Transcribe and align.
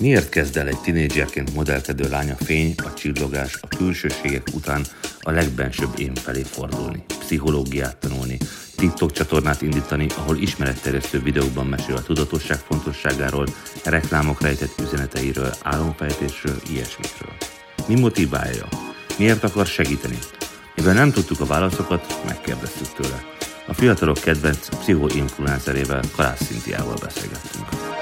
Miért 0.00 0.28
kezd 0.28 0.56
el 0.56 0.66
egy 0.66 0.80
tinédzserként 0.80 1.54
modellkedő 1.54 2.08
lánya 2.08 2.36
fény, 2.36 2.74
a 2.76 2.94
csillogás, 2.94 3.58
a 3.60 3.76
külsőségek 3.76 4.48
után 4.54 4.84
a 5.20 5.30
legbensőbb 5.30 5.98
én 5.98 6.14
felé 6.14 6.42
fordulni, 6.42 7.04
pszichológiát 7.18 7.96
tanulni, 7.96 8.38
TikTok 8.76 9.12
csatornát 9.12 9.62
indítani, 9.62 10.06
ahol 10.16 10.36
ismeretterjesztő 10.36 11.22
videókban 11.22 11.66
mesél 11.66 11.96
a 11.96 12.02
tudatosság 12.02 12.58
fontosságáról, 12.58 13.46
reklámok 13.84 14.40
rejtett 14.40 14.80
üzeneteiről, 14.80 15.54
álomfejtésről, 15.62 16.56
ilyesmikről. 16.70 17.32
Mi 17.86 18.00
motiválja? 18.00 18.68
Miért 19.18 19.44
akar 19.44 19.66
segíteni? 19.66 20.18
Mivel 20.74 20.94
nem 20.94 21.12
tudtuk 21.12 21.40
a 21.40 21.46
válaszokat, 21.46 22.20
megkérdeztük 22.26 22.92
tőle. 22.92 23.24
A 23.66 23.74
fiatalok 23.74 24.18
kedvenc 24.18 24.68
pszichoinfluencerével 24.78 26.02
Kalász 26.16 26.44
Szintiával 26.44 26.96
beszélgettünk. 27.02 27.97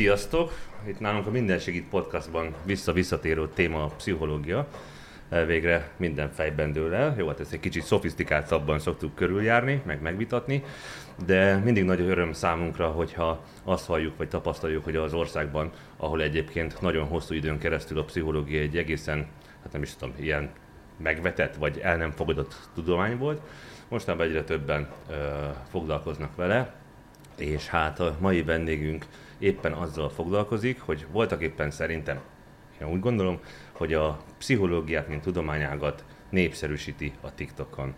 Sziasztok! 0.00 0.52
Itt 0.86 1.00
nálunk 1.00 1.26
a 1.26 1.30
Minden 1.30 1.58
Segít 1.58 1.88
podcastban 1.88 2.54
vissza-visszatérő 2.64 3.48
téma 3.54 3.84
a 3.84 3.92
pszichológia. 3.96 4.68
Végre 5.46 5.90
minden 5.96 6.30
fejben 6.32 6.72
dől 6.72 6.94
el. 6.94 7.14
Jó, 7.18 7.26
hát 7.26 7.40
ezt 7.40 7.52
egy 7.52 7.60
kicsit 7.60 7.82
szofisztikáltabban 7.82 8.78
szoktuk 8.78 9.14
körüljárni, 9.14 9.82
meg 9.86 10.02
megvitatni, 10.02 10.64
de 11.26 11.56
mindig 11.56 11.84
nagy 11.84 12.00
öröm 12.00 12.32
számunkra, 12.32 12.88
hogyha 12.88 13.44
azt 13.64 13.86
halljuk, 13.86 14.16
vagy 14.16 14.28
tapasztaljuk, 14.28 14.84
hogy 14.84 14.96
az 14.96 15.12
országban, 15.12 15.70
ahol 15.96 16.22
egyébként 16.22 16.80
nagyon 16.80 17.06
hosszú 17.06 17.34
időn 17.34 17.58
keresztül 17.58 17.98
a 17.98 18.04
pszichológia 18.04 18.60
egy 18.60 18.76
egészen, 18.76 19.26
hát 19.62 19.72
nem 19.72 19.82
is 19.82 19.94
tudom, 19.94 20.14
ilyen 20.18 20.50
megvetett, 20.96 21.54
vagy 21.54 21.78
el 21.78 21.96
nem 21.96 22.10
fogadott 22.10 22.54
tudomány 22.74 23.18
volt, 23.18 23.40
mostanában 23.88 24.26
egyre 24.26 24.44
többen 24.44 24.88
ö, 25.10 25.14
foglalkoznak 25.70 26.36
vele, 26.36 26.74
és 27.36 27.66
hát 27.66 28.00
a 28.00 28.16
mai 28.20 28.42
vendégünk 28.42 29.06
éppen 29.40 29.72
azzal 29.72 30.08
foglalkozik, 30.08 30.80
hogy 30.80 31.06
voltak 31.12 31.42
éppen 31.42 31.70
szerintem, 31.70 32.20
én 32.80 32.88
úgy 32.88 33.00
gondolom, 33.00 33.38
hogy 33.72 33.94
a 33.94 34.18
pszichológiát, 34.38 35.08
mint 35.08 35.22
tudományágat 35.22 36.04
népszerűsíti 36.30 37.12
a 37.20 37.34
TikTokon. 37.34 37.94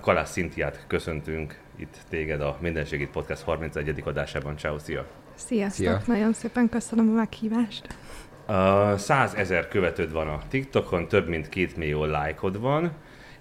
Kalász 0.00 0.30
Szintiát 0.30 0.84
köszöntünk 0.86 1.58
itt 1.76 1.96
téged 2.08 2.40
a 2.40 2.56
Mindenségit 2.60 3.10
Podcast 3.10 3.42
31. 3.42 4.02
adásában. 4.04 4.56
Ciao, 4.56 4.78
szia! 4.78 5.06
Sziasztok! 5.34 5.84
Szia. 5.84 6.02
Nagyon 6.06 6.32
szépen 6.32 6.68
köszönöm 6.68 7.08
a 7.08 7.12
meghívást. 7.12 7.96
Uh, 8.48 8.96
100 8.96 9.34
ezer 9.34 9.68
követőd 9.68 10.12
van 10.12 10.28
a 10.28 10.42
TikTokon, 10.48 11.08
több 11.08 11.28
mint 11.28 11.48
két 11.48 11.76
millió 11.76 12.04
lájkod 12.04 12.60
van, 12.60 12.92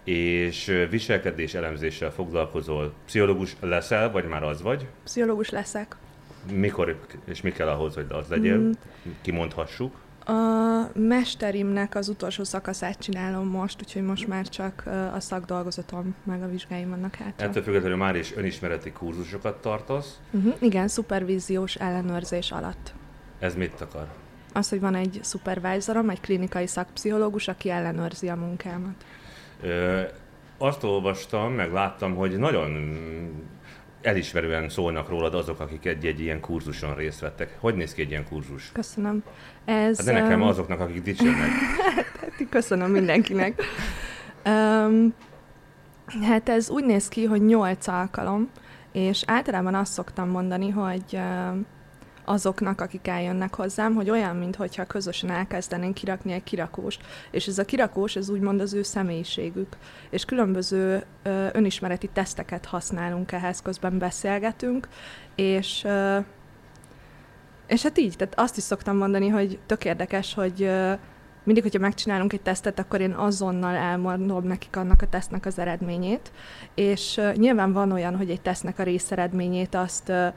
és 0.03 0.85
viselkedés 0.89 1.53
elemzéssel 1.53 2.11
foglalkozol. 2.11 2.93
Pszichológus 3.05 3.55
leszel, 3.59 4.11
vagy 4.11 4.25
már 4.25 4.43
az 4.43 4.61
vagy? 4.61 4.87
Pszichológus 5.03 5.49
leszek. 5.49 5.95
Mikor 6.51 6.99
és 7.25 7.41
mi 7.41 7.51
kell 7.51 7.67
ahhoz, 7.67 7.93
hogy 7.95 8.05
az 8.09 8.27
legyél? 8.27 8.57
Mm. 8.57 8.71
Kimondhassuk. 9.21 9.95
A 10.25 10.89
mesterimnek 10.93 11.95
az 11.95 12.09
utolsó 12.09 12.43
szakaszát 12.43 12.99
csinálom 12.99 13.47
most, 13.47 13.79
úgyhogy 13.81 14.01
most 14.01 14.27
már 14.27 14.49
csak 14.49 14.83
a 15.13 15.19
szakdolgozatom 15.19 16.15
meg 16.23 16.43
a 16.43 16.47
vizsgáim 16.47 16.89
vannak 16.89 17.15
hátra. 17.15 17.47
Ettől 17.47 17.63
függetlenül 17.63 17.97
már 17.97 18.15
is 18.15 18.35
önismereti 18.35 18.91
kurzusokat 18.91 19.61
tartasz. 19.61 20.19
Uh-huh. 20.31 20.55
Igen, 20.59 20.87
szupervíziós 20.87 21.75
ellenőrzés 21.75 22.51
alatt. 22.51 22.93
Ez 23.39 23.55
mit 23.55 23.81
akar? 23.81 24.07
Az, 24.53 24.69
hogy 24.69 24.79
van 24.79 24.95
egy 24.95 25.19
szupervájzorom, 25.21 26.09
egy 26.09 26.21
klinikai 26.21 26.67
szakpszichológus, 26.67 27.47
aki 27.47 27.69
ellenőrzi 27.69 28.29
a 28.29 28.35
munkámat. 28.35 29.05
Ö, 29.61 30.01
azt 30.57 30.83
olvastam, 30.83 31.53
meg 31.53 31.71
láttam, 31.71 32.15
hogy 32.15 32.37
nagyon 32.37 32.71
elismerően 34.03 34.69
szólnak 34.69 35.09
rólad 35.09 35.33
azok, 35.33 35.59
akik 35.59 35.85
egy-egy 35.85 36.19
ilyen 36.19 36.39
kurzuson 36.39 36.95
részt 36.95 37.19
vettek. 37.19 37.57
Hogy 37.59 37.75
néz 37.75 37.93
ki 37.93 38.01
egy 38.01 38.09
ilyen 38.09 38.25
kurzus? 38.27 38.71
Köszönöm. 38.73 39.23
Ez, 39.65 39.97
Hát 39.97 40.05
de 40.05 40.11
nekem 40.21 40.41
öm, 40.41 40.47
azoknak, 40.47 40.79
akik 40.79 41.01
dicsérnek. 41.01 41.49
Köszönöm 42.49 42.91
mindenkinek. 42.91 43.61
um, 44.45 45.13
hát 46.21 46.49
ez 46.49 46.69
úgy 46.69 46.85
néz 46.85 47.07
ki, 47.07 47.25
hogy 47.25 47.45
nyolc 47.45 47.87
alkalom, 47.87 48.49
és 48.91 49.23
általában 49.27 49.75
azt 49.75 49.91
szoktam 49.91 50.29
mondani, 50.29 50.69
hogy 50.69 51.03
um, 51.11 51.65
azoknak, 52.25 52.81
akik 52.81 53.07
eljönnek 53.07 53.55
hozzám, 53.55 53.93
hogy 53.93 54.09
olyan, 54.09 54.35
mintha 54.35 54.85
közösen 54.85 55.29
elkezdenénk 55.29 55.93
kirakni 55.93 56.31
egy 56.33 56.43
kirakóst. 56.43 57.01
És 57.31 57.47
ez 57.47 57.57
a 57.57 57.65
kirakós, 57.65 58.15
ez 58.15 58.29
úgymond 58.29 58.61
az 58.61 58.73
ő 58.73 58.83
személyiségük. 58.83 59.77
És 60.09 60.25
különböző 60.25 61.03
ö, 61.23 61.47
önismereti 61.51 62.09
teszteket 62.13 62.65
használunk 62.65 63.31
ehhez, 63.31 63.61
közben 63.61 63.97
beszélgetünk, 63.97 64.87
és 65.35 65.83
ö, 65.83 66.19
és 67.67 67.83
hát 67.83 67.97
így, 67.97 68.15
tehát 68.17 68.39
azt 68.39 68.57
is 68.57 68.63
szoktam 68.63 68.97
mondani, 68.97 69.27
hogy 69.27 69.59
tök 69.65 69.85
érdekes, 69.85 70.33
hogy 70.33 70.63
ö, 70.63 70.93
mindig, 71.43 71.63
hogyha 71.63 71.79
megcsinálunk 71.79 72.33
egy 72.33 72.41
tesztet, 72.41 72.79
akkor 72.79 73.01
én 73.01 73.11
azonnal 73.11 73.75
elmondom 73.75 74.43
nekik 74.43 74.75
annak 74.75 75.01
a 75.01 75.07
tesztnek 75.07 75.45
az 75.45 75.59
eredményét, 75.59 76.31
és 76.75 77.17
ö, 77.17 77.31
nyilván 77.33 77.73
van 77.73 77.91
olyan, 77.91 78.17
hogy 78.17 78.29
egy 78.29 78.41
tesztnek 78.41 78.79
a 78.79 78.83
részeredményét 78.83 79.75
azt 79.75 80.09
ö, 80.09 80.27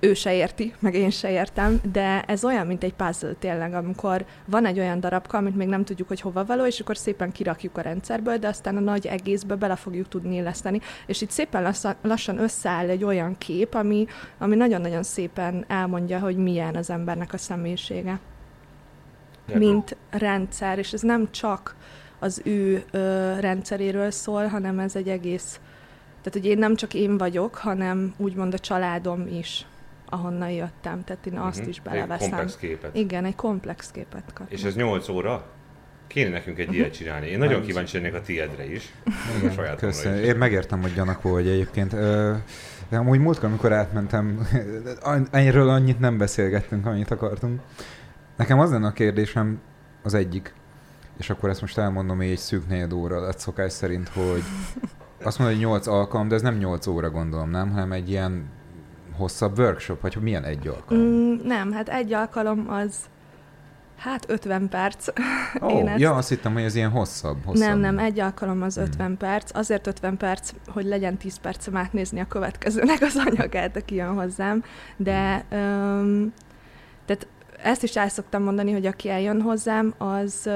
ő 0.00 0.14
se 0.14 0.34
érti, 0.34 0.74
meg 0.78 0.94
én 0.94 1.10
se 1.10 1.30
értem, 1.30 1.80
de 1.92 2.22
ez 2.26 2.44
olyan, 2.44 2.66
mint 2.66 2.84
egy 2.84 2.94
puzzle 2.94 3.32
tényleg, 3.32 3.74
amikor 3.74 4.24
van 4.44 4.66
egy 4.66 4.78
olyan 4.78 5.00
darabka, 5.00 5.38
amit 5.38 5.56
még 5.56 5.68
nem 5.68 5.84
tudjuk, 5.84 6.08
hogy 6.08 6.20
hova 6.20 6.44
való, 6.44 6.66
és 6.66 6.80
akkor 6.80 6.96
szépen 6.96 7.32
kirakjuk 7.32 7.78
a 7.78 7.80
rendszerből, 7.80 8.36
de 8.36 8.48
aztán 8.48 8.76
a 8.76 8.80
nagy 8.80 9.06
egészbe 9.06 9.54
bele 9.54 9.76
fogjuk 9.76 10.08
tudni 10.08 10.34
illeszteni, 10.34 10.80
és 11.06 11.20
itt 11.20 11.30
szépen 11.30 11.62
lassan, 11.62 11.94
lassan 12.02 12.38
összeáll 12.38 12.88
egy 12.88 13.04
olyan 13.04 13.38
kép, 13.38 13.74
ami, 13.74 14.06
ami 14.38 14.56
nagyon-nagyon 14.56 15.02
szépen 15.02 15.64
elmondja, 15.68 16.18
hogy 16.18 16.36
milyen 16.36 16.74
az 16.74 16.90
embernek 16.90 17.32
a 17.32 17.38
személyisége. 17.38 18.18
Mint 19.54 19.96
rendszer, 20.10 20.78
és 20.78 20.92
ez 20.92 21.00
nem 21.00 21.30
csak 21.30 21.76
az 22.18 22.40
ő 22.44 22.84
ö, 22.90 23.32
rendszeréről 23.40 24.10
szól, 24.10 24.46
hanem 24.46 24.78
ez 24.78 24.96
egy 24.96 25.08
egész, 25.08 25.60
tehát 26.22 26.40
hogy 26.40 26.46
én 26.46 26.58
nem 26.58 26.74
csak 26.74 26.94
én 26.94 27.18
vagyok, 27.18 27.54
hanem 27.54 28.14
úgymond 28.16 28.54
a 28.54 28.58
családom 28.58 29.26
is, 29.38 29.66
ahonnan 30.08 30.50
jöttem, 30.50 31.04
tehát 31.04 31.26
én 31.26 31.38
azt 31.38 31.60
Mhm. 31.60 31.68
is 31.68 31.76
Egy 31.76 31.82
beleveszem. 31.82 32.28
komplex 32.28 32.56
képet. 32.56 32.96
Igen, 32.96 33.24
egy 33.24 33.34
komplex 33.34 33.90
képet 33.90 34.32
kap. 34.34 34.46
És 34.50 34.62
ez 34.64 34.74
8 34.74 35.08
óra? 35.08 35.44
Kéne 36.06 36.28
nekünk 36.30 36.58
egy 36.58 36.74
ilyet 36.74 36.92
csinálni. 36.92 37.26
Én 37.26 37.38
nagyon 37.38 37.62
kíváncsi 37.62 37.96
lennék 37.96 38.14
a 38.14 38.20
tiédre 38.20 38.72
is. 38.72 38.92
A 39.04 39.10
Igen, 39.42 39.76
köszönöm. 39.76 40.18
is. 40.18 40.24
Én 40.26 40.36
megértem, 40.36 40.80
hogy 40.80 40.92
gyanakó 40.94 41.30
vagy 41.30 41.48
egyébként. 41.48 41.92
Ö, 41.92 42.32
De 42.88 42.96
amúgy 42.96 43.18
múltkor, 43.20 43.48
amikor 43.48 43.72
átmentem, 43.72 44.46
ennyiről 45.30 45.68
annyit 45.68 45.98
nem 46.00 46.18
beszélgettünk, 46.18 46.86
annyit 46.86 47.10
akartunk. 47.10 47.60
Nekem 48.36 48.58
az 48.58 48.70
lenne 48.70 48.86
a 48.86 48.92
kérdésem, 48.92 49.60
az 50.02 50.14
egyik, 50.14 50.54
és 51.18 51.30
akkor 51.30 51.48
ezt 51.48 51.60
most 51.60 51.78
elmondom, 51.78 52.16
hogy 52.16 52.26
egy 52.26 52.38
szűk 52.38 52.68
negyed 52.68 52.92
óra 52.92 53.20
lett 53.20 53.38
szokás 53.38 53.72
szerint, 53.72 54.08
hogy 54.08 54.42
azt 55.22 55.38
mondod, 55.38 55.56
hogy 55.56 55.64
8 55.66 55.86
alkalom, 55.86 56.28
de 56.28 56.34
ez 56.34 56.42
nem 56.42 56.56
8 56.56 56.86
óra 56.86 57.10
gondolom, 57.10 57.50
nem? 57.50 57.70
Hanem 57.70 57.92
egy 57.92 58.10
ilyen 58.10 58.44
hosszabb 59.16 59.58
workshop, 59.58 60.00
vagy 60.00 60.16
milyen 60.20 60.44
egy 60.44 60.68
alkalom? 60.68 61.02
Mm, 61.04 61.34
nem, 61.44 61.72
hát 61.72 61.88
egy 61.88 62.12
alkalom 62.12 62.66
az 62.70 62.94
hát 63.96 64.24
50 64.30 64.68
perc. 64.68 65.08
Ó, 65.62 65.68
én 65.68 65.88
ezt- 65.88 66.00
ja, 66.00 66.14
azt 66.14 66.28
hittem, 66.28 66.52
hogy 66.52 66.62
ez 66.62 66.74
ilyen 66.74 66.90
hosszabb. 66.90 67.44
hosszabb. 67.44 67.68
Nem, 67.68 67.78
nem, 67.78 67.98
egy 67.98 68.18
alkalom 68.20 68.62
az 68.62 68.76
Mhm. 68.76 68.84
50 68.86 69.16
perc. 69.16 69.56
Azért 69.56 69.86
50 69.86 70.16
perc, 70.16 70.50
hogy 70.72 70.84
legyen 70.84 71.16
10 71.16 71.36
percem 71.36 71.76
átnézni 71.76 72.20
a 72.20 72.26
következőnek 72.26 73.00
az 73.00 73.22
anyagát, 73.26 73.76
aki 73.76 73.94
jön 73.94 74.14
hozzám. 74.14 74.62
De 74.96 75.44
um, 75.52 76.32
tehát 77.04 77.26
ezt 77.62 77.82
is 77.82 77.96
el 77.96 78.08
szoktam 78.08 78.42
mondani, 78.42 78.72
hogy 78.72 78.86
aki 78.86 79.08
eljön 79.10 79.40
hozzám, 79.40 79.94
az 79.98 80.40
ö, 80.46 80.50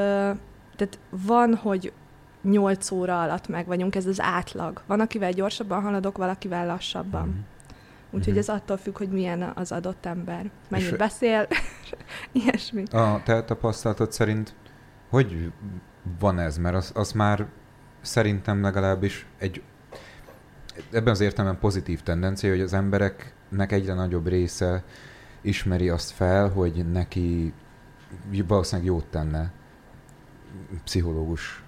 tehát 0.76 0.98
van, 1.26 1.54
hogy 1.54 1.92
8 2.42 2.90
óra 2.90 3.22
alatt 3.22 3.48
meg 3.48 3.66
vagyunk, 3.66 3.94
ez 3.94 4.06
az 4.06 4.20
átlag. 4.20 4.82
Van, 4.86 5.00
akivel 5.00 5.30
gyorsabban 5.32 5.82
haladok, 5.82 6.16
valakivel 6.16 6.66
lassabban. 6.66 7.28
Mhm. 7.28 7.38
Úgyhogy 8.10 8.32
Mhm. 8.32 8.38
ez 8.38 8.48
attól 8.48 8.76
függ, 8.76 8.96
hogy 8.98 9.08
milyen 9.10 9.42
az 9.54 9.72
adott 9.72 10.06
ember. 10.06 10.50
Mennyit 10.68 10.86
És- 10.90 10.96
beszél, 10.96 11.46
ilyesmi. 12.32 12.82
A 12.92 13.22
te 13.24 13.44
tapasztalatod 13.44 14.12
szerint 14.12 14.54
hogy 15.10 15.52
van 16.20 16.38
ez? 16.38 16.58
Mert 16.58 16.74
az, 16.76 16.92
az 16.94 17.12
már 17.12 17.46
szerintem 18.00 18.62
legalábbis 18.62 19.26
egy 19.38 19.62
ebben 20.92 21.12
az 21.12 21.20
értelemben 21.20 21.60
pozitív 21.60 22.02
tendencia, 22.02 22.50
hogy 22.50 22.60
az 22.60 22.72
embereknek 22.72 23.72
egyre 23.72 23.94
nagyobb 23.94 24.26
része 24.26 24.84
ismeri 25.40 25.88
azt 25.88 26.10
fel, 26.10 26.48
hogy 26.48 26.90
neki 26.92 27.52
valószínűleg 28.46 28.90
jót 28.90 29.06
tenne 29.06 29.52
pszichológus 30.84 31.62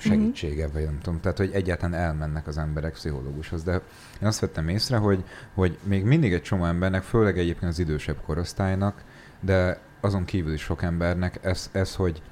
segítsége, 0.00 0.64
mm-hmm. 0.64 0.72
vagy 0.72 0.84
nem 0.84 0.98
tudom, 1.00 1.20
tehát 1.20 1.38
hogy 1.38 1.50
egyáltalán 1.52 2.00
elmennek 2.00 2.46
az 2.46 2.58
emberek 2.58 2.92
pszichológushoz. 2.92 3.62
De 3.62 3.72
én 4.20 4.28
azt 4.28 4.40
vettem 4.40 4.68
észre, 4.68 4.96
hogy, 4.96 5.24
hogy 5.54 5.78
még 5.82 6.04
mindig 6.04 6.32
egy 6.32 6.42
csomó 6.42 6.64
embernek, 6.64 7.02
főleg 7.02 7.38
egyébként 7.38 7.70
az 7.70 7.78
idősebb 7.78 8.20
korosztálynak, 8.26 9.04
de 9.40 9.80
azon 10.00 10.24
kívül 10.24 10.52
is 10.52 10.60
sok 10.62 10.82
embernek 10.82 11.38
ez, 11.42 11.70
ez 11.72 11.94
hogy, 11.94 12.22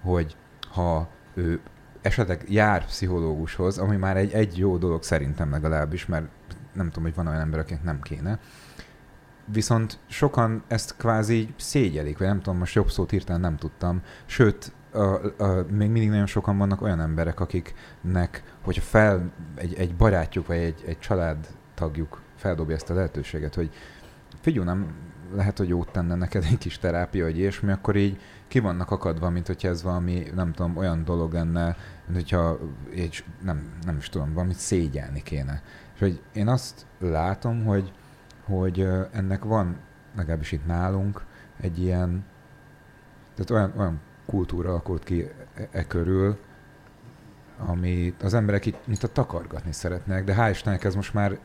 hogy 0.00 0.36
ha 0.70 1.08
ő 1.34 1.60
esetleg 2.00 2.44
jár 2.48 2.84
pszichológushoz, 2.84 3.78
ami 3.78 3.96
már 3.96 4.16
egy, 4.16 4.32
egy 4.32 4.58
jó 4.58 4.76
dolog 4.76 5.02
szerintem 5.02 5.50
legalábbis, 5.50 6.06
mert 6.06 6.26
nem 6.72 6.86
tudom, 6.86 7.04
hogy 7.04 7.14
van 7.14 7.26
olyan 7.26 7.40
ember, 7.40 7.60
akinek 7.60 7.82
nem 7.82 8.00
kéne, 8.00 8.38
viszont 9.44 9.98
sokan 10.06 10.62
ezt 10.68 10.96
kvázi 10.96 11.54
szégyelik, 11.56 12.18
vagy 12.18 12.26
nem 12.26 12.40
tudom, 12.40 12.58
most 12.58 12.74
jobb 12.74 12.90
szót 12.90 13.10
hirtelen 13.10 13.40
nem 13.40 13.56
tudtam, 13.56 14.02
sőt, 14.26 14.72
a, 14.92 15.42
a, 15.42 15.64
még 15.68 15.90
mindig 15.90 16.08
nagyon 16.10 16.26
sokan 16.26 16.58
vannak 16.58 16.82
olyan 16.82 17.00
emberek, 17.00 17.40
akiknek, 17.40 18.42
hogyha 18.62 18.82
fel 18.82 19.32
egy, 19.54 19.74
egy 19.74 19.94
barátjuk, 19.94 20.46
vagy 20.46 20.56
egy, 20.56 20.82
egy 20.86 20.98
családtagjuk 20.98 22.20
feldobja 22.36 22.74
ezt 22.74 22.90
a 22.90 22.94
lehetőséget, 22.94 23.54
hogy 23.54 23.70
figyelj, 24.40 24.66
nem 24.66 24.94
lehet, 25.34 25.58
hogy 25.58 25.68
jót 25.68 25.92
tenne 25.92 26.14
neked 26.14 26.44
egy 26.44 26.58
kis 26.58 26.78
terápia, 26.78 27.24
vagy 27.24 27.38
ilyesmi, 27.38 27.72
akkor 27.72 27.96
így 27.96 28.20
ki 28.48 28.58
vannak 28.58 28.90
akadva, 28.90 29.30
mint 29.30 29.46
hogyha 29.46 29.68
ez 29.68 29.82
valami, 29.82 30.26
nem 30.34 30.52
tudom, 30.52 30.76
olyan 30.76 31.04
dolog 31.04 31.32
lenne, 31.32 31.76
mint 32.06 32.18
hogyha 32.18 32.58
egy, 32.94 33.24
nem, 33.42 33.72
nem 33.84 33.96
is 33.96 34.08
tudom, 34.08 34.32
valamit 34.32 34.56
szégyelni 34.56 35.22
kéne. 35.22 35.62
És 35.94 36.00
hogy 36.00 36.22
én 36.32 36.48
azt 36.48 36.86
látom, 36.98 37.64
hogy, 37.64 37.92
hogy 38.44 38.88
ennek 39.12 39.44
van, 39.44 39.76
legalábbis 40.16 40.52
itt 40.52 40.66
nálunk, 40.66 41.24
egy 41.60 41.82
ilyen, 41.82 42.24
tehát 43.34 43.50
olyan, 43.50 43.72
olyan 43.76 44.00
kultúra 44.32 44.68
alakult 44.68 45.04
ki 45.04 45.28
e, 45.54 45.68
e 45.70 45.86
körül, 45.86 46.36
ami 47.66 48.14
az 48.22 48.34
emberek 48.34 48.66
itt, 48.66 48.86
mint 48.86 49.02
a 49.02 49.08
takargatni 49.08 49.72
szeretnek, 49.72 50.24
de 50.24 50.34
hál' 50.36 50.84
ez 50.84 50.94
most 50.94 51.14
már, 51.14 51.38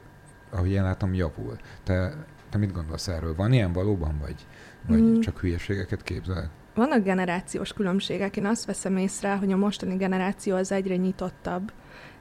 ahogy 0.50 0.72
én 0.72 0.84
látom, 0.84 1.13
javul. 1.13 1.56
Te, 1.84 2.13
te 2.50 2.57
mit 2.57 2.72
gondolsz 2.72 3.07
erről? 3.07 3.36
Van 3.36 3.54
ilyen 3.54 3.74
valóban, 3.74 4.18
vagy, 4.22 4.48
vagy 4.88 5.01
mm. 5.01 5.19
csak 5.19 5.39
hülyeségeket 5.39 6.04
képzel? 6.04 6.50
Vannak 6.75 7.04
generációs 7.04 7.74
különbségek. 7.74 8.38
Én 8.38 8.45
azt 8.45 8.66
veszem 8.66 8.98
észre, 8.98 9.36
hogy 9.36 9.51
a 9.51 9.57
mostani 9.57 9.95
generáció 9.95 10.56
az 10.56 10.72
egyre 10.72 10.95
nyitottabb, 10.95 11.72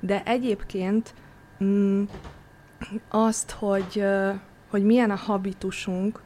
de 0.01 0.23
egyébként 0.25 1.15
mm, 1.65 2.03
azt, 3.09 3.51
hogy, 3.51 4.05
hogy 4.71 4.85
milyen 4.85 5.11
a 5.11 5.17
habitusunk, 5.17 6.23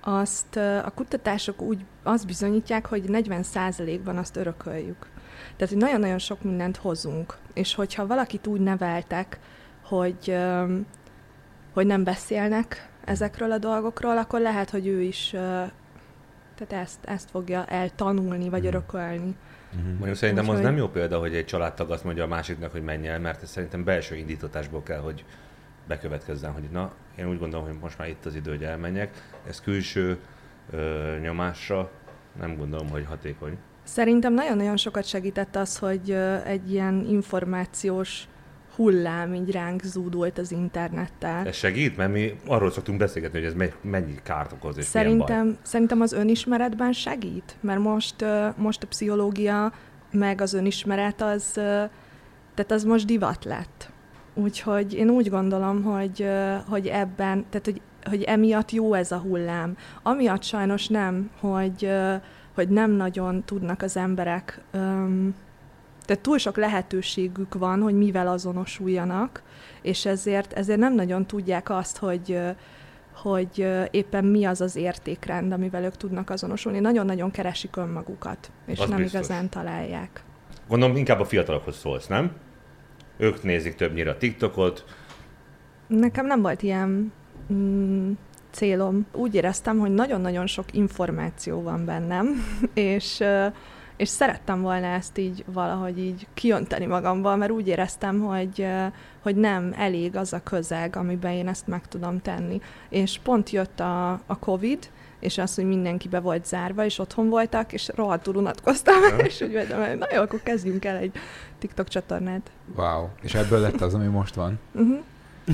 azt 0.00 0.56
a 0.56 0.92
kutatások 0.94 1.62
úgy 1.62 1.84
azt 2.02 2.26
bizonyítják, 2.26 2.86
hogy 2.86 3.04
40%-ban 3.06 4.16
azt 4.16 4.36
örököljük. 4.36 5.06
Tehát, 5.56 5.72
hogy 5.74 5.82
nagyon-nagyon 5.82 6.18
sok 6.18 6.42
mindent 6.42 6.76
hozunk. 6.76 7.36
És 7.54 7.74
hogyha 7.74 8.06
valakit 8.06 8.46
úgy 8.46 8.60
neveltek, 8.60 9.38
hogy, 9.84 10.36
hogy 11.72 11.86
nem 11.86 12.04
beszélnek 12.04 12.88
ezekről 13.04 13.52
a 13.52 13.58
dolgokról, 13.58 14.18
akkor 14.18 14.40
lehet, 14.40 14.70
hogy 14.70 14.86
ő 14.86 15.00
is 15.00 15.34
tehát 16.60 16.84
ezt, 16.84 16.98
ezt 17.04 17.30
fogja 17.30 17.64
eltanulni, 17.64 18.48
vagy 18.48 18.66
uh-huh. 18.66 18.74
örökölni. 18.74 19.34
Uh-huh. 19.74 19.92
Mondjuk 19.92 20.16
szerintem 20.16 20.44
Úgy, 20.44 20.50
az 20.50 20.56
hogy... 20.56 20.64
nem 20.64 20.76
jó 20.76 20.88
példa, 20.88 21.18
hogy 21.18 21.34
egy 21.34 21.44
családtag 21.44 21.90
azt 21.90 22.04
mondja 22.04 22.24
a 22.24 22.26
másiknak, 22.26 22.72
hogy 22.72 22.82
menj 22.82 23.08
el, 23.08 23.20
mert 23.20 23.42
ez 23.42 23.50
szerintem 23.50 23.84
belső 23.84 24.16
indítatásból 24.16 24.82
kell, 24.82 25.00
hogy 25.00 25.24
bekövetkezzen, 25.88 26.52
hogy 26.52 26.68
na, 26.72 26.92
én 27.18 27.28
úgy 27.28 27.38
gondolom, 27.38 27.66
hogy 27.66 27.76
most 27.80 27.98
már 27.98 28.08
itt 28.08 28.24
az 28.24 28.34
idő, 28.34 28.50
hogy 28.50 28.64
elmenjek. 28.64 29.10
Ez 29.48 29.60
külső 29.60 30.18
ö, 30.70 31.16
nyomásra 31.22 31.90
nem 32.40 32.56
gondolom, 32.56 32.88
hogy 32.88 33.04
hatékony. 33.08 33.56
Szerintem 33.82 34.34
nagyon-nagyon 34.34 34.76
sokat 34.76 35.04
segített 35.04 35.56
az, 35.56 35.78
hogy 35.78 36.10
egy 36.44 36.72
ilyen 36.72 37.06
információs 37.08 38.28
hullám 38.74 39.34
így 39.34 39.50
ránk 39.50 39.82
zúdult 39.82 40.38
az 40.38 40.52
internettel. 40.52 41.46
Ez 41.46 41.56
segít? 41.56 41.96
Mert 41.96 42.12
mi 42.12 42.34
arról 42.46 42.70
szoktunk 42.70 42.98
beszélgetni, 42.98 43.38
hogy 43.38 43.48
ez 43.48 43.70
mennyi 43.80 44.14
kárt 44.22 44.52
okoz 44.52 44.78
és 44.78 44.84
szerintem, 44.84 45.58
szerintem 45.62 46.00
az 46.00 46.12
önismeretben 46.12 46.92
segít, 46.92 47.56
mert 47.60 47.80
most, 47.80 48.24
most 48.56 48.82
a 48.82 48.86
pszichológia 48.86 49.72
meg 50.10 50.40
az 50.40 50.54
önismeret 50.54 51.22
az, 51.22 51.52
tehát 52.54 52.72
az 52.72 52.84
most 52.84 53.06
divat 53.06 53.44
lett. 53.44 53.90
Úgyhogy 54.34 54.94
én 54.94 55.10
úgy 55.10 55.30
gondolom, 55.30 55.82
hogy, 55.82 56.28
hogy 56.68 56.86
ebben, 56.86 57.44
tehát 57.50 57.64
hogy, 57.64 57.80
hogy 58.04 58.22
emiatt 58.22 58.70
jó 58.70 58.94
ez 58.94 59.12
a 59.12 59.18
hullám. 59.18 59.76
Amiatt 60.02 60.42
sajnos 60.42 60.88
nem, 60.88 61.30
hogy, 61.40 61.90
hogy 62.54 62.68
nem 62.68 62.90
nagyon 62.90 63.44
tudnak 63.44 63.82
az 63.82 63.96
emberek 63.96 64.60
tehát 66.10 66.24
túl 66.24 66.38
sok 66.38 66.56
lehetőségük 66.56 67.54
van, 67.54 67.80
hogy 67.80 67.94
mivel 67.94 68.28
azonosuljanak, 68.28 69.42
és 69.82 70.06
ezért, 70.06 70.52
ezért 70.52 70.78
nem 70.78 70.94
nagyon 70.94 71.26
tudják 71.26 71.70
azt, 71.70 71.98
hogy, 71.98 72.38
hogy 73.14 73.66
éppen 73.90 74.24
mi 74.24 74.44
az 74.44 74.60
az 74.60 74.76
értékrend, 74.76 75.52
amivel 75.52 75.84
ők 75.84 75.96
tudnak 75.96 76.30
azonosulni. 76.30 76.78
Nagyon-nagyon 76.78 77.30
keresik 77.30 77.76
önmagukat, 77.76 78.50
és 78.66 78.78
az 78.78 78.88
nem 78.88 78.98
biztos. 78.98 79.18
igazán 79.18 79.48
találják. 79.48 80.22
Gondolom 80.68 80.96
inkább 80.96 81.20
a 81.20 81.24
fiatalokhoz 81.24 81.76
szólsz, 81.76 82.06
nem? 82.06 82.32
Ők 83.16 83.42
nézik 83.42 83.74
többnyire 83.74 84.10
a 84.10 84.16
TikTokot. 84.16 84.84
Nekem 85.86 86.26
nem 86.26 86.40
volt 86.42 86.62
ilyen 86.62 87.12
mm, 87.52 88.12
célom. 88.50 89.06
Úgy 89.12 89.34
éreztem, 89.34 89.78
hogy 89.78 89.94
nagyon-nagyon 89.94 90.46
sok 90.46 90.72
információ 90.72 91.62
van 91.62 91.84
bennem, 91.84 92.26
és 92.74 93.22
és 94.00 94.08
szerettem 94.08 94.60
volna 94.60 94.86
ezt 94.86 95.18
így 95.18 95.44
valahogy 95.46 95.98
így 95.98 96.26
kiönteni 96.34 96.86
magamban, 96.86 97.38
mert 97.38 97.50
úgy 97.50 97.68
éreztem, 97.68 98.20
hogy, 98.20 98.66
hogy 99.22 99.36
nem 99.36 99.74
elég 99.76 100.16
az 100.16 100.32
a 100.32 100.42
közeg, 100.42 100.96
amiben 100.96 101.32
én 101.32 101.48
ezt 101.48 101.66
meg 101.66 101.88
tudom 101.88 102.20
tenni. 102.20 102.60
És 102.88 103.18
pont 103.22 103.50
jött 103.50 103.80
a, 103.80 104.10
a 104.10 104.38
Covid, 104.38 104.90
és 105.18 105.38
az, 105.38 105.54
hogy 105.54 105.64
mindenki 105.64 106.08
be 106.08 106.20
volt 106.20 106.46
zárva, 106.46 106.84
és 106.84 106.98
otthon 106.98 107.28
voltak, 107.28 107.72
és 107.72 107.90
rohadtul 107.94 108.36
unatkoztam, 108.36 109.18
és 109.26 109.40
úgy 109.40 109.52
vettem, 109.52 109.88
hogy 109.88 109.98
na 109.98 110.06
jó, 110.14 110.20
akkor 110.20 110.42
kezdjünk 110.42 110.84
el 110.84 110.96
egy 110.96 111.12
TikTok 111.58 111.88
csatornát. 111.88 112.50
Wow, 112.76 113.08
és 113.22 113.34
ebből 113.34 113.60
lett 113.60 113.80
az, 113.80 113.94
ami 113.94 114.06
most 114.06 114.34
van. 114.34 114.58
Uh-huh. 114.72 114.98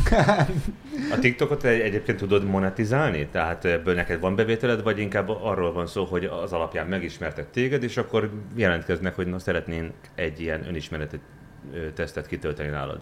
A 1.15 1.19
TikTokot 1.21 1.65
egyébként 1.65 2.19
tudod 2.19 2.45
monetizálni? 2.45 3.29
Tehát 3.33 3.65
ebből 3.65 3.95
neked 3.95 4.21
van 4.21 4.37
bevételed, 4.37 4.83
vagy 4.83 4.99
inkább 4.99 5.29
arról 5.29 5.73
van 5.73 5.87
szó, 5.87 6.05
hogy 6.05 6.25
az 6.25 6.53
alapján 6.53 6.87
megismertek 6.87 7.51
téged, 7.51 7.83
és 7.83 7.97
akkor 7.97 8.31
jelentkeznek, 8.55 9.15
hogy 9.15 9.27
na, 9.27 9.39
szeretnénk 9.39 9.93
egy 10.15 10.41
ilyen 10.41 10.67
önismeretet 10.69 11.21
tesztet 11.95 12.27
kitölteni 12.27 12.69
nálad? 12.69 13.01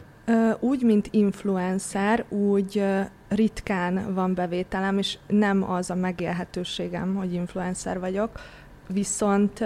Úgy, 0.60 0.82
mint 0.82 1.08
influencer, 1.10 2.24
úgy 2.28 2.84
ritkán 3.28 4.14
van 4.14 4.34
bevételem, 4.34 4.98
és 4.98 5.18
nem 5.26 5.70
az 5.70 5.90
a 5.90 5.94
megélhetőségem, 5.94 7.14
hogy 7.14 7.32
influencer 7.32 8.00
vagyok, 8.00 8.30
viszont 8.88 9.60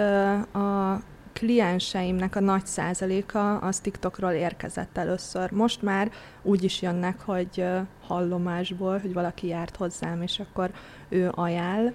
a 0.53 0.99
klienseimnek 1.33 2.35
a 2.35 2.39
nagy 2.39 2.65
százaléka 2.65 3.57
az 3.57 3.79
TikTokról 3.79 4.31
érkezett 4.31 4.97
először. 4.97 5.51
Most 5.51 5.81
már 5.81 6.11
úgy 6.41 6.63
is 6.63 6.81
jönnek, 6.81 7.21
hogy 7.21 7.65
hallomásból, 8.01 8.97
hogy 8.97 9.13
valaki 9.13 9.47
járt 9.47 9.75
hozzám, 9.75 10.21
és 10.21 10.39
akkor 10.39 10.71
ő 11.09 11.31
ajánl, 11.33 11.93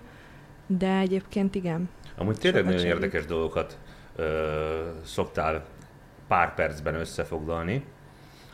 de 0.66 0.98
egyébként 0.98 1.54
igen. 1.54 1.88
Amúgy 2.16 2.38
tényleg 2.38 2.64
nagyon 2.64 2.78
segít. 2.78 2.94
érdekes 2.94 3.26
dolgokat 3.26 3.78
ö, 4.16 4.90
szoktál 5.04 5.64
pár 6.28 6.54
percben 6.54 6.94
összefoglalni. 6.94 7.84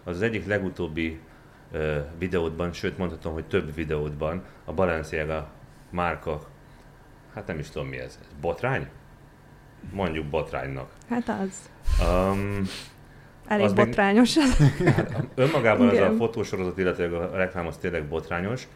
Az, 0.05 0.17
az 0.17 0.23
egyik 0.23 0.47
legutóbbi 0.47 1.21
ö, 1.73 1.99
videódban, 2.19 2.73
sőt 2.73 2.99
mondhatom, 2.99 3.33
hogy 3.33 3.47
több 3.47 3.75
videódban 3.75 4.45
a 4.65 4.73
Balenciaga 4.73 5.51
márka, 5.91 6.41
hát 7.35 7.47
nem 7.47 7.59
is 7.59 7.71
tudom 7.71 7.89
mi 7.89 7.99
ez, 7.99 8.19
ez 8.23 8.35
botrány? 8.41 8.89
Mondjuk 9.93 10.27
botránynak. 10.27 10.91
Hát 11.09 11.29
az. 11.29 11.71
Um, 12.09 12.63
Elég 13.47 13.65
az 13.65 13.73
botrányos. 13.73 14.35
Még, 14.35 14.89
hát 14.89 15.25
önmagában 15.35 15.89
az 15.89 15.99
a 15.99 16.13
fotósorozat, 16.17 16.79
illetve 16.79 17.17
a 17.17 17.37
reklám 17.37 17.67
az 17.67 17.77
tényleg 17.77 18.09
botrányos. 18.09 18.69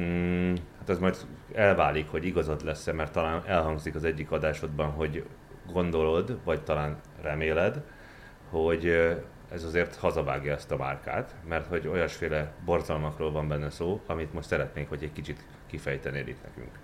Mm, 0.00 0.54
hát 0.78 0.88
ez 0.88 0.98
majd 0.98 1.16
elválik, 1.54 2.08
hogy 2.08 2.24
igazad 2.24 2.64
lesz-e, 2.64 2.92
mert 2.92 3.12
talán 3.12 3.42
elhangzik 3.46 3.94
az 3.94 4.04
egyik 4.04 4.30
adásodban, 4.30 4.90
hogy 4.90 5.24
gondolod, 5.72 6.38
vagy 6.44 6.62
talán 6.62 6.96
reméled, 7.22 7.82
hogy 8.50 8.86
ez 9.52 9.64
azért 9.64 9.96
hazavágja 9.96 10.52
ezt 10.52 10.70
a 10.70 10.76
márkát, 10.76 11.34
mert 11.48 11.66
hogy 11.66 11.88
olyasféle 11.88 12.52
borzalmakról 12.64 13.32
van 13.32 13.48
benne 13.48 13.70
szó, 13.70 14.00
amit 14.06 14.32
most 14.32 14.48
szeretnénk, 14.48 14.88
hogy 14.88 15.02
egy 15.02 15.12
kicsit 15.12 15.44
kifejtenél 15.66 16.26
itt 16.26 16.42
nekünk. 16.42 16.78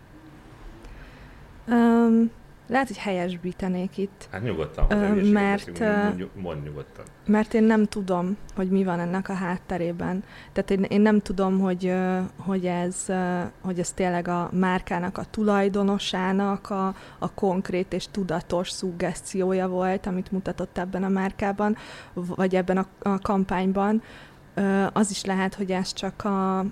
Um, 1.67 2.31
lehet, 2.67 2.87
hogy 2.87 2.99
helyesbítenék 2.99 3.99
itt. 3.99 4.29
Hát 4.31 4.43
nyugodtan, 4.43 4.87
Ö, 4.89 5.31
mert, 5.31 5.79
mondj, 5.79 6.25
mondj 6.35 6.69
nyugodtan. 6.69 7.05
Mert 7.27 7.55
én 7.55 7.63
nem 7.63 7.85
tudom, 7.85 8.37
hogy 8.57 8.69
mi 8.69 8.85
van 8.85 9.01
ennek 9.01 9.29
a 9.29 9.33
hátterében. 9.33 10.25
Tehát 10.53 10.71
én, 10.71 10.83
én 10.83 11.01
nem 11.01 11.21
tudom, 11.21 11.61
hogy, 11.61 11.95
hogy, 12.37 12.67
ez, 12.67 13.07
hogy 13.61 13.79
ez 13.79 13.93
tényleg 13.93 14.29
a 14.29 14.51
márkának, 14.53 15.19
a 15.19 15.25
tulajdonosának 15.31 16.71
a, 16.71 16.95
a 17.19 17.33
konkrét 17.35 17.93
és 17.93 18.07
tudatos 18.11 18.71
szuggeszciója 18.71 19.69
volt, 19.69 20.07
amit 20.07 20.33
mutatott 20.33 20.79
ebben 20.79 21.05
a 21.05 21.09
márkában, 21.09 21.77
vagy 22.13 22.55
ebben 22.55 22.77
a, 22.77 22.87
a 22.99 23.19
kampányban. 23.19 24.03
Az 24.93 25.11
is 25.11 25.25
lehet, 25.25 25.55
hogy 25.55 25.71
ez 25.71 25.93
csak 25.93 26.25
a, 26.25 26.65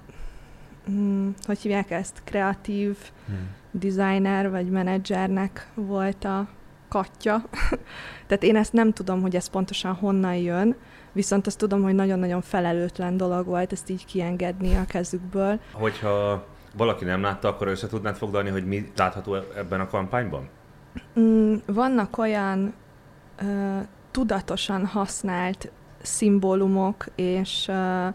mm, 0.90 1.28
hogy 1.42 1.58
hívják 1.58 1.90
ezt, 1.90 2.20
kreatív 2.24 2.96
Hmm. 3.26 3.50
designer 3.70 4.50
vagy 4.50 4.70
menedzsernek 4.70 5.68
volt 5.74 6.24
a 6.24 6.48
katja. 6.88 7.42
Tehát 8.26 8.42
én 8.42 8.56
ezt 8.56 8.72
nem 8.72 8.92
tudom, 8.92 9.20
hogy 9.20 9.36
ez 9.36 9.46
pontosan 9.46 9.94
honnan 9.94 10.34
jön, 10.34 10.76
viszont 11.12 11.46
azt 11.46 11.58
tudom, 11.58 11.82
hogy 11.82 11.94
nagyon-nagyon 11.94 12.40
felelőtlen 12.40 13.16
dolog 13.16 13.46
volt 13.46 13.72
ezt 13.72 13.90
így 13.90 14.06
kiengedni 14.06 14.74
a 14.74 14.84
kezükből. 14.84 15.60
Hogyha 15.72 16.46
valaki 16.76 17.04
nem 17.04 17.22
látta, 17.22 17.48
akkor 17.48 17.66
össze 17.66 17.86
tudnád 17.86 18.16
foglalni, 18.16 18.50
hogy 18.50 18.66
mi 18.66 18.92
látható 18.96 19.34
ebben 19.34 19.80
a 19.80 19.86
kampányban? 19.86 20.48
Mm, 21.20 21.54
vannak 21.66 22.18
olyan 22.18 22.74
ö, 23.42 23.78
tudatosan 24.10 24.86
használt 24.86 25.70
szimbólumok, 26.02 27.06
és, 27.14 27.68
ö, 27.68 28.08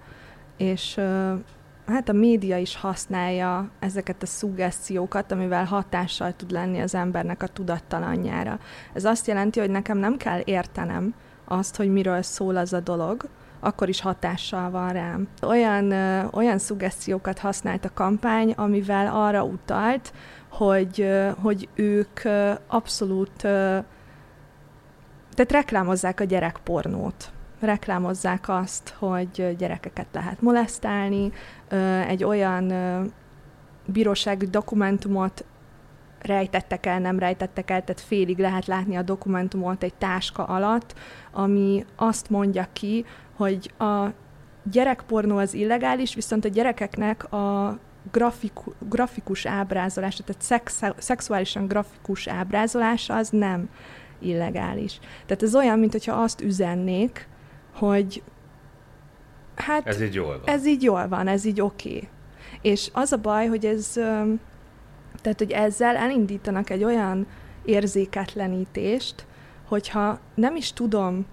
és 0.58 0.98
ö, 0.98 1.34
hát 1.88 2.10
a 2.10 2.14
média 2.14 2.58
is 2.58 2.76
használja 2.76 3.70
ezeket 3.80 4.24
a 4.24 4.26
szuggeszciókat, 4.26 5.32
amivel 5.32 5.66
hatással 5.66 6.36
tud 6.36 6.52
lenni 6.52 6.80
az 6.80 6.96
embernek 6.96 7.44
a 7.44 7.48
tudattalanjára. 7.48 8.60
Ez 8.94 9.06
azt 9.06 9.28
jelenti, 9.28 9.60
hogy 9.60 9.70
nekem 9.70 9.98
nem 9.98 10.18
kell 10.18 10.42
értenem 10.46 11.14
azt, 11.46 11.76
hogy 11.76 11.92
miről 11.92 12.22
szól 12.22 12.56
az 12.56 12.74
a 12.74 12.80
dolog, 12.80 13.30
akkor 13.60 13.90
is 13.90 14.02
hatással 14.02 14.70
van 14.70 14.90
rám. 14.90 15.28
Olyan, 15.42 15.92
ö, 15.92 16.26
olyan 16.32 16.58
szuggeszciókat 16.58 17.40
használt 17.40 17.86
a 17.86 17.94
kampány, 17.94 18.52
amivel 18.52 19.08
arra 19.16 19.44
utalt, 19.44 20.14
hogy, 20.50 21.02
ö, 21.02 21.30
hogy 21.42 21.70
ők 21.76 22.24
ö, 22.24 22.52
abszolút, 22.68 23.44
ö, 23.44 23.78
tehát 25.34 25.52
reklámozzák 25.52 26.20
a 26.20 26.24
gyerekpornót. 26.24 27.32
Reklámozzák 27.60 28.50
azt, 28.50 28.96
hogy 28.98 29.56
gyerekeket 29.58 30.08
lehet 30.12 30.42
molesztálni, 30.42 31.32
egy 32.08 32.24
olyan 32.24 32.74
bírósági 33.86 34.46
dokumentumot 34.46 35.46
rejtettek 36.22 36.86
el, 36.86 37.00
nem 37.00 37.20
rejtettek 37.20 37.72
el, 37.72 37.84
tehát 37.84 38.02
félig 38.02 38.38
lehet 38.38 38.66
látni 38.66 38.96
a 38.96 39.02
dokumentumot 39.02 39.84
egy 39.84 39.94
táska 39.94 40.44
alatt, 40.44 40.94
ami 41.32 41.86
azt 41.96 42.30
mondja 42.30 42.68
ki, 42.74 43.06
hogy 43.36 43.74
a 43.78 44.06
gyerekpornó 44.72 45.38
az 45.38 45.54
illegális, 45.54 46.16
viszont 46.16 46.46
a 46.46 46.50
gyerekeknek 46.50 47.32
a 47.32 47.78
grafiku, 48.12 48.72
grafikus 48.80 49.46
ábrázolása, 49.46 50.24
tehát 50.24 50.42
szex, 50.42 50.82
szexuálisan 50.98 51.68
grafikus 51.68 52.28
ábrázolása 52.28 53.16
az 53.16 53.30
nem 53.30 53.70
illegális. 54.20 55.00
Tehát 55.26 55.44
ez 55.44 55.56
olyan, 55.56 55.80
mint 55.80 55.92
hogyha 55.92 56.22
azt 56.22 56.42
üzennék, 56.42 57.28
hogy 57.74 58.24
hát 59.58 59.88
Ez 59.88 60.02
így 60.02 60.14
jól 60.14 60.28
van. 60.28 60.56
ez 60.56 60.66
így 60.66 60.84
jól 60.84 61.08
van, 61.08 61.28
ez 61.28 61.46
így 61.46 61.62
oké. 61.62 61.90
Okay. 61.90 62.08
És 62.62 62.90
az 62.94 63.12
a 63.12 63.18
baj, 63.18 63.48
hogy 63.48 63.66
ez, 63.66 63.92
tehát, 65.22 65.38
hogy 65.38 65.52
ezzel 65.52 65.96
elindítanak 65.96 66.70
egy 66.70 66.84
olyan 66.84 67.28
érzéketlenítést, 67.66 69.26
hogyha 69.68 70.20
nem 70.36 70.56
is 70.56 70.74
tudom, 70.74 71.26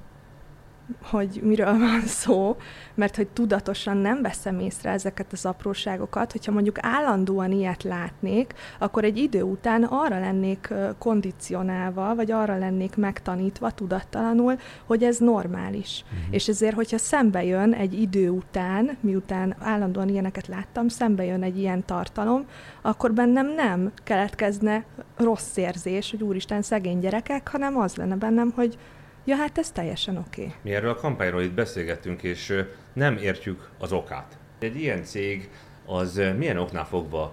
hogy 1.03 1.41
miről 1.43 1.79
van 1.79 2.01
szó, 2.07 2.57
mert 2.95 3.17
hogy 3.17 3.29
tudatosan 3.29 3.97
nem 3.97 4.23
veszem 4.23 4.59
észre 4.59 4.91
ezeket 4.91 5.33
az 5.33 5.47
apróságokat, 5.47 6.33
hogyha 6.33 6.53
mondjuk 6.53 6.77
állandóan 6.81 7.53
ilyet 7.53 7.83
látnék, 7.83 8.55
akkor 8.79 9.05
egy 9.05 9.19
idő 9.19 9.43
után 9.43 9.83
arra 9.83 10.21
lennék 10.21 10.73
kondicionálva, 10.99 12.15
vagy 12.15 12.31
arra 12.31 12.59
lennék 12.59 12.97
megtanítva 12.97 13.71
tudattalanul, 13.71 14.59
hogy 14.85 15.03
ez 15.03 15.19
normális. 15.19 16.05
Mhm. 16.11 16.33
És 16.33 16.49
ezért, 16.49 16.75
hogyha 16.75 16.99
szembe 16.99 17.45
jön 17.45 17.73
egy 17.73 18.01
idő 18.01 18.29
után, 18.31 18.97
miután 19.01 19.55
állandóan 19.59 20.09
ilyeneket 20.09 20.47
láttam, 20.47 20.89
szembe 20.89 21.25
jön 21.25 21.43
egy 21.43 21.59
ilyen 21.59 21.85
tartalom, 21.85 22.45
akkor 22.83 23.13
bennem 23.13 23.55
nem 23.55 23.93
keletkezne 24.05 24.85
rossz 25.17 25.57
érzés, 25.57 26.11
hogy 26.11 26.23
úristen, 26.23 26.63
szegény 26.63 26.99
gyerekek, 26.99 27.49
hanem 27.49 27.77
az 27.77 27.97
lenne 27.97 28.17
bennem, 28.17 28.53
hogy 28.55 28.79
ja, 29.25 29.37
hát 29.37 29.59
ez 29.59 29.71
teljesen 29.71 30.17
oké. 30.17 30.43
Okay. 30.43 30.55
Mi 30.63 30.75
erről 30.75 30.91
a 30.91 30.95
kampányról 30.95 31.43
itt 31.43 31.55
beszélgettünk, 31.55 32.23
és 32.23 32.65
nem 32.93 33.17
értjük 33.17 33.71
az 33.79 33.93
okát. 33.93 34.39
Egy 34.59 34.77
ilyen 34.77 35.03
cég 35.03 35.51
az 35.87 36.21
milyen 36.37 36.59
oknál 36.59 36.87
fogva 36.87 37.33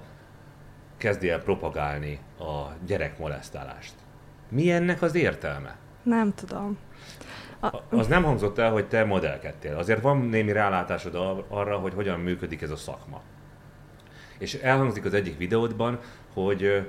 kezdi 0.97 1.29
el 1.29 1.39
propagálni 1.39 2.19
a 2.39 2.73
gyerekmolesztálást? 2.85 3.93
Mi 4.49 4.71
ennek 4.71 5.01
az 5.01 5.15
értelme? 5.15 5.75
Nem 6.03 6.33
tudom. 6.33 6.77
A, 7.59 7.81
Az 7.89 8.07
nem 8.07 8.23
hangzott 8.23 8.57
el, 8.57 8.71
hogy 8.71 8.87
te 8.87 9.03
modellkedtél. 9.03 9.75
Azért 9.77 10.01
van 10.01 10.17
némi 10.17 10.51
rálátásod 10.51 11.15
ar- 11.15 11.45
arra, 11.47 11.77
hogy 11.77 11.93
hogyan 11.93 12.19
működik 12.19 12.61
ez 12.61 12.69
a 12.69 12.75
szakma. 12.75 13.21
És 14.37 14.53
elhangzik 14.53 15.05
az 15.05 15.13
egyik 15.13 15.37
videódban, 15.37 15.99
hogy 16.33 16.87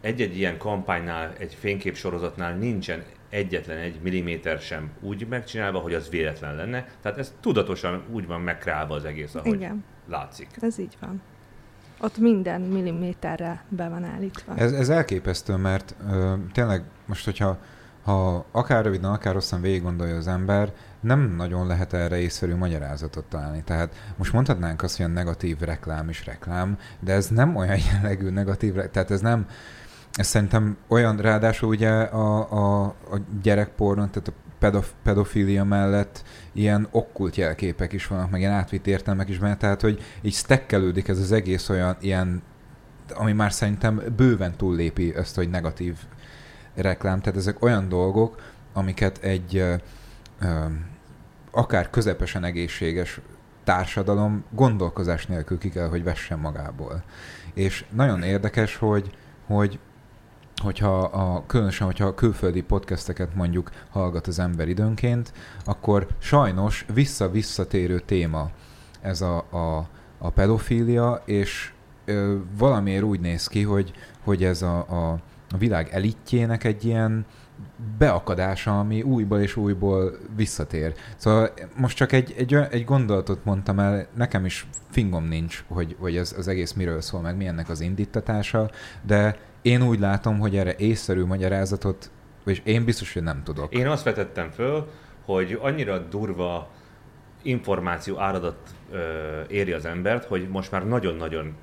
egy-egy 0.00 0.36
ilyen 0.38 0.58
kampánynál, 0.58 1.32
egy 1.38 1.54
fényképsorozatnál 1.54 2.56
nincsen 2.56 3.02
egyetlen 3.34 3.78
egy 3.78 4.00
milliméter 4.02 4.58
sem 4.58 4.90
úgy 5.00 5.26
megcsinálva, 5.28 5.78
hogy 5.78 5.94
az 5.94 6.08
véletlen 6.08 6.54
lenne. 6.54 6.86
Tehát 7.02 7.18
ez 7.18 7.34
tudatosan 7.40 8.02
úgy 8.10 8.26
van 8.26 8.40
megkreálva 8.40 8.94
az 8.94 9.04
egész, 9.04 9.34
ahogy 9.34 9.52
igen, 9.52 9.84
látszik. 10.08 10.48
ez 10.60 10.78
így 10.78 10.96
van. 11.00 11.22
Ott 12.00 12.18
minden 12.18 12.60
milliméterre 12.60 13.64
be 13.68 13.88
van 13.88 14.04
állítva. 14.04 14.54
Ez, 14.56 14.72
ez 14.72 14.88
elképesztő, 14.88 15.56
mert 15.56 15.94
ö, 16.10 16.34
tényleg 16.52 16.82
most, 17.06 17.24
hogyha 17.24 17.58
ha 18.04 18.44
akár 18.50 18.84
röviden, 18.84 19.10
akár 19.10 19.34
rosszan 19.34 19.60
végig 19.60 19.82
gondolja 19.82 20.16
az 20.16 20.26
ember, 20.26 20.72
nem 21.00 21.34
nagyon 21.36 21.66
lehet 21.66 21.92
erre 21.92 22.18
észszerű 22.18 22.54
magyarázatot 22.54 23.24
találni. 23.24 23.62
Tehát 23.64 23.94
most 24.16 24.32
mondhatnánk 24.32 24.82
azt, 24.82 24.96
hogy 24.96 25.06
a 25.06 25.08
negatív 25.08 25.58
reklám 25.60 26.08
is 26.08 26.26
reklám, 26.26 26.78
de 27.00 27.12
ez 27.12 27.26
nem 27.26 27.56
olyan 27.56 27.78
jellegű 27.92 28.28
negatív 28.28 28.74
reklám, 28.74 28.92
tehát 28.92 29.10
ez 29.10 29.20
nem, 29.20 29.46
ez 30.14 30.26
szerintem 30.26 30.76
olyan, 30.88 31.16
ráadásul 31.16 31.68
ugye 31.68 31.90
a, 31.90 32.52
a, 32.52 32.84
a 32.84 33.18
gyerekpornon, 33.42 34.10
tehát 34.10 34.28
a 34.28 34.32
pedof, 34.58 34.92
pedofília 35.02 35.64
mellett 35.64 36.24
ilyen 36.52 36.88
okkult 36.90 37.36
jelképek 37.36 37.92
is 37.92 38.06
vannak, 38.06 38.30
meg 38.30 38.40
ilyen 38.40 38.52
átvitt 38.52 38.86
értelmek 38.86 39.28
is 39.28 39.38
benne, 39.38 39.56
tehát 39.56 39.80
hogy 39.80 40.02
így 40.22 40.34
stekkelődik 40.34 41.08
ez 41.08 41.18
az 41.18 41.32
egész 41.32 41.68
olyan 41.68 41.96
ilyen, 42.00 42.42
ami 43.14 43.32
már 43.32 43.52
szerintem 43.52 44.02
bőven 44.16 44.56
túllépi 44.56 45.14
ezt, 45.14 45.34
hogy 45.34 45.50
negatív 45.50 45.96
reklám, 46.74 47.20
tehát 47.20 47.38
ezek 47.38 47.62
olyan 47.62 47.88
dolgok, 47.88 48.42
amiket 48.72 49.18
egy 49.18 49.56
ö, 49.56 49.74
ö, 50.40 50.64
akár 51.50 51.90
közepesen 51.90 52.44
egészséges 52.44 53.20
társadalom 53.64 54.44
gondolkozás 54.50 55.26
nélkül 55.26 55.58
ki 55.58 55.68
kell, 55.68 55.88
hogy 55.88 56.04
vessen 56.04 56.38
magából. 56.38 57.02
És 57.54 57.84
nagyon 57.90 58.22
érdekes, 58.22 58.76
hogy, 58.76 59.10
hogy 59.46 59.78
hogyha 60.62 60.98
a, 60.98 61.46
különösen, 61.46 61.86
hogyha 61.86 62.06
a 62.06 62.14
külföldi 62.14 62.62
podcasteket 62.62 63.34
mondjuk 63.34 63.70
hallgat 63.90 64.26
az 64.26 64.38
ember 64.38 64.68
időnként, 64.68 65.32
akkor 65.64 66.06
sajnos 66.18 66.86
vissza-visszatérő 66.94 68.00
téma 68.00 68.50
ez 69.00 69.20
a, 69.20 69.36
a, 69.36 69.88
a 70.18 70.30
pedofília, 70.30 71.22
és 71.24 71.72
ö, 72.04 72.36
valamiért 72.58 73.02
úgy 73.02 73.20
néz 73.20 73.46
ki, 73.46 73.62
hogy, 73.62 73.92
hogy 74.24 74.44
ez 74.44 74.62
a, 74.62 74.78
a, 74.78 75.18
világ 75.58 75.88
elitjének 75.92 76.64
egy 76.64 76.84
ilyen 76.84 77.26
beakadása, 77.98 78.78
ami 78.78 79.02
újból 79.02 79.40
és 79.40 79.56
újból 79.56 80.18
visszatér. 80.36 80.94
Szóval 81.16 81.52
most 81.76 81.96
csak 81.96 82.12
egy, 82.12 82.34
egy, 82.36 82.54
egy 82.54 82.84
gondolatot 82.84 83.44
mondtam 83.44 83.78
el, 83.78 84.06
nekem 84.14 84.44
is 84.44 84.66
fingom 84.90 85.24
nincs, 85.24 85.64
hogy, 85.68 85.96
hogy 85.98 86.16
ez 86.16 86.34
az 86.38 86.48
egész 86.48 86.72
miről 86.72 87.00
szól, 87.00 87.20
meg 87.20 87.36
mi 87.36 87.46
ennek 87.46 87.68
az 87.68 87.80
indítatása, 87.80 88.70
de 89.02 89.36
én 89.64 89.82
úgy 89.82 89.98
látom, 89.98 90.38
hogy 90.38 90.56
erre 90.56 90.74
észszerű 90.76 91.24
magyarázatot, 91.24 92.10
és 92.44 92.60
én 92.64 92.84
biztos, 92.84 93.12
hogy 93.12 93.22
nem 93.22 93.42
tudok. 93.42 93.74
Én 93.74 93.86
azt 93.86 94.04
vetettem 94.04 94.50
föl, 94.50 94.90
hogy 95.24 95.58
annyira 95.60 95.98
durva 95.98 96.70
információ 97.42 98.18
áradat 98.18 98.56
éri 99.48 99.72
az 99.72 99.84
embert, 99.84 100.24
hogy 100.24 100.48
most 100.48 100.70
már 100.70 100.86
nagyon-nagyon 100.86 101.54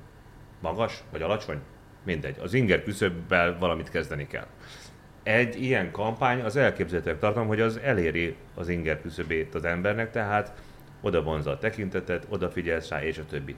magas, 0.60 1.02
vagy 1.10 1.22
alacsony, 1.22 1.58
mindegy, 2.04 2.36
az 2.42 2.54
inger 2.54 2.82
küszöbbel 2.82 3.58
valamit 3.58 3.90
kezdeni 3.90 4.26
kell. 4.26 4.46
Egy 5.22 5.62
ilyen 5.62 5.90
kampány 5.90 6.40
az 6.40 6.56
elképzelhetőnek 6.56 7.20
tartom, 7.20 7.46
hogy 7.46 7.60
az 7.60 7.76
eléri 7.76 8.36
az 8.54 8.68
inger 8.68 9.00
küszöbét 9.00 9.54
az 9.54 9.64
embernek, 9.64 10.10
tehát 10.10 10.52
oda 11.00 11.22
vonza 11.22 11.50
a 11.50 11.58
tekintetet, 11.58 12.26
odafigyelsz 12.28 12.88
rá, 12.88 13.04
és 13.04 13.18
a 13.18 13.24
többi. 13.24 13.56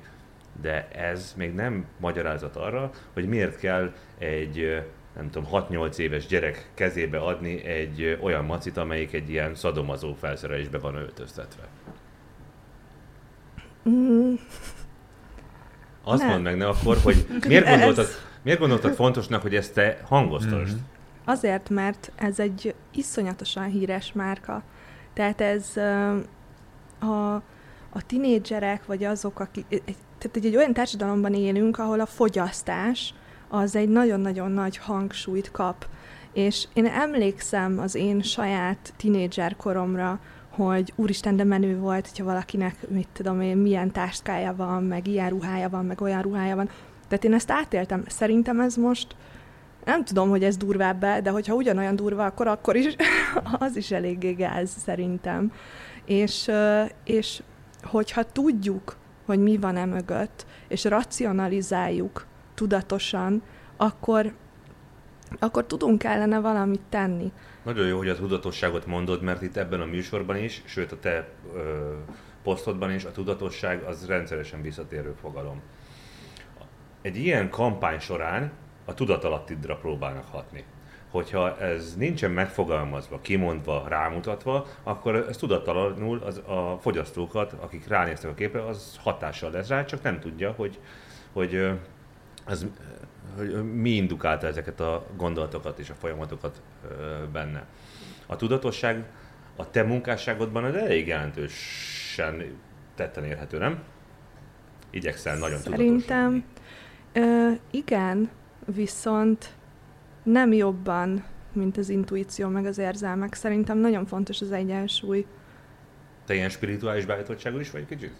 De 0.62 0.88
ez 0.88 1.34
még 1.36 1.54
nem 1.54 1.86
magyarázat 2.00 2.56
arra, 2.56 2.90
hogy 3.12 3.26
miért 3.28 3.58
kell 3.58 3.92
egy 4.18 4.82
nem 5.16 5.30
tudom, 5.30 5.48
6-8 5.52 5.96
éves 5.96 6.26
gyerek 6.26 6.70
kezébe 6.74 7.18
adni 7.18 7.64
egy 7.64 8.18
olyan 8.22 8.44
macit, 8.44 8.76
amelyik 8.76 9.12
egy 9.12 9.30
ilyen 9.30 9.54
szadomazó 9.54 10.14
felszerelésbe 10.14 10.78
van 10.78 10.94
öltöztetve? 10.94 11.62
Mm, 13.88 14.34
Azt 16.04 16.20
Nem. 16.22 16.28
mondd 16.30 16.42
meg 16.42 16.56
ne 16.56 16.66
akkor, 16.68 16.96
hogy 17.02 17.26
miért 17.48 17.66
Ez- 17.66 17.78
gondoltad, 17.78 18.06
miért 18.42 18.58
gondoltad 18.58 18.94
fontosnak, 18.94 19.42
hogy 19.42 19.54
ezt 19.54 19.74
te 19.74 19.98
hangoztasd? 20.04 20.74
Mhm. 20.74 20.82
Azért, 21.24 21.68
mert 21.70 22.12
ez 22.14 22.38
egy 22.40 22.74
iszonyatosan 22.94 23.64
híres 23.64 24.12
márka. 24.12 24.62
Tehát 25.12 25.40
ez 25.40 25.76
a, 27.00 27.34
a 27.90 28.06
tinédzserek, 28.06 28.86
vagy 28.86 29.04
azok, 29.04 29.40
akik... 29.40 29.82
Tehát 30.24 30.38
egy, 30.38 30.46
egy 30.46 30.56
olyan 30.56 30.72
társadalomban 30.72 31.34
élünk, 31.34 31.78
ahol 31.78 32.00
a 32.00 32.06
fogyasztás 32.06 33.14
az 33.48 33.76
egy 33.76 33.88
nagyon-nagyon 33.88 34.50
nagy 34.50 34.76
hangsúlyt 34.76 35.50
kap. 35.50 35.86
És 36.32 36.66
én 36.72 36.86
emlékszem 36.86 37.78
az 37.78 37.94
én 37.94 38.22
saját 38.22 38.92
tinédzser 38.96 39.56
koromra, 39.56 40.20
hogy 40.48 40.92
úristen, 40.96 41.36
de 41.36 41.44
menő 41.44 41.78
volt, 41.78 42.08
hogyha 42.08 42.24
valakinek, 42.24 42.88
mit 42.88 43.08
tudom 43.12 43.40
én, 43.40 43.56
milyen 43.56 43.90
táskája 43.90 44.54
van, 44.56 44.84
meg 44.84 45.06
ilyen 45.06 45.28
ruhája 45.28 45.68
van, 45.68 45.84
meg 45.84 46.00
olyan 46.00 46.22
ruhája 46.22 46.56
van. 46.56 46.68
Tehát 47.08 47.24
én 47.24 47.34
ezt 47.34 47.50
átéltem. 47.50 48.04
Szerintem 48.06 48.60
ez 48.60 48.76
most 48.76 49.16
nem 49.84 50.04
tudom, 50.04 50.28
hogy 50.28 50.44
ez 50.44 50.56
durvább 50.56 51.00
de 51.22 51.30
hogyha 51.30 51.54
ugyanolyan 51.54 51.96
durva, 51.96 52.24
akkor 52.24 52.46
akkor 52.46 52.76
is 52.76 52.96
az 53.58 53.76
is 53.76 53.90
eléggé 53.90 54.32
gáz 54.32 54.70
szerintem. 54.84 55.52
És, 56.04 56.50
és 57.04 57.42
hogyha 57.82 58.22
tudjuk, 58.22 58.96
hogy 59.24 59.38
mi 59.38 59.56
van 59.56 59.76
e 59.76 59.84
mögött, 59.84 60.46
és 60.68 60.84
racionalizáljuk 60.84 62.26
tudatosan, 62.54 63.42
akkor, 63.76 64.32
akkor 65.38 65.64
tudunk 65.64 66.04
ellene 66.04 66.40
valamit 66.40 66.82
tenni. 66.88 67.32
Nagyon 67.62 67.86
jó, 67.86 67.96
hogy 67.96 68.08
a 68.08 68.16
tudatosságot 68.16 68.86
mondod, 68.86 69.22
mert 69.22 69.42
itt 69.42 69.56
ebben 69.56 69.80
a 69.80 69.84
műsorban 69.84 70.36
is, 70.36 70.62
sőt 70.64 70.92
a 70.92 70.98
te 70.98 71.28
ö, 71.54 71.92
posztodban 72.42 72.92
is 72.92 73.04
a 73.04 73.12
tudatosság 73.12 73.82
az 73.82 74.06
rendszeresen 74.06 74.62
visszatérő 74.62 75.14
fogalom. 75.20 75.60
Egy 77.02 77.16
ilyen 77.16 77.50
kampány 77.50 77.98
során 77.98 78.52
a 78.84 78.94
tudatalattidra 78.94 79.76
próbálnak 79.76 80.26
hatni. 80.30 80.64
Hogyha 81.14 81.58
ez 81.58 81.96
nincsen 81.96 82.30
megfogalmazva, 82.30 83.20
kimondva, 83.20 83.84
rámutatva, 83.88 84.66
akkor 84.82 85.14
ez 85.14 85.36
tudattalanul 85.36 86.18
az, 86.18 86.38
a 86.38 86.78
fogyasztókat, 86.80 87.52
akik 87.52 87.88
ránéztek 87.88 88.30
a 88.30 88.34
képre, 88.34 88.66
az 88.66 88.98
hatással 89.02 89.50
lesz 89.50 89.68
rá, 89.68 89.84
csak 89.84 90.02
nem 90.02 90.20
tudja, 90.20 90.52
hogy, 90.52 90.78
hogy 91.32 91.70
ez, 92.46 92.66
hogy 93.36 93.72
mi 93.72 93.90
indukálta 93.90 94.46
ezeket 94.46 94.80
a 94.80 95.06
gondolatokat 95.16 95.78
és 95.78 95.90
a 95.90 95.94
folyamatokat 95.94 96.62
benne. 97.32 97.66
A 98.26 98.36
tudatosság 98.36 99.04
a 99.56 99.70
te 99.70 99.82
munkásságodban 99.82 100.64
az 100.64 100.74
elég 100.74 101.06
jelentősen 101.06 102.58
tetten 102.94 103.24
érhető, 103.24 103.58
nem? 103.58 103.82
Igyekszel 104.90 105.38
nagyon 105.38 105.60
tudatos 105.62 105.86
Szerintem 105.86 106.44
igen, 107.70 108.30
viszont 108.66 109.54
nem 110.24 110.52
jobban, 110.52 111.24
mint 111.52 111.76
az 111.76 111.88
intuíció 111.88 112.48
meg 112.48 112.66
az 112.66 112.78
érzelmek. 112.78 113.34
Szerintem 113.34 113.78
nagyon 113.78 114.06
fontos 114.06 114.40
az 114.40 114.52
egyensúly. 114.52 115.26
Te 116.26 116.34
ilyen 116.34 116.48
spirituális 116.48 117.04
beállítottságú 117.04 117.58
is 117.58 117.70
vagy 117.70 117.86
kicsit? 117.86 118.12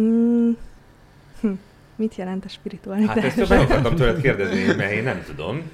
Mm, 0.00 0.50
hm, 1.40 1.52
mit 1.96 2.14
jelent 2.14 2.44
a 2.44 2.48
spiritualitás? 2.48 3.14
Hát 3.14 3.38
ezt 3.38 3.48
meg 3.48 3.60
akartam 3.60 3.96
tőled 3.96 4.20
kérdezni, 4.20 4.74
mert 4.74 4.92
én 4.92 5.02
nem 5.02 5.22
tudom. 5.26 5.70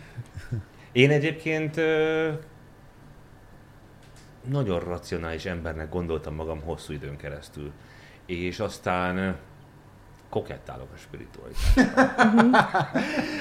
Én 0.92 1.10
egyébként 1.10 1.76
ö, 1.76 2.30
nagyon 4.48 4.80
racionális 4.80 5.44
embernek 5.44 5.90
gondoltam 5.90 6.34
magam 6.34 6.60
hosszú 6.60 6.92
időn 6.92 7.16
keresztül. 7.16 7.70
És 8.26 8.60
aztán 8.60 9.36
kokettálok 10.30 10.88
a 10.94 10.96
spiritualitással. 10.96 11.84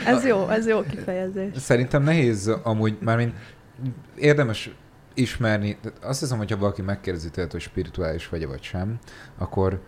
ez 0.15 0.25
jó, 0.25 0.47
ez 0.47 0.67
jó 0.67 0.81
kifejezés. 0.81 1.57
Szerintem 1.57 2.03
nehéz 2.03 2.47
amúgy, 2.63 2.97
mármint 3.01 3.35
érdemes 4.15 4.69
ismerni, 5.13 5.77
azt 6.01 6.19
hiszem, 6.19 6.37
hogyha 6.37 6.57
valaki 6.57 6.81
megkérdezi 6.81 7.29
tőled, 7.29 7.51
hogy 7.51 7.61
spirituális 7.61 8.29
vagy 8.29 8.47
vagy 8.47 8.61
sem, 8.61 8.99
akkor 9.37 9.81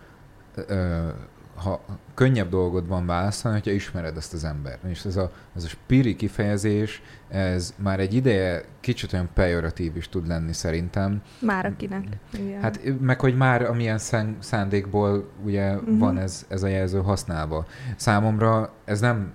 ö, 0.54 1.08
ha 1.54 1.80
könnyebb 2.14 2.48
dolgod 2.48 2.88
van 2.88 3.06
válaszolni, 3.06 3.58
hogyha 3.58 3.74
ismered 3.74 4.16
ezt 4.16 4.32
az 4.32 4.44
embert. 4.44 4.84
És 4.84 5.04
ez 5.04 5.16
a, 5.16 5.32
ez 5.56 5.64
a 5.64 5.68
spiri 5.68 6.16
kifejezés, 6.16 7.02
ez 7.28 7.74
már 7.76 8.00
egy 8.00 8.14
ideje 8.14 8.64
kicsit 8.80 9.12
olyan 9.12 9.28
pejoratív 9.34 9.96
is 9.96 10.08
tud 10.08 10.26
lenni 10.26 10.52
szerintem. 10.52 11.22
Már 11.38 11.66
akinek. 11.66 12.04
Igen. 12.32 12.60
Hát 12.60 12.80
meg, 13.00 13.20
hogy 13.20 13.36
már 13.36 13.62
amilyen 13.62 13.98
szán, 13.98 14.36
szándékból 14.38 15.30
ugye 15.44 15.74
uh-huh. 15.74 15.98
van 15.98 16.18
ez, 16.18 16.46
ez 16.48 16.62
a 16.62 16.66
jelző 16.66 17.00
használva. 17.02 17.66
Számomra 17.96 18.72
ez 18.84 19.00
nem 19.00 19.32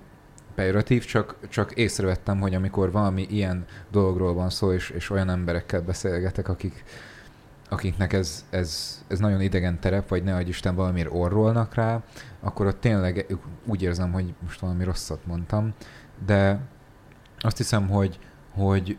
pejoratív, 0.56 1.06
csak, 1.06 1.36
csak 1.50 1.72
észrevettem, 1.72 2.40
hogy 2.40 2.56
amikor 2.56 2.92
valami 2.92 3.28
ilyen 3.30 3.66
dologról 3.92 4.34
van 4.34 4.50
szó, 4.50 4.72
és, 4.72 4.90
és 4.90 5.10
olyan 5.10 5.30
emberekkel 5.30 5.82
beszélgetek, 5.82 6.50
akik, 6.50 6.84
akiknek 7.70 8.14
ez, 8.14 8.46
ez, 8.50 9.02
ez 9.08 9.20
nagyon 9.20 9.42
idegen 9.42 9.80
terep, 9.80 10.08
vagy 10.08 10.24
ne 10.24 10.36
adj 10.36 10.50
Isten 10.50 10.76
valamiért 10.76 11.10
orrolnak 11.12 11.74
rá, 11.74 12.04
akkor 12.40 12.66
ott 12.66 12.80
tényleg 12.80 13.38
úgy 13.66 13.82
érzem, 13.82 14.12
hogy 14.12 14.34
most 14.42 14.60
valami 14.60 14.84
rosszat 14.84 15.26
mondtam, 15.26 15.74
de 16.26 16.60
azt 17.40 17.58
hiszem, 17.58 17.88
hogy, 17.90 18.20
hogy 18.54 18.98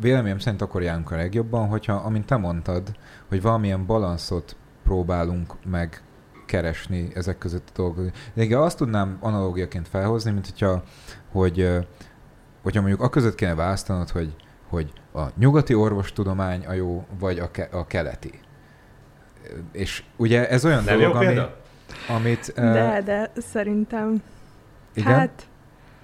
véleményem 0.00 0.38
szerint 0.38 0.62
akkor 0.62 0.82
járunk 0.82 1.10
a 1.10 1.16
legjobban, 1.16 1.68
hogyha, 1.68 1.92
amint 1.92 2.26
te 2.26 2.36
mondtad, 2.36 2.96
hogy 3.28 3.42
valamilyen 3.42 3.86
balanszot 3.86 4.56
próbálunk 4.82 5.54
meg 5.64 6.02
keresni 6.46 7.08
ezek 7.14 7.38
között 7.38 7.68
a 7.68 7.72
dolgok. 7.76 8.10
De 8.34 8.42
igen, 8.42 8.60
azt 8.60 8.76
tudnám 8.76 9.16
analógiaként 9.20 9.88
felhozni, 9.88 10.30
mint 10.30 10.46
hogyha, 10.46 10.82
hogy, 11.32 11.68
hogyha 12.62 12.80
mondjuk 12.80 13.02
a 13.02 13.08
között 13.08 13.34
kéne 13.34 13.54
választanod, 13.54 14.10
hogy, 14.10 14.36
hogy 14.68 14.92
a 15.14 15.20
nyugati 15.38 15.74
orvostudomány 15.74 16.66
a 16.66 16.72
jó, 16.72 17.04
vagy 17.18 17.38
a, 17.38 17.50
ke- 17.50 17.74
a 17.74 17.86
keleti. 17.86 18.40
És 19.72 20.02
ugye 20.16 20.48
ez 20.48 20.64
olyan 20.64 20.84
Nem 20.84 20.98
dolog, 20.98 21.16
ami, 21.16 21.26
példa? 21.26 21.56
amit... 22.08 22.52
De, 22.54 23.02
de 23.04 23.30
szerintem, 23.36 24.22
igen? 24.94 25.14
hát 25.14 25.48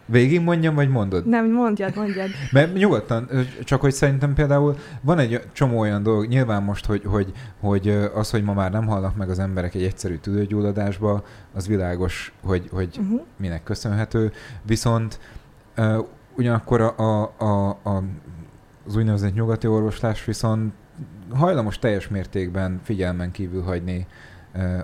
Végig 0.08 0.40
mondjam, 0.40 0.74
vagy 0.74 0.88
mondod? 0.88 1.26
nem, 1.26 1.50
mondjad, 1.50 1.96
mondjad. 1.96 2.28
Mert 2.52 2.74
nyugodtan, 2.74 3.28
csak 3.64 3.80
hogy 3.80 3.92
szerintem 3.92 4.34
például 4.34 4.76
van 5.00 5.18
egy 5.18 5.42
csomó 5.52 5.78
olyan 5.78 6.02
dolog, 6.02 6.26
nyilván 6.26 6.62
most, 6.62 6.86
hogy, 6.86 7.02
hogy, 7.04 7.32
hogy 7.60 7.88
az, 8.14 8.30
hogy 8.30 8.42
ma 8.42 8.52
már 8.52 8.70
nem 8.70 8.86
halnak 8.86 9.16
meg 9.16 9.30
az 9.30 9.38
emberek 9.38 9.74
egy 9.74 9.82
egyszerű 9.82 10.16
tüdőgyulladásba, 10.16 11.24
az 11.54 11.66
világos, 11.66 12.32
hogy, 12.44 12.68
hogy 12.72 12.98
Uh-huh. 12.98 13.20
minek 13.36 13.62
köszönhető, 13.62 14.32
viszont 14.62 15.20
uh, 15.76 16.04
ugyanakkor 16.36 16.80
a, 16.80 16.94
a, 16.96 17.32
a, 17.38 17.68
a, 17.68 18.02
az 18.86 18.96
úgynevezett 18.96 19.34
nyugati 19.34 19.66
orvoslás 19.66 20.24
viszont 20.24 20.72
hajlamos 21.30 21.78
teljes 21.78 22.08
mértékben 22.08 22.80
figyelmen 22.84 23.30
kívül 23.30 23.62
hagyni 23.62 24.06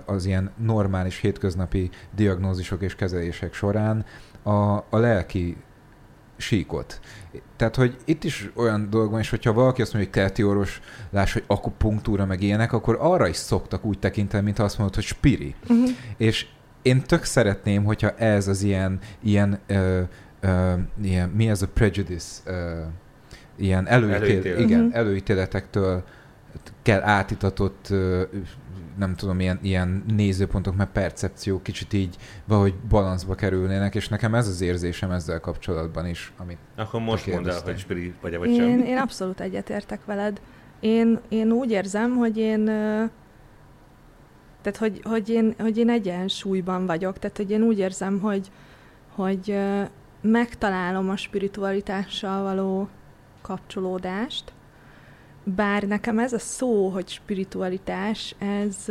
az 0.05 0.25
ilyen 0.25 0.51
normális 0.57 1.19
hétköznapi 1.19 1.89
diagnózisok 2.15 2.81
és 2.81 2.95
kezelések 2.95 3.53
során 3.53 4.05
a, 4.43 4.51
a 4.75 4.85
lelki 4.97 5.57
síkot. 6.37 6.99
Tehát, 7.55 7.75
hogy 7.75 7.97
itt 8.05 8.23
is 8.23 8.51
olyan 8.55 8.89
dolog 8.89 9.11
van, 9.11 9.19
és 9.19 9.29
hogyha 9.29 9.53
valaki 9.53 9.81
azt 9.81 9.93
mondja, 9.93 10.11
hogy 10.11 10.19
keleti 10.19 10.43
orvoslás, 10.43 11.33
hogy 11.33 11.43
akupunktúra, 11.47 12.25
meg 12.25 12.41
ilyenek, 12.41 12.73
akkor 12.73 12.97
arra 12.99 13.27
is 13.27 13.35
szoktak 13.35 13.85
úgy 13.85 13.99
tekinteni, 13.99 14.43
mint 14.43 14.59
azt 14.59 14.77
mondod, 14.77 14.95
hogy 14.95 15.03
spiri. 15.03 15.55
Uh-huh. 15.61 15.89
És 16.17 16.47
én 16.81 17.01
tök 17.01 17.23
szeretném, 17.23 17.83
hogyha 17.83 18.09
ez 18.09 18.47
az 18.47 18.61
ilyen, 18.61 18.99
ilyen, 19.21 19.59
ö, 19.67 20.01
ö, 20.39 20.73
ilyen 21.01 21.29
mi 21.29 21.49
ez 21.49 21.61
a 21.61 21.67
prejudice, 21.67 22.41
ö, 22.45 22.81
ilyen 23.55 23.87
előítél, 23.87 24.15
Előítélet. 24.23 24.59
igen, 24.59 24.79
Mhm. 24.83 24.95
előítéletektől 24.95 26.03
kell 26.81 27.01
átitatott, 27.01 27.87
nem 28.97 29.15
tudom, 29.15 29.39
ilyen, 29.39 29.59
ilyen 29.61 30.03
nézőpontok, 30.15 30.75
meg 30.75 30.87
percepció 30.91 31.61
kicsit 31.61 31.93
így 31.93 32.15
valahogy 32.45 32.73
balanszba 32.89 33.35
kerülnének, 33.35 33.95
és 33.95 34.07
nekem 34.07 34.35
ez 34.35 34.47
az 34.47 34.61
érzésem 34.61 35.11
ezzel 35.11 35.39
kapcsolatban 35.39 36.07
is, 36.07 36.33
amit 36.37 36.57
Akkor 36.75 37.01
most 37.01 37.27
mondd 37.27 37.49
el, 37.49 37.59
hogy 37.63 37.77
spiri 37.77 38.13
vagy 38.21 38.37
vagy 38.37 38.49
Én, 38.49 38.55
sem. 38.55 38.79
én 38.85 38.97
abszolút 38.97 39.39
egyetértek 39.39 40.05
veled. 40.05 40.41
Én, 40.79 41.19
én 41.29 41.51
úgy 41.51 41.71
érzem, 41.71 42.15
hogy 42.15 42.37
én 42.37 42.65
tehát, 44.61 44.77
hogy, 44.79 44.99
hogy, 45.03 45.29
én, 45.29 45.53
hogy 45.57 45.77
én 45.77 45.89
egyensúlyban 45.89 46.85
vagyok. 46.85 47.19
Tehát, 47.19 47.37
hogy 47.37 47.51
én 47.51 47.61
úgy 47.61 47.79
érzem, 47.79 48.19
hogy, 48.19 48.51
hogy 49.15 49.57
megtalálom 50.21 51.09
a 51.09 51.15
spiritualitással 51.17 52.43
való 52.43 52.87
kapcsolódást, 53.43 54.53
bár 55.43 55.83
nekem 55.83 56.19
ez 56.19 56.33
a 56.33 56.39
szó, 56.39 56.87
hogy 56.89 57.07
spiritualitás, 57.07 58.35
ez, 58.37 58.89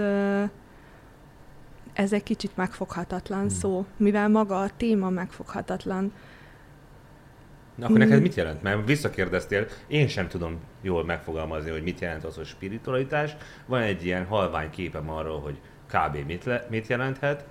ez 1.93 2.13
egy 2.13 2.23
kicsit 2.23 2.57
megfoghatatlan 2.57 3.39
Hmm. 3.39 3.49
szó, 3.49 3.87
mivel 3.97 4.29
maga 4.29 4.61
a 4.61 4.71
téma 4.77 5.11
megfoghatatlan. 5.11 6.13
Na, 7.75 7.87
akkor 7.87 7.99
neked 7.99 8.21
mit 8.21 8.35
jelent? 8.35 8.63
Mert 8.63 8.87
visszakérdeztél, 8.87 9.67
én 9.87 10.09
sem 10.09 10.29
tudom 10.29 10.59
jól 10.81 11.05
megfogalmazni, 11.05 11.71
hogy 11.71 11.83
mit 11.83 12.01
jelent 12.01 12.25
az, 12.25 12.37
hogy 12.37 12.47
spiritualitás. 12.47 13.37
Van 13.67 13.81
egy 13.81 14.05
ilyen 14.05 14.25
halvány 14.27 14.71
képem 14.71 15.11
arról, 15.11 15.41
hogy 15.41 15.61
kb. 15.87 16.27
mit, 16.27 16.45
le, 16.45 16.67
mit 16.71 16.87
jelenthet. 16.87 17.45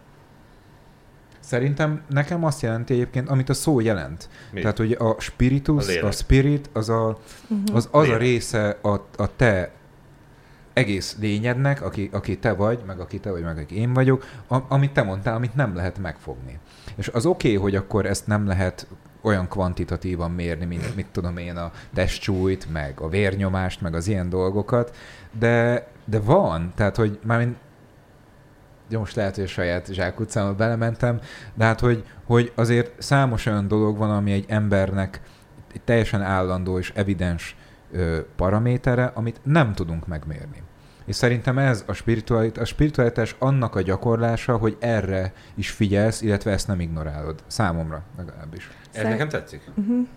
Szerintem 1.41 2.01
nekem 2.09 2.43
azt 2.43 2.61
jelenti 2.61 2.93
egyébként, 2.93 3.29
amit 3.29 3.49
a 3.49 3.53
szó 3.53 3.79
jelent. 3.79 4.29
Mit? 4.51 4.61
Tehát, 4.61 4.77
hogy 4.77 4.91
a 4.91 5.03
A 5.09 5.15
spiritus, 5.19 5.87
lélek. 5.87 6.03
a 6.03 6.11
spirit, 6.11 6.69
az 6.73 6.89
a, 6.89 7.17
Uh-huh. 7.49 7.75
az, 7.75 7.87
az 7.91 8.09
a 8.09 8.17
része 8.17 8.77
a, 8.81 8.89
a 9.17 9.35
te 9.35 9.71
egész 10.73 11.15
lényednek, 11.19 11.81
aki, 11.81 12.09
aki 12.11 12.37
te 12.37 12.53
vagy, 12.53 12.79
meg 12.85 12.99
aki 12.99 13.19
te 13.19 13.31
vagy, 13.31 13.43
meg 13.43 13.57
aki 13.57 13.75
én 13.79 13.93
vagyok, 13.93 14.25
a, 14.47 14.57
amit 14.67 14.91
te 14.91 15.01
mondtál, 15.03 15.35
amit 15.35 15.55
nem 15.55 15.75
lehet 15.75 15.97
megfogni. 15.97 16.59
És 16.95 17.07
az 17.07 17.25
oké, 17.25 17.47
okay, 17.47 17.61
hogy 17.61 17.75
akkor 17.75 18.05
ezt 18.05 18.27
nem 18.27 18.47
lehet 18.47 18.87
olyan 19.21 19.47
kvantitatívan 19.47 20.31
mérni, 20.31 20.65
mint 20.65 20.95
mit 20.95 21.07
tudom 21.11 21.37
én, 21.37 21.55
a 21.55 21.71
testsúlyt, 21.93 22.71
meg 22.71 22.99
a 22.99 23.09
vérnyomást, 23.09 23.81
meg 23.81 23.95
az 23.95 24.07
ilyen 24.07 24.29
dolgokat, 24.29 24.95
de, 25.39 25.87
de 26.05 26.19
van, 26.19 26.71
tehát, 26.75 26.95
hogy 26.95 27.19
mármint 27.23 27.55
jó, 28.91 28.99
most 28.99 29.15
lehet, 29.15 29.35
hogy 29.35 29.43
a 29.43 29.47
saját 29.47 29.93
zsákutcámba 29.93 30.55
belementem, 30.55 31.19
de 31.53 31.65
hát, 31.65 31.79
hogy, 31.79 32.03
hogy 32.25 32.51
azért 32.55 33.01
számos 33.01 33.45
olyan 33.45 33.67
dolog 33.67 33.97
van, 33.97 34.11
ami 34.11 34.31
egy 34.31 34.45
embernek 34.47 35.21
egy 35.73 35.81
teljesen 35.81 36.21
állandó 36.21 36.77
és 36.77 36.91
evidens 36.95 37.55
ö, 37.91 38.19
paramétere, 38.35 39.11
amit 39.13 39.39
nem 39.43 39.73
tudunk 39.73 40.07
megmérni. 40.07 40.63
És 41.05 41.15
szerintem 41.15 41.57
ez 41.57 41.83
a 41.87 41.93
spiritualitás, 41.93 42.63
a 42.63 42.65
spiritualitás 42.65 43.35
annak 43.39 43.75
a 43.75 43.81
gyakorlása, 43.81 44.57
hogy 44.57 44.77
erre 44.79 45.33
is 45.55 45.69
figyelsz, 45.69 46.21
illetve 46.21 46.51
ezt 46.51 46.67
nem 46.67 46.79
ignorálod. 46.79 47.43
Számomra 47.47 48.03
legalábbis. 48.17 48.69
Ez 48.91 48.95
Szer- 48.95 49.09
nekem 49.09 49.29
tetszik. 49.29 49.61
Uh-huh. 49.75 50.07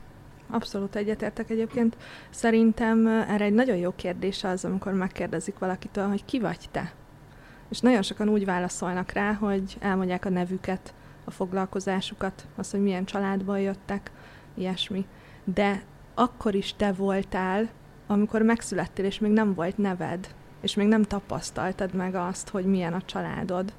Abszolút 0.51 0.97
egyetértek 0.97 1.51
egyébként. 1.51 1.97
Szerintem 2.31 3.07
erre 3.07 3.45
egy 3.45 3.53
nagyon 3.53 3.77
jó 3.77 3.93
kérdés 3.97 4.45
az, 4.45 4.65
amikor 4.65 4.93
megkérdezik 4.93 5.59
valakitől, 5.59 6.09
hogy 6.09 6.25
ki 6.25 6.41
vagy 6.41 6.69
te. 6.71 6.93
És 7.69 7.81
nagyon 7.81 8.03
sokan 8.03 8.29
úgy 8.29 8.45
válaszolnak 8.45 9.13
rá, 9.13 9.33
hogy 9.33 9.77
elmondják 9.81 10.25
a 10.25 10.29
nevüket, 10.29 10.95
a 11.25 11.31
foglalkozásukat, 11.31 12.47
azt, 12.57 12.71
hogy 12.71 12.83
milyen 12.83 13.05
családból 13.05 13.61
jöttek, 13.61 14.11
ilyesmi. 14.55 15.07
De 15.45 15.83
akkor 16.15 16.55
is 16.55 16.75
te 16.77 16.93
voltál, 16.93 17.69
amikor 18.07 18.43
megszülettél, 18.43 19.05
és 19.05 19.19
még 19.19 19.33
nem 19.33 19.55
volt 19.55 19.79
neved, 19.79 20.35
és 20.61 20.75
még 20.75 20.87
nem 20.87 21.03
tapasztaltad 21.03 21.95
meg 21.95 22.15
azt, 22.15 22.49
hogy 22.49 22.65
milyen 22.65 22.93
a 22.93 23.03
családod. 23.05 23.73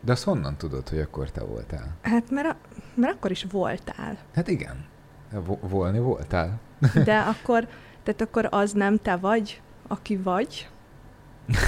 De 0.00 0.12
azt 0.12 0.24
honnan 0.24 0.56
tudod, 0.56 0.88
hogy 0.88 0.98
akkor 0.98 1.30
te 1.30 1.44
voltál? 1.44 1.96
Hát 2.02 2.30
mert, 2.30 2.48
a, 2.48 2.56
mert 2.94 3.14
akkor 3.14 3.30
is 3.30 3.46
voltál. 3.50 4.18
Hát 4.34 4.48
igen. 4.48 4.84
Vo- 5.30 5.70
volni 5.70 5.98
voltál. 5.98 6.60
De 7.04 7.18
akkor, 7.18 7.68
tehát 8.02 8.20
akkor 8.20 8.48
az 8.50 8.72
nem 8.72 8.98
te 8.98 9.16
vagy, 9.16 9.62
aki 9.88 10.16
vagy. 10.16 10.68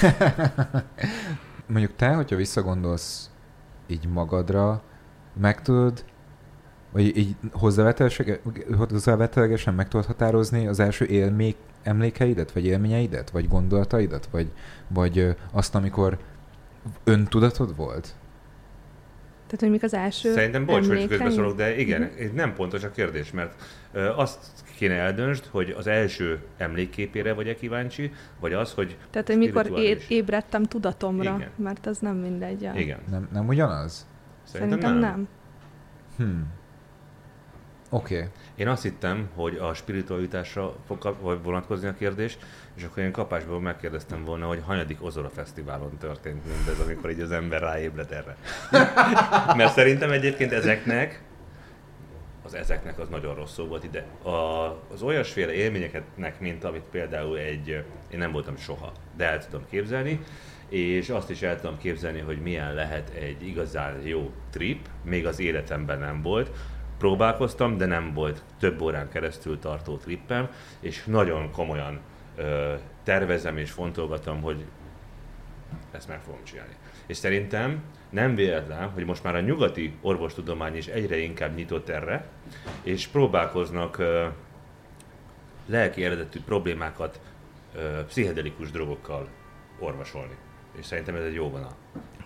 Mondjuk 1.67 1.95
te, 1.95 2.13
hogyha 2.13 2.35
visszagondolsz 2.35 3.29
így 3.87 4.07
magadra, 4.07 4.81
meg 5.41 5.61
tudod, 5.61 6.05
vagy 6.91 7.17
így 7.17 7.35
hozzávetőlegesen 7.51 9.73
meg 9.73 9.87
tudod 9.87 10.05
határozni 10.05 10.67
az 10.67 10.79
első 10.79 11.05
élmék, 11.05 11.55
emlékeidet, 11.83 12.51
vagy 12.51 12.65
élményeidet, 12.65 13.29
vagy 13.29 13.47
gondolataidat, 13.47 14.27
vagy, 14.31 14.51
vagy 14.87 15.35
azt, 15.51 15.75
amikor 15.75 16.17
öntudatod 17.03 17.75
volt? 17.75 18.15
Tehát, 19.45 19.59
hogy 19.59 19.69
mik 19.69 19.83
az 19.83 19.93
első 19.93 20.33
Szerintem 20.33 20.65
bocs, 20.65 20.87
hogy 20.87 21.07
közbeszólok, 21.07 21.55
de 21.55 21.77
igen, 21.77 22.01
Mhm. 22.01 22.25
uh 22.25 22.31
nem 22.33 22.53
pontos 22.53 22.83
a 22.83 22.91
kérdés, 22.91 23.31
mert 23.31 23.61
azt 24.15 24.39
kéne 24.77 24.93
eldöntsd, 24.93 25.45
hogy 25.45 25.75
az 25.77 25.87
első 25.87 26.39
emlékképére 26.57 27.33
vagy-e 27.33 27.55
kíváncsi, 27.55 28.11
vagy 28.39 28.53
az, 28.53 28.73
hogy 28.73 28.97
Tehát, 29.09 29.27
hogy 29.27 29.37
mikor 29.37 29.79
é- 29.79 30.05
ébredtem 30.09 30.63
tudatomra, 30.63 31.35
Igen. 31.35 31.49
mert 31.55 31.85
az 31.85 31.97
nem 31.97 32.15
mindegy. 32.15 32.61
ja. 32.61 32.73
igen. 32.73 32.99
Nem, 33.09 33.27
nem 33.31 33.47
ugyanaz? 33.47 34.07
Szerintem, 34.43 34.79
Szerintem 34.79 35.09
nem. 35.09 35.27
Hmm. 36.17 36.53
Oké. 37.89 38.15
Okay. 38.15 38.27
Én 38.55 38.67
azt 38.67 38.83
hittem, 38.83 39.29
hogy 39.35 39.55
a 39.55 39.73
spiritualitásra 39.73 40.75
fog 40.85 40.97
kap- 40.97 41.21
vagy 41.21 41.43
vonatkozni 41.43 41.87
a 41.87 41.93
kérdés, 41.93 42.37
és 42.75 42.83
akkor 42.83 43.03
én 43.03 43.11
kapásból 43.11 43.61
megkérdeztem 43.61 44.23
volna, 44.23 44.47
hogy 44.47 44.61
hanyadik 44.65 45.03
Ozora 45.03 45.29
Fesztiválon 45.29 45.97
történt 45.97 46.41
mindez, 46.45 46.79
amikor 46.79 47.09
így 47.09 47.19
az 47.19 47.31
ember 47.31 47.61
ráébred 47.61 48.11
erre. 48.11 48.37
Mert 49.57 49.73
szerintem 49.73 50.11
egyébként 50.11 50.51
ezeknek, 50.51 51.21
az 52.45 52.53
ezeknek 52.53 52.99
az 52.99 53.09
nagyon 53.09 53.35
rossz 53.35 53.57
volt 53.57 53.83
ide, 53.83 54.05
az 54.93 55.01
olyasféle 55.01 55.53
élményeknek, 55.53 56.39
mint 56.39 56.63
amit 56.63 56.83
például 56.91 57.37
egy, 57.37 57.67
én 58.09 58.17
nem 58.19 58.31
voltam 58.31 58.57
soha, 58.57 58.91
de 59.15 59.25
el 59.25 59.45
tudom 59.45 59.65
képzelni, 59.69 60.19
és 60.69 61.09
azt 61.09 61.29
is 61.29 61.41
el 61.41 61.59
tudom 61.59 61.77
képzelni, 61.77 62.19
hogy 62.19 62.41
milyen 62.41 62.73
lehet 62.73 63.09
egy 63.09 63.47
igazán 63.47 64.01
jó 64.01 64.31
trip, 64.49 64.87
még 65.03 65.25
az 65.25 65.39
életemben 65.39 65.99
nem 65.99 66.21
volt. 66.21 66.51
Próbálkoztam, 66.97 67.77
de 67.77 67.85
nem 67.85 68.13
volt 68.13 68.43
több 68.59 68.81
órán 68.81 69.09
keresztül 69.09 69.59
tartó 69.59 69.97
trippem, 69.97 70.49
és 70.79 71.03
nagyon 71.05 71.51
komolyan 71.51 71.99
ö, 72.35 72.73
tervezem 73.03 73.57
és 73.57 73.71
fontolgatom, 73.71 74.41
hogy 74.41 74.65
ezt 75.91 76.07
meg 76.07 76.19
fogom 76.21 76.43
csinálni. 76.43 76.75
És 77.05 77.17
szerintem 77.17 77.83
nem 78.15 78.35
véletlen, 78.35 78.89
hogy 78.89 79.05
most 79.05 79.23
már 79.23 79.35
a 79.35 79.39
nyugati 79.39 79.97
orvostudomány 80.01 80.75
is 80.75 80.87
egyre 80.87 81.17
inkább 81.17 81.55
nyitott 81.55 81.89
erre, 81.89 82.27
és 82.83 83.07
próbálkoznak 83.07 83.97
ö, 83.97 84.25
lelki 85.65 86.03
eredetű 86.03 86.39
problémákat 86.45 87.19
ö, 87.75 88.05
pszichedelikus 88.05 88.71
drogokkal 88.71 89.27
orvosolni. 89.79 90.35
És 90.79 90.85
szerintem 90.85 91.15
ez 91.15 91.23
egy 91.23 91.33
jó 91.33 91.49
vonal. 91.49 91.71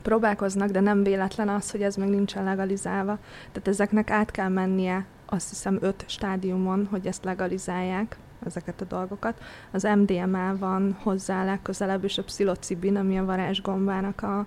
Próbálkoznak, 0.02 0.70
de 0.70 0.80
nem 0.80 1.04
véletlen 1.04 1.50
az, 1.50 1.72
hogy 1.72 1.82
ez 1.82 1.96
még 1.96 2.10
nincsen 2.10 2.44
legalizálva. 2.44 3.20
Tehát 3.52 3.68
ezeknek 3.68 4.10
át 4.10 4.32
kell 4.32 4.50
mennie, 4.50 5.06
azt 5.26 5.50
hiszem, 5.50 5.78
öt 5.82 6.04
stádiumon, 6.08 6.88
hogy 6.92 7.08
ezt 7.08 7.24
legalizálják, 7.24 8.18
ezeket 8.46 8.82
a 8.82 8.86
dolgokat. 8.86 9.42
Az 9.72 9.84
MDMA 9.84 10.58
van 10.58 10.98
hozzá 11.04 11.46
legközelebb, 11.46 12.04
és 12.04 12.18
a 12.18 12.24
pszilocibin, 12.24 12.96
ami 12.96 13.18
a 13.20 13.26
varázsgombának 13.26 14.22
a, 14.22 14.46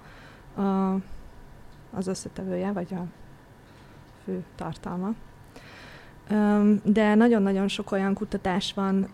a, 0.60 0.96
az 1.94 2.06
összetevője, 2.06 2.72
vagy 2.72 2.94
a 2.94 3.04
fő 4.24 4.44
tartalma. 4.54 5.14
De 6.82 7.14
nagyon-nagyon 7.14 7.68
sok 7.68 7.92
olyan 7.92 8.14
kutatás 8.14 8.74
van, 8.74 9.08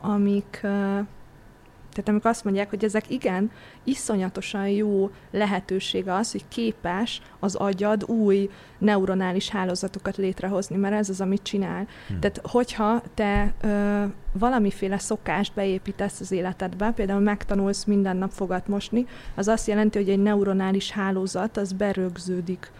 amik 0.00 0.66
tehát 1.92 2.08
amikor 2.08 2.30
azt 2.30 2.44
mondják, 2.44 2.70
hogy 2.70 2.84
ezek 2.84 3.10
igen, 3.10 3.50
iszonyatosan 3.84 4.68
jó 4.68 5.10
lehetőség 5.30 6.08
az, 6.08 6.32
hogy 6.32 6.44
képes 6.48 7.22
az 7.38 7.54
agyad 7.54 8.04
új 8.04 8.50
neuronális 8.78 9.48
hálózatokat 9.48 10.16
létrehozni, 10.16 10.76
mert 10.76 10.94
ez 10.94 11.08
az, 11.08 11.20
amit 11.20 11.42
csinál. 11.42 11.86
Hm. 12.08 12.18
Tehát 12.18 12.40
hogyha 12.42 13.02
te 13.14 13.52
ö, 13.62 14.04
valamiféle 14.32 14.98
szokást 14.98 15.54
beépítesz 15.54 16.20
az 16.20 16.32
életedbe, 16.32 16.90
például 16.90 17.20
megtanulsz 17.20 17.84
minden 17.84 18.16
nap 18.16 18.30
fogat 18.30 18.68
mosni, 18.68 19.06
az 19.34 19.48
azt 19.48 19.66
jelenti, 19.66 19.98
hogy 19.98 20.10
egy 20.10 20.22
neuronális 20.22 20.90
hálózat 20.90 21.56
az 21.56 21.72
berögződik 21.72 22.70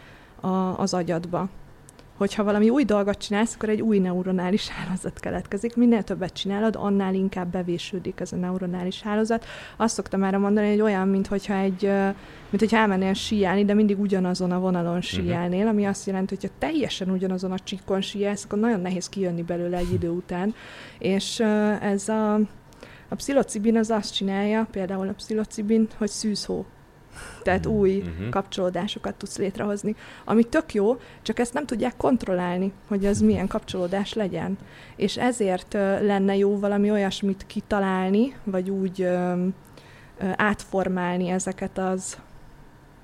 a, 0.41 0.49
az 0.79 0.95
agyadba. 0.95 1.49
Hogyha 2.17 2.45
valami 2.45 2.71
új 2.71 2.85
dolgot 2.85 3.19
csinálsz, 3.19 3.55
akkor 3.55 3.69
egy 3.69 3.81
új 3.81 3.99
neuronális 3.99 4.69
hálózat 4.69 5.21
keletkezik. 5.21 5.77
Minél 5.77 6.03
többet 6.03 6.33
csinálod, 6.33 6.77
annál 6.79 7.15
inkább 7.15 7.51
bevésődik 7.51 8.21
ez 8.21 8.33
a 8.33 8.37
neuronális 8.37 9.03
hálózat. 9.03 9.45
Azt 9.77 9.95
szoktam 9.95 10.21
már 10.21 10.37
mondani, 10.37 10.69
hogy 10.71 10.81
olyan, 10.81 11.09
mint 11.09 11.27
hogyha 11.27 11.55
egy, 11.55 11.83
mint 12.51 12.59
hogyha 12.59 12.77
elmennél 12.77 13.13
síelni, 13.13 13.65
de 13.65 13.75
mindig 13.75 14.01
ugyanazon 14.01 14.53
a 14.53 14.61
vonalon 14.61 15.01
síelnél, 15.01 15.67
ami 15.67 15.85
azt 15.85 16.07
jelenti, 16.07 16.35
hogy 16.35 16.51
ha 16.51 16.57
teljesen 16.59 17.11
ugyanazon 17.11 17.53
a 17.53 17.59
csíkon 17.59 18.01
síelsz, 18.01 18.45
akkor 18.45 18.59
nagyon 18.59 18.81
nehéz 18.81 19.09
kijönni 19.09 19.43
belőle 19.43 19.77
egy 19.77 19.93
idő 19.93 20.09
után. 20.09 20.55
És 20.99 21.41
ez 21.81 22.09
a, 22.09 22.35
a 23.09 23.15
pszilocibin 23.15 23.77
az 23.77 23.91
azt 23.91 24.15
csinálja, 24.15 24.67
például 24.71 25.09
a 25.09 25.13
pszilocibin, 25.13 25.89
hogy 25.99 26.09
szűzhó. 26.09 26.67
Tehát 27.43 27.65
Mhm. 27.67 27.75
új 27.75 28.03
Mhm. 28.19 28.29
kapcsolódásokat 28.29 29.15
tudsz 29.15 29.39
létrehozni. 29.39 29.95
Ami 30.25 30.43
tök 30.45 30.75
jó, 30.75 30.97
csak 31.23 31.39
ezt 31.39 31.53
nem 31.55 31.67
tudják 31.67 31.97
kontrollálni, 31.97 32.73
hogy 32.89 33.05
ez 33.05 33.21
milyen 33.21 33.47
kapcsolódás 33.47 34.13
legyen. 34.13 34.59
És 34.97 35.17
ezért 35.17 35.73
lenne 36.03 36.37
jó 36.37 36.59
valami 36.59 36.91
olyasmit 36.91 37.45
kitalálni, 37.47 38.35
vagy 38.45 38.71
úgy 38.71 39.09
átformálni 40.37 41.29
ezeket 41.29 41.79
az 41.79 42.19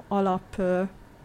alap 0.09 0.63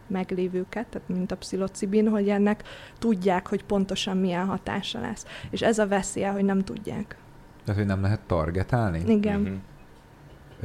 meglévőket, 0.08 0.88
tehát 0.88 1.08
mint 1.10 1.32
a 1.32 1.38
pszilocibin, 1.38 2.08
hogy 2.10 2.30
ennek 2.30 2.64
tudják, 3.00 3.48
hogy 3.48 3.64
pontosan 3.66 4.18
milyen 4.18 4.46
hatása 4.46 5.00
lesz. 5.02 5.26
És 5.50 5.62
ez 5.62 5.80
a 5.80 5.88
veszélye, 5.88 6.30
hogy 6.30 6.44
nem 6.46 6.60
tudják. 6.64 7.18
Tehát, 7.64 7.80
hogy 7.80 7.90
nem 7.90 8.02
lehet 8.02 8.20
targetálni? 8.28 9.04
Igen. 9.08 9.40
Mhm. 9.40 9.54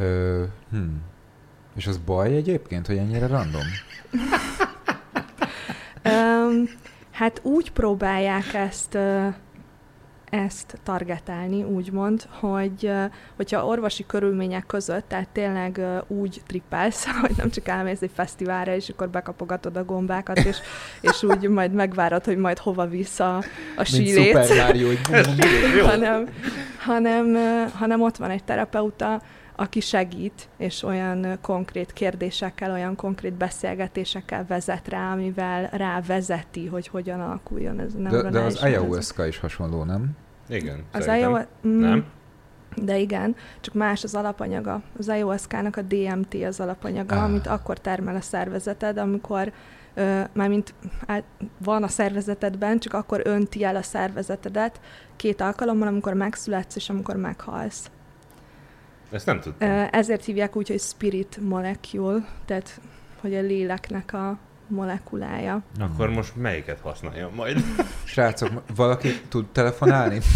Ö, 0.04 0.44
hm. 0.70 0.78
És 1.78 1.86
az 1.86 1.98
baj 1.98 2.36
egyébként, 2.36 2.86
hogy 2.86 2.96
ennyire 2.96 3.26
random? 3.26 3.62
Um, 6.04 6.68
Hát 7.18 7.40
úgy 7.42 7.70
próbálják 7.72 8.54
ezt 8.54 8.98
ezt 10.30 10.78
targetálni, 10.82 11.62
úgymond, 11.62 12.28
hogy 12.30 12.92
hogyha 13.36 13.66
orvosi 13.66 14.06
körülmények 14.06 14.66
között, 14.66 15.08
tehát 15.08 15.28
tényleg 15.28 15.80
úgy 16.06 16.42
trippelsz, 16.46 17.06
hogy 17.20 17.30
nem 17.36 17.50
csak 17.50 17.68
elmész 17.68 18.02
egy 18.02 18.10
fesztiválra, 18.14 18.74
és 18.74 18.88
akkor 18.88 19.08
bekapogatod 19.08 19.76
a 19.76 19.84
gombákat, 19.84 20.38
és, 20.38 20.56
és 21.00 21.22
úgy 21.22 21.48
majd 21.48 21.72
megvárod, 21.72 22.24
hogy 22.24 22.36
majd 22.36 22.58
hova 22.58 22.86
visz 22.86 23.20
a, 23.20 23.42
a 23.76 23.84
sílét, 23.84 24.32
Mario, 24.32 24.86
hogy 24.86 24.98
Jó. 25.76 25.86
hanem, 25.86 26.28
hanem, 26.78 27.34
ö, 27.34 27.64
hanem 27.74 28.02
ott 28.02 28.16
van 28.16 28.30
egy 28.30 28.44
terapeuta, 28.44 29.22
aki 29.60 29.80
segít, 29.80 30.48
és 30.56 30.82
olyan 30.82 31.38
konkrét 31.40 31.92
kérdésekkel, 31.92 32.72
olyan 32.72 32.96
konkrét 32.96 33.32
beszélgetésekkel 33.32 34.44
vezet 34.48 34.88
rá, 34.88 35.12
amivel 35.12 35.68
rávezeti, 35.72 36.66
hogy 36.66 36.88
hogyan 36.88 37.20
alakuljon 37.20 37.80
ez 37.80 37.94
a 37.94 38.08
de, 38.08 38.30
de 38.30 38.40
az 38.40 38.62
ayahuasca 38.62 39.26
is 39.26 39.38
hasonló, 39.38 39.84
nem? 39.84 40.10
Igen, 40.48 40.84
Az 40.92 41.06
ayahuasca... 41.06 41.48
Mm, 41.66 41.78
Nem? 41.80 42.04
De 42.76 42.98
igen, 42.98 43.36
csak 43.60 43.74
más 43.74 44.04
az 44.04 44.14
alapanyaga. 44.14 44.82
Az 44.98 45.08
ayahuasca-nak 45.08 45.76
a 45.76 45.82
DMT 45.82 46.34
az 46.34 46.60
alapanyaga, 46.60 47.16
Ah. 47.16 47.24
amit 47.24 47.46
akkor 47.46 47.78
termel 47.78 48.16
a 48.16 48.20
szervezeted, 48.20 48.96
amikor 48.98 49.52
ö, 49.94 50.20
mármint 50.32 50.74
át, 51.06 51.24
van 51.64 51.82
a 51.82 51.88
szervezetedben, 51.88 52.78
csak 52.78 52.92
akkor 52.92 53.20
önti 53.24 53.64
el 53.64 53.76
a 53.76 53.82
szervezetedet 53.82 54.80
két 55.16 55.40
alkalommal, 55.40 55.88
amikor 55.88 56.14
megszületsz 56.14 56.76
és 56.76 56.90
amikor 56.90 57.16
meghalsz. 57.16 57.90
Ezt 59.10 59.26
nem 59.26 59.40
tudtam. 59.40 59.88
Ezért 59.90 60.24
hívják 60.24 60.56
úgy, 60.56 60.68
hogy 60.68 60.80
spirit 60.80 61.38
molecule, 61.40 62.28
tehát 62.44 62.80
hogy 63.20 63.34
a 63.34 63.40
léleknek 63.40 64.12
a 64.12 64.38
molekulája. 64.66 65.62
Akkor 65.80 66.10
most 66.10 66.36
melyiket 66.36 66.80
használjam 66.80 67.34
majd? 67.34 67.64
Srácok, 68.04 68.62
valaki 68.76 69.08
tud 69.28 69.46
telefonálni? 69.46 70.18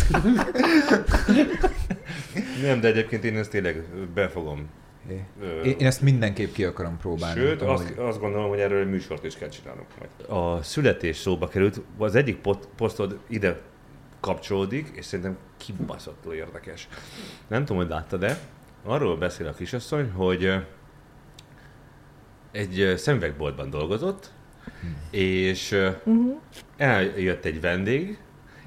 Nem, 2.62 2.80
de 2.80 2.88
egyébként 2.88 3.24
én 3.24 3.36
ezt 3.36 3.50
tényleg 3.50 3.84
befogom. 4.14 4.68
É. 5.08 5.24
Ö, 5.40 5.60
Én, 5.60 5.86
ezt 5.86 6.00
mindenképp 6.00 6.52
ki 6.52 6.64
akarom 6.64 6.96
próbálni. 6.96 7.40
Sőt, 7.40 7.58
tudom, 7.58 7.74
azt, 7.74 7.98
azt 7.98 8.20
gondolom, 8.20 8.48
hogy 8.48 8.58
erről 8.60 8.80
egy 8.80 8.90
műsort 8.90 9.24
is 9.24 9.36
kell 9.36 9.48
csinálnunk 9.48 9.86
majd. 9.98 10.10
A 10.40 10.62
születés 10.62 11.16
szóba 11.16 11.48
került, 11.48 11.80
az 11.98 12.14
egyik 12.14 12.36
pot, 12.36 12.68
posztod 12.76 13.18
ide 13.26 13.60
kapcsolódik, 14.20 14.90
és 14.92 15.04
szerintem 15.04 15.36
kibaszottul 15.56 16.34
érdekes. 16.34 16.88
Nem 17.46 17.64
tudom, 17.64 17.82
hogy 17.82 17.90
láttad-e, 17.90 18.38
arról 18.84 19.16
beszél 19.16 19.46
a 19.46 19.52
kisasszony, 19.52 20.10
hogy 20.10 20.52
egy 22.50 22.92
szemüvegboltban 22.96 23.70
dolgozott, 23.70 24.30
és 25.10 25.70
Uh-huh. 26.04 26.40
eljött 26.76 27.44
egy 27.44 27.60
vendég, 27.60 28.18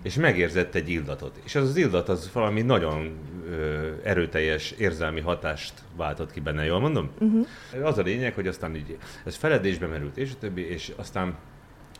és 0.01 0.15
megérzett 0.15 0.75
egy 0.75 0.89
illatot. 0.89 1.39
És 1.43 1.55
az 1.55 1.69
az 1.69 1.75
illat 1.75 2.09
az 2.09 2.29
valami 2.33 2.61
nagyon 2.61 3.17
ö, 3.49 3.91
erőteljes 4.03 4.71
érzelmi 4.71 5.21
hatást 5.21 5.73
váltott 5.95 6.31
ki 6.31 6.39
benne, 6.39 6.65
jól 6.65 6.79
mondom? 6.79 7.09
Uh-huh. 7.19 7.47
Az 7.83 7.97
a 7.97 8.01
lényeg, 8.01 8.33
hogy 8.33 8.47
aztán 8.47 8.75
így 8.75 8.97
ez 9.25 9.35
feledésbe 9.35 9.87
merült, 9.87 10.17
és 10.17 10.31
a 10.31 10.37
többi, 10.39 10.69
és 10.69 10.91
aztán 10.95 11.35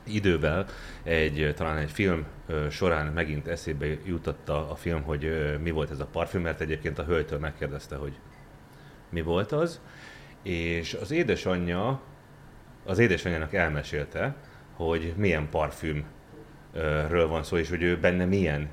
idővel 0.06 0.66
egy, 1.04 1.54
talán 1.56 1.78
egy 1.78 1.92
film 1.92 2.26
során 2.70 3.14
megint 3.14 3.48
eszébe 3.48 3.86
jutotta 4.06 4.70
a 4.70 4.76
film, 4.76 5.02
hogy 5.02 5.56
mi 5.62 5.72
volt 5.72 5.92
ez 5.92 6.00
a 6.00 6.06
parfüm, 6.06 6.42
mert 6.42 6.62
egyébként 6.62 7.00
a 7.00 7.04
hölgytől 7.04 7.40
megkérdezte, 7.40 7.96
hogy 7.96 8.14
mi 9.10 9.22
volt 9.22 9.52
az, 9.52 9.82
és 10.44 10.94
az 10.94 11.12
édesanyja, 11.12 12.02
az 12.86 13.00
édesanyjának 13.00 13.54
elmesélte, 13.54 14.36
hogy 14.74 15.14
milyen 15.18 15.50
parfümről 15.50 17.28
van 17.28 17.44
szó, 17.44 17.58
és 17.58 17.70
hogy 17.70 17.84
ő 17.84 17.98
benne 18.00 18.26
milyen 18.26 18.70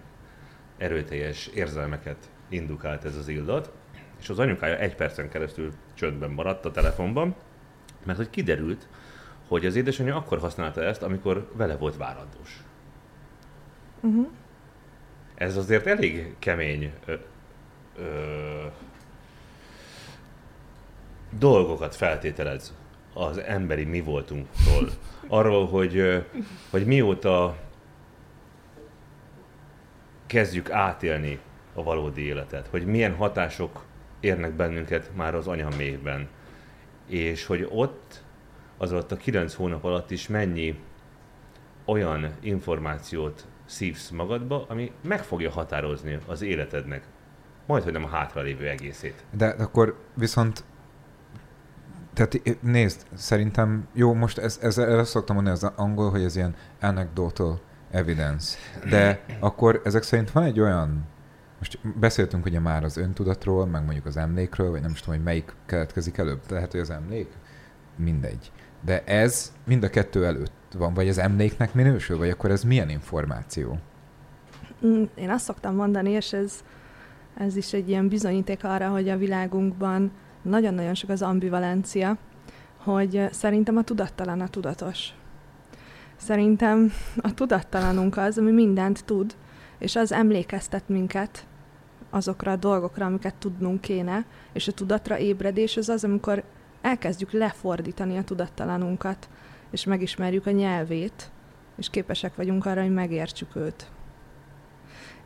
erőteljes 0.78 1.46
érzelmeket 1.46 2.30
indukált 2.48 3.04
ez 3.04 3.16
az 3.16 3.28
illat, 3.28 3.72
és 4.20 4.28
az 4.28 4.38
anyukája 4.38 4.76
egy 4.76 4.94
percen 4.94 5.28
keresztül 5.28 5.72
csöndben 5.94 6.30
maradt 6.30 6.64
a 6.64 6.70
telefonban, 6.70 7.34
mert 8.04 8.18
hogy 8.18 8.30
kiderült, 8.30 8.88
hogy 9.48 9.66
az 9.66 9.76
édesanyja 9.76 10.16
akkor 10.16 10.38
használta 10.38 10.82
ezt, 10.82 11.02
amikor 11.02 11.50
vele 11.52 11.76
volt 11.76 11.96
várandós. 11.96 12.62
Uh-huh. 14.00 14.28
Ez 15.34 15.56
azért 15.56 15.86
elég 15.86 16.34
kemény 16.38 16.92
ö, 17.04 17.14
ö, 17.96 18.66
dolgokat 21.38 21.94
feltételez 21.94 22.74
az 23.14 23.38
emberi 23.38 23.84
mi 23.84 24.00
voltunktól. 24.00 24.90
Arról, 25.26 25.66
hogy, 25.66 26.24
hogy 26.70 26.86
mióta 26.86 27.56
kezdjük 30.26 30.70
átélni 30.70 31.38
a 31.74 31.82
valódi 31.82 32.22
életet, 32.22 32.66
hogy 32.66 32.86
milyen 32.86 33.14
hatások 33.14 33.84
érnek 34.20 34.52
bennünket 34.52 35.10
már 35.14 35.34
az 35.34 35.46
anyaméhben, 35.46 36.28
és 37.06 37.46
hogy 37.46 37.68
ott, 37.70 38.22
az 38.82 38.92
alatt 38.92 39.12
a 39.12 39.16
kilenc 39.16 39.54
hónap 39.54 39.84
alatt 39.84 40.10
is 40.10 40.28
mennyi 40.28 40.78
olyan 41.84 42.32
információt 42.40 43.46
szívsz 43.64 44.10
magadba, 44.10 44.66
ami 44.68 44.92
meg 45.04 45.22
fogja 45.22 45.50
határozni 45.50 46.18
az 46.26 46.42
életednek, 46.42 47.04
majd, 47.66 47.82
hogy 47.82 47.92
nem 47.92 48.04
a 48.04 48.08
hátralévő 48.08 48.68
egészét. 48.68 49.24
De 49.30 49.46
akkor 49.46 49.96
viszont 50.14 50.64
tehát 52.14 52.60
nézd, 52.60 53.06
szerintem, 53.14 53.88
jó, 53.92 54.14
most 54.14 54.38
ez, 54.38 54.58
ez, 54.62 54.78
erre 54.78 55.04
szoktam 55.04 55.34
mondani 55.34 55.56
az 55.56 55.72
angol, 55.76 56.10
hogy 56.10 56.22
ez 56.22 56.36
ilyen 56.36 56.54
anecdotal 56.80 57.60
evidence. 57.90 58.58
De 58.90 59.24
akkor 59.40 59.80
ezek 59.84 60.02
szerint 60.02 60.30
van 60.30 60.42
egy 60.42 60.60
olyan, 60.60 61.04
most 61.58 61.78
beszéltünk 61.98 62.44
ugye 62.44 62.60
már 62.60 62.84
az 62.84 62.96
öntudatról, 62.96 63.66
meg 63.66 63.84
mondjuk 63.84 64.06
az 64.06 64.16
emlékről, 64.16 64.70
vagy 64.70 64.80
nem 64.80 64.90
is 64.90 65.00
tudom, 65.00 65.14
hogy 65.14 65.24
melyik 65.24 65.54
keletkezik 65.66 66.18
előbb. 66.18 66.40
Lehet, 66.48 66.70
hogy 66.70 66.80
az 66.80 66.90
emlék? 66.90 67.28
Mindegy. 67.96 68.52
De 68.84 69.04
ez 69.04 69.52
mind 69.66 69.82
a 69.84 69.90
kettő 69.90 70.24
előtt 70.26 70.52
van, 70.74 70.94
vagy 70.94 71.08
az 71.08 71.18
emléknek 71.18 71.74
minősül, 71.74 72.18
vagy 72.18 72.30
akkor 72.30 72.50
ez 72.50 72.62
milyen 72.62 72.88
információ? 72.88 73.78
Mm, 74.86 75.02
Én 75.14 75.30
azt 75.30 75.44
szoktam 75.44 75.74
mondani, 75.74 76.10
és 76.10 76.32
ez, 76.32 76.64
ez 77.36 77.56
is 77.56 77.72
egy 77.72 77.88
ilyen 77.88 78.08
bizonyíték 78.08 78.64
arra, 78.64 78.88
hogy 78.88 79.08
a 79.08 79.16
világunkban 79.16 80.12
nagyon-nagyon 80.42 80.94
sok 80.94 81.10
az 81.10 81.22
ambivalencia, 81.22 82.16
hogy 82.76 83.28
szerintem 83.30 83.76
a 83.76 83.82
tudattalan 83.82 84.40
a 84.40 84.48
tudatos. 84.48 85.08
Szerintem 86.16 86.92
a 87.16 87.34
tudattalanunk 87.34 88.16
az, 88.16 88.38
ami 88.38 88.50
mindent 88.50 89.04
tud, 89.04 89.34
és 89.78 89.96
az 89.96 90.12
emlékeztet 90.12 90.88
minket 90.88 91.46
azokra 92.10 92.52
a 92.52 92.56
dolgokra, 92.56 93.06
amiket 93.06 93.34
tudnunk 93.34 93.80
kéne, 93.80 94.24
és 94.52 94.68
a 94.68 94.72
tudatra 94.72 95.18
ébredés 95.18 95.76
az 95.76 95.88
az, 95.88 96.04
amikor 96.04 96.42
elkezdjük 96.82 97.32
lefordítani 97.32 98.16
a 98.16 98.24
tudattalanunkat, 98.24 99.28
és 99.70 99.84
megismerjük 99.84 100.46
a 100.46 100.50
nyelvét, 100.50 101.30
és 101.76 101.90
képesek 101.90 102.36
vagyunk 102.36 102.66
arra, 102.66 102.82
hogy 102.82 102.92
megértsük 102.92 103.56
őt. 103.56 103.90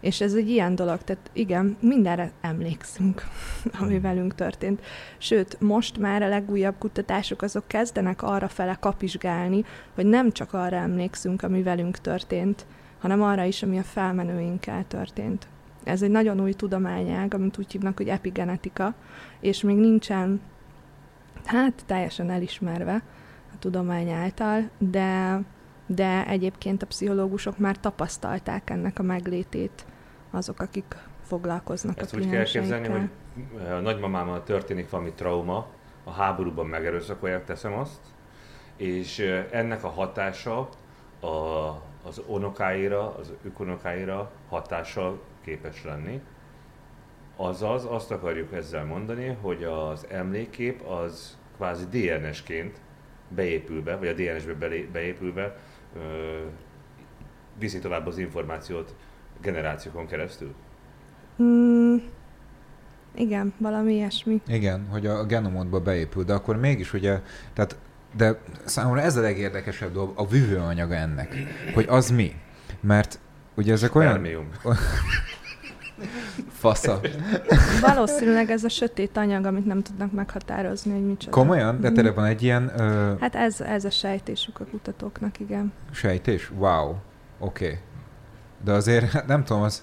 És 0.00 0.20
ez 0.20 0.34
egy 0.34 0.48
ilyen 0.48 0.74
dolog, 0.74 1.02
tehát 1.02 1.30
igen, 1.32 1.76
mindenre 1.80 2.32
emlékszünk, 2.40 3.22
ami 3.80 4.00
velünk 4.00 4.34
történt. 4.34 4.80
Sőt, 5.18 5.60
most 5.60 5.98
már 5.98 6.22
a 6.22 6.28
legújabb 6.28 6.74
kutatások 6.78 7.42
azok 7.42 7.68
kezdenek 7.68 8.22
arra 8.22 8.48
fele 8.48 8.76
kapizsgálni, 8.80 9.64
hogy 9.94 10.06
nem 10.06 10.32
csak 10.32 10.52
arra 10.52 10.76
emlékszünk, 10.76 11.42
ami 11.42 11.62
velünk 11.62 11.98
történt, 11.98 12.66
hanem 12.98 13.22
arra 13.22 13.44
is, 13.44 13.62
ami 13.62 13.78
a 13.78 13.82
felmenőinkkel 13.82 14.84
történt. 14.86 15.48
Ez 15.84 16.02
egy 16.02 16.10
nagyon 16.10 16.40
új 16.40 16.52
tudományág, 16.52 17.34
amit 17.34 17.58
úgy 17.58 17.72
hívnak, 17.72 17.96
hogy 17.96 18.08
epigenetika, 18.08 18.94
és 19.40 19.62
még 19.62 19.76
nincsen, 19.76 20.40
hát 21.46 21.84
teljesen 21.86 22.30
elismerve 22.30 23.02
a 23.52 23.58
tudomány 23.58 24.10
által, 24.10 24.70
de 24.78 25.40
de 25.86 26.26
egyébként 26.26 26.82
a 26.82 26.86
pszichológusok 26.86 27.58
már 27.58 27.80
tapasztalták 27.80 28.70
ennek 28.70 28.98
a 28.98 29.02
meglétét 29.02 29.86
azok, 30.30 30.60
akik 30.60 30.96
foglalkoznak 31.22 31.98
Ezt 31.98 32.14
a 32.14 32.16
úgy 32.16 32.30
kell 32.30 32.44
képzelni, 32.44 32.86
klienseikkel. 32.86 33.10
hogy 33.52 33.70
a 33.70 33.80
nagymamámmal 33.80 34.42
történik 34.42 34.90
valami 34.90 35.12
trauma, 35.12 35.66
a 36.04 36.10
háborúban 36.10 36.66
megerőszakolják, 36.66 37.44
teszem 37.44 37.72
azt, 37.72 38.00
és 38.76 39.18
ö, 39.18 39.40
ennek 39.50 39.84
a 39.84 39.88
hatása 39.88 40.68
a, 41.20 41.26
az 42.04 42.22
unokáira, 42.26 43.14
az 43.16 43.32
ükunokáira 43.42 44.30
hatással 44.48 45.20
képes 45.44 45.84
lenni. 45.84 46.20
Azaz 47.36 47.84
azt 47.84 48.10
akarjuk 48.10 48.52
ezzel 48.52 48.84
mondani, 48.84 49.36
hogy 49.40 49.64
az 49.64 50.06
emlékkép 50.08 50.82
az 50.82 51.38
kvázi 51.56 51.84
DNS-ként 51.84 52.80
beépülve, 53.28 53.96
vagy 53.96 54.08
a 54.08 54.12
DNS-be 54.12 54.68
beépülve 54.92 55.56
ö, 55.96 56.00
viszi 57.58 57.78
tovább 57.78 58.06
az 58.06 58.18
információt 58.18 58.94
generációkon 59.40 60.06
keresztül. 60.06 60.54
Mm, 61.42 61.96
igen, 63.14 63.54
valami 63.58 63.92
ilyesmi. 63.92 64.42
Igen, 64.46 64.86
hogy 64.90 65.06
a 65.06 65.24
genomodba 65.24 65.80
beépül, 65.80 66.24
de 66.24 66.32
akkor 66.32 66.56
mégis 66.56 66.92
ugye, 66.92 67.20
tehát 67.52 67.78
de 68.16 68.40
számomra 68.64 69.00
ez 69.00 69.16
a 69.16 69.20
legérdekesebb 69.20 69.92
dolog, 69.92 70.12
a 70.14 70.26
vüvőanyaga 70.26 70.94
ennek, 70.94 71.34
hogy 71.74 71.86
az 71.88 72.10
mi. 72.10 72.34
Mert 72.80 73.18
ugye 73.54 73.72
ezek 73.72 73.94
olyan... 73.94 74.22
Fasza. 76.48 77.00
Valószínűleg 77.80 78.50
ez 78.50 78.64
a 78.64 78.68
sötét 78.68 79.16
anyag, 79.16 79.44
amit 79.44 79.66
nem 79.66 79.82
tudnak 79.82 80.12
meghatározni, 80.12 80.92
hogy 80.92 81.06
micsoda. 81.06 81.36
Komolyan? 81.36 81.80
De 81.80 81.86
Mhm. 81.86 81.94
tényleg 81.96 82.14
van 82.14 82.24
egy 82.24 82.42
ilyen 82.42 82.72
ö, 82.80 83.12
Hát 83.20 83.34
ez, 83.34 83.60
ez 83.60 83.84
a 83.84 83.90
sejtésük 83.90 84.60
a 84.60 84.64
kutatóknak, 84.64 85.40
igen. 85.40 85.72
sejtés? 85.92 86.50
Wow. 86.58 86.94
Oké. 87.38 87.64
Okay. 87.66 87.78
De 88.64 88.72
azért 88.72 89.26
nem 89.26 89.44
tudom, 89.44 89.62
az... 89.62 89.82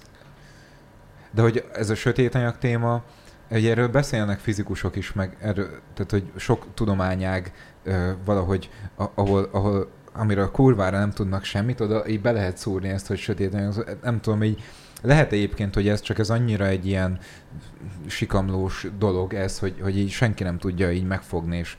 De 1.30 1.42
hogy 1.42 1.64
ez 1.72 1.90
a 1.90 1.94
sötét 1.94 2.34
anyag 2.34 2.58
téma, 2.58 3.02
ugye 3.50 3.70
erről 3.70 3.88
beszélnek 3.88 4.38
fizikusok 4.38 4.96
is, 4.96 5.12
meg 5.12 5.36
erről, 5.40 5.68
tehát 5.94 6.10
hogy 6.10 6.30
sok 6.36 6.66
tudományág 6.74 7.52
ö, 7.84 8.10
valahogy, 8.24 8.70
a, 8.96 9.04
ahol, 9.14 9.48
ahol 9.52 9.90
amiről 10.12 10.50
kurvára 10.50 10.98
nem 10.98 11.10
tudnak 11.10 11.44
semmit, 11.44 11.80
oda 11.80 12.06
így 12.08 12.20
be 12.20 12.32
lehet 12.32 12.56
szúrni 12.56 12.88
ezt, 12.88 13.06
hogy 13.06 13.18
sötét 13.18 13.54
anyag. 13.54 13.98
Nem 14.02 14.20
tudom, 14.20 14.42
így 14.42 14.62
lehet 15.04 15.32
egyébként, 15.32 15.74
hogy 15.74 15.88
ez 15.88 16.00
csak 16.00 16.18
ez 16.18 16.30
annyira 16.30 16.66
egy 16.66 16.86
ilyen 16.86 17.18
sikamlós 18.06 18.86
dolog 18.98 19.34
ez, 19.34 19.58
hogy, 19.58 19.74
hogy 19.80 19.98
így 19.98 20.10
senki 20.10 20.42
nem 20.42 20.58
tudja 20.58 20.92
így 20.92 21.06
megfogni, 21.06 21.56
és 21.56 21.76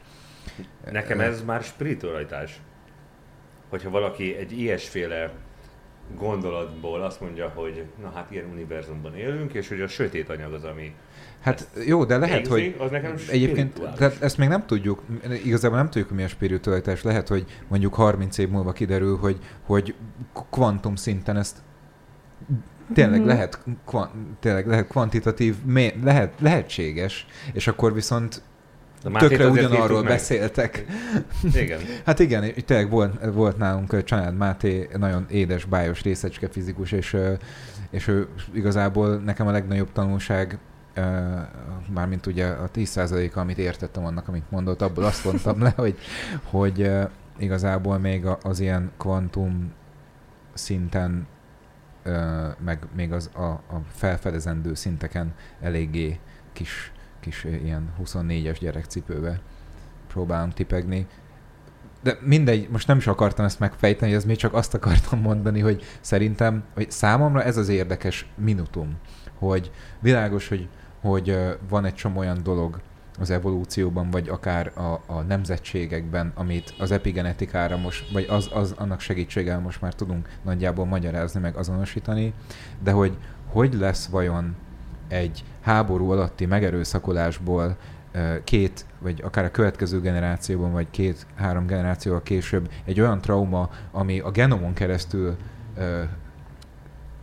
Nekem 0.92 1.20
ez 1.20 1.44
már 1.44 1.64
spiritualitás. 1.64 2.60
Hogyha 3.70 3.90
valaki 3.90 4.36
egy 4.36 4.60
ilyesféle 4.60 5.32
gondolatból 6.18 7.02
azt 7.02 7.22
mondja, 7.22 7.48
hogy 7.56 7.84
na 8.02 8.12
hát 8.16 8.32
ilyen 8.32 8.46
univerzumban 8.52 9.16
élünk, 9.16 9.54
és 9.54 9.68
hogy 9.68 9.82
a 9.82 9.88
sötét 9.88 10.30
anyag 10.30 10.54
az, 10.54 10.64
ami 10.64 10.96
Hát 11.42 11.68
jó, 11.86 12.06
de 12.06 12.18
lehet, 12.18 12.48
végzi, 12.48 12.52
hogy 12.52 12.86
az 12.86 12.92
nekem 12.92 13.16
egyébként, 13.30 13.82
tehát 13.96 14.22
ezt 14.22 14.38
még 14.38 14.48
nem 14.48 14.66
tudjuk, 14.66 15.04
igazából 15.44 15.78
nem 15.78 15.90
tudjuk, 15.90 16.10
mi 16.10 16.24
a 16.24 16.28
spiritualitás. 16.28 17.04
Lehet, 17.04 17.28
hogy 17.28 17.46
mondjuk 17.68 17.94
30 17.94 18.38
év 18.38 18.50
múlva 18.50 18.72
kiderül, 18.72 19.18
hogy, 19.18 19.40
hogy 19.66 19.96
kvantum 20.50 20.96
szinten 20.96 21.38
ezt 21.38 21.58
tényleg 22.94 23.20
Mhm. 23.20 23.28
lehet, 23.28 23.60
kvan, 23.86 24.10
tényleg 24.40 24.68
lehet 24.68 24.88
kvantitatív, 24.88 25.56
mé- 25.66 25.96
lehet, 26.04 26.34
lehetséges, 26.40 27.26
és 27.54 27.68
akkor 27.68 27.94
viszont 27.94 28.42
De 29.04 29.20
tökre 29.20 29.48
ugyanarról 29.50 29.80
hívtuk 29.80 29.98
meg. 30.04 30.08
beszéltek. 30.12 30.86
Igen. 31.54 31.80
Hát 32.06 32.20
igen, 32.20 32.52
tényleg 32.66 32.90
volt, 32.90 33.26
volt 33.34 33.58
nálunk 33.58 33.94
ö, 33.94 34.04
Csanád 34.04 34.38
Máté, 34.38 34.90
nagyon 34.98 35.26
édes, 35.30 35.66
bájos 35.66 36.02
részecske 36.02 36.50
fizikus, 36.50 36.92
és, 36.92 37.18
és 37.90 38.08
ő 38.08 38.28
igazából 38.54 39.16
nekem 39.16 39.48
a 39.48 39.52
legnagyobb 39.52 39.92
tanulság, 39.92 40.58
mármint 41.94 42.26
ugye 42.26 42.46
a 42.46 42.70
10%-a, 42.76 43.40
amit 43.40 43.58
értettem 43.58 44.06
annak, 44.06 44.28
amit 44.28 44.52
mondott, 44.52 44.82
abból 44.82 45.04
azt 45.04 45.26
mondtam 45.26 45.62
le, 45.62 45.74
hogy, 45.84 45.98
hogy 46.44 46.92
igazából 47.38 47.98
még 47.98 48.26
a- 48.26 48.38
az 48.42 48.60
ilyen 48.60 48.92
kvantum 48.98 49.72
szinten, 50.54 51.28
meg 52.60 52.88
még 52.96 53.12
az 53.12 53.30
a, 53.34 53.46
a 53.46 53.82
felfedezendő 53.88 54.74
szinteken 54.74 55.34
eléggé 55.62 56.20
kis, 56.54 56.92
kis 57.20 57.44
ilyen 57.44 57.94
24-es 58.04 58.58
gyerekcipőbe 58.60 59.42
próbálom 60.08 60.50
tipegni. 60.50 61.08
De 62.04 62.18
mindegy, 62.22 62.70
most 62.70 62.88
nem 62.88 62.98
is 62.98 63.08
akartam 63.08 63.46
ezt 63.46 63.60
megfejteni, 63.60 64.14
ez 64.14 64.26
még 64.26 64.38
csak 64.38 64.54
azt 64.54 64.74
akartam 64.74 65.20
mondani, 65.20 65.60
hogy 65.60 65.84
szerintem, 66.02 66.64
hogy 66.74 66.92
számomra 66.92 67.44
ez 67.44 67.58
az 67.58 67.70
érdekes 67.70 68.30
minutum, 68.36 68.96
hogy 69.38 69.72
világos, 70.00 70.48
hogy, 70.48 70.70
hogy 71.02 71.38
van 71.70 71.86
egy 71.86 71.94
csomó 71.94 72.20
olyan 72.20 72.44
dolog 72.44 72.82
az 73.20 73.30
evolúcióban, 73.30 74.10
vagy 74.10 74.30
akár 74.30 74.72
a, 74.78 75.02
a 75.06 75.22
nemzetségekben, 75.22 76.32
amit 76.36 76.74
az 76.80 76.92
epigenetikára 76.92 77.78
most, 77.78 78.12
vagy 78.12 78.26
az, 78.30 78.50
az 78.54 78.74
annak 78.78 79.00
segítségével 79.00 79.60
most 79.60 79.82
már 79.82 79.94
tudunk 79.94 80.30
nagyjából 80.42 80.86
magyarázni, 80.86 81.40
meg 81.40 81.56
azonosítani, 81.56 82.34
de 82.84 82.92
hogy 82.92 83.18
hogy 83.52 83.74
lesz 83.74 84.06
vajon 84.06 84.56
egy 85.08 85.44
háború 85.62 86.12
alatti 86.12 86.46
megerőszakolásból 86.46 87.78
két, 88.44 88.86
vagy 89.00 89.22
akár 89.24 89.46
a 89.46 89.52
következő 89.52 90.02
generációban, 90.02 90.72
vagy 90.72 90.88
két-három 90.92 91.68
generációval 91.68 92.24
később 92.24 92.70
egy 92.86 93.02
olyan 93.02 93.22
trauma, 93.22 93.70
ami 93.92 94.20
a 94.20 94.32
genomon 94.32 94.74
keresztül 94.74 95.36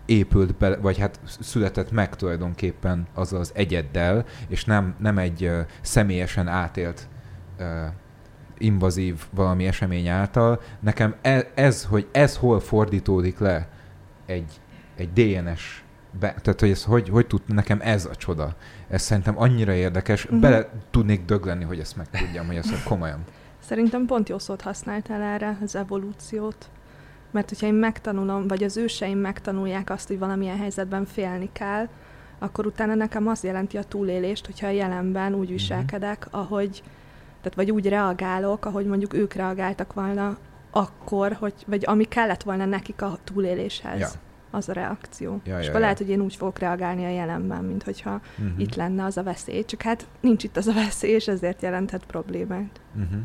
épült 0.06 0.54
be, 0.56 0.76
vagy 0.76 0.98
hát 0.98 1.20
született 1.40 1.90
meg 1.90 2.16
tulajdonképpen 2.16 3.06
azzal 3.14 3.40
az 3.40 3.52
egyeddel, 3.54 4.24
és 4.48 4.64
nem, 4.64 4.94
nem 4.98 5.18
egy 5.18 5.44
ö, 5.44 5.60
személyesen 5.80 6.48
átélt 6.48 7.08
ö, 7.58 7.84
invazív 8.58 9.24
valami 9.30 9.66
esemény 9.66 10.08
által. 10.08 10.60
Nekem 10.80 11.14
ez, 11.20 11.44
ez, 11.54 11.84
hogy 11.84 12.08
ez 12.12 12.36
hol 12.36 12.60
fordítódik 12.60 13.38
le 13.38 13.68
egy, 14.26 14.60
egy 14.96 15.12
DNS 15.12 15.84
be, 16.20 16.34
tehát 16.42 16.60
hogy, 16.60 16.70
ez, 16.70 16.84
hogy, 16.84 17.08
hogy 17.08 17.26
tud, 17.26 17.40
nekem 17.46 17.78
ez 17.82 18.04
a 18.04 18.14
csoda. 18.16 18.54
Ez 18.88 19.02
szerintem 19.02 19.38
annyira 19.38 19.72
érdekes, 19.72 20.26
Mhm. 20.26 20.40
bele 20.40 20.68
tudnék 20.90 21.24
döglenni, 21.24 21.64
hogy 21.64 21.78
ezt 21.78 21.96
megtudjam, 21.96 22.46
hogy 22.46 22.56
ezt 22.56 22.82
komolyan. 22.84 23.24
Szerintem 23.58 24.06
pont 24.06 24.28
jó 24.28 24.38
szót 24.38 24.60
használtál 24.60 25.22
erre, 25.22 25.58
az 25.62 25.76
evolúciót. 25.76 26.70
Mert 27.32 27.48
hogyha 27.48 27.66
én 27.66 27.74
megtanulom, 27.74 28.46
vagy 28.46 28.64
az 28.64 28.76
őseim 28.76 29.18
megtanulják 29.18 29.90
azt, 29.90 30.08
hogy 30.08 30.18
valamilyen 30.18 30.58
helyzetben 30.58 31.04
félni 31.04 31.48
kell, 31.52 31.88
akkor 32.38 32.66
utána 32.66 32.94
nekem 32.94 33.28
az 33.28 33.44
jelenti 33.44 33.76
a 33.76 33.82
túlélést, 33.82 34.46
hogyha 34.46 34.66
a 34.66 34.70
jelenben 34.70 35.34
úgy 35.34 35.48
viselkedek, 35.48 36.26
ahogy, 36.30 36.82
tehát 37.40 37.54
vagy 37.54 37.70
úgy 37.70 37.88
reagálok, 37.88 38.64
ahogy 38.64 38.86
mondjuk 38.86 39.14
ők 39.14 39.32
reagáltak 39.32 39.92
volna 39.92 40.36
akkor, 40.70 41.32
hogy, 41.32 41.54
vagy 41.66 41.82
ami 41.86 42.04
kellett 42.04 42.42
volna 42.42 42.64
nekik 42.64 43.02
a 43.02 43.18
túléléshez. 43.24 44.00
Ja. 44.00 44.08
Az 44.54 44.68
a 44.68 44.72
reakció. 44.72 45.40
Ja, 45.44 45.58
és 45.58 45.66
ja, 45.66 45.72
ja. 45.72 45.78
lehet, 45.78 45.98
hogy 45.98 46.08
én 46.08 46.20
úgy 46.20 46.36
fogok 46.36 46.58
reagálni 46.58 47.04
a 47.04 47.08
jelenben, 47.08 47.64
mint 47.64 47.82
hogyha 47.82 48.10
Uh-huh. 48.38 48.60
itt 48.60 48.74
lenne 48.74 49.04
az 49.04 49.16
a 49.16 49.22
veszély. 49.22 49.64
Csak 49.64 49.82
hát 49.82 50.06
nincs 50.20 50.44
itt 50.44 50.56
az 50.56 50.66
a 50.66 50.72
veszély, 50.72 51.10
és 51.10 51.28
ezért 51.28 51.62
jelenthet 51.62 52.04
problémát. 52.04 52.80
Uh-huh. 52.94 53.20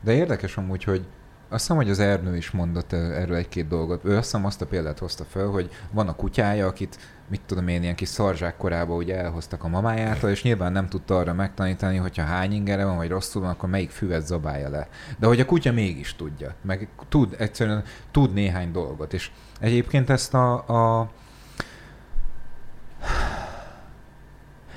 De 0.00 0.12
érdekes 0.12 0.56
amúgy, 0.56 0.84
hogy 0.84 1.06
azt 1.48 1.60
hiszem, 1.60 1.76
hogy 1.76 1.90
az 1.90 1.98
Ernő 1.98 2.36
is 2.36 2.50
mondott 2.50 2.92
erről 2.92 3.36
egy-két 3.36 3.68
dolgot. 3.68 4.04
Ő 4.04 4.16
azt 4.16 4.24
hiszem 4.24 4.44
azt 4.44 4.62
a 4.62 4.66
példát 4.66 4.98
hozta 4.98 5.24
fel, 5.24 5.46
hogy 5.46 5.70
van 5.90 6.08
a 6.08 6.14
kutyája, 6.14 6.66
akit 6.66 6.98
mit 7.28 7.40
tudom 7.46 7.68
én, 7.68 7.82
ilyen 7.82 7.94
kis 7.94 8.08
szarzsák 8.08 8.56
korában 8.56 8.96
ugye 8.96 9.16
elhoztak 9.16 9.64
a 9.64 9.68
mamájától, 9.68 10.30
és 10.30 10.42
nyilván 10.42 10.72
nem 10.72 10.88
tudta 10.88 11.16
arra 11.18 11.32
megtanítani, 11.32 11.96
hogyha 11.96 12.22
hány 12.22 12.52
ingere 12.52 12.84
van, 12.84 12.96
vagy 12.96 13.08
rosszul 13.08 13.42
van, 13.42 13.50
akkor 13.50 13.68
melyik 13.68 13.90
füvet 13.90 14.26
zabálja 14.26 14.68
le. 14.68 14.88
De 15.18 15.26
hogy 15.26 15.40
a 15.40 15.44
kutya 15.44 15.72
mégis 15.72 16.16
tudja, 16.16 16.54
meg 16.62 16.88
tud, 17.08 17.34
egyszerűen 17.38 17.84
tud 18.10 18.32
néhány 18.32 18.72
dolgot, 18.72 19.12
és 19.12 19.30
egyébként 19.60 20.10
ezt 20.10 20.34
a, 20.34 20.52
a 21.00 21.10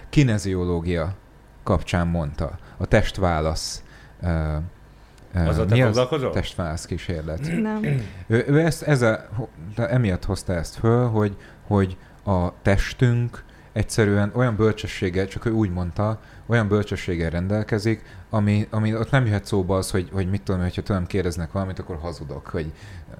kineziológia 0.09 1.15
kapcsán 1.63 2.07
mondta, 2.07 2.57
a 2.77 2.85
testválasz 2.85 3.83
Azzal 5.33 5.65
te 5.65 5.73
mi 5.75 5.81
az? 5.81 5.87
foglalkozol? 5.87 6.31
Testválasz 6.31 6.85
kísérlet. 6.85 7.61
Nem. 7.61 7.83
Ő, 8.27 8.45
ő 8.47 8.59
ezt, 8.59 8.81
ezzel, 8.83 9.29
emiatt 9.75 10.25
hozta 10.25 10.53
ezt 10.53 10.75
föl, 10.75 11.07
hogy, 11.07 11.35
hogy 11.67 11.97
a 12.23 12.61
testünk 12.61 13.43
egyszerűen 13.77 14.31
olyan 14.35 14.55
bölcsességgel, 14.55 15.27
csak 15.27 15.45
ő 15.45 15.51
úgy 15.51 15.71
mondta, 15.71 16.19
olyan 16.45 16.67
bölcsességgel 16.67 17.29
rendelkezik, 17.29 18.03
ami, 18.29 18.67
ami 18.69 18.95
ott 18.95 19.11
nem 19.11 19.25
jöhet 19.25 19.45
szóba 19.45 19.77
az, 19.77 19.91
hogy, 19.91 20.09
hogy 20.11 20.29
mit 20.29 20.41
tudom, 20.41 20.61
hogyha 20.61 20.81
tőlem 20.81 21.05
kérdeznek 21.05 21.51
valamit, 21.51 21.79
akkor 21.79 21.97
hazudok, 22.01 22.47
hogy 22.47 22.71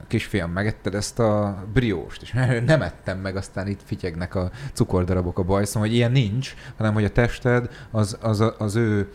kisfiam, 0.08 0.52
megetted 0.52 0.96
ezt 0.96 1.20
a 1.20 1.64
brióst, 1.74 2.22
és 2.22 2.32
nem 2.66 2.82
ettem 2.82 3.20
meg, 3.20 3.36
aztán 3.36 3.68
itt 3.68 3.82
fityegnek 3.84 4.36
a 4.36 4.52
cukordarabok 4.74 5.40
a 5.40 5.44
bajszom, 5.44 5.82
hogy 5.82 5.94
ilyen 5.94 6.12
nincs, 6.12 6.54
hanem 6.78 6.94
hogy 6.94 7.04
a 7.04 7.12
tested 7.12 7.70
az, 7.92 8.18
az, 8.22 8.44
az 8.58 8.76
ő 8.76 9.12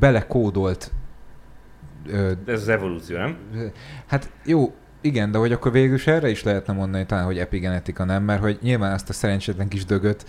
belekódolt 0.00 0.92
ö, 2.06 2.32
Ez 2.46 2.60
az 2.60 2.68
evolúció, 2.68 3.16
nem? 3.16 3.36
Hát 4.06 4.30
jó, 4.44 4.74
igen, 5.00 5.30
de 5.30 5.38
hogy 5.38 5.52
akkor 5.52 5.72
végül 5.72 5.94
is 5.94 6.06
erre 6.06 6.28
is 6.28 6.42
lehetne 6.42 6.72
mondani 6.72 7.06
talán, 7.06 7.24
hogy 7.24 7.38
epigenetika 7.38 8.04
nem, 8.04 8.22
mert 8.22 8.40
hogy 8.40 8.58
nyilván 8.62 8.92
azt 8.92 9.08
a 9.08 9.12
szerencsétlen 9.12 9.68
kis 9.68 9.84
dögöt, 9.84 10.26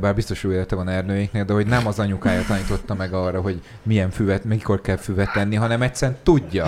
bár 0.00 0.14
biztos 0.14 0.42
jó 0.42 0.52
élete 0.52 0.74
van 0.74 0.88
Ernőéknél, 0.88 1.44
de 1.44 1.52
hogy 1.52 1.66
nem 1.66 1.86
az 1.86 1.98
anyukája 1.98 2.42
tanította 2.42 2.94
meg 2.94 3.12
arra, 3.12 3.40
hogy 3.40 3.62
milyen 3.82 4.10
füvet, 4.10 4.44
mikor 4.44 4.80
kell 4.80 4.96
füvet 4.96 5.32
tenni, 5.32 5.54
hanem 5.56 5.82
egyszerűen 5.82 6.18
tudja 6.22 6.66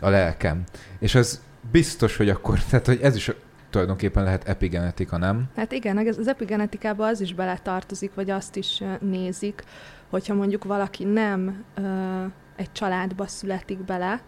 a 0.00 0.08
lelkem. 0.08 0.62
És 0.98 1.14
az 1.14 1.40
biztos, 1.70 2.16
hogy 2.16 2.28
akkor, 2.28 2.58
tehát 2.70 2.86
hogy 2.86 3.00
ez 3.02 3.16
is 3.16 3.30
tulajdonképpen 3.70 4.24
lehet 4.24 4.48
epigenetika, 4.48 5.16
nem? 5.16 5.44
Hát 5.56 5.72
igen, 5.72 6.06
az 6.18 6.28
epigenetikába 6.28 7.06
az 7.06 7.20
is 7.20 7.34
beletartozik, 7.34 8.14
vagy 8.14 8.30
azt 8.30 8.56
is 8.56 8.82
nézik, 9.00 9.64
hogyha 10.10 10.34
mondjuk 10.34 10.64
valaki 10.64 11.04
nem 11.04 11.64
ö, 11.74 12.24
egy 12.56 12.72
családba 12.72 13.26
születik 13.26 13.78
bele, 13.78 14.20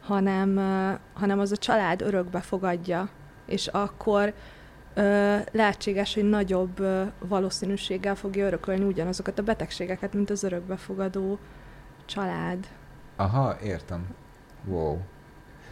hanem, 0.00 0.56
ö, 0.56 0.92
hanem 1.12 1.38
az 1.38 1.52
a 1.52 1.56
család 1.56 2.02
örökbe 2.02 2.40
fogadja, 2.40 3.08
és 3.46 3.66
akkor 3.66 4.34
ö, 4.94 5.36
lehetséges, 5.52 6.14
hogy 6.14 6.28
nagyobb 6.28 6.78
ö, 6.80 7.02
valószínűséggel 7.18 8.14
fogja 8.14 8.46
örökölni 8.46 8.84
ugyanazokat 8.84 9.38
a 9.38 9.42
betegségeket, 9.42 10.14
mint 10.14 10.30
az 10.30 10.42
örökbefogadó 10.42 11.38
család. 12.06 12.66
Aha, 13.16 13.56
értem. 13.62 14.06
Wow. 14.64 14.98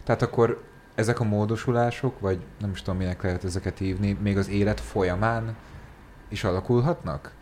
Tehát 0.04 0.22
akkor 0.22 0.62
ezek 0.94 1.20
a 1.20 1.24
módosulások, 1.24 2.20
vagy 2.20 2.44
nem 2.60 2.70
is 2.70 2.82
tudom, 2.82 2.98
minek 2.98 3.22
lehet 3.22 3.44
ezeket 3.44 3.78
hívni, 3.78 4.18
még 4.22 4.36
az 4.36 4.48
élet 4.48 4.80
folyamán 4.80 5.56
is 6.28 6.44
alakulhatnak? 6.44 7.32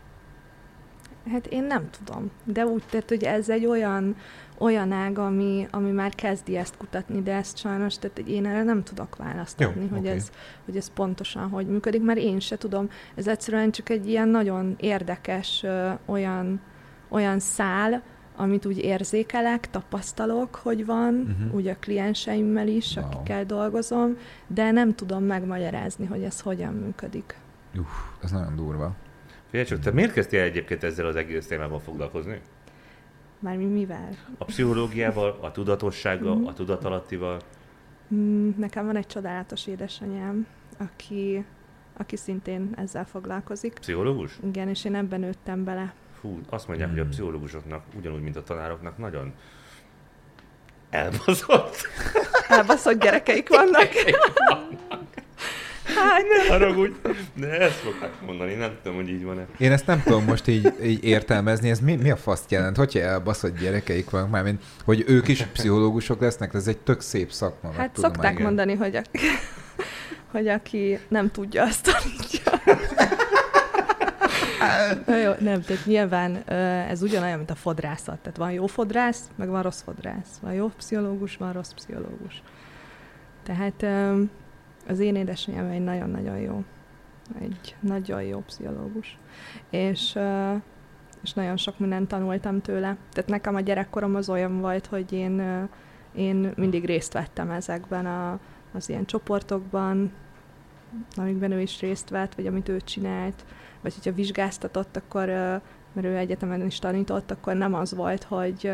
Hát 1.31 1.47
én 1.47 1.63
nem 1.63 1.89
tudom, 1.89 2.31
de 2.43 2.65
úgy 2.65 2.83
tett, 2.89 3.09
hogy 3.09 3.23
ez 3.23 3.49
egy 3.49 3.65
olyan, 3.65 4.15
olyan 4.57 4.91
ág, 4.91 5.17
ami, 5.17 5.67
ami 5.71 5.91
már 5.91 6.15
kezdi 6.15 6.57
ezt 6.57 6.77
kutatni, 6.77 7.21
de 7.21 7.33
ezt 7.33 7.57
sajnos, 7.57 7.97
tehát 7.97 8.19
én 8.19 8.45
erre 8.45 8.63
nem 8.63 8.83
tudok 8.83 9.15
választ 9.15 9.59
Jó, 9.59 9.69
hogy, 9.89 9.97
oké. 9.99 10.07
ez, 10.09 10.31
hogy 10.65 10.77
ez 10.77 10.89
pontosan 10.93 11.49
hogy 11.49 11.67
működik, 11.67 12.01
mert 12.03 12.19
én 12.19 12.39
se 12.39 12.57
tudom. 12.57 12.89
Ez 13.15 13.27
egyszerűen 13.27 13.71
csak 13.71 13.89
egy 13.89 14.09
ilyen 14.09 14.27
nagyon 14.27 14.75
érdekes 14.79 15.63
ö, 15.63 15.89
olyan, 16.05 16.61
olyan 17.09 17.39
szál, 17.39 18.01
amit 18.37 18.65
úgy 18.65 18.77
érzékelek, 18.77 19.69
tapasztalok, 19.69 20.55
hogy 20.55 20.85
van, 20.85 21.13
Mhm. 21.13 21.55
úgy 21.55 21.67
a 21.67 21.75
klienseimmel 21.79 22.67
is, 22.67 22.95
Wow. 22.95 23.05
akikkel 23.05 23.45
dolgozom, 23.45 24.17
de 24.47 24.71
nem 24.71 24.95
tudom 24.95 25.23
megmagyarázni, 25.23 26.05
hogy 26.05 26.23
ez 26.23 26.39
hogyan 26.41 26.73
működik. 26.73 27.37
Uff, 27.77 27.87
ez 28.23 28.31
nagyon 28.31 28.55
durva. 28.55 28.95
Figyelj 29.55 29.69
csak, 29.73 29.79
te 29.83 29.91
miért 29.91 30.13
kezdtél 30.13 30.41
egyébként 30.41 30.83
ezzel 30.83 31.05
az 31.05 31.15
egész 31.15 31.47
témával 31.47 31.79
foglalkozni? 31.79 32.41
Már 33.39 33.57
mi 33.57 33.65
mivel? 33.65 34.09
A 34.37 34.45
pszichológiával, 34.45 35.37
a 35.41 35.51
tudatossággal, 35.51 36.35
Mhm. 36.35 36.45
a 36.45 36.53
tudatalattival? 36.53 37.39
Mm, 38.13 38.49
Nekem 38.57 38.85
van 38.85 38.95
egy 38.95 39.07
csodálatos 39.07 39.67
édesanyám, 39.67 40.47
aki, 40.77 41.45
aki 41.97 42.15
szintén 42.15 42.69
ezzel 42.77 43.05
foglalkozik. 43.05 43.73
Pszichológus? 43.79 44.37
Igen, 44.45 44.69
és 44.69 44.85
én 44.85 44.95
ebben 44.95 45.19
nőttem 45.19 45.63
bele. 45.63 45.93
Fú, 46.19 46.39
azt 46.49 46.67
mondják, 46.67 46.89
hogy 46.89 46.99
a 46.99 47.01
Hmm. 47.01 47.11
pszichológusoknak, 47.11 47.83
ugyanúgy, 47.97 48.21
mint 48.21 48.35
a 48.35 48.43
tanároknak, 48.43 48.97
nagyon 48.97 49.33
elbaszott. 50.89 51.75
Elbaszott 52.47 53.01
gyerekeik 53.01 53.49
vannak. 53.49 53.87
Hát, 55.85 56.21
Ne 56.21 56.49
haragudj, 56.49 56.93
de 57.33 57.59
ezt 57.59 57.83
szokták 57.83 58.11
mondani, 58.25 58.53
nem 58.53 58.71
tudom, 58.83 58.97
hogy 58.97 59.09
így 59.09 59.23
van-e. 59.23 59.45
Én 59.57 59.71
ezt 59.71 59.85
nem 59.85 60.01
tudom 60.03 60.23
most 60.23 60.47
így, 60.47 60.73
így 60.83 61.03
értelmezni, 61.03 61.69
ez 61.69 61.79
mi, 61.79 61.95
mi 61.95 62.11
a 62.11 62.15
faszt 62.15 62.51
jelent? 62.51 62.77
Hogyha 62.77 62.99
elbaszott 62.99 63.59
gyerekeik 63.59 64.09
vannak, 64.09 64.29
mármint, 64.29 64.63
hogy 64.83 65.03
ők 65.07 65.27
is 65.27 65.43
pszichológusok 65.43 66.21
lesznek, 66.21 66.53
ez 66.53 66.67
egy 66.67 66.77
tök 66.77 67.01
szép 67.01 67.31
szakma. 67.31 67.71
hát 67.71 67.91
tudom, 67.91 68.11
szokták 68.11 68.31
igen. 68.31 68.43
mondani, 68.43 68.73
hogy, 68.73 68.95
a, 68.95 69.01
hogy 70.31 70.47
aki 70.47 70.99
nem 71.07 71.31
tudja, 71.31 71.63
azt 71.63 71.83
tanítja. 71.83 72.51
Na 75.05 75.17
jó, 75.17 75.31
nem, 75.39 75.61
tehát 75.61 75.85
nyilván 75.85 76.35
ez 76.89 77.01
ugyanolyan, 77.01 77.37
mint 77.37 77.49
a 77.49 77.55
fodrászat. 77.55 78.19
Tehát 78.19 78.37
van 78.37 78.51
jó 78.51 78.65
fodrász, 78.67 79.21
meg 79.35 79.49
van 79.49 79.61
rossz 79.61 79.81
fodrász. 79.81 80.37
Van 80.41 80.53
jó 80.53 80.67
pszichológus, 80.77 81.37
van 81.37 81.53
rossz 81.53 81.71
pszichológus. 81.71 82.41
Tehát 83.43 83.85
az 84.87 84.99
én 84.99 85.15
édesanyám 85.15 85.69
egy 85.69 85.83
nagyon-nagyon 85.83 86.37
jó, 86.37 86.63
egy 87.39 87.75
nagyon 87.79 88.23
jó 88.23 88.39
pszichológus. 88.39 89.17
És, 89.69 90.19
és 91.23 91.33
nagyon 91.33 91.57
sok 91.57 91.79
mindent 91.79 92.07
tanultam 92.07 92.61
tőle. 92.61 92.97
Tehát 93.11 93.29
nekem 93.29 93.55
a 93.55 93.59
gyerekkorom 93.59 94.15
az 94.15 94.29
olyan 94.29 94.59
volt, 94.59 94.85
hogy 94.85 95.13
én, 95.13 95.67
én 96.15 96.53
mindig 96.55 96.85
részt 96.85 97.13
vettem 97.13 97.51
ezekben 97.51 98.05
a, 98.05 98.39
az 98.73 98.89
ilyen 98.89 99.05
csoportokban, 99.05 100.11
amikben 101.15 101.51
ő 101.51 101.61
is 101.61 101.79
részt 101.79 102.09
vett, 102.09 102.35
vagy 102.35 102.47
amit 102.47 102.69
ő 102.69 102.79
csinált, 102.79 103.45
vagy 103.81 103.93
hogyha 103.93 104.13
vizsgáztatott, 104.13 104.95
akkor, 104.95 105.27
mert 105.93 106.07
ő 106.07 106.17
egyetemen 106.17 106.65
is 106.65 106.79
tanított, 106.79 107.31
akkor 107.31 107.55
nem 107.55 107.73
az 107.73 107.95
volt, 107.95 108.23
hogy, 108.23 108.71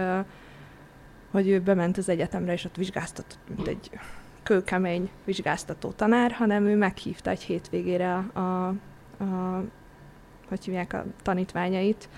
hogy 1.32 1.48
ő 1.50 1.60
bement 1.60 1.98
az 1.98 2.10
egyetemre, 2.10 2.54
és 2.54 2.66
ott 2.66 2.76
vizsgáztatott, 2.76 3.40
mint 3.48 3.68
egy 3.68 3.90
kőkemény 4.44 5.10
vizsgáztató 5.24 5.92
tanár, 5.92 6.32
hanem 6.32 6.66
ő 6.66 6.76
meghívta 6.76 7.30
egy 7.30 7.42
hétvégére 7.42 8.14
a, 8.16 8.40
a, 8.40 8.68
a 9.24 9.64
hogy 10.48 10.66
hívják 10.66 10.94
a 10.94 11.04
tanítványait 11.22 12.10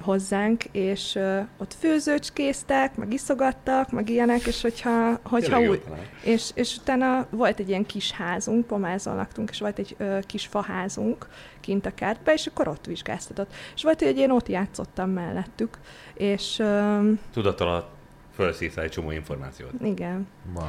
hozzánk, 0.00 0.64
és 0.64 1.14
ö, 1.14 1.40
ott 1.58 1.74
főzőcskéztek, 1.74 2.96
meg 2.96 3.12
iszogattak, 3.12 3.90
meg 3.90 4.08
ilyenek, 4.08 4.46
és 4.46 4.62
hogyha, 4.62 5.20
hogyha 5.22 5.56
Tényleg 5.56 5.82
tanár. 5.82 6.08
és, 6.24 6.50
és 6.54 6.76
utána 6.76 7.26
volt 7.30 7.58
egy 7.58 7.68
ilyen 7.68 7.86
kis 7.86 8.12
házunk, 8.12 8.66
pomázon 8.66 9.16
laktunk, 9.16 9.50
és 9.50 9.60
volt 9.60 9.78
egy 9.78 9.94
ö, 9.98 10.18
kis 10.26 10.46
faházunk 10.46 11.26
kint 11.60 11.86
a 11.86 11.94
kertbe, 11.94 12.32
és 12.32 12.46
akkor 12.46 12.68
ott 12.68 12.86
vizsgáztatott. 12.86 13.52
És 13.74 13.82
volt, 13.82 14.02
hogy 14.02 14.18
én 14.18 14.30
ott 14.30 14.48
játszottam 14.48 15.10
mellettük, 15.10 15.78
és 16.14 16.58
ö, 16.58 17.10
Tudat 17.32 17.60
alatt 17.60 17.92
egy 18.76 18.90
csomó 18.90 19.10
információt. 19.10 19.72
igen. 19.82 20.26
Wow. 20.54 20.64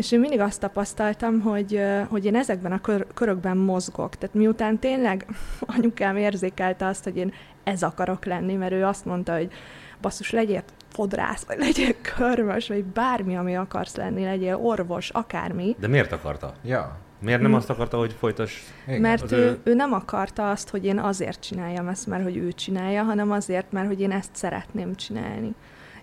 És 0.00 0.12
én 0.12 0.20
mindig 0.20 0.40
azt 0.40 0.60
tapasztaltam, 0.60 1.40
hogy, 1.40 1.80
hogy 2.08 2.24
én 2.24 2.36
ezekben 2.36 2.72
a 2.72 2.80
kör, 2.80 3.06
körökben 3.14 3.56
mozgok. 3.56 4.16
Tehát 4.16 4.34
miután 4.34 4.78
tényleg 4.78 5.26
anyukám 5.76 6.16
érzékelte 6.16 6.86
azt, 6.86 7.04
hogy 7.04 7.16
én 7.16 7.32
ez 7.64 7.82
akarok 7.82 8.24
lenni, 8.24 8.54
mert 8.54 8.72
ő 8.72 8.84
azt 8.84 9.04
mondta, 9.04 9.36
hogy 9.36 9.52
basszus, 10.00 10.30
legyél 10.30 10.62
fodrász, 10.88 11.44
vagy 11.44 11.58
legyél 11.58 11.94
körmös, 12.16 12.68
vagy 12.68 12.84
bármi, 12.84 13.36
ami 13.36 13.56
akarsz 13.56 13.96
lenni, 13.96 14.24
legyél 14.24 14.56
orvos, 14.56 15.10
akármi. 15.10 15.76
De 15.78 15.88
miért 15.88 16.12
akarta? 16.12 16.52
Ja. 16.64 16.96
Miért 17.18 17.40
nem 17.40 17.54
azt 17.54 17.70
akarta, 17.70 17.98
hogy 17.98 18.12
folytass? 18.18 18.62
Igen. 18.86 19.00
Mert 19.00 19.32
ő, 19.32 19.36
ő- 19.36 19.60
ő 19.62 19.74
nem 19.74 19.92
akarta 19.92 20.50
azt, 20.50 20.68
hogy 20.68 20.84
én 20.84 20.98
azért 20.98 21.40
csináljam 21.40 21.88
ezt, 21.88 22.06
mert 22.06 22.22
hogy 22.22 22.36
ő 22.36 22.52
csinálja, 22.52 23.02
hanem 23.02 23.30
azért, 23.30 23.72
mert 23.72 23.86
hogy 23.86 24.00
én 24.00 24.10
ezt 24.12 24.30
szeretném 24.32 24.94
csinálni. 24.94 25.54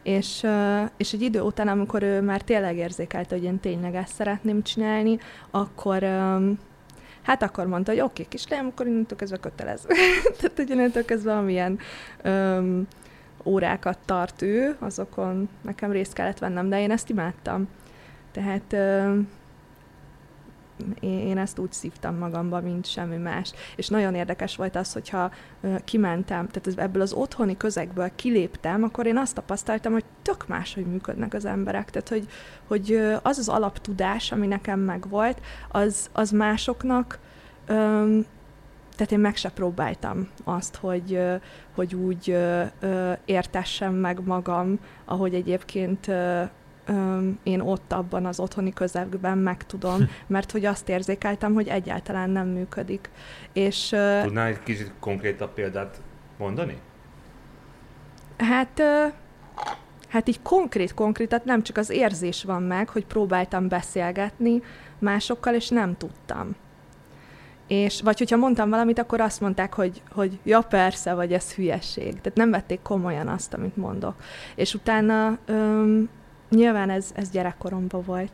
És, 0.08 0.47
és 0.97 1.14
egy 1.14 1.22
idő 1.22 1.41
után, 1.41 1.68
amikor 1.68 2.03
ő 2.03 2.22
már 2.22 2.41
tényleg 2.41 2.78
érzékelte, 2.78 3.36
hogy 3.36 3.43
én 3.43 3.60
tényleg 3.60 3.95
ezt 3.95 4.14
szeretném 4.14 4.64
csinálni, 4.64 5.18
akkor 5.51 6.03
hát 7.22 7.43
akkor 7.43 7.66
mondta, 7.66 7.91
hogy 7.91 7.99
oké, 7.99 8.12
okay, 8.12 8.26
kislányom, 8.26 8.68
akkor 8.68 8.88
innentől 8.88 9.18
kezdve 9.18 9.38
kötelező. 9.38 9.88
Tehát, 10.38 10.55
hogy 10.55 10.70
innentől 10.70 11.05
kezdve 11.05 11.38
amilyen 11.38 11.80
öm, 12.22 12.88
órákat 13.43 13.97
tart 14.05 14.41
ő, 14.41 14.76
azokon 14.80 15.49
nekem 15.62 15.91
részt 15.91 16.14
kellett 16.14 16.39
vennem, 16.39 16.70
de 16.70 16.82
én 16.82 16.91
ezt 16.91 17.10
imádtam. 17.10 17.68
Tehát 18.32 18.74
ö, 18.74 19.20
én, 20.99 21.38
ezt 21.38 21.59
úgy 21.59 21.71
szívtam 21.71 22.17
magamba, 22.17 22.61
mint 22.61 22.86
semmi 22.86 23.17
más. 23.17 23.51
És 23.75 23.88
nagyon 23.88 24.15
érdekes 24.15 24.55
volt 24.55 24.75
az, 24.75 24.93
hogyha 24.93 25.32
kimentem, 25.84 26.47
tehát 26.47 26.80
ebből 26.80 27.01
az 27.01 27.13
otthoni 27.13 27.57
közegből 27.57 28.11
kiléptem, 28.15 28.84
akkor 28.84 29.05
én 29.05 29.17
azt 29.17 29.36
tapasztaltam, 29.36 29.91
hogy 29.91 30.05
tök 30.21 30.47
máshogy 30.47 30.86
működnek 30.86 31.34
az 31.34 31.45
emberek. 31.45 31.89
Tehát, 31.89 32.09
hogy, 32.09 32.28
hogy 32.67 33.01
az 33.21 33.38
az 33.38 33.49
alaptudás, 33.49 34.32
ami 34.32 34.47
nekem 34.47 34.80
megvolt, 34.80 35.41
az, 35.69 36.09
az 36.13 36.32
másoknak 36.32 37.19
tehát 38.97 39.11
én 39.11 39.19
meg 39.19 39.36
se 39.36 39.49
próbáltam 39.49 40.30
azt, 40.43 40.75
hogy, 40.75 41.19
hogy 41.75 41.95
úgy 41.95 42.38
értessem 43.25 43.93
meg 43.93 44.25
magam, 44.25 44.80
ahogy 45.05 45.34
egyébként 45.34 46.11
én 47.43 47.59
ott 47.59 47.93
abban 47.93 48.25
az 48.25 48.39
otthoni 48.39 48.73
közegben 48.73 49.38
meg 49.38 49.65
tudom, 49.65 50.09
mert 50.27 50.51
hogy 50.51 50.65
azt 50.65 50.89
érzékeltem, 50.89 51.53
hogy 51.53 51.67
egyáltalán 51.67 52.29
nem 52.29 52.47
működik. 52.47 53.09
És 53.53 53.95
Tudnál 54.23 54.47
egy 54.47 54.63
kicsit 54.63 54.91
konkrétabb 54.99 55.53
példát 55.53 56.01
mondani? 56.38 56.77
hát, 58.38 58.81
hát 60.07 60.27
így 60.27 60.41
konkrét-konkrétat 60.41 61.45
nem 61.45 61.63
csak 61.63 61.77
az 61.77 61.89
érzés 61.89 62.43
van 62.43 62.63
meg, 62.63 62.89
hogy 62.89 63.05
próbáltam 63.05 63.67
beszélgetni 63.67 64.61
másokkal, 64.99 65.53
és 65.53 65.69
nem 65.69 65.97
tudtam. 65.97 66.55
És, 67.67 68.01
vagy 68.01 68.17
hogyha 68.17 68.38
mondtam 68.38 68.69
valamit, 68.69 68.99
akkor 68.99 69.21
azt 69.21 69.41
mondták, 69.41 69.73
hogy, 69.73 70.01
hogy 70.11 70.39
ja 70.43 70.61
persze, 70.61 71.13
vagy 71.13 71.33
ez 71.33 71.53
hülyeség. 71.53 72.09
Tehát 72.09 72.35
nem 72.35 72.51
vették 72.51 72.81
komolyan 72.81 73.27
azt, 73.27 73.53
amit 73.53 73.77
mondok. 73.77 74.15
És 74.55 74.73
utána 74.73 75.38
öm, 75.45 76.09
nyilván 76.49 76.89
ez, 76.89 77.05
ez 77.15 77.29
gyerekkoromban 77.29 78.03
volt. 78.05 78.31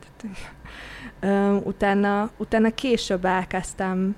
Utána, 1.64 2.30
utána 2.38 2.74
később 2.74 3.26
elkezdtem, 3.26 4.16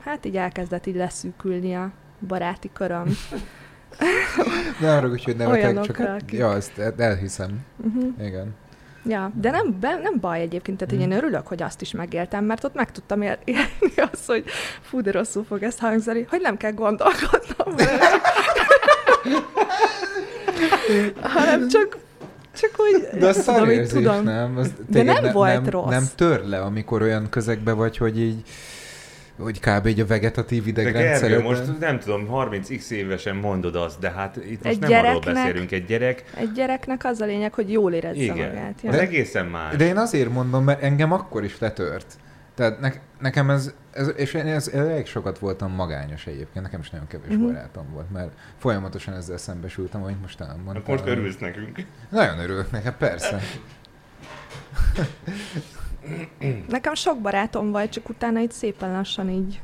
hát 0.00 0.24
így 0.24 0.36
elkezdett 0.36 0.86
így 0.86 0.96
leszűkülni 0.96 1.74
a 1.74 1.90
baráti 2.26 2.70
köröm. 2.72 3.16
Ne 4.80 4.96
arra, 4.96 5.08
hogy 5.08 5.34
nevetek, 5.36 5.80
csak 5.80 5.96
hát, 5.96 6.22
ja, 6.30 6.54
ezt 6.54 6.78
elhiszem. 6.98 7.58
Uh-huh. 7.76 8.26
Igen. 8.26 8.54
Ja, 9.04 9.30
de 9.34 9.50
nem, 9.50 9.76
be, 9.80 9.98
nem 10.02 10.20
baj 10.20 10.40
egyébként, 10.40 10.78
tehát 10.78 10.94
Hmm. 10.94 11.02
én 11.10 11.16
örülök, 11.16 11.46
hogy 11.46 11.62
azt 11.62 11.80
is 11.80 11.90
megéltem, 11.92 12.44
mert 12.44 12.64
ott 12.64 12.74
meg 12.74 12.90
tudtam 12.90 13.22
él- 13.22 13.38
élni 13.44 13.94
azt, 14.12 14.26
hogy 14.26 14.44
fú, 14.80 15.00
de 15.00 15.10
rosszul 15.10 15.44
fog 15.44 15.62
ezt 15.62 15.78
hangzani, 15.78 16.26
hogy 16.30 16.40
nem 16.40 16.56
kell 16.56 16.72
gondolkodnom, 16.72 17.74
hanem 21.22 21.68
csak, 21.68 21.96
csak, 22.60 22.70
úgy, 22.78 23.18
De 23.18 23.26
az 23.26 23.44
tudom, 23.44 23.70
így 23.70 23.86
szarérzés, 23.86 24.24
nem? 24.24 24.56
Az 24.56 24.72
De 24.88 25.02
nem 25.02 25.32
volt 25.32 25.52
nem, 25.62 25.70
rossz. 25.70 25.90
Nem 25.90 26.04
tör 26.14 26.44
le, 26.44 26.60
amikor 26.60 27.02
olyan 27.02 27.28
közegbe 27.30 27.72
vagy, 27.72 27.96
hogy 27.96 28.20
így 28.20 28.42
hogy 29.38 29.60
kb. 29.60 29.86
egy 29.86 30.00
a 30.00 30.06
vegetatív 30.06 30.64
De 30.64 30.70
Gergő, 30.72 30.90
idegrendszered. 30.90 31.42
most 31.42 31.78
nem 31.78 31.98
tudom, 31.98 32.28
30x 32.32 32.90
évesen 32.90 33.36
mondod 33.36 33.76
azt, 33.76 33.98
de 33.98 34.10
hát 34.10 34.36
itt 34.36 34.64
most 34.64 34.82
Egy 34.82 34.90
nem 34.90 35.04
arról 35.04 35.20
beszélünk. 35.20 35.72
Egy 35.72 35.84
gyerek, 35.84 36.24
Egy 36.34 36.52
gyereknek 36.52 37.04
az 37.04 37.20
a 37.20 37.24
lényeg, 37.24 37.54
hogy 37.54 37.72
jól 37.72 37.92
érezze 37.92 38.20
igen, 38.22 38.36
magát. 38.36 38.74
az 38.86 38.94
egészen 38.94 39.46
más. 39.46 39.76
De 39.76 39.84
én 39.84 39.96
azért 39.96 40.32
mondom, 40.32 40.64
mert 40.64 40.82
engem 40.82 41.12
akkor 41.12 41.44
is 41.44 41.58
letört. 41.58 42.06
Tehát 42.54 42.80
ne, 42.80 42.90
nekem 43.20 43.50
ez, 43.50 43.72
ez, 43.98 44.12
és 44.16 44.34
én 44.34 44.46
ez, 44.46 44.68
elég 44.68 45.06
sokat 45.06 45.38
voltam 45.38 45.72
magányos 45.72 46.26
egyébként, 46.26 46.64
nekem 46.64 46.80
is 46.80 46.90
nagyon 46.90 47.06
kevés 47.06 47.34
Mhm. 47.36 47.44
barátom 47.46 47.90
volt, 47.92 48.10
mert 48.10 48.32
folyamatosan 48.56 49.14
ezzel 49.14 49.36
szembesültem, 49.36 50.02
amit 50.02 50.20
most 50.20 50.40
elmondtam. 50.40 50.74
Hát 50.74 50.86
most 50.86 51.06
örülsz 51.06 51.38
nekünk. 51.38 51.86
Nagyon 52.10 52.38
örülök 52.38 52.70
nekem, 52.70 52.96
persze. 52.96 53.40
Nekem 56.68 56.94
sok 56.94 57.20
barátom 57.20 57.70
volt, 57.70 57.90
csak 57.90 58.08
utána 58.08 58.40
így 58.40 58.50
szépen 58.52 58.92
lassan 58.92 59.30
így, 59.30 59.60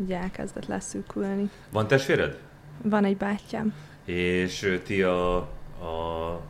így 0.00 0.12
elkezdett 0.12 0.66
leszűkülni. 0.66 1.50
Van 1.70 1.86
testvéred? 1.86 2.38
Van 2.82 3.04
egy 3.04 3.16
bátyám. 3.16 3.74
És 4.04 4.80
ti 4.84 5.02
a, 5.02 5.36
a 5.36 6.40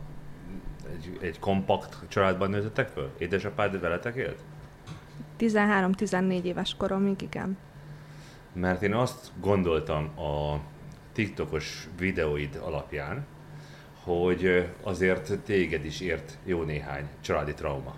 egy, 0.93 1.17
egy 1.21 1.39
kompakt 1.39 1.97
családban 2.07 2.49
nőttetek 2.49 2.87
föl? 2.89 3.09
Édesapád 3.17 3.79
veletek 3.79 4.15
élt? 4.15 4.37
13-14 5.41 6.43
éves 6.43 6.75
koromig, 6.77 7.21
igen. 7.21 7.57
Mert 8.53 8.81
én 8.81 8.93
azt 8.93 9.31
gondoltam 9.39 10.19
a 10.19 10.59
TikTokos 11.13 11.87
videóid 11.97 12.59
alapján, 12.63 13.25
hogy 14.03 14.69
azért 14.83 15.39
téged 15.39 15.85
is 15.85 15.99
ért 15.99 16.37
jó 16.45 16.63
néhány 16.63 17.07
családi 17.21 17.53
trauma. 17.53 17.95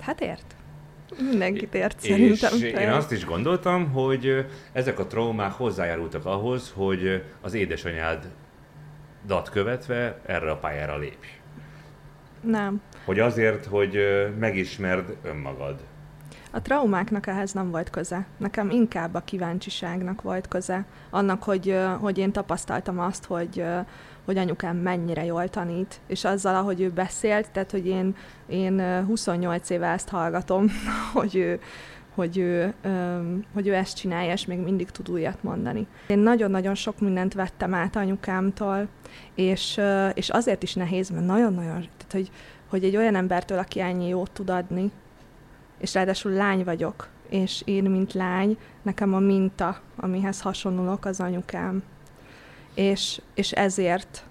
Hát 0.00 0.20
ért. 0.20 0.56
Mindenkit 1.18 1.74
ért 1.74 2.00
szerintem. 2.00 2.54
És 2.54 2.62
én 2.62 2.88
azt 2.88 3.12
is 3.12 3.24
gondoltam, 3.24 3.90
hogy 3.90 4.46
ezek 4.72 4.98
a 4.98 5.06
traumák 5.06 5.52
hozzájárultak 5.52 6.26
ahhoz, 6.26 6.72
hogy 6.74 7.24
az 7.40 7.54
édesanyád 7.54 8.30
dat 9.26 9.50
követve 9.50 10.20
erre 10.26 10.50
a 10.50 10.56
pályára 10.56 10.98
lépj. 10.98 11.28
Nem. 12.40 12.80
Hogy 13.04 13.18
azért, 13.18 13.66
hogy 13.66 13.98
megismerd 14.38 15.16
önmagad. 15.22 15.80
A 16.54 16.62
traumáknak 16.62 17.26
ehhez 17.26 17.52
nem 17.52 17.70
volt 17.70 17.90
köze. 17.90 18.26
Nekem 18.36 18.70
inkább 18.70 19.14
a 19.14 19.20
kíváncsiságnak 19.20 20.22
volt 20.22 20.48
köze. 20.48 20.84
Annak, 21.10 21.42
hogy, 21.42 21.78
hogy 22.00 22.18
én 22.18 22.32
tapasztaltam 22.32 22.98
azt, 22.98 23.24
hogy, 23.24 23.64
hogy 24.24 24.36
anyukám 24.36 24.76
mennyire 24.76 25.24
jól 25.24 25.48
tanít, 25.48 26.00
és 26.06 26.24
azzal, 26.24 26.54
ahogy 26.54 26.80
ő 26.80 26.90
beszélt, 26.90 27.50
tehát, 27.50 27.70
hogy 27.70 27.86
én, 27.86 28.16
én 28.46 28.78
ö, 28.78 29.02
28 29.02 29.70
éve 29.70 29.86
ezt 29.86 30.08
hallgatom, 30.08 30.66
hogy 31.14 31.36
ő, 31.36 31.60
hogy 32.14 32.38
ő, 32.38 32.74
hogy 33.54 33.66
ő 33.66 33.74
ezt 33.74 33.96
csinálja, 33.96 34.32
és 34.32 34.46
még 34.46 34.58
mindig 34.58 34.90
tud 34.90 35.10
újat 35.10 35.42
mondani. 35.42 35.86
Én 36.06 36.18
nagyon-nagyon 36.18 36.74
sok 36.74 37.00
mindent 37.00 37.34
vettem 37.34 37.74
át 37.74 37.96
anyukámtól, 37.96 38.88
és, 39.34 39.80
és 40.14 40.28
azért 40.28 40.62
is 40.62 40.74
nehéz, 40.74 41.10
mert 41.10 41.26
nagyon-nagyon, 41.26 41.80
tehát, 41.96 42.12
hogy, 42.12 42.30
hogy 42.68 42.84
egy 42.84 42.96
olyan 42.96 43.14
embertől, 43.14 43.58
aki 43.58 43.80
ennyi 43.80 44.08
jót 44.08 44.30
tud 44.30 44.50
adni, 44.50 44.90
és 45.82 45.94
ráadásul 45.94 46.32
lány 46.32 46.64
vagyok, 46.64 47.08
és 47.28 47.62
én, 47.64 47.84
mint 47.84 48.12
lány, 48.12 48.58
nekem 48.82 49.14
a 49.14 49.18
minta, 49.18 49.80
amihez 49.96 50.40
hasonlulok, 50.40 51.04
az 51.04 51.20
anyukám. 51.20 51.82
És, 52.74 53.20
és 53.34 53.52
ezért 53.52 54.24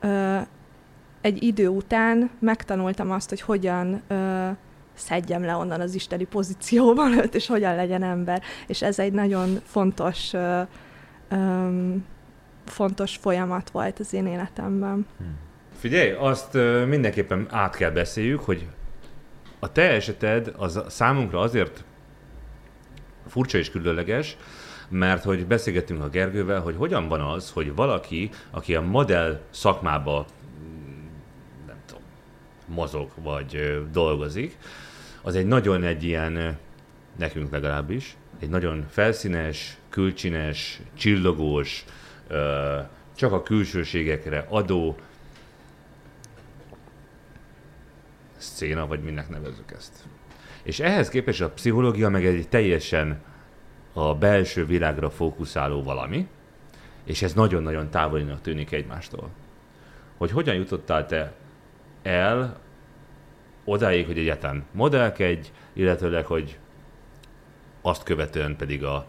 ö, 0.00 0.38
egy 1.20 1.42
idő 1.42 1.68
után 1.68 2.30
megtanultam 2.38 3.10
azt, 3.10 3.28
hogy 3.28 3.40
hogyan 3.40 4.02
ö, 4.08 4.48
szedjem 4.94 5.44
le 5.44 5.54
onnan 5.56 5.80
az 5.80 5.94
isteni 5.94 6.24
pozícióban 6.24 7.12
őt, 7.22 7.34
és 7.34 7.46
hogyan 7.46 7.74
legyen 7.74 8.02
ember. 8.02 8.42
És 8.66 8.82
ez 8.82 8.98
egy 8.98 9.12
nagyon 9.12 9.60
fontos, 9.64 10.32
ö, 10.32 10.60
ö, 11.28 11.68
fontos 12.64 13.16
folyamat 13.16 13.70
volt 13.70 13.98
az 13.98 14.12
én 14.12 14.26
életemben. 14.26 15.06
Figyelj, 15.76 16.10
azt 16.10 16.54
mindenképpen 16.88 17.46
át 17.50 17.76
kell 17.76 17.90
beszéljük, 17.90 18.40
hogy 18.40 18.66
a 19.64 19.72
te 19.72 19.90
eseted 19.90 20.52
az 20.56 20.80
számunkra 20.88 21.40
azért 21.40 21.84
furcsa 23.26 23.58
és 23.58 23.70
különleges, 23.70 24.36
mert 24.88 25.24
hogy 25.24 25.46
beszélgettünk 25.46 26.02
a 26.02 26.08
Gergővel, 26.08 26.60
hogy 26.60 26.74
hogyan 26.76 27.08
van 27.08 27.20
az, 27.20 27.50
hogy 27.50 27.74
valaki, 27.74 28.30
aki 28.50 28.74
a 28.74 28.80
modell 28.80 29.40
szakmába 29.50 30.26
mm, 30.60 31.06
nem 31.66 31.76
tudom, 31.86 32.02
mozog 32.66 33.10
vagy 33.22 33.82
dolgozik, 33.92 34.58
az 35.22 35.34
egy 35.34 35.46
nagyon 35.46 35.82
egy 35.82 36.04
ilyen, 36.04 36.58
nekünk 37.16 37.52
legalábbis, 37.52 38.16
egy 38.40 38.48
nagyon 38.48 38.86
felszínes, 38.90 39.76
külcsines, 39.88 40.80
csillogós, 40.94 41.84
csak 43.16 43.32
a 43.32 43.42
külsőségekre 43.42 44.46
adó 44.48 44.96
széna, 48.44 48.86
vagy 48.86 49.02
minek 49.02 49.28
nevezzük 49.28 49.72
ezt. 49.76 50.04
És 50.62 50.80
ehhez 50.80 51.08
képest 51.08 51.40
a 51.40 51.50
pszichológia 51.50 52.08
meg 52.08 52.26
egy 52.26 52.48
teljesen 52.48 53.22
a 53.92 54.14
belső 54.14 54.66
világra 54.66 55.10
fókuszáló 55.10 55.82
valami, 55.82 56.28
és 57.04 57.22
ez 57.22 57.32
nagyon-nagyon 57.34 57.90
távolinak 57.90 58.40
tűnik 58.40 58.72
egymástól. 58.72 59.30
Hogy 60.16 60.30
hogyan 60.30 60.54
jutottál 60.54 61.06
te 61.06 61.32
el 62.02 62.58
odáig, 63.64 64.06
hogy 64.06 64.18
egyáltalán 64.18 64.64
modellkedj, 64.72 65.48
illetőleg, 65.72 66.26
hogy 66.26 66.58
azt 67.82 68.02
követően 68.02 68.56
pedig 68.56 68.84
a, 68.84 69.06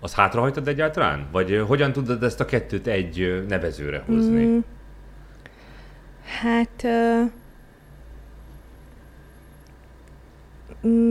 az 0.00 0.14
hátrahagytad 0.14 0.68
egyáltalán? 0.68 1.28
Vagy 1.30 1.64
hogyan 1.66 1.92
tudod 1.92 2.22
ezt 2.22 2.40
a 2.40 2.44
kettőt 2.44 2.86
egy 2.86 3.44
nevezőre 3.48 4.02
hozni? 4.06 4.44
Mm, 4.44 4.58
hát, 6.42 6.84
ö, 6.84 7.22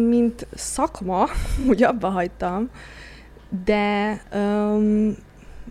mint 0.10 0.48
szakma, 0.54 1.28
úgy 1.70 1.84
abba 1.84 2.10
hagytam, 2.10 2.70
de 3.66 4.22
öm, 4.32 5.16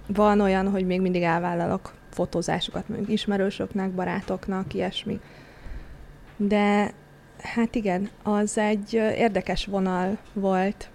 van 0.06 0.40
olyan, 0.40 0.70
hogy 0.70 0.86
még 0.86 1.00
mindig 1.00 1.22
elvállalok 1.22 1.94
fotózásokat, 2.10 2.88
mondjuk 2.88 3.10
ismerősöknek, 3.10 3.90
barátoknak, 3.90 4.74
ilyesmi. 4.74 5.20
De 6.36 6.92
hát 7.42 7.74
igen, 7.74 8.10
az 8.22 8.58
egy 8.58 8.92
érdekes 8.94 9.66
vonal 9.66 10.18
volt, 10.32 10.90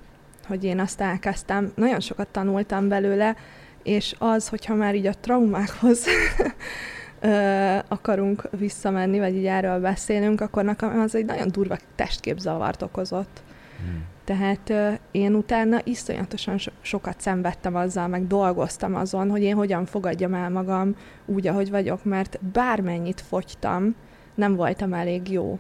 hogy 0.48 0.64
én 0.64 0.80
azt 0.80 1.02
elkezdtem. 1.02 1.72
Nagyon 1.76 2.00
sokat 2.00 2.28
tanultam 2.28 2.88
belőle, 2.88 3.36
és 3.84 4.16
az, 4.20 4.48
hogyha 4.50 4.74
már 4.74 4.96
így 4.96 5.08
a 5.08 5.14
traumákhoz 5.22 6.06
ö, 7.20 7.78
akarunk 7.88 8.50
visszamenni, 8.58 9.20
vagy 9.20 9.36
így 9.36 9.46
erről 9.46 9.80
beszélünk, 9.80 10.42
akkor 10.42 10.64
nekem 10.64 11.00
az 11.00 11.16
egy 11.16 11.26
nagyon 11.26 11.48
durva 11.52 11.78
testképzavart 11.96 12.82
okozott. 12.82 13.44
Hmm. 13.78 14.04
Tehát 14.24 14.70
ö, 14.70 14.92
én 15.12 15.34
utána 15.34 15.82
iszonyatosan 15.84 16.58
so- 16.58 16.74
sokat 16.82 17.22
szenvedtem 17.22 17.76
azzal, 17.76 18.08
meg 18.08 18.28
dolgoztam 18.28 18.96
azon, 18.96 19.30
hogy 19.30 19.42
én 19.42 19.56
hogyan 19.56 19.86
fogadjam 19.86 20.34
el 20.34 20.50
magam 20.50 20.96
úgy, 21.26 21.48
ahogy 21.48 21.70
vagyok, 21.70 22.04
mert 22.04 22.40
bármennyit 22.54 23.22
fogytam, 23.22 23.96
nem 24.36 24.56
voltam 24.56 24.94
elég 24.94 25.32
jó. 25.32 25.60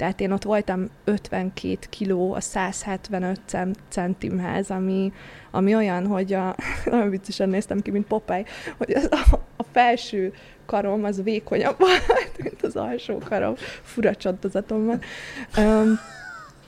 Tehát 0.00 0.20
én 0.20 0.32
ott 0.32 0.42
voltam 0.42 0.88
52 1.04 1.78
kiló 1.90 2.32
a 2.32 2.40
175 2.40 3.40
cent- 3.44 3.78
centimhez, 3.88 4.70
ami, 4.70 5.12
ami 5.50 5.74
olyan, 5.74 6.06
hogy 6.06 6.32
a, 6.32 6.56
nagyon 6.90 7.10
viccesen 7.10 7.48
néztem 7.48 7.80
ki, 7.80 7.90
mint 7.90 8.06
Popeye, 8.06 8.44
hogy 8.76 8.90
az, 8.90 9.08
a, 9.10 9.38
a 9.56 9.62
felső 9.72 10.32
karom 10.70 11.04
az 11.04 11.22
vékonyabb 11.22 11.78
volt, 11.78 12.38
mint 12.42 12.62
az 12.62 12.76
alsó 12.76 13.18
karom. 13.28 13.54
Fura 13.82 14.14
csontozatom 14.14 14.86
van. 14.86 15.00
Um, 15.56 15.98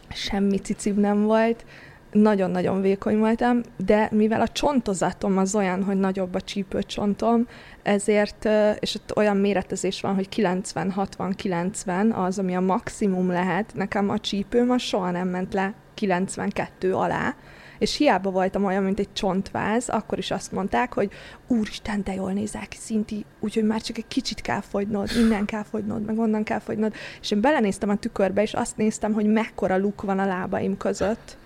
semmi 0.09 0.59
cicim 0.59 1.01
nem 1.01 1.23
volt, 1.23 1.65
nagyon-nagyon 2.13 2.81
vékony 2.81 3.19
voltam, 3.19 3.61
de 3.77 4.09
mivel 4.11 4.41
a 4.41 4.49
csontozatom 4.49 5.39
az 5.39 5.55
olyan, 5.55 5.85
hogy 5.85 5.97
nagyobb 5.97 6.35
a 6.35 6.41
csípőcsontom, 6.41 7.47
ezért, 7.83 8.49
és 8.79 8.95
ott 8.95 9.17
olyan 9.17 9.37
méretezés 9.37 10.01
van, 10.01 10.15
hogy 10.15 10.29
90-60-90 10.37 12.15
az, 12.15 12.39
ami 12.39 12.57
a 12.57 12.61
maximum 12.61 13.31
lehet, 13.31 13.75
nekem 13.75 14.11
a 14.11 14.19
csípőm 14.19 14.71
az 14.71 14.83
soha 14.83 15.11
nem 15.11 15.29
ment 15.29 15.55
le 15.55 15.75
92 15.95 16.95
alá, 16.95 17.35
és 17.83 17.97
hiába 17.97 18.31
voltam 18.31 18.65
olyan, 18.65 18.83
mint 18.83 18.99
egy 18.99 19.13
csontváz, 19.13 19.89
akkor 19.89 20.19
is 20.19 20.31
azt 20.31 20.53
mondták, 20.53 20.93
hogy 20.93 21.11
úristen, 21.47 22.03
de 22.03 22.15
jól 22.15 22.33
nézel 22.33 22.69
ki, 22.69 22.77
Szinti, 22.77 23.25
úgyhogy 23.41 23.65
már 23.65 23.81
csak 23.81 23.99
egy 23.99 24.09
kicsit 24.09 24.41
kell 24.41 24.61
fogynod, 24.61 25.11
innen 25.17 25.45
kell 25.45 25.63
fogynod, 25.63 26.05
meg 26.05 26.19
onnan 26.19 26.43
kell 26.45 26.59
fogynod. 26.59 26.95
És 27.21 27.31
én 27.31 27.41
belenéztem 27.41 27.89
a 27.89 27.97
tükörbe, 27.97 28.43
és 28.43 28.55
azt 28.55 28.77
néztem, 28.77 29.13
hogy 29.13 29.27
mekkora 29.27 29.79
luk 29.79 30.03
van 30.03 30.19
a 30.19 30.27
lábaim 30.27 30.77
között, 30.77 31.37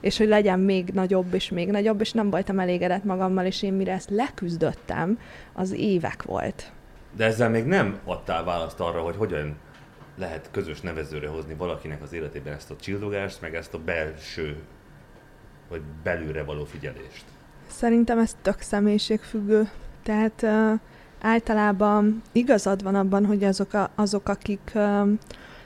és 0.00 0.18
hogy 0.18 0.28
legyen 0.28 0.60
még 0.60 0.88
nagyobb, 0.88 1.34
és 1.34 1.48
még 1.48 1.70
nagyobb, 1.70 2.00
és 2.00 2.12
nem 2.12 2.30
voltam 2.30 2.58
elégedett 2.58 3.04
magammal, 3.04 3.44
és 3.44 3.62
én 3.62 3.72
mire 3.72 3.92
ezt 3.92 4.10
leküzdöttem, 4.10 5.18
az 5.52 5.72
évek 5.72 6.22
volt. 6.22 6.72
De 7.16 7.24
ezzel 7.24 7.50
még 7.50 7.64
nem 7.64 7.98
adtál 8.04 8.44
választ 8.44 8.80
arra, 8.80 9.00
hogy 9.00 9.16
hogyan 9.16 9.56
lehet 10.18 10.48
közös 10.50 10.80
nevezőre 10.80 11.28
hozni 11.28 11.54
valakinek 11.54 12.02
az 12.02 12.12
életében 12.12 12.52
ezt 12.52 12.70
a 12.70 12.76
csillogást, 12.76 13.40
meg 13.40 13.54
ezt 13.54 13.74
a 13.74 13.78
belső 13.78 14.56
vagy 15.70 15.80
belülre 16.02 16.42
való 16.42 16.64
figyelést? 16.64 17.24
Szerintem 17.66 18.18
ez 18.18 18.36
tök 18.42 18.60
személyiségfüggő. 18.60 19.70
Tehát 20.02 20.42
uh, 20.42 20.80
általában 21.20 22.22
igazad 22.32 22.82
van 22.82 22.94
abban, 22.94 23.26
hogy 23.26 23.44
azok, 23.44 23.72
a, 23.72 23.90
azok 23.94 24.28
akik 24.28 24.72
uh, 24.74 25.08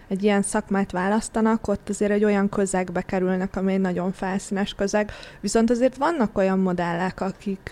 egy 0.08 0.22
ilyen 0.22 0.42
szakmát 0.42 0.90
választanak, 0.90 1.68
ott 1.68 1.88
azért 1.88 2.10
egy 2.10 2.24
olyan 2.24 2.48
közegbe 2.48 3.02
kerülnek, 3.02 3.56
ami 3.56 3.72
egy 3.72 3.80
nagyon 3.80 4.12
felszínes 4.12 4.74
közeg. 4.74 5.10
Viszont 5.40 5.70
azért 5.70 5.96
vannak 5.96 6.38
olyan 6.38 6.58
modellek, 6.58 7.20
akik, 7.20 7.70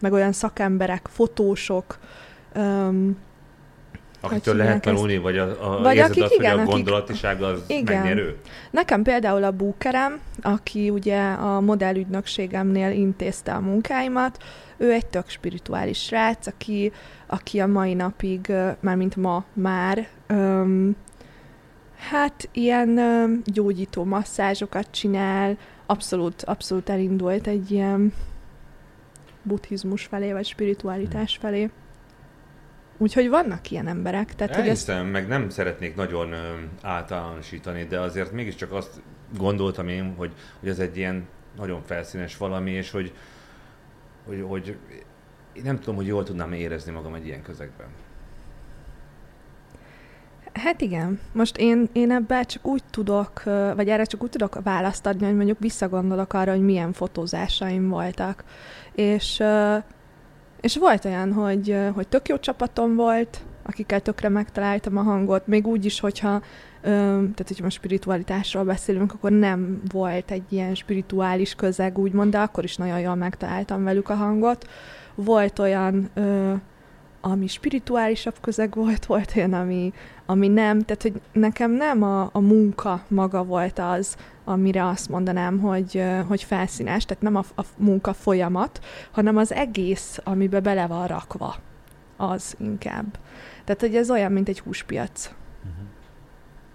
meg 0.00 0.12
olyan 0.12 0.32
szakemberek, 0.32 1.06
fotósok, 1.10 1.98
Akitől 4.30 4.56
lehet 4.56 4.82
tanulni, 4.82 5.18
vagy 5.18 5.38
a, 5.38 5.74
a 5.76 5.82
vagy 5.82 5.98
akik, 5.98 6.22
az, 6.22 6.32
igen, 6.32 6.58
hogy 6.58 6.68
a 6.68 6.70
gondolatiság 6.70 7.42
az 7.42 7.62
igen. 7.66 7.96
megnyerő? 7.96 8.36
Nekem 8.70 9.02
például 9.02 9.44
a 9.44 9.50
búkerem, 9.50 10.20
aki 10.42 10.90
ugye 10.90 11.20
a 11.30 11.60
modellügynökségemnél 11.60 12.90
intézte 12.90 13.52
a 13.52 13.60
munkáimat, 13.60 14.42
ő 14.76 14.92
egy 14.92 15.06
tök 15.06 15.28
spirituális 15.28 15.98
srác, 15.98 16.46
aki, 16.46 16.92
aki 17.26 17.60
a 17.60 17.66
mai 17.66 17.94
napig, 17.94 18.52
már 18.80 18.96
mint 18.96 19.16
ma 19.16 19.44
már, 19.52 20.08
um, 20.28 20.96
hát 22.10 22.48
ilyen 22.52 22.88
um, 22.88 23.42
gyógyító 23.44 24.04
masszázsokat 24.04 24.86
csinál, 24.90 25.56
abszolút, 25.86 26.42
abszolút 26.42 26.88
elindult 26.88 27.46
egy 27.46 27.70
ilyen 27.70 28.12
buddhizmus 29.42 30.04
felé, 30.04 30.32
vagy 30.32 30.46
spiritualitás 30.46 31.36
felé. 31.40 31.70
Úgyhogy 32.98 33.28
vannak 33.28 33.70
ilyen 33.70 33.86
emberek. 33.86 34.34
Tehát, 34.34 34.56
Elhiszem, 34.56 34.96
hogy 34.96 35.04
ezt... 35.04 35.12
meg 35.12 35.28
nem 35.28 35.48
szeretnék 35.48 35.94
nagyon 35.96 36.32
ö, 36.32 36.54
általánosítani, 36.82 37.84
de 37.84 38.00
azért 38.00 38.32
mégiscsak 38.32 38.72
azt 38.72 39.00
gondoltam 39.36 39.88
én, 39.88 40.14
hogy, 40.16 40.32
hogy 40.60 40.68
ez 40.68 40.78
egy 40.78 40.96
ilyen 40.96 41.26
nagyon 41.56 41.82
felszínes 41.82 42.36
valami, 42.36 42.70
és 42.70 42.90
hogy, 42.90 43.12
hogy, 44.26 44.44
hogy 44.48 44.76
én 45.52 45.62
nem 45.62 45.78
tudom, 45.78 45.94
hogy 45.94 46.06
jól 46.06 46.24
tudnám 46.24 46.52
érezni 46.52 46.92
magam 46.92 47.14
egy 47.14 47.26
ilyen 47.26 47.42
közegben. 47.42 47.86
Hát 50.52 50.80
igen. 50.80 51.20
Most 51.32 51.56
én, 51.56 51.88
én 51.92 52.10
ebben 52.10 52.44
csak 52.44 52.66
úgy 52.66 52.82
tudok, 52.90 53.42
vagy 53.74 53.88
erre 53.88 54.04
csak 54.04 54.22
úgy 54.22 54.30
tudok 54.30 54.62
választ 54.62 55.06
adni, 55.06 55.26
hogy 55.26 55.36
mondjuk 55.36 55.58
visszagondolok 55.58 56.32
arra, 56.32 56.50
hogy 56.50 56.64
milyen 56.64 56.92
fotózásaim 56.92 57.88
voltak. 57.88 58.44
És 58.92 59.42
és 60.60 60.76
volt 60.76 61.04
olyan, 61.04 61.32
hogy, 61.32 61.76
hogy 61.94 62.08
tök 62.08 62.28
jó 62.28 62.38
csapatom 62.38 62.94
volt, 62.94 63.40
akikkel 63.62 64.00
tökre 64.00 64.28
megtaláltam 64.28 64.96
a 64.96 65.02
hangot, 65.02 65.46
még 65.46 65.66
úgy 65.66 65.84
is, 65.84 66.00
hogyha 66.00 66.42
tehát, 66.82 67.44
hogyha 67.46 67.62
most 67.62 67.76
spiritualitásról 67.76 68.64
beszélünk, 68.64 69.12
akkor 69.12 69.30
nem 69.30 69.82
volt 69.92 70.30
egy 70.30 70.42
ilyen 70.48 70.74
spirituális 70.74 71.54
közeg, 71.54 71.98
úgymond, 71.98 72.30
de 72.30 72.38
akkor 72.38 72.64
is 72.64 72.76
nagyon 72.76 73.00
jól 73.00 73.14
megtaláltam 73.14 73.84
velük 73.84 74.08
a 74.08 74.14
hangot. 74.14 74.68
Volt 75.14 75.58
olyan, 75.58 76.10
ami 77.30 77.46
spirituálisabb 77.46 78.34
közeg 78.40 78.74
volt, 78.74 79.06
volt 79.12 79.32
olyan, 79.36 79.52
ami, 79.52 79.92
ami 80.26 80.48
nem. 80.48 80.80
Tehát, 80.82 81.02
hogy 81.02 81.20
nekem 81.32 81.70
nem 81.70 82.02
a, 82.02 82.28
a 82.32 82.40
munka 82.40 83.04
maga 83.08 83.44
volt 83.44 83.78
az, 83.78 84.16
amire 84.44 84.86
azt 84.86 85.08
mondanám, 85.08 85.58
hogy, 85.58 86.02
hogy 86.26 86.42
felszínes, 86.42 87.04
tehát 87.04 87.22
nem 87.22 87.36
a, 87.36 87.44
a 87.56 87.62
munka 87.76 88.12
folyamat, 88.12 88.84
hanem 89.10 89.36
az 89.36 89.52
egész, 89.52 90.20
amiben 90.24 90.62
bele 90.62 90.86
van 90.86 91.06
rakva, 91.06 91.54
az 92.16 92.56
inkább. 92.58 93.18
Tehát, 93.64 93.80
hogy 93.80 93.96
ez 93.96 94.10
olyan, 94.10 94.32
mint 94.32 94.48
egy 94.48 94.60
húspiac. 94.60 95.30
Uh-huh. 95.64 95.86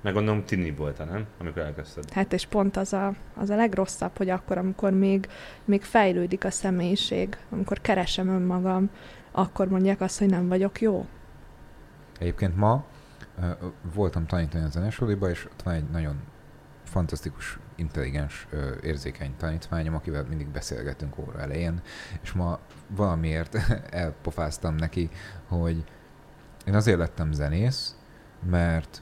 Meg 0.02 0.14
gondolom 0.14 0.46
tini 0.46 0.72
volt, 0.72 0.98
nem? 0.98 1.26
Amikor 1.40 1.62
elkezdted. 1.62 2.12
Hát 2.12 2.34
és 2.34 2.46
pont 2.46 2.78
az 2.78 2.94
a, 2.94 3.14
az 3.36 3.50
a 3.50 3.56
legrosszabb, 3.56 4.18
hogy 4.18 4.30
akkor, 4.30 4.58
amikor 4.58 4.92
még, 4.92 5.28
még 5.66 5.82
fejlődik 5.82 6.46
a 6.46 6.52
személyiség, 6.52 7.38
amikor 7.50 7.82
keresem 7.82 8.28
önmagam, 8.28 8.90
akkor 9.32 9.68
mondják 9.68 10.02
azt, 10.02 10.20
hogy 10.20 10.30
nem 10.30 10.48
vagyok 10.48 10.82
jó. 10.82 11.06
Egyébként 12.20 12.56
ma 12.56 12.86
uh, 13.38 13.52
voltam 13.94 14.26
tanítani 14.26 14.64
a 14.64 14.70
zenesuliba, 14.70 15.30
és 15.30 15.46
ott 15.46 15.62
van 15.62 15.74
egy 15.74 15.90
nagyon 15.90 16.22
fantasztikus, 16.84 17.60
intelligens, 17.76 18.48
érzékeny 18.82 19.36
tanítványom, 19.38 19.96
akivel 19.96 20.26
mindig 20.30 20.48
beszélgetünk 20.48 21.18
óra 21.18 21.40
elején, 21.40 21.82
és 22.22 22.32
ma 22.32 22.60
valamiért 22.88 23.58
elpofáztam 24.04 24.76
neki, 24.76 25.10
hogy 25.48 25.84
én 26.66 26.76
azért 26.76 26.98
lettem 26.98 27.32
zenész, 27.32 27.96
mert 28.50 29.02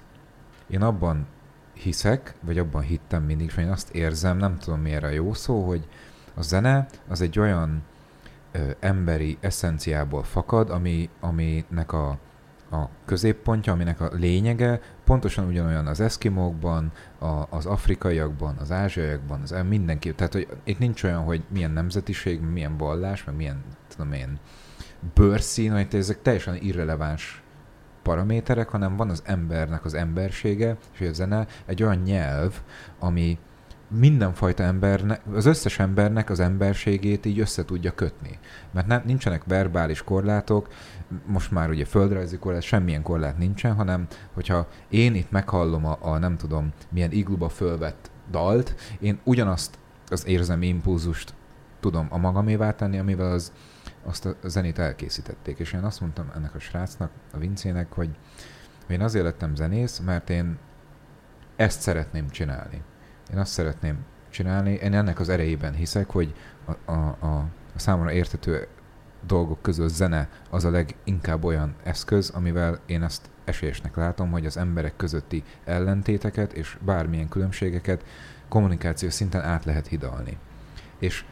én 0.67 0.81
abban 0.81 1.27
hiszek, 1.73 2.33
vagy 2.41 2.57
abban 2.57 2.81
hittem 2.81 3.23
mindig, 3.23 3.47
és 3.47 3.57
én 3.57 3.69
azt 3.69 3.89
érzem, 3.95 4.37
nem 4.37 4.57
tudom 4.57 4.81
miért 4.81 5.03
a 5.03 5.07
jó 5.09 5.33
szó, 5.33 5.67
hogy 5.67 5.87
a 6.35 6.41
zene 6.41 6.85
az 7.07 7.21
egy 7.21 7.39
olyan 7.39 7.83
ö, 8.51 8.69
emberi 8.79 9.37
eszenciából 9.39 10.23
fakad, 10.23 10.69
ami, 10.69 11.09
aminek 11.19 11.93
a 11.93 12.17
a 12.71 12.89
középpontja, 13.05 13.73
aminek 13.73 14.01
a 14.01 14.09
lényege 14.13 14.79
pontosan 15.03 15.47
ugyanolyan 15.47 15.87
az 15.87 15.99
eszkimókban, 15.99 16.91
a, 17.19 17.43
az 17.49 17.65
afrikaiakban, 17.65 18.55
az 18.59 18.71
ázsiaiakban, 18.71 19.41
az 19.41 19.55
mindenki. 19.67 20.13
Tehát, 20.13 20.33
hogy 20.33 20.47
itt 20.63 20.79
nincs 20.79 21.03
olyan, 21.03 21.23
hogy 21.23 21.43
milyen 21.53 21.71
nemzetiség, 21.71 22.41
milyen 22.41 22.77
vallás, 22.77 23.23
meg 23.23 23.35
milyen, 23.35 23.63
tudom 23.87 24.13
én, 24.13 24.39
bőrszín, 25.13 25.71
hogy 25.71 25.87
ezek 25.91 26.21
teljesen 26.21 26.55
irreleváns 26.55 27.43
paraméterek, 28.03 28.69
hanem 28.69 28.95
van 28.95 29.09
az 29.09 29.21
embernek 29.25 29.85
az 29.85 29.93
embersége, 29.93 30.77
és 30.99 31.07
a 31.07 31.13
zene 31.13 31.47
egy 31.65 31.83
olyan 31.83 32.01
nyelv, 32.01 32.61
ami 32.99 33.37
mindenfajta 33.89 34.63
embernek, 34.63 35.21
az 35.33 35.45
összes 35.45 35.79
embernek 35.79 36.29
az 36.29 36.39
emberségét 36.39 37.25
így 37.25 37.39
össze 37.39 37.65
tudja 37.65 37.91
kötni. 37.91 38.39
Mert 38.71 38.87
nem, 38.87 39.01
nincsenek 39.05 39.43
verbális 39.43 40.03
korlátok, 40.03 40.67
most 41.25 41.51
már 41.51 41.69
ugye 41.69 41.85
földrajzi 41.85 42.37
korlát, 42.37 42.61
semmilyen 42.61 43.01
korlát 43.01 43.37
nincsen, 43.37 43.73
hanem 43.73 44.07
hogyha 44.33 44.67
én 44.89 45.15
itt 45.15 45.31
meghallom 45.31 45.85
a, 45.85 45.97
a 46.01 46.17
nem 46.17 46.37
tudom 46.37 46.73
milyen 46.89 47.11
igluba 47.11 47.49
fölvett 47.49 48.11
dalt, 48.31 48.75
én 48.99 49.19
ugyanazt 49.23 49.77
az 50.07 50.27
érzem 50.27 50.61
impulzust 50.61 51.33
tudom 51.79 52.07
a 52.09 52.17
magamévá 52.17 52.71
tenni, 52.71 52.99
amivel 52.99 53.31
az, 53.31 53.51
azt 54.03 54.25
a 54.25 54.35
zenét 54.43 54.79
elkészítették. 54.79 55.59
És 55.59 55.73
én 55.73 55.83
azt 55.83 56.01
mondtam 56.01 56.31
ennek 56.35 56.55
a 56.55 56.59
srácnak, 56.59 57.11
a 57.33 57.37
Vincének, 57.37 57.91
hogy 57.91 58.09
én 58.87 59.01
azért 59.01 59.23
lettem 59.23 59.55
zenész, 59.55 59.99
mert 59.99 60.29
én 60.29 60.57
ezt 61.55 61.81
szeretném 61.81 62.29
csinálni. 62.29 62.81
Én 63.31 63.37
azt 63.37 63.51
szeretném 63.51 63.97
csinálni, 64.29 64.71
én 64.71 64.93
ennek 64.93 65.19
az 65.19 65.29
erejében 65.29 65.73
hiszek, 65.73 66.09
hogy 66.09 66.33
a, 66.65 66.91
a, 66.91 67.17
a, 67.19 67.37
a 67.75 67.79
számomra 67.79 68.11
értető 68.11 68.67
dolgok 69.27 69.61
közül 69.61 69.87
zene 69.87 70.29
az 70.49 70.65
a 70.65 70.69
leginkább 70.69 71.43
olyan 71.43 71.75
eszköz, 71.83 72.29
amivel 72.29 72.79
én 72.85 73.03
ezt 73.03 73.29
esélyesnek 73.45 73.95
látom, 73.95 74.31
hogy 74.31 74.45
az 74.45 74.57
emberek 74.57 74.95
közötti 74.95 75.43
ellentéteket 75.65 76.53
és 76.53 76.77
bármilyen 76.85 77.29
különbségeket 77.29 78.05
kommunikáció 78.47 79.09
szinten 79.09 79.41
át 79.41 79.65
lehet 79.65 79.87
hidalni. 79.87 80.37
És 80.99 81.25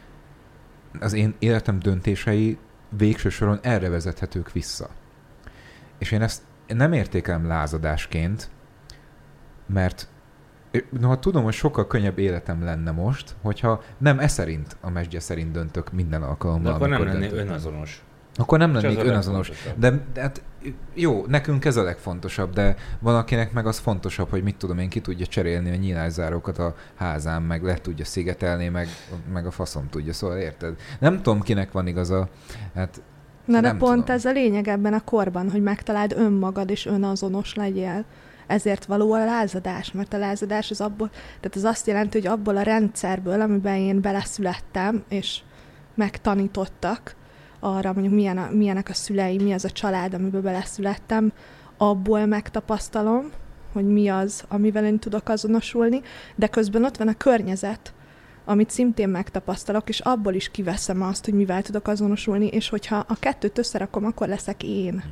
az 1.00 1.12
én 1.12 1.34
életem 1.38 1.78
döntései 1.78 2.58
végső 2.88 3.28
soron 3.28 3.58
erre 3.62 3.88
vezethetők 3.88 4.52
vissza. 4.52 4.90
És 5.98 6.12
én 6.12 6.22
ezt 6.22 6.42
nem 6.66 6.92
értékelem 6.92 7.46
lázadásként, 7.46 8.50
mert 9.66 10.08
Noha 11.00 11.18
tudom, 11.18 11.44
hogy 11.44 11.52
sokkal 11.52 11.86
könnyebb 11.86 12.18
életem 12.18 12.64
lenne 12.64 12.90
most, 12.90 13.34
hogyha 13.42 13.82
nem 13.98 14.18
e 14.18 14.28
szerint, 14.28 14.76
a 14.80 14.90
mesdje 14.90 15.20
szerint 15.20 15.50
döntök 15.50 15.92
minden 15.92 16.22
alkalommal. 16.22 16.62
De 16.62 16.70
akkor 16.70 16.88
nem 16.88 17.04
lennék 17.04 17.32
önazonos. 17.32 18.02
Akkor 18.34 18.58
nem 18.58 18.74
lennék 18.74 19.04
önazonos. 19.04 19.50
De, 19.76 19.90
de 20.12 20.20
hát 20.20 20.42
jó, 20.94 21.24
nekünk 21.26 21.64
ez 21.64 21.76
a 21.76 21.82
legfontosabb, 21.82 22.52
de 22.52 22.76
van 22.98 23.16
akinek 23.16 23.52
meg 23.52 23.66
az 23.66 23.78
fontosabb, 23.78 24.30
hogy 24.30 24.42
mit 24.42 24.56
tudom 24.56 24.78
én, 24.78 24.88
ki 24.88 25.00
tudja 25.00 25.26
cserélni 25.26 25.70
a 25.70 25.74
nyílászárókat 25.74 26.58
a 26.58 26.74
házán, 26.94 27.42
meg 27.42 27.62
le 27.62 27.74
tudja 27.74 28.04
szigetelni, 28.04 28.68
meg, 28.68 28.88
meg 29.32 29.46
a 29.46 29.50
faszom 29.50 29.88
tudja, 29.90 30.12
szóval 30.12 30.38
érted? 30.38 30.76
Nem 30.98 31.22
tudom, 31.22 31.40
kinek 31.40 31.72
van 31.72 31.86
igaza. 31.86 32.28
Hát 32.74 33.02
Na 33.44 33.60
de 33.60 33.70
pont 33.70 33.98
tudom. 33.98 34.14
ez 34.14 34.24
a 34.24 34.32
lényeg 34.32 34.68
ebben 34.68 34.92
a 34.92 35.04
korban, 35.04 35.50
hogy 35.50 35.62
megtaláld 35.62 36.12
önmagad 36.16 36.70
és 36.70 36.86
önazonos 36.86 37.54
legyél 37.54 38.04
ezért 38.48 38.84
való 38.84 39.12
a 39.12 39.24
lázadás, 39.24 39.92
mert 39.92 40.12
a 40.12 40.18
lázadás 40.18 40.70
az 40.70 40.80
abból, 40.80 41.10
tehát 41.10 41.56
az 41.56 41.64
azt 41.64 41.86
jelenti, 41.86 42.18
hogy 42.18 42.26
abból 42.26 42.56
a 42.56 42.62
rendszerből, 42.62 43.40
amiben 43.40 43.76
én 43.76 44.00
beleszülettem, 44.00 45.04
és 45.08 45.40
megtanítottak 45.94 47.16
arra, 47.60 47.92
mondjuk 47.92 48.14
milyen 48.14 48.38
a, 48.38 48.48
milyenek 48.52 48.88
a 48.88 48.94
szüleim, 48.94 49.42
mi 49.42 49.52
az 49.52 49.64
a 49.64 49.70
család, 49.70 50.14
amiben 50.14 50.42
beleszülettem, 50.42 51.32
abból 51.76 52.26
megtapasztalom, 52.26 53.30
hogy 53.72 53.86
mi 53.86 54.08
az, 54.08 54.44
amivel 54.48 54.84
én 54.84 54.98
tudok 54.98 55.28
azonosulni, 55.28 56.00
de 56.34 56.46
közben 56.46 56.84
ott 56.84 56.96
van 56.96 57.08
a 57.08 57.16
környezet, 57.16 57.92
amit 58.44 58.70
szintén 58.70 59.08
megtapasztalok, 59.08 59.88
és 59.88 60.00
abból 60.00 60.34
is 60.34 60.50
kiveszem 60.50 61.02
azt, 61.02 61.24
hogy 61.24 61.34
mivel 61.34 61.62
tudok 61.62 61.88
azonosulni, 61.88 62.46
és 62.46 62.68
hogyha 62.68 63.04
a 63.08 63.18
kettőt 63.18 63.58
összerakom, 63.58 64.04
akkor 64.04 64.28
leszek 64.28 64.62
én. 64.62 65.02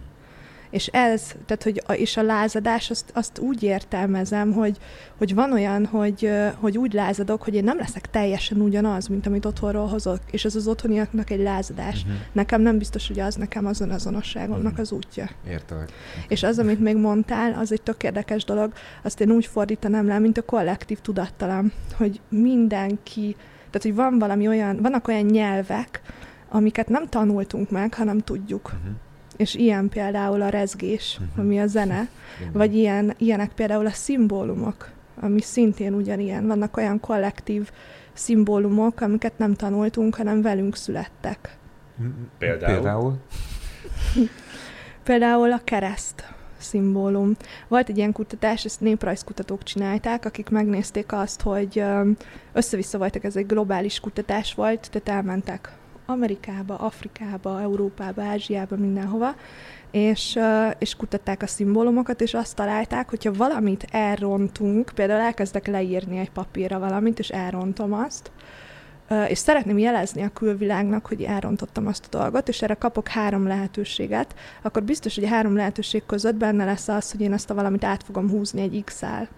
És 0.71 0.87
ez, 0.87 1.35
tehát 1.47 1.63
hogy 1.63 1.83
a, 1.87 1.93
és 1.93 2.17
a 2.17 2.23
lázadás, 2.23 2.91
azt, 2.91 3.11
azt 3.15 3.39
úgy 3.39 3.63
értelmezem, 3.63 4.53
hogy, 4.53 4.79
hogy 5.19 5.35
van 5.35 5.53
olyan, 5.53 5.87
hogy, 5.87 6.31
hogy 6.61 6.79
úgy 6.79 6.93
lázadok, 6.93 7.43
hogy 7.43 7.55
én 7.55 7.65
nem 7.65 7.79
leszek 7.79 8.11
teljesen 8.11 8.61
ugyanaz, 8.61 9.07
mint 9.07 9.27
amit 9.27 9.45
otthonról 9.45 9.87
hozok, 9.87 10.21
és 10.31 10.45
ez 10.45 10.55
az 10.55 10.67
otthoniaknak 10.67 11.31
egy 11.31 11.41
lázadás. 11.41 12.03
Uh-huh. 12.03 12.17
Nekem 12.33 12.61
nem 12.61 12.79
biztos, 12.79 13.07
hogy 13.07 13.21
az 13.21 13.35
nekem 13.35 13.67
azon 13.67 13.91
azonosságomnak 13.91 14.65
uh-huh. 14.65 14.81
az 14.81 14.93
útja. 14.93 15.29
Értelek. 15.49 15.93
És 16.29 16.43
az, 16.43 16.59
amit 16.59 16.81
még 16.81 16.97
mondtál, 16.97 17.53
az 17.53 17.73
egy 17.73 17.83
tök 17.83 18.03
érdekes 18.03 18.45
dolog, 18.45 18.73
azt 19.03 19.21
én 19.21 19.31
úgy 19.31 19.47
fordítanám 19.47 20.07
le, 20.07 20.19
mint 20.19 20.39
a 20.39 20.43
kollektív 20.43 21.01
tudattalam, 21.01 21.73
hogy 21.97 22.21
mindenki, 22.29 23.37
tehát 23.57 23.83
hogy 23.83 23.95
van 23.95 24.19
valami 24.19 24.49
olyan, 24.49 24.83
vannak 24.83 25.09
olyan 25.09 25.25
nyelvek, 25.25 26.01
amiket 26.49 26.89
nem 26.89 27.09
tanultunk 27.09 27.71
meg, 27.71 27.95
hanem 27.95 28.19
tudjuk. 28.19 28.73
Uh-huh. 28.75 28.95
És 29.37 29.55
ilyen 29.55 29.89
például 29.89 30.43
a 30.43 30.49
rezgés, 30.49 31.19
uh-huh. 31.21 31.45
ami 31.45 31.61
a 31.61 31.67
zene, 31.67 32.09
vagy 32.53 32.77
ilyen, 32.77 33.15
ilyenek 33.19 33.53
például 33.53 33.87
a 33.87 33.91
szimbólumok, 33.91 34.91
ami 35.21 35.41
szintén 35.41 35.95
ugyanilyen. 35.95 36.47
Vannak 36.47 36.77
olyan 36.77 37.01
kollektív 37.01 37.71
szimbólumok, 38.13 39.01
amiket 39.01 39.39
nem 39.39 39.55
tanultunk, 39.55 40.15
hanem 40.15 40.43
velünk 40.43 40.77
születtek. 40.77 41.57
Például? 42.39 42.75
Például, 42.75 43.19
például 45.03 45.53
a 45.53 45.61
kereszt 45.65 46.35
szimbólum. 46.59 47.37
Volt 47.69 47.89
egy 47.89 47.97
ilyen 47.97 48.13
kutatás, 48.13 48.65
ezt 48.65 48.81
néprajzkutatók 48.81 49.63
csinálták, 49.63 50.25
akik 50.25 50.49
megnézték 50.49 51.13
azt, 51.13 51.43
hogy 51.43 51.85
össze-vissza 52.53 52.99
voltak, 52.99 53.25
ez 53.25 53.37
egy 53.37 53.47
globális 53.47 54.01
kutatás 54.01 54.55
volt, 54.55 54.91
tehát 54.91 55.09
elmentek 55.09 55.73
Amerikába, 56.07 56.75
Afrikába, 56.75 57.61
Európába, 57.61 58.23
Ázsiába, 58.23 58.77
mindenhova, 58.77 59.35
és, 59.91 60.39
és 60.79 60.95
kutatták 60.95 61.43
a 61.43 61.47
szimbólumokat, 61.47 62.21
és 62.21 62.35
azt 62.35 62.57
találták, 62.57 63.09
hogyha 63.09 63.33
valamit 63.33 63.87
elrontunk, 63.91 64.93
például 64.95 65.21
elkezdek 65.21 65.67
leírni 65.67 66.19
egy 66.19 66.31
papírra 66.31 66.79
valamit, 66.79 67.19
és 67.19 67.29
elrontom 67.29 67.93
azt, 67.93 68.31
és 69.29 69.39
szeretném 69.39 69.79
jelezni 69.79 70.23
a 70.23 70.29
külvilágnak, 70.29 71.07
hogy 71.07 71.23
elrontottam 71.23 71.87
azt 71.87 72.15
a 72.15 72.19
dolgot, 72.19 72.49
és 72.49 72.63
erre 72.63 72.75
kapok 72.75 73.09
három 73.09 73.47
lehetőséget, 73.47 74.35
akkor 74.63 74.83
biztos, 74.83 75.15
hogy 75.15 75.25
a 75.25 75.29
három 75.29 75.57
lehetőség 75.57 76.07
között 76.07 76.35
benne 76.35 76.65
lesz 76.65 76.89
az, 76.89 77.11
hogy 77.11 77.21
én 77.21 77.33
ezt 77.33 77.51
a 77.51 77.55
valamit 77.55 77.85
át 77.85 78.03
fogom 78.03 78.31
húzni 78.31 78.61
egy 78.61 78.83
X-el. 78.85 79.29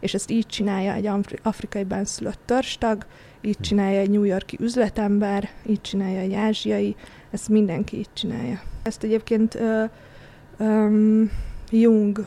És 0.00 0.14
ezt 0.14 0.30
így 0.30 0.46
csinálja 0.46 0.92
egy 0.92 1.10
afrikai 1.42 1.84
benszülött 1.84 2.40
törstag, 2.44 3.06
így 3.42 3.60
csinálja 3.60 3.98
egy 4.00 4.10
New 4.10 4.22
Yorki 4.22 4.56
üzletember, 4.60 5.48
így 5.66 5.80
csinálja 5.80 6.18
egy 6.18 6.34
ázsiai, 6.34 6.96
ezt 7.30 7.48
mindenki 7.48 7.98
így 7.98 8.12
csinálja. 8.12 8.60
Ezt 8.82 9.02
egyébként 9.02 9.54
ö, 9.54 9.84
ö, 10.58 11.22
Jung, 11.70 12.26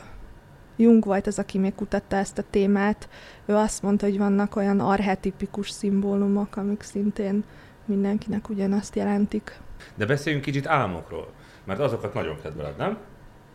Jung 0.76 1.04
volt 1.04 1.26
az, 1.26 1.38
aki 1.38 1.58
még 1.58 1.74
kutatta 1.74 2.16
ezt 2.16 2.38
a 2.38 2.44
témát. 2.50 3.08
Ő 3.46 3.54
azt 3.54 3.82
mondta, 3.82 4.06
hogy 4.06 4.18
vannak 4.18 4.56
olyan 4.56 4.80
arhetipikus 4.80 5.70
szimbólumok, 5.70 6.56
amik 6.56 6.82
szintén 6.82 7.44
mindenkinek 7.84 8.48
ugyanazt 8.48 8.96
jelentik. 8.96 9.60
De 9.94 10.06
beszéljünk 10.06 10.44
kicsit 10.44 10.66
álmokról, 10.66 11.32
mert 11.64 11.80
azokat 11.80 12.14
nagyon 12.14 12.40
kedveled, 12.42 12.76
nem? 12.76 12.98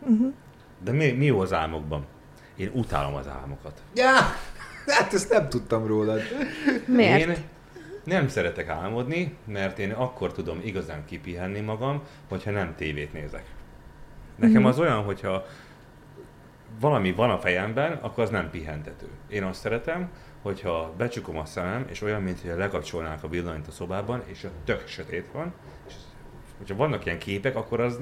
Uh-huh. 0.00 0.32
De 0.84 0.92
mi, 0.92 1.10
mi 1.10 1.24
jó 1.24 1.40
az 1.40 1.52
álmokban? 1.52 2.06
Én 2.56 2.70
utálom 2.74 3.14
az 3.14 3.28
álmokat. 3.28 3.82
Ja, 3.94 4.12
hát 4.86 5.12
ezt 5.12 5.30
nem 5.30 5.48
tudtam 5.48 5.86
rólad. 5.86 6.20
Miért? 6.86 7.28
Én 7.28 7.36
nem 8.04 8.28
szeretek 8.28 8.68
álmodni, 8.68 9.36
mert 9.44 9.78
én 9.78 9.90
akkor 9.90 10.32
tudom 10.32 10.60
igazán 10.64 11.04
kipihenni 11.04 11.60
magam, 11.60 12.02
hogyha 12.28 12.50
nem 12.50 12.74
tévét 12.76 13.12
nézek. 13.12 13.44
Nekem 14.36 14.62
mm. 14.62 14.66
az 14.66 14.78
olyan, 14.78 15.02
hogyha 15.02 15.46
valami 16.80 17.12
van 17.12 17.30
a 17.30 17.38
fejemben, 17.38 17.92
akkor 17.92 18.24
az 18.24 18.30
nem 18.30 18.50
pihentető. 18.50 19.06
Én 19.28 19.42
azt 19.42 19.60
szeretem, 19.60 20.08
hogyha 20.42 20.92
becsukom 20.96 21.38
a 21.38 21.44
szemem, 21.44 21.84
és 21.88 22.02
olyan, 22.02 22.22
mintha 22.22 22.56
lekapcsolnák 22.56 23.22
a 23.22 23.28
villanyt 23.28 23.66
a 23.66 23.70
szobában, 23.70 24.22
és 24.26 24.44
a 24.44 24.50
tök 24.64 24.86
sötét 24.86 25.26
van, 25.32 25.52
és 25.88 25.92
hogyha 26.62 26.76
vannak 26.76 27.04
ilyen 27.04 27.18
képek, 27.18 27.56
akkor 27.56 27.80
az 27.80 27.98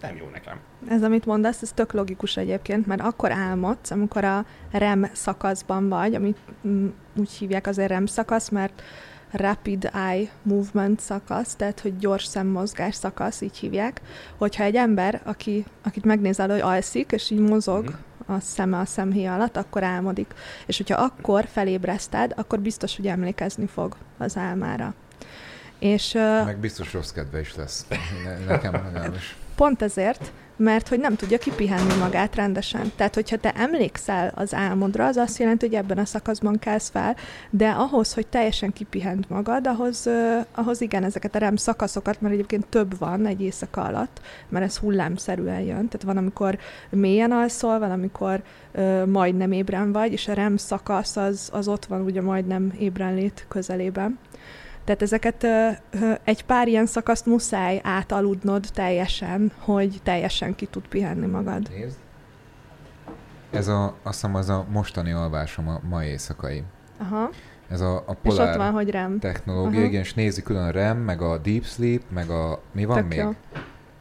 nem 0.00 0.16
jó 0.16 0.28
nekem. 0.32 0.58
Ez, 0.88 1.02
amit 1.02 1.26
mondasz, 1.26 1.62
ez 1.62 1.72
tök 1.72 1.92
logikus 1.92 2.36
egyébként, 2.36 2.86
mert 2.86 3.00
akkor 3.00 3.32
álmodsz, 3.32 3.90
amikor 3.90 4.24
a 4.24 4.44
REM 4.70 5.10
szakaszban 5.12 5.88
vagy, 5.88 6.14
amit 6.14 6.38
mm, 6.66 6.88
úgy 7.16 7.30
hívják 7.30 7.66
azért 7.66 7.88
REM 7.88 8.06
szakasz, 8.06 8.48
mert 8.48 8.82
Rapid 9.30 9.90
Eye 9.94 10.28
Movement 10.42 11.00
szakasz, 11.00 11.54
tehát 11.54 11.80
hogy 11.80 11.96
gyors 11.96 12.24
szemmozgás 12.24 12.94
szakasz, 12.94 13.40
így 13.40 13.56
hívják, 13.56 14.00
hogyha 14.36 14.62
egy 14.64 14.76
ember, 14.76 15.20
aki, 15.24 15.64
akit 15.82 16.04
megnézel, 16.04 16.48
hogy 16.48 16.60
alszik, 16.60 17.12
és 17.12 17.30
így 17.30 17.40
mozog 17.40 17.90
mm. 17.90 18.34
a 18.34 18.40
szeme 18.40 18.78
a 18.78 18.84
szemhéja 18.84 19.34
alatt, 19.34 19.56
akkor 19.56 19.82
álmodik. 19.82 20.34
És 20.66 20.76
hogyha 20.76 21.02
akkor 21.02 21.44
felébreszted, 21.44 22.32
akkor 22.36 22.60
biztos, 22.60 22.96
hogy 22.96 23.06
emlékezni 23.06 23.66
fog 23.66 23.96
az 24.18 24.36
álmára. 24.36 24.94
És, 25.78 26.12
Meg 26.44 26.58
biztos 26.58 26.92
rossz 26.92 27.10
kedve 27.10 27.40
is 27.40 27.54
lesz. 27.56 27.86
Ne, 28.24 28.44
nekem 28.44 28.72
legalábbis. 28.72 29.36
Pont 29.54 29.82
ezért, 29.82 30.32
mert 30.58 30.88
hogy 30.88 31.00
nem 31.00 31.16
tudja 31.16 31.38
kipihenni 31.38 31.94
magát 31.98 32.34
rendesen. 32.34 32.92
Tehát, 32.96 33.14
hogyha 33.14 33.36
te 33.36 33.52
emlékszel 33.52 34.32
az 34.34 34.54
álmodra, 34.54 35.06
az 35.06 35.16
azt 35.16 35.38
jelenti, 35.38 35.66
hogy 35.66 35.74
ebben 35.74 35.98
a 35.98 36.04
szakaszban 36.04 36.58
kelsz 36.58 36.88
fel, 36.88 37.16
de 37.50 37.68
ahhoz, 37.68 38.14
hogy 38.14 38.26
teljesen 38.26 38.72
kipihent 38.72 39.28
magad, 39.28 39.66
ahhoz, 39.66 40.06
uh, 40.06 40.46
ahhoz 40.54 40.80
igen, 40.80 41.04
ezeket 41.04 41.34
a 41.34 41.38
REM 41.38 41.56
szakaszokat, 41.56 42.20
mert 42.20 42.34
egyébként 42.34 42.66
több 42.66 42.98
van 42.98 43.26
egy 43.26 43.40
éjszaka 43.40 43.82
alatt, 43.82 44.20
mert 44.48 44.64
ez 44.64 44.76
hullámszerűen 44.76 45.60
jön. 45.60 45.88
Tehát 45.88 46.02
van, 46.02 46.16
amikor 46.16 46.58
mélyen 46.90 47.32
alszol, 47.32 47.78
van, 47.78 47.90
amikor 47.90 48.42
uh, 48.74 49.06
majdnem 49.06 49.52
ébren 49.52 49.92
vagy, 49.92 50.12
és 50.12 50.28
a 50.28 50.32
REM 50.32 50.56
szakasz 50.56 51.16
az, 51.16 51.48
az 51.52 51.68
ott 51.68 51.84
van 51.84 52.00
ugye 52.00 52.22
majdnem 52.22 52.72
ébrenlét 52.78 53.44
közelében. 53.48 54.18
Tehát 54.88 55.02
ezeket 55.02 55.46
egy 56.24 56.44
pár 56.44 56.68
ilyen 56.68 56.86
szakaszt 56.86 57.26
muszáj 57.26 57.80
átaludnod 57.82 58.66
teljesen, 58.74 59.52
hogy 59.58 60.00
teljesen 60.02 60.54
ki 60.54 60.66
tud 60.66 60.86
pihenni 60.88 61.26
magad. 61.26 61.68
Nézd. 61.70 61.96
Ez 63.50 63.68
a, 63.68 63.84
azt 64.02 64.20
hiszem 64.20 64.34
az 64.34 64.48
a 64.48 64.66
mostani 64.70 65.12
alvásom 65.12 65.68
a 65.68 65.80
mai 65.88 66.06
éjszakai. 66.06 66.62
Aha. 66.98 67.30
Ez 67.68 67.80
a, 67.80 67.96
a 68.06 68.14
polár 68.14 68.48
és 68.48 68.52
ott 68.52 68.56
van, 68.56 68.72
hogy 68.72 68.90
REM. 68.90 69.18
technológia, 69.18 69.84
igen, 69.84 70.00
és 70.00 70.14
nézi 70.14 70.42
külön 70.42 70.62
a 70.62 70.70
REM, 70.70 70.98
meg 70.98 71.22
a 71.22 71.38
Deep 71.38 71.64
Sleep, 71.64 72.02
meg 72.08 72.30
a... 72.30 72.60
Mi 72.72 72.84
van 72.84 72.96
Tök 72.96 73.08
még? 73.08 73.18
Jó. 73.18 73.28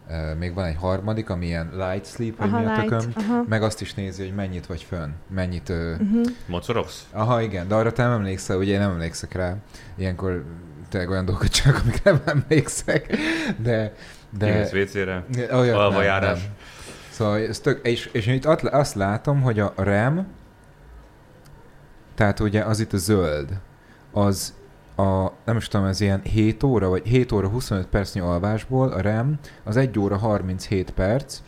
Uh, 0.09 0.37
még 0.39 0.53
van 0.53 0.65
egy 0.65 0.75
harmadik, 0.75 1.29
ami 1.29 1.45
ilyen 1.45 1.69
light 1.73 2.05
sleep, 2.05 2.37
vagy 2.37 2.49
aha, 2.49 2.59
mi 2.59 2.65
a 2.65 2.81
tököm, 2.81 3.11
aha. 3.15 3.43
meg 3.47 3.63
azt 3.63 3.81
is 3.81 3.93
nézi, 3.93 4.23
hogy 4.23 4.35
mennyit 4.35 4.65
vagy 4.65 4.83
fönn, 4.83 5.09
mennyit... 5.29 5.69
Uh... 5.69 5.75
Uh-huh. 5.99 6.25
Mocorogsz? 6.47 7.07
Aha, 7.11 7.41
igen, 7.41 7.67
de 7.67 7.75
arra 7.75 7.91
te 7.91 8.03
nem 8.03 8.11
emlékszel, 8.11 8.57
ugye 8.57 8.73
én 8.73 8.79
nem 8.79 8.91
emlékszek 8.91 9.33
rá. 9.33 9.55
Ilyenkor 9.95 10.43
tényleg 10.89 11.09
olyan 11.09 11.25
dolgokat 11.25 11.51
csak, 11.51 11.81
amik 11.83 12.03
nem 12.03 12.21
emlékszek, 12.25 13.17
de... 13.57 13.93
de 14.37 14.67
Kimész 14.69 14.93
WC-re, 14.93 15.25
alvajárás. 15.51 16.39
Szóval 17.09 17.39
ez 17.39 17.59
tök, 17.59 17.87
és, 17.87 18.09
és 18.11 18.27
itt 18.27 18.45
azt 18.45 18.95
látom, 18.95 19.41
hogy 19.41 19.59
a 19.59 19.73
REM, 19.75 20.27
tehát 22.15 22.39
ugye 22.39 22.61
az 22.61 22.79
itt 22.79 22.93
a 22.93 22.97
zöld, 22.97 23.59
az 24.11 24.53
a, 24.95 25.31
nem 25.45 25.57
is 25.57 25.67
tudom, 25.67 25.85
ez 25.85 26.01
ilyen 26.01 26.21
7 26.23 26.63
óra, 26.63 26.89
vagy 26.89 27.07
7 27.07 27.31
óra 27.31 27.47
25 27.47 27.87
percnyi 27.87 28.21
alvásból, 28.21 28.89
a 28.89 29.01
REM, 29.01 29.39
az 29.63 29.77
1 29.77 29.99
óra 29.99 30.17
37 30.17 30.91
perc, 30.91 31.39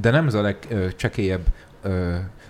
de 0.00 0.10
nem 0.10 0.26
ez 0.26 0.34
a 0.34 0.42
legcsekélyebb 0.42 1.46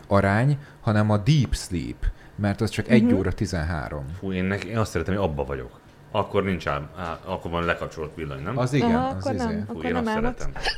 arány, 0.07 0.59
hanem 0.81 1.11
a 1.11 1.17
deep 1.17 1.55
sleep, 1.55 2.07
mert 2.37 2.61
az 2.61 2.71
csak 2.71 2.89
1 2.89 3.03
uh-huh. 3.03 3.19
óra 3.19 3.33
13. 3.33 4.05
Fú, 4.19 4.33
én, 4.33 4.45
neki, 4.45 4.69
én 4.69 4.79
azt 4.79 4.91
szeretem, 4.91 5.15
hogy 5.15 5.25
abba 5.25 5.45
vagyok. 5.45 5.81
Akkor 6.17 6.45
nincs 6.45 6.67
ám, 6.67 6.91
á, 6.97 7.19
akkor 7.25 7.51
van 7.51 7.65
lekapcsolt 7.65 8.15
villany, 8.15 8.43
nem? 8.43 8.59
Az 8.59 8.73
igen, 8.73 8.95
Aha, 8.95 9.07
az 9.07 9.15
akkor 9.15 9.35
izé. 9.35 9.45
nem, 9.45 9.65
Fú, 9.67 9.73
akkor 9.73 9.85
én 9.85 9.93
nem 9.93 10.07
azt 10.07 10.17
álmodsz. 10.17 10.41
szeretem. 10.41 10.73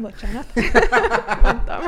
Bocsánat. 0.02 0.46
Mondtam. 1.42 1.80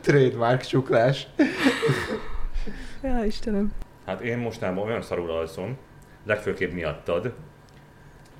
Trademark 0.02 0.60
csuklás. 0.62 1.26
ja, 3.02 3.24
Istenem. 3.24 3.72
Hát 4.06 4.20
én 4.20 4.38
mostában 4.38 4.84
olyan 4.86 5.02
szarul 5.02 5.30
alszom, 5.30 5.76
legfőképp 6.24 6.72
miattad, 6.72 7.34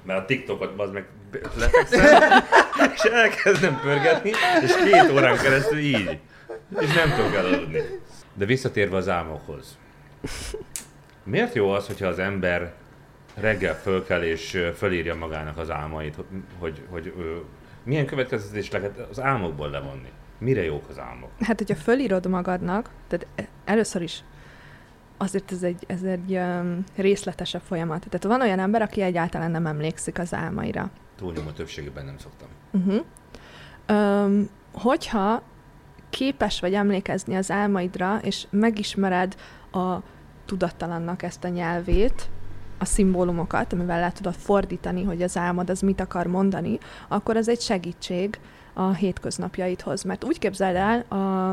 mert 0.02 0.20
a 0.20 0.24
TikTokot 0.24 0.80
az 0.80 0.90
meg 0.90 1.06
lefekszem, 1.58 2.42
és 2.94 3.00
elkezdem 3.02 3.80
pörgetni, 3.82 4.30
és 4.62 4.74
két 4.84 5.10
órán 5.10 5.36
keresztül 5.36 5.78
így. 5.78 6.18
És 6.78 6.92
nem 6.92 7.10
tudok 7.16 7.34
elaludni. 7.34 7.80
De 8.34 8.44
visszatérve 8.44 8.96
az 8.96 9.08
álmokhoz. 9.08 9.78
Miért 11.24 11.54
jó 11.54 11.70
az, 11.70 11.86
hogyha 11.86 12.06
az 12.06 12.18
ember 12.18 12.74
reggel 13.34 13.74
fölkel 13.74 14.22
és 14.22 14.70
fölírja 14.76 15.14
magának 15.14 15.58
az 15.58 15.70
álmait, 15.70 16.14
hogy, 16.14 16.24
hogy, 16.58 16.82
hogy 16.90 17.12
milyen 17.82 18.06
következtetés 18.06 18.70
lehet 18.70 18.98
az 19.10 19.20
álmokból 19.20 19.70
levonni? 19.70 20.10
Mire 20.38 20.62
jók 20.62 20.88
az 20.88 20.98
álmok? 20.98 21.30
Hát, 21.40 21.58
hogyha 21.58 21.74
fölírod 21.74 22.26
magadnak, 22.26 22.90
tehát 23.08 23.50
először 23.64 24.02
is 24.02 24.24
azért 25.16 25.52
ez 25.52 25.62
egy, 25.62 25.84
ez 25.86 26.02
egy 26.02 26.32
um, 26.32 26.84
részletesebb 26.96 27.60
folyamat. 27.60 28.06
Tehát 28.08 28.24
van 28.24 28.40
olyan 28.40 28.58
ember, 28.58 28.82
aki 28.82 29.00
egyáltalán 29.00 29.50
nem 29.50 29.66
emlékszik 29.66 30.18
az 30.18 30.34
álmaira. 30.34 30.90
Túlnyomó 31.16 31.50
többségében 31.50 32.04
nem 32.04 32.18
szoktam. 32.18 32.48
Uh-huh. 32.70 33.04
Um, 33.88 34.48
hogyha 34.72 35.42
képes 36.10 36.60
vagy 36.60 36.74
emlékezni 36.74 37.34
az 37.34 37.50
álmaidra, 37.50 38.18
és 38.22 38.46
megismered 38.50 39.36
a 39.72 39.96
tudattalannak 40.44 41.22
ezt 41.22 41.44
a 41.44 41.48
nyelvét, 41.48 42.28
a 42.78 42.84
szimbólumokat, 42.84 43.72
amivel 43.72 44.00
le 44.00 44.12
tudod 44.12 44.34
fordítani, 44.34 45.02
hogy 45.02 45.22
az 45.22 45.36
álmod 45.36 45.70
az 45.70 45.80
mit 45.80 46.00
akar 46.00 46.26
mondani, 46.26 46.78
akkor 47.08 47.36
ez 47.36 47.48
egy 47.48 47.60
segítség 47.60 48.38
a 48.72 48.92
hétköznapjaidhoz. 48.92 50.02
Mert 50.02 50.24
úgy 50.24 50.38
képzeld 50.38 50.76
el 50.76 51.00
a, 51.08 51.50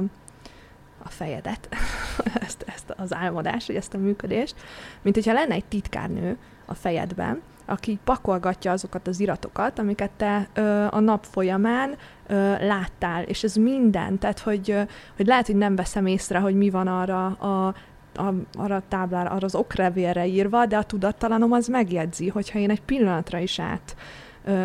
a 1.03 1.09
fejedet, 1.09 1.69
ezt, 2.45 2.63
ezt 2.67 2.93
az 2.97 3.13
álmodást, 3.13 3.67
vagy 3.67 3.75
ezt 3.75 3.93
a 3.93 3.97
működést, 3.97 4.55
mint 5.01 5.15
hogyha 5.15 5.33
lenne 5.33 5.53
egy 5.53 5.65
titkárnő 5.65 6.37
a 6.65 6.73
fejedben, 6.73 7.41
aki 7.65 7.99
pakolgatja 8.03 8.71
azokat 8.71 9.07
az 9.07 9.19
iratokat, 9.19 9.79
amiket 9.79 10.11
te 10.17 10.47
ö, 10.53 10.85
a 10.89 10.99
nap 10.99 11.25
folyamán 11.25 11.95
ö, 12.27 12.65
láttál, 12.65 13.23
és 13.23 13.43
ez 13.43 13.55
minden, 13.55 14.19
tehát 14.19 14.39
hogy, 14.39 14.71
ö, 14.71 14.81
hogy 15.15 15.25
lehet, 15.25 15.45
hogy 15.45 15.55
nem 15.55 15.75
veszem 15.75 16.05
észre, 16.05 16.39
hogy 16.39 16.55
mi 16.55 16.69
van 16.69 16.87
arra 16.87 17.25
a 17.25 17.75
a, 18.15 18.33
arra 18.53 18.75
a 18.75 18.83
táblára, 18.87 19.29
arra 19.29 19.45
az 19.45 19.55
okrevélre 19.55 20.25
írva, 20.27 20.65
de 20.65 20.77
a 20.77 20.83
tudattalanom 20.83 21.51
az 21.51 21.67
megjegyzi, 21.67 22.27
hogyha 22.27 22.59
én 22.59 22.69
egy 22.69 22.81
pillanatra 22.81 23.39
is 23.39 23.59
át, 23.59 23.95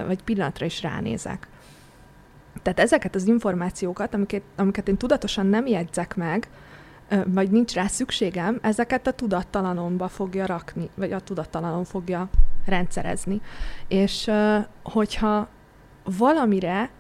vagy 0.07 0.23
pillanatra 0.23 0.67
is 0.67 0.83
ránézek. 0.83 1.49
Tehát 2.63 2.81
ezeket 2.81 3.15
az 3.15 3.27
információkat, 3.27 4.15
amiket, 4.15 4.43
amiket 4.57 4.89
én 4.89 4.97
tudatosan 4.97 5.47
nem 5.47 5.67
jegyzek 5.67 6.17
meg, 6.17 6.49
vagy 7.27 7.51
nincs 7.51 7.75
rá 7.75 7.87
szükségem, 7.87 8.59
ezeket 8.63 9.07
a 9.07 9.13
tudattalanomba 9.13 10.09
fogja 10.09 10.47
rakni, 10.47 10.91
vagy 10.95 11.13
a 11.13 11.21
tudattalanom 11.21 11.85
fogja 11.85 12.29
rendszerezni. 12.65 13.41
És 13.89 14.31
hogyha 14.83 15.49
valamire 16.05 16.91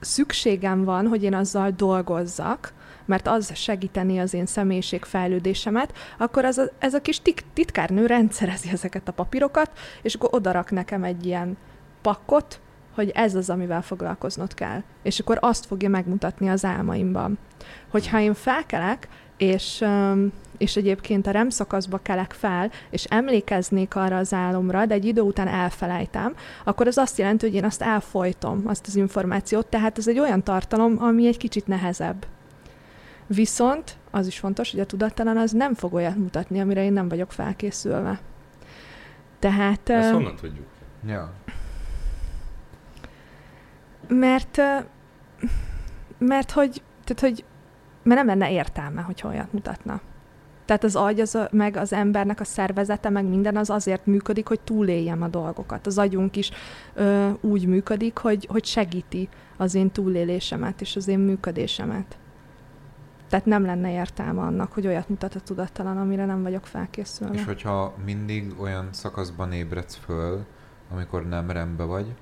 szükségem 0.00 0.84
van, 0.84 1.06
hogy 1.06 1.22
én 1.22 1.34
azzal 1.34 1.70
dolgozzak, 1.70 2.72
mert 3.08 3.28
az 3.28 3.50
segíteni 3.54 4.18
az 4.18 4.34
én 4.34 4.46
személyiségfejlődésemet, 4.46 5.92
akkor 6.18 6.44
az 6.44 6.58
a, 6.58 6.70
ez 6.78 6.94
a 6.94 7.00
kis 7.00 7.20
tik, 7.20 7.42
titkárnő 7.52 8.06
rendszerezi 8.06 8.68
ezeket 8.70 9.08
a 9.08 9.12
papírokat, 9.12 9.70
és 10.02 10.16
odarak 10.20 10.70
nekem 10.70 11.04
egy 11.04 11.26
ilyen 11.26 11.56
pakkot, 12.02 12.60
hogy 12.94 13.10
ez 13.14 13.34
az, 13.34 13.50
amivel 13.50 13.82
foglalkoznod 13.82 14.54
kell. 14.54 14.82
És 15.02 15.18
akkor 15.18 15.38
azt 15.40 15.66
fogja 15.66 15.88
megmutatni 15.88 16.48
az 16.48 16.64
álmaimban. 16.64 17.38
Hogyha 17.88 18.20
én 18.20 18.34
felkelek, 18.34 19.08
és, 19.36 19.84
és 20.58 20.76
egyébként 20.76 21.26
a 21.26 21.30
REM 21.30 21.48
szakaszba 21.48 21.98
kelek 22.02 22.32
fel, 22.32 22.70
és 22.90 23.04
emlékeznék 23.04 23.94
arra 23.94 24.16
az 24.16 24.32
álomra, 24.32 24.86
de 24.86 24.94
egy 24.94 25.04
idő 25.04 25.20
után 25.20 25.48
elfelejtem, 25.48 26.34
akkor 26.64 26.86
az 26.86 26.98
azt 26.98 27.18
jelenti, 27.18 27.46
hogy 27.46 27.54
én 27.54 27.64
azt 27.64 27.82
elfolytom, 27.82 28.62
azt 28.66 28.86
az 28.86 28.96
információt, 28.96 29.66
tehát 29.66 29.98
ez 29.98 30.08
egy 30.08 30.18
olyan 30.18 30.42
tartalom, 30.42 31.02
ami 31.02 31.26
egy 31.26 31.36
kicsit 31.36 31.66
nehezebb. 31.66 32.26
Viszont 33.28 33.96
az 34.10 34.26
is 34.26 34.38
fontos, 34.38 34.70
hogy 34.70 34.80
a 34.80 34.86
tudattalan 34.86 35.36
az 35.36 35.52
nem 35.52 35.74
fog 35.74 35.94
olyat 35.94 36.16
mutatni, 36.16 36.60
amire 36.60 36.84
én 36.84 36.92
nem 36.92 37.08
vagyok 37.08 37.32
felkészülve. 37.32 38.20
Tehát... 39.38 39.88
Ezt 39.88 40.12
honnan 40.12 40.36
tudjuk? 40.36 40.66
Ja. 41.06 41.32
Mert, 44.08 44.60
mert 46.18 46.50
hogy, 46.50 46.82
tehát, 47.04 47.20
hogy 47.20 47.44
mert 48.02 48.24
nem 48.24 48.38
lenne 48.38 48.52
értelme, 48.52 49.00
hogy 49.00 49.22
olyat 49.24 49.52
mutatna. 49.52 50.00
Tehát 50.64 50.84
az 50.84 50.96
agy, 50.96 51.20
az 51.20 51.34
a, 51.34 51.48
meg 51.52 51.76
az 51.76 51.92
embernek 51.92 52.40
a 52.40 52.44
szervezete, 52.44 53.08
meg 53.08 53.24
minden 53.24 53.56
az 53.56 53.70
azért 53.70 54.06
működik, 54.06 54.46
hogy 54.46 54.60
túléljem 54.60 55.22
a 55.22 55.28
dolgokat. 55.28 55.86
Az 55.86 55.98
agyunk 55.98 56.36
is 56.36 56.50
ö, 56.94 57.30
úgy 57.40 57.66
működik, 57.66 58.18
hogy, 58.18 58.46
hogy 58.50 58.64
segíti 58.64 59.28
az 59.56 59.74
én 59.74 59.90
túlélésemet 59.90 60.80
és 60.80 60.96
az 60.96 61.08
én 61.08 61.18
működésemet. 61.18 62.18
Tehát 63.28 63.46
nem 63.46 63.64
lenne 63.64 63.92
értelme 63.92 64.40
annak, 64.40 64.72
hogy 64.72 64.86
olyat 64.86 65.08
mutat 65.08 65.34
a 65.34 65.40
tudattalan, 65.40 65.96
amire 65.96 66.24
nem 66.24 66.42
vagyok 66.42 66.66
felkészülve. 66.66 67.34
És 67.34 67.44
hogyha 67.44 67.94
mindig 68.04 68.54
olyan 68.60 68.88
szakaszban 68.90 69.52
ébredsz 69.52 69.98
föl, 70.04 70.44
amikor 70.90 71.28
nem 71.28 71.50
rendbe 71.50 71.84
vagy, 71.84 72.14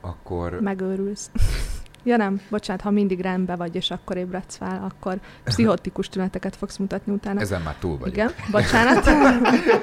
akkor... 0.00 0.60
Megőrülsz. 0.60 1.30
ja 2.04 2.16
nem, 2.16 2.40
bocsánat, 2.50 2.82
ha 2.82 2.90
mindig 2.90 3.20
rendben 3.20 3.56
vagy, 3.56 3.74
és 3.74 3.90
akkor 3.90 4.16
ébredsz 4.16 4.56
fel, 4.56 4.90
akkor 4.90 5.20
pszichotikus 5.44 6.08
tüneteket 6.08 6.56
fogsz 6.56 6.76
mutatni 6.76 7.12
utána. 7.12 7.40
Ezen 7.40 7.62
már 7.62 7.74
túl 7.74 7.98
vagy. 7.98 8.12
Igen, 8.12 8.30
bocsánat. 8.50 9.04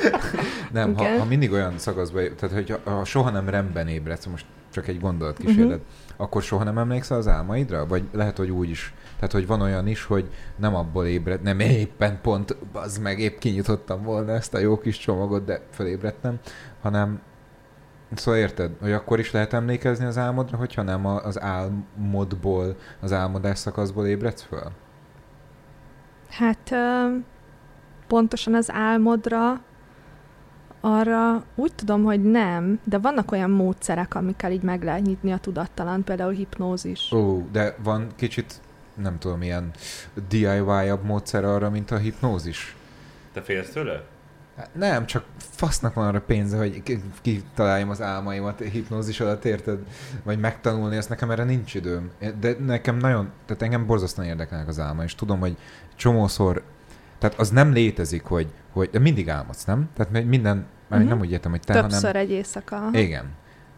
nem, 0.72 0.96
ha, 0.96 1.18
ha, 1.18 1.26
mindig 1.26 1.52
olyan 1.52 1.78
szakaszban, 1.78 2.24
tehát 2.36 2.56
hogyha 2.56 2.92
ha 2.92 3.06
soha 3.06 3.30
nem 3.30 3.50
rendben 3.50 3.88
ébredsz, 3.88 4.26
most 4.26 4.46
csak 4.70 4.88
egy 4.88 5.00
gondolatkísérlet, 5.00 5.80
uh-huh. 5.80 6.14
akkor 6.18 6.42
soha 6.42 6.64
nem 6.64 6.78
emlékszel 6.78 7.18
az 7.18 7.28
álmaidra? 7.28 7.88
Vagy 7.88 8.04
lehet, 8.12 8.38
hogy 8.38 8.52
úgy 8.52 8.70
is 8.70 8.94
tehát, 9.28 9.48
hogy 9.48 9.58
van 9.58 9.68
olyan 9.68 9.88
is, 9.88 10.04
hogy 10.06 10.30
nem 10.56 10.76
abból 10.76 11.06
ébred, 11.06 11.42
nem 11.42 11.60
éppen 11.60 12.20
pont, 12.22 12.58
az 12.74 12.98
meg 12.98 13.20
épp 13.20 13.38
kinyitottam 13.38 14.04
volna 14.04 14.32
ezt 14.32 14.54
a 14.54 14.60
jó 14.60 14.78
kis 14.78 14.98
csomagot, 14.98 15.46
de 15.46 15.62
felébredtem, 15.70 16.40
hanem 16.82 17.22
Szóval 18.16 18.40
érted, 18.40 18.72
hogy 18.82 18.92
akkor 18.92 19.20
is 19.20 19.32
lehet 19.32 19.54
emlékezni 19.54 20.06
az 20.06 20.18
álmodra, 20.18 20.58
hogyha 20.58 20.82
nem 20.82 21.06
az 21.06 21.42
álmodból, 21.42 22.76
az 23.02 23.12
álmodás 23.12 23.58
szakaszból 23.58 24.08
ébredsz 24.08 24.42
föl? 24.42 24.72
Hát 26.30 26.76
pontosan 28.08 28.54
az 28.54 28.72
álmodra 28.72 29.62
arra 30.82 31.44
úgy 31.56 31.76
tudom, 31.76 32.04
hogy 32.04 32.24
nem, 32.24 32.80
de 32.84 32.98
vannak 32.98 33.32
olyan 33.32 33.50
módszerek, 33.50 34.16
amikkel 34.16 34.52
így 34.52 34.64
meg 34.64 34.84
lehet 34.84 35.06
nyitni 35.06 35.32
a 35.32 35.38
tudattalan, 35.38 36.04
például 36.04 36.32
hipnózis. 36.32 37.12
Ó, 37.12 37.48
de 37.52 37.76
van 37.84 38.08
kicsit 38.16 38.62
nem 38.96 39.18
tudom, 39.18 39.42
ilyen 39.42 39.72
DIY-abb 40.28 41.04
módszer 41.04 41.44
arra, 41.44 41.70
mint 41.70 41.92
a 41.92 41.98
hipnózis. 41.98 42.76
Te 43.34 43.42
félsz 43.42 43.70
tőle? 43.70 44.04
Hát 44.58 44.70
nem, 44.74 45.06
csak 45.06 45.26
fasznak 45.38 45.94
van 45.94 46.08
arra 46.08 46.22
pénze, 46.22 46.58
hogy 46.58 46.84
kitaláljam 47.22 47.90
az 47.90 48.02
álmaimat 48.02 48.60
hipnózis 48.60 49.20
alatt, 49.20 49.46
érted? 49.46 49.80
Vagy 50.24 50.40
megtanulni, 50.40 50.96
ezt 50.96 51.10
nekem 51.10 51.32
erre 51.32 51.44
nincs 51.44 51.74
időm. 51.74 52.12
De 52.40 52.56
nekem 52.66 52.98
nagyon, 52.98 53.32
tehát 53.46 53.62
engem 53.62 53.86
borzasztóan 53.86 54.28
érdekelnek 54.28 54.68
az 54.68 54.80
álma, 54.80 55.04
és 55.04 55.16
tudom, 55.16 55.40
hogy 55.40 55.58
csomószor, 55.96 56.64
tehát 57.20 57.40
az 57.40 57.50
nem 57.50 57.72
létezik, 57.72 58.24
hogy, 58.24 58.48
hogy 58.72 58.90
de 58.90 59.00
mindig 59.00 59.30
álmodsz, 59.30 59.66
nem? 59.66 59.90
Tehát 59.96 60.26
minden, 60.26 60.66
uh-huh. 60.90 61.08
nem 61.08 61.20
úgy 61.20 61.32
értem, 61.32 61.52
hogy 61.52 61.62
te, 61.62 61.74
Többször 61.74 62.02
hanem... 62.02 62.22
egy 62.22 62.32
éjszaka. 62.32 62.90
Igen. 62.92 63.26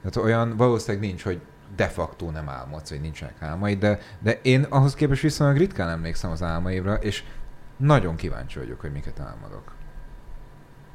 Tehát 0.01 0.29
olyan 0.29 0.57
valószínűleg 0.57 1.07
nincs, 1.07 1.23
hogy 1.23 1.41
de 1.75 1.87
facto 1.87 2.31
nem 2.31 2.49
álmodsz, 2.49 2.89
vagy 2.89 3.01
nincsenek 3.01 3.41
álmaid, 3.41 3.79
de, 3.79 3.99
de 4.19 4.39
én 4.41 4.63
ahhoz 4.63 4.93
képest 4.93 5.21
viszonylag 5.21 5.57
ritkán 5.57 5.89
emlékszem 5.89 6.31
az 6.31 6.43
álmaimra, 6.43 6.93
és 6.93 7.23
nagyon 7.77 8.15
kíváncsi 8.15 8.59
vagyok, 8.59 8.79
hogy 8.81 8.91
miket 8.91 9.19
álmodok. 9.19 9.75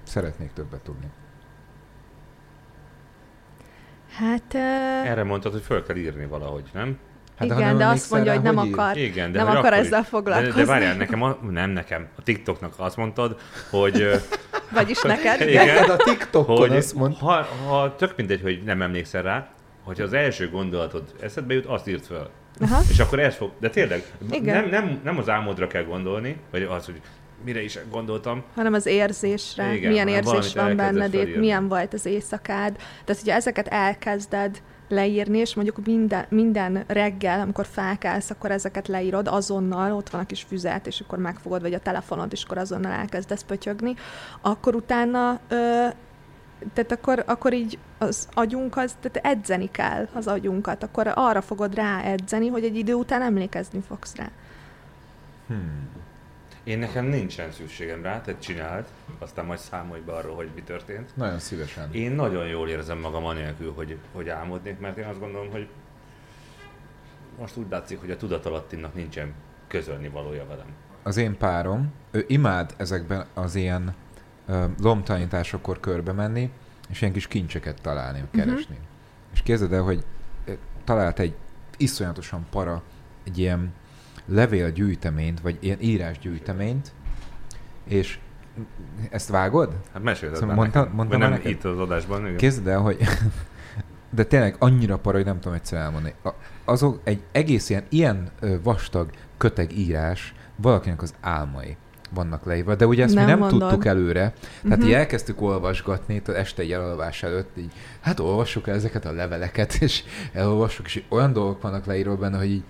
Szeretnék 0.02 0.52
többet 0.52 0.80
tudni. 0.80 1.10
Hát... 4.16 4.54
Uh... 4.54 5.08
Erre 5.08 5.24
mondtad, 5.24 5.52
hogy 5.52 5.62
föl 5.62 5.82
kell 5.84 5.96
írni 5.96 6.26
valahogy, 6.26 6.70
nem? 6.72 6.98
Hát, 7.36 7.48
Igen, 7.48 7.76
de, 7.76 7.84
de 7.84 7.90
azt 7.90 8.10
mondja, 8.10 8.30
rá, 8.30 8.36
hogy 8.36 8.46
nem 8.46 8.56
hogy 8.56 8.72
akar, 8.72 8.96
Igen, 8.96 9.32
de 9.32 9.42
nem 9.42 9.56
akar 9.56 9.72
ezzel 9.72 10.02
foglalkozni. 10.02 10.52
De, 10.52 10.60
de 10.60 10.66
várjál, 10.66 10.96
nekem, 10.96 11.22
a, 11.22 11.38
nem 11.50 11.70
nekem, 11.70 12.08
a 12.16 12.22
TikToknak 12.22 12.74
azt 12.76 12.96
mondtad, 12.96 13.40
hogy... 13.70 14.22
Vagyis 14.70 15.02
neked. 15.02 15.40
Igen, 15.40 15.90
a 15.90 15.96
TikTokon 15.96 16.56
hogy 16.56 16.76
azt 16.76 16.94
mond. 16.94 17.16
Ha, 17.16 17.42
ha 17.66 17.94
tök 17.96 18.16
mindegy, 18.16 18.40
hogy 18.42 18.62
nem 18.64 18.82
emlékszel 18.82 19.22
rá, 19.22 19.48
hogyha 19.82 20.04
az 20.04 20.12
első 20.12 20.50
gondolatod 20.50 21.14
eszedbe 21.20 21.54
jut, 21.54 21.66
azt 21.66 21.88
írt 21.88 22.06
fel. 22.06 22.30
Aha. 22.60 22.80
És 22.90 22.98
akkor 22.98 23.20
ez 23.20 23.36
fog, 23.36 23.50
de 23.58 23.70
tényleg, 23.70 24.02
Nem, 24.42 24.68
nem, 24.68 25.00
nem 25.04 25.18
az 25.18 25.28
álmodra 25.28 25.66
kell 25.66 25.84
gondolni, 25.84 26.40
vagy 26.50 26.62
az, 26.62 26.84
hogy 26.84 27.00
mire 27.44 27.62
is 27.62 27.78
gondoltam. 27.90 28.42
Hanem 28.54 28.72
az 28.72 28.86
érzésre, 28.86 29.74
Igen, 29.74 29.90
milyen 29.90 30.08
érzés 30.08 30.54
van 30.54 30.76
benned, 30.76 31.14
itt, 31.14 31.36
milyen 31.36 31.68
volt 31.68 31.94
az 31.94 32.06
éjszakád. 32.06 32.76
Tehát, 33.04 33.22
hogyha 33.22 33.36
ezeket 33.36 33.68
elkezded 33.68 34.62
leírni, 34.88 35.38
és 35.38 35.54
mondjuk 35.54 35.86
minden, 35.86 36.26
minden 36.28 36.84
reggel, 36.86 37.40
amikor 37.40 37.66
felkelsz, 37.66 38.30
akkor 38.30 38.50
ezeket 38.50 38.88
leírod 38.88 39.28
azonnal, 39.28 39.92
ott 39.92 40.10
van 40.10 40.20
a 40.20 40.26
kis 40.26 40.42
füzet, 40.42 40.86
és 40.86 41.00
akkor 41.00 41.18
megfogod, 41.18 41.60
vagy 41.60 41.74
a 41.74 41.78
telefonod, 41.78 42.32
és 42.32 42.44
akkor 42.44 42.58
azonnal 42.58 42.92
elkezdesz 42.92 43.42
pötyögni, 43.42 43.94
akkor 44.40 44.74
utána 44.74 45.40
ö, 45.48 45.86
tehát 46.72 46.92
akkor, 46.92 47.22
akkor 47.26 47.52
így 47.52 47.78
az 47.98 48.28
agyunk, 48.32 48.76
az, 48.76 48.96
tehát 49.00 49.26
edzeni 49.36 49.70
kell 49.70 50.08
az 50.12 50.26
agyunkat, 50.26 50.82
akkor 50.82 51.12
arra 51.14 51.40
fogod 51.40 51.74
rá 51.74 52.02
edzeni, 52.02 52.48
hogy 52.48 52.64
egy 52.64 52.76
idő 52.76 52.94
után 52.94 53.22
emlékezni 53.22 53.80
fogsz 53.88 54.16
rá. 54.16 54.30
Hmm. 55.46 55.88
Én 56.64 56.78
nekem 56.78 57.04
nincsen 57.04 57.52
szükségem 57.52 58.02
rá, 58.02 58.20
tehát 58.20 58.42
csináld, 58.42 58.84
aztán 59.18 59.44
majd 59.44 59.58
számolj 59.58 60.00
be 60.00 60.12
arról, 60.12 60.34
hogy 60.34 60.48
mi 60.54 60.62
történt. 60.62 61.16
Nagyon 61.16 61.38
szívesen. 61.38 61.92
Én 61.92 62.12
nagyon 62.12 62.46
jól 62.46 62.68
érzem 62.68 62.98
magam 62.98 63.24
anélkül, 63.24 63.72
hogy, 63.72 63.98
hogy 64.12 64.28
álmodnék, 64.28 64.78
mert 64.78 64.96
én 64.96 65.04
azt 65.04 65.18
gondolom, 65.18 65.50
hogy 65.50 65.68
most 67.38 67.56
úgy 67.56 67.66
látszik, 67.70 68.00
hogy 68.00 68.10
a 68.10 68.16
tudatalattinak 68.16 68.94
nincsen 68.94 69.32
közölni 69.66 70.08
valója 70.08 70.46
velem. 70.46 70.66
Az 71.02 71.16
én 71.16 71.36
párom, 71.36 71.92
ő 72.10 72.24
imád 72.28 72.74
ezekben 72.76 73.26
az 73.34 73.54
ilyen 73.54 73.94
lomtalanításokor 74.80 75.80
körbe 75.80 76.12
menni, 76.12 76.50
és 76.88 77.00
ilyen 77.00 77.12
kis 77.12 77.26
kincseket 77.26 77.80
találni, 77.80 78.18
mhm. 78.18 78.38
keresni. 78.38 78.74
Uh-huh. 78.74 78.88
és 79.32 79.42
képzeld 79.42 79.72
el, 79.72 79.82
hogy 79.82 80.04
talált 80.84 81.18
egy 81.18 81.34
iszonyatosan 81.76 82.46
para, 82.50 82.82
egy 83.24 83.38
ilyen 83.38 83.72
levélgyűjteményt, 84.26 85.40
vagy 85.40 85.58
ilyen 85.60 85.80
írásgyűjteményt, 85.80 86.92
és 87.84 88.18
ezt 89.10 89.28
vágod? 89.28 89.76
Hát 89.92 90.02
mesélted 90.02 90.38
Szóval 90.38 90.54
mondta- 90.54 90.78
nekem. 90.78 90.94
mondtam 90.94 91.18
nem 91.20 91.30
neked? 91.30 91.50
itt 91.50 91.64
az 91.64 91.78
adásban. 91.78 92.20
Igen. 92.20 92.36
Képzeld 92.36 92.66
el, 92.66 92.80
hogy 92.80 92.98
de 94.16 94.24
tényleg 94.24 94.56
annyira 94.58 94.98
para, 94.98 95.16
hogy 95.16 95.26
nem 95.26 95.40
tudom 95.40 95.54
egyszer 95.54 95.80
elmondani. 95.80 96.14
A, 96.24 96.28
azok 96.64 97.00
egy 97.04 97.22
egész 97.32 97.70
ilyen, 97.70 97.84
ilyen 97.88 98.30
vastag 98.62 99.10
köteg 99.36 99.78
írás 99.78 100.34
valakinek 100.56 101.02
az 101.02 101.14
álmai 101.20 101.76
vannak 102.14 102.44
leírva, 102.44 102.74
de 102.74 102.86
ugye 102.86 103.02
ezt 103.04 103.14
Nem 103.14 103.24
mi 103.24 103.30
nem 103.30 103.38
mondod. 103.38 103.60
tudtuk 103.60 103.84
előre, 103.84 104.32
tehát 104.62 104.78
Mhm. 104.78 104.86
így 104.86 104.92
elkezdtük 104.92 105.40
olvasgatni, 105.40 106.22
tehát 106.22 106.40
este 106.40 106.62
egy 106.62 106.72
elalvás 106.72 107.22
előtt, 107.22 107.56
így, 107.58 107.72
hát 108.00 108.20
olvassuk 108.20 108.68
el 108.68 108.74
ezeket 108.74 109.04
a 109.04 109.12
leveleket, 109.12 109.74
és 109.74 110.02
elolvassuk, 110.32 110.86
és 110.86 111.02
olyan 111.08 111.32
dolgok 111.32 111.62
vannak 111.62 111.84
leírva 111.86 112.16
benne, 112.16 112.38
hogy 112.38 112.50
így, 112.50 112.64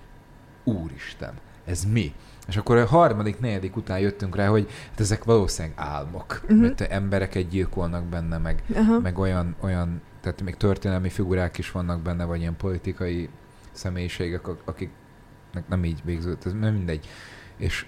úristen, 0.65 1.33
ez 1.65 1.85
mi? 1.85 2.13
És 2.49 2.57
akkor 2.57 2.77
a 2.77 2.87
harmadik, 2.87 3.41
negyedik 3.41 3.77
után 3.77 3.99
jöttünk 3.99 4.37
rá, 4.37 4.47
hogy 4.47 4.69
hát 4.91 5.01
ezek 5.01 5.25
valószínűleg 5.25 5.77
álmok, 5.79 6.41
Mhm. 6.49 6.59
mert 6.59 6.81
embereket 6.81 7.49
gyilkolnak 7.49 8.05
benne, 8.05 8.39
meg 8.39 8.63
Aha. 8.75 8.99
meg 8.99 9.19
olyan, 9.19 9.57
olyan, 9.61 10.01
tehát 10.21 10.43
még 10.43 10.57
történelmi 10.57 11.09
figurák 11.09 11.59
is 11.59 11.71
vannak 11.71 12.01
benne, 12.01 12.25
vagy 12.25 12.41
ilyen 12.41 12.57
politikai 12.57 13.29
személyiségek, 13.73 14.49
ak- 14.49 14.63
akiknek 14.69 15.69
nem 15.69 15.85
így 15.85 16.01
végződött, 16.05 16.45
ez 16.47 16.53
nem 16.53 16.73
mindegy. 16.75 17.09
És, 17.57 17.87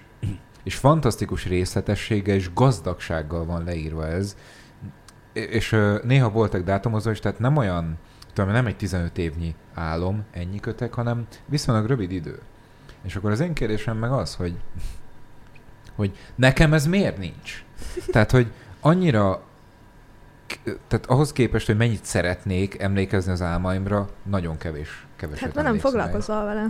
és 0.63 0.75
fantasztikus 0.75 1.45
részletességgel 1.45 2.35
és 2.35 2.53
gazdagsággal 2.53 3.45
van 3.45 3.63
leírva 3.63 4.07
ez. 4.07 4.37
És 5.33 5.75
néha 6.03 6.29
voltak 6.29 6.63
dátumozó 6.63 7.09
is, 7.09 7.19
tehát 7.19 7.39
nem 7.39 7.57
olyan, 7.57 7.97
tudom, 8.33 8.51
nem 8.51 8.65
egy 8.65 8.75
15 8.75 9.17
évnyi 9.17 9.55
álom, 9.73 10.23
ennyi 10.31 10.59
kötek, 10.59 10.93
hanem 10.93 11.27
viszonylag 11.45 11.85
rövid 11.85 12.11
idő. 12.11 12.39
És 13.03 13.15
akkor 13.15 13.31
az 13.31 13.39
én 13.39 13.53
kérdésem 13.53 13.97
meg 13.97 14.11
az, 14.11 14.35
hogy, 14.35 14.55
hogy 15.95 16.17
nekem 16.35 16.73
ez 16.73 16.87
miért 16.87 17.17
nincs? 17.17 17.63
Tehát, 18.11 18.31
hogy 18.31 18.51
annyira 18.79 19.41
tehát 20.63 21.05
ahhoz 21.05 21.31
képest, 21.31 21.65
hogy 21.65 21.77
mennyit 21.77 22.05
szeretnék 22.05 22.79
emlékezni 22.79 23.31
az 23.31 23.41
álmaimra, 23.41 24.09
nagyon 24.23 24.57
kevés. 24.57 25.05
Keveset 25.15 25.53
Hát 25.55 25.63
nem 25.63 25.77
foglalkozol 25.77 26.43
vele. 26.43 26.67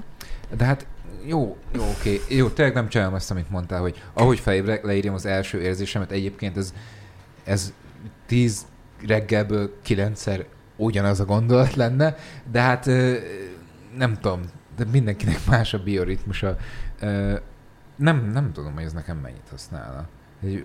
De 0.58 0.66
hát 0.66 0.88
jó, 1.26 1.58
jó, 1.74 1.84
oké. 2.00 2.22
Jó, 2.30 2.50
tényleg 2.50 2.74
nem 2.74 2.88
csinálom 2.88 3.14
azt, 3.14 3.32
amit 3.32 3.50
mondtál, 3.50 3.82
hogy 3.82 4.04
ahogy 4.14 4.40
felébrek, 4.40 4.84
leírjam 4.84 5.14
az 5.14 5.26
első 5.26 5.62
érzésemet, 5.62 6.12
egyébként 6.12 6.58
ez, 6.58 6.74
ez 7.44 7.74
tíz 8.26 8.66
reggelből 9.08 9.80
kilencszer 9.82 10.46
ugyanaz 10.76 11.20
a 11.20 11.26
gondolat 11.26 11.76
lenne, 11.76 12.16
de 12.52 12.62
hát 12.62 12.86
nem 13.98 14.14
tudom, 14.22 14.42
de 14.76 14.86
mindenkinek 14.92 15.46
más 15.48 15.74
a 15.74 15.84
bioritmusa. 15.84 16.58
Nem, 17.96 18.30
nem 18.34 18.52
tudom, 18.54 18.74
hogy 18.74 18.84
ez 18.84 18.94
nekem 18.94 19.18
mennyit 19.18 19.50
használna. 19.50 20.08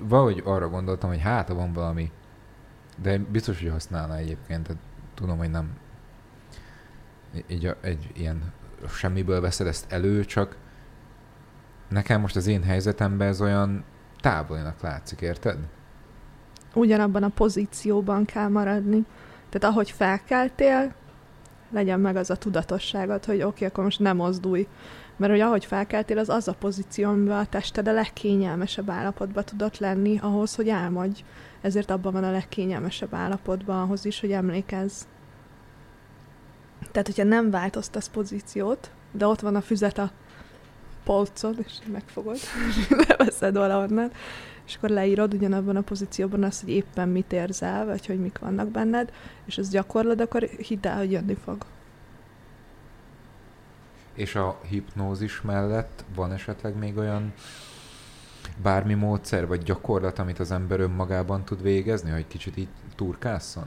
Valahogy 0.01 0.43
arra 0.45 0.69
gondoltam, 0.69 1.11
hogy 1.11 1.21
hát, 1.21 1.49
ha 1.49 1.55
van 1.55 1.73
valami, 1.73 2.11
de 3.03 3.19
biztos, 3.19 3.61
hogy 3.61 3.71
használna 3.71 4.17
egyébként, 4.17 4.67
tehát 4.67 4.83
tudom, 5.15 5.39
hogy 5.39 5.51
nem 5.51 5.71
egy, 7.47 7.77
egy 7.81 8.11
ilyen 8.15 8.53
semmiből 8.89 9.41
veszed 9.41 9.67
ezt 9.67 9.93
elő, 9.93 10.25
csak 10.25 10.57
nekem 11.89 12.21
most 12.21 12.37
az 12.37 12.47
én 12.47 12.63
helyzetemben 12.63 13.29
ez 13.29 13.41
olyan 13.41 13.85
távolinak 14.21 14.81
látszik, 14.81 15.21
érted? 15.21 15.59
Ugyanabban 16.75 17.23
a 17.23 17.29
pozícióban 17.29 18.25
kell 18.25 18.49
maradni. 18.49 19.05
Tehát 19.49 19.75
ahogy 19.75 19.91
felkeltél, 19.91 20.95
legyen 21.71 22.01
meg 22.01 22.17
az 22.17 22.31
a 22.31 22.37
tudatosságod, 22.37 23.25
hogy 23.25 23.37
oké, 23.37 23.45
okay, 23.45 23.67
akkor 23.69 23.85
most 23.85 24.01
nem 24.01 24.17
mozdulj. 24.17 24.67
Mert 25.17 25.33
hogy 25.33 25.41
ahogy 25.41 25.65
felkeltél, 25.65 26.19
az 26.19 26.29
az 26.29 26.49
a 26.49 26.55
pozíció, 26.55 27.09
amiben 27.09 27.39
a 27.39 27.47
tested 27.47 27.89
a 27.89 27.93
legkényelmesebb 27.93 28.91
állapotban 28.91 29.45
tudott 29.45 29.79
lenni 29.79 30.19
ahhoz, 30.23 30.55
hogy 30.55 30.69
álmodj. 30.69 31.25
Ezért 31.61 31.91
abban 31.91 32.13
van 32.13 32.25
a 32.25 32.31
legkényelmesebb 32.31 33.15
állapotban 33.15 33.81
ahhoz 33.81 34.05
is, 34.05 34.21
hogy 34.21 34.33
emlékezz. 34.33 35.03
Tehát, 36.81 37.07
hogyha 37.07 37.25
nem 37.25 37.51
változtasz 37.51 38.09
pozíciót, 38.09 38.91
de 39.13 39.27
ott 39.27 39.41
van 39.41 39.57
a 39.57 39.61
füzet 39.61 39.99
a 39.99 40.11
polcon, 41.05 41.57
és 41.67 41.73
megfogod, 41.93 42.37
és 42.69 42.89
leveszed 43.09 43.57
valahonnan, 43.57 44.11
és 44.67 44.77
akkor 44.77 44.89
leírod 44.89 45.35
ugyanabban 45.35 45.77
a 45.77 45.81
pozícióban 45.81 46.43
azt, 46.43 46.61
hogy 46.61 46.71
éppen 46.71 47.09
mit 47.09 47.33
érzel, 47.33 47.87
vagy 47.87 48.07
hogy 48.07 48.21
mik 48.21 48.39
vannak 48.39 48.69
benned, 48.69 49.13
és 49.45 49.59
ezt 49.59 49.71
gyakorlod, 49.71 50.21
akkor 50.21 50.43
hidd 50.43 50.87
el, 50.87 50.97
hogy 50.97 51.13
jönni 51.13 51.37
fog. 51.45 51.65
És 54.15 54.35
a 54.35 54.61
hipnózis 54.69 55.41
mellett 55.41 56.05
van 56.15 56.33
esetleg 56.33 56.77
még 56.77 56.97
olyan 56.97 57.33
bármi 58.63 58.95
módszer 58.95 59.47
vagy 59.47 59.63
gyakorlat, 59.63 60.19
amit 60.19 60.39
az 60.39 60.51
ember 60.51 60.81
önmagában 60.81 61.45
tud 61.45 61.63
végezni, 61.63 62.11
hogy 62.11 62.27
kicsit 62.27 62.57
így 62.57 62.69
turkásszon? 62.95 63.67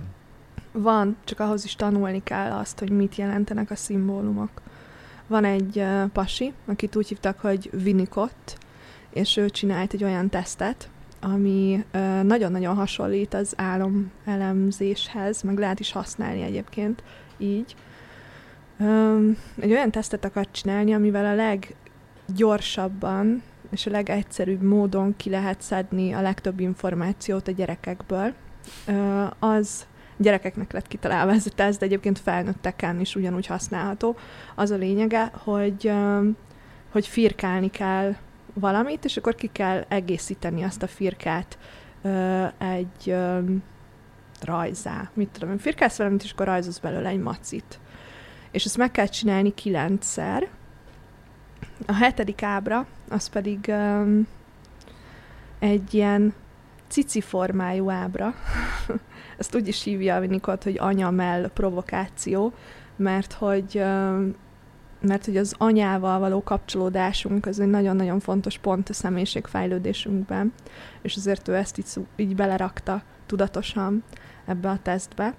Van, 0.72 1.18
csak 1.24 1.40
ahhoz 1.40 1.64
is 1.64 1.76
tanulni 1.76 2.24
kell 2.24 2.52
azt, 2.52 2.80
hogy 2.80 2.90
mit 2.90 3.16
jelentenek 3.16 3.72
a 3.72 3.76
szimbólumok. 3.76 4.50
Van 5.28 5.46
egy 5.46 5.78
uh, 5.78 6.06
pasi, 6.08 6.54
akit 6.66 6.96
úgy 6.96 7.08
hívtak, 7.08 7.40
hogy 7.40 7.70
Winnicott, 7.74 8.58
és 9.10 9.38
ő 9.38 9.50
csinált 9.50 9.94
egy 9.94 10.04
olyan 10.04 10.30
tesztet, 10.30 10.90
ami 11.22 11.86
uh, 11.94 12.24
nagyon-nagyon 12.24 12.76
hasonlít 12.76 13.34
az 13.34 13.54
álom 13.56 14.12
elemzéshez, 14.26 15.42
meg 15.42 15.58
lehet 15.58 15.80
is 15.80 15.92
használni 15.92 16.42
egyébként 16.42 17.04
így. 17.38 17.76
Um, 18.80 19.38
egy 19.60 19.72
olyan 19.72 19.92
tesztet 19.92 20.26
akar 20.26 20.48
csinálni, 20.52 20.94
amivel 20.94 21.26
a 21.26 21.62
leggyorsabban 22.28 23.44
és 23.70 23.86
a 23.86 23.92
legegyszerűbb 23.92 24.62
módon 24.62 25.16
ki 25.18 25.30
lehet 25.30 25.62
szedni 25.62 26.12
a 26.12 26.22
legtöbb 26.22 26.60
információt 26.60 27.48
a 27.48 27.52
gyerekekből. 27.52 28.34
Uh, 28.88 29.30
az 29.40 29.86
gyerekeknek 30.22 30.72
lett 30.72 30.88
kitalálva 30.88 31.32
ez 31.32 31.46
a 31.46 31.50
teszt, 31.56 31.80
de 31.80 31.86
egyébként 31.86 32.20
felnőtteken 32.20 33.00
is 33.00 33.16
ugyanúgy 33.16 33.46
használható. 33.46 34.16
Az 34.56 34.72
a 34.72 34.76
lényege, 34.76 35.32
hogy, 35.34 35.88
um, 35.88 36.38
hogy 36.92 37.08
firkálni 37.08 37.70
kell 37.70 38.16
valamit, 38.54 39.06
és 39.06 39.18
akkor 39.18 39.36
ki 39.36 39.50
kell 39.52 39.86
egészíteni 39.88 40.64
azt 40.64 40.84
a 40.84 40.88
firkát 40.88 41.58
uh, 42.02 42.72
egy 42.74 43.06
um, 43.06 43.64
rajzá. 44.42 45.10
Mit 45.14 45.30
tudom 45.30 45.58
firkálsz 45.58 45.98
valamit, 45.98 46.24
és 46.24 46.32
akkor 46.32 46.46
rajzolsz 46.46 46.80
belőle 46.80 47.10
egy 47.10 47.22
macit. 47.22 47.80
És 48.52 48.66
ezt 48.66 48.78
meg 48.78 48.92
kell 48.92 49.08
csinálni 49.08 49.54
kilencszer. 49.54 50.48
A 51.86 51.94
hetedik 51.94 52.44
ábra, 52.44 52.86
az 53.10 53.28
pedig 53.30 53.66
um, 53.68 54.28
egy 55.60 55.94
ilyen 55.94 56.34
cici 56.88 57.22
formájú 57.22 57.90
ábra. 57.90 58.34
Ezt 59.42 59.56
úgy 59.56 59.68
is 59.68 59.84
hívja 59.84 60.20
Winnicott, 60.20 60.64
hogy 60.64 60.78
anya-mell 60.80 61.50
provokáció, 61.54 62.54
mert 62.96 63.34
hogy, 63.34 63.84
mert 65.02 65.26
hogy 65.26 65.38
az 65.38 65.56
anyával 65.58 66.20
való 66.20 66.44
kapcsolódásunk 66.44 67.46
az 67.46 67.60
egy 67.60 67.68
nagyon-nagyon 67.68 68.20
fontos 68.20 68.58
pont 68.58 68.90
a 68.90 68.94
személyiségfejlődésünkben, 68.94 70.54
és 71.02 71.16
azért 71.16 71.48
ő 71.48 71.56
ezt 71.56 71.78
így, 71.78 71.86
így 72.16 72.36
belerakta 72.36 73.04
tudatosan 73.26 74.04
ebbe 74.46 74.70
a 74.70 74.80
tesztbe 74.82 75.34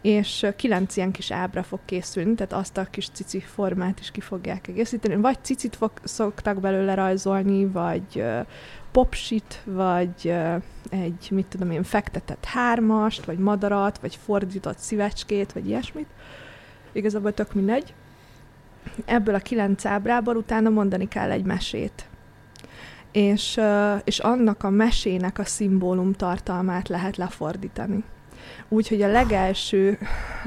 és 0.00 0.46
kilenc 0.56 0.96
ilyen 0.96 1.10
kis 1.10 1.30
ábra 1.30 1.62
fog 1.62 1.78
készülni, 1.84 2.34
tehát 2.34 2.52
azt 2.52 2.76
a 2.76 2.84
kis 2.84 3.08
cici 3.08 3.40
formát 3.40 4.00
is 4.00 4.10
ki 4.10 4.20
fogják 4.20 4.68
egészíteni. 4.68 5.16
Vagy 5.16 5.38
cicit 5.42 5.76
fog, 5.76 5.90
szoktak 6.04 6.60
belőle 6.60 6.94
rajzolni, 6.94 7.66
vagy 7.66 8.24
popsit, 8.92 9.62
vagy 9.64 10.34
egy, 10.90 11.28
mit 11.30 11.46
tudom 11.46 11.70
én, 11.70 11.82
fektetett 11.82 12.44
hármast, 12.44 13.24
vagy 13.24 13.38
madarat, 13.38 13.98
vagy 13.98 14.18
fordított 14.24 14.78
szívecskét, 14.78 15.52
vagy 15.52 15.66
ilyesmit. 15.68 16.08
Igazából 16.92 17.32
tök 17.32 17.54
mindegy. 17.54 17.94
Ebből 19.04 19.34
a 19.34 19.38
kilenc 19.38 19.84
ábrából 19.84 20.36
utána 20.36 20.68
mondani 20.68 21.08
kell 21.08 21.30
egy 21.30 21.44
mesét. 21.44 22.08
És, 23.12 23.60
és 24.04 24.18
annak 24.18 24.62
a 24.62 24.70
mesének 24.70 25.38
a 25.38 25.44
szimbólum 25.44 26.12
tartalmát 26.12 26.88
lehet 26.88 27.16
lefordítani. 27.16 28.04
Úgyhogy 28.68 29.02
a 29.02 29.08
legelső, 29.08 29.98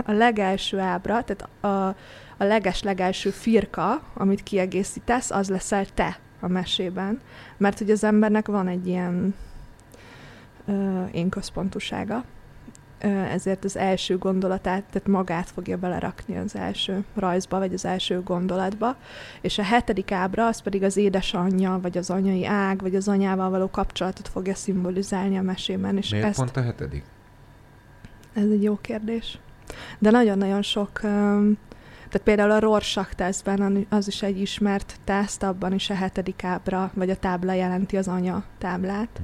a 0.06 0.12
legelső 0.12 0.80
ábra, 0.80 1.24
tehát 1.24 1.64
a, 1.64 1.96
a 2.38 2.44
leges-legelső 2.44 3.30
firka, 3.30 4.02
amit 4.14 4.44
kiegészítesz, 4.44 5.32
az 5.32 5.50
leszel 5.50 5.86
te 5.86 6.20
a 6.40 6.48
mesében. 6.48 7.20
Mert 7.58 7.78
hogy 7.78 7.92
az 7.92 8.04
embernek 8.04 8.48
van 8.48 8.68
egy 8.68 8.88
ilyen 8.88 9.36
ö, 10.66 11.04
én 11.12 11.30
központúsága, 11.30 12.24
ö, 13.00 13.08
ezért 13.08 13.64
az 13.64 13.78
első 13.78 14.18
gondolatát, 14.18 14.84
tehát 14.84 15.08
magát 15.08 15.50
fogja 15.50 15.78
belerakni 15.78 16.38
az 16.38 16.56
első 16.56 17.04
rajzba, 17.16 17.58
vagy 17.58 17.74
az 17.74 17.86
első 17.86 18.22
gondolatba, 18.22 18.96
és 19.42 19.58
a 19.58 19.64
hetedik 19.64 20.12
ábra 20.12 20.48
az 20.48 20.62
pedig 20.62 20.84
az 20.84 20.98
édesanyja, 20.98 21.80
vagy 21.82 21.98
az 21.98 22.10
anyai 22.10 22.46
ág, 22.46 22.82
vagy 22.82 22.96
az 22.96 23.08
anyával 23.08 23.50
való 23.50 23.70
kapcsolatot 23.70 24.28
fogja 24.28 24.56
szimbolizálni 24.56 25.38
a 25.38 25.42
mesében, 25.42 25.98
és 25.98 26.10
Miért 26.10 26.26
ezt 26.26 26.38
pont 26.38 26.58
a 26.58 26.62
hetedik? 26.62 27.04
Ez 28.34 28.50
egy 28.52 28.64
jó 28.64 28.78
kérdés. 28.82 29.40
De 30.00 30.10
nagyon-nagyon 30.10 30.62
sok, 30.62 31.00
tehát 32.12 32.22
például 32.24 32.52
a 32.52 32.60
Rorschach 32.60 33.14
tesztben 33.14 33.86
az 33.90 34.08
is 34.08 34.22
egy 34.22 34.42
ismert 34.42 34.96
teszt, 35.04 35.44
abban 35.44 35.74
is 35.74 35.90
a 35.90 35.94
hetedik 35.94 36.44
ábra, 36.44 36.92
vagy 36.94 37.10
a 37.10 37.16
tábla 37.16 37.54
jelenti 37.54 37.98
az 37.98 38.08
anya 38.08 38.44
táblát. 38.58 39.22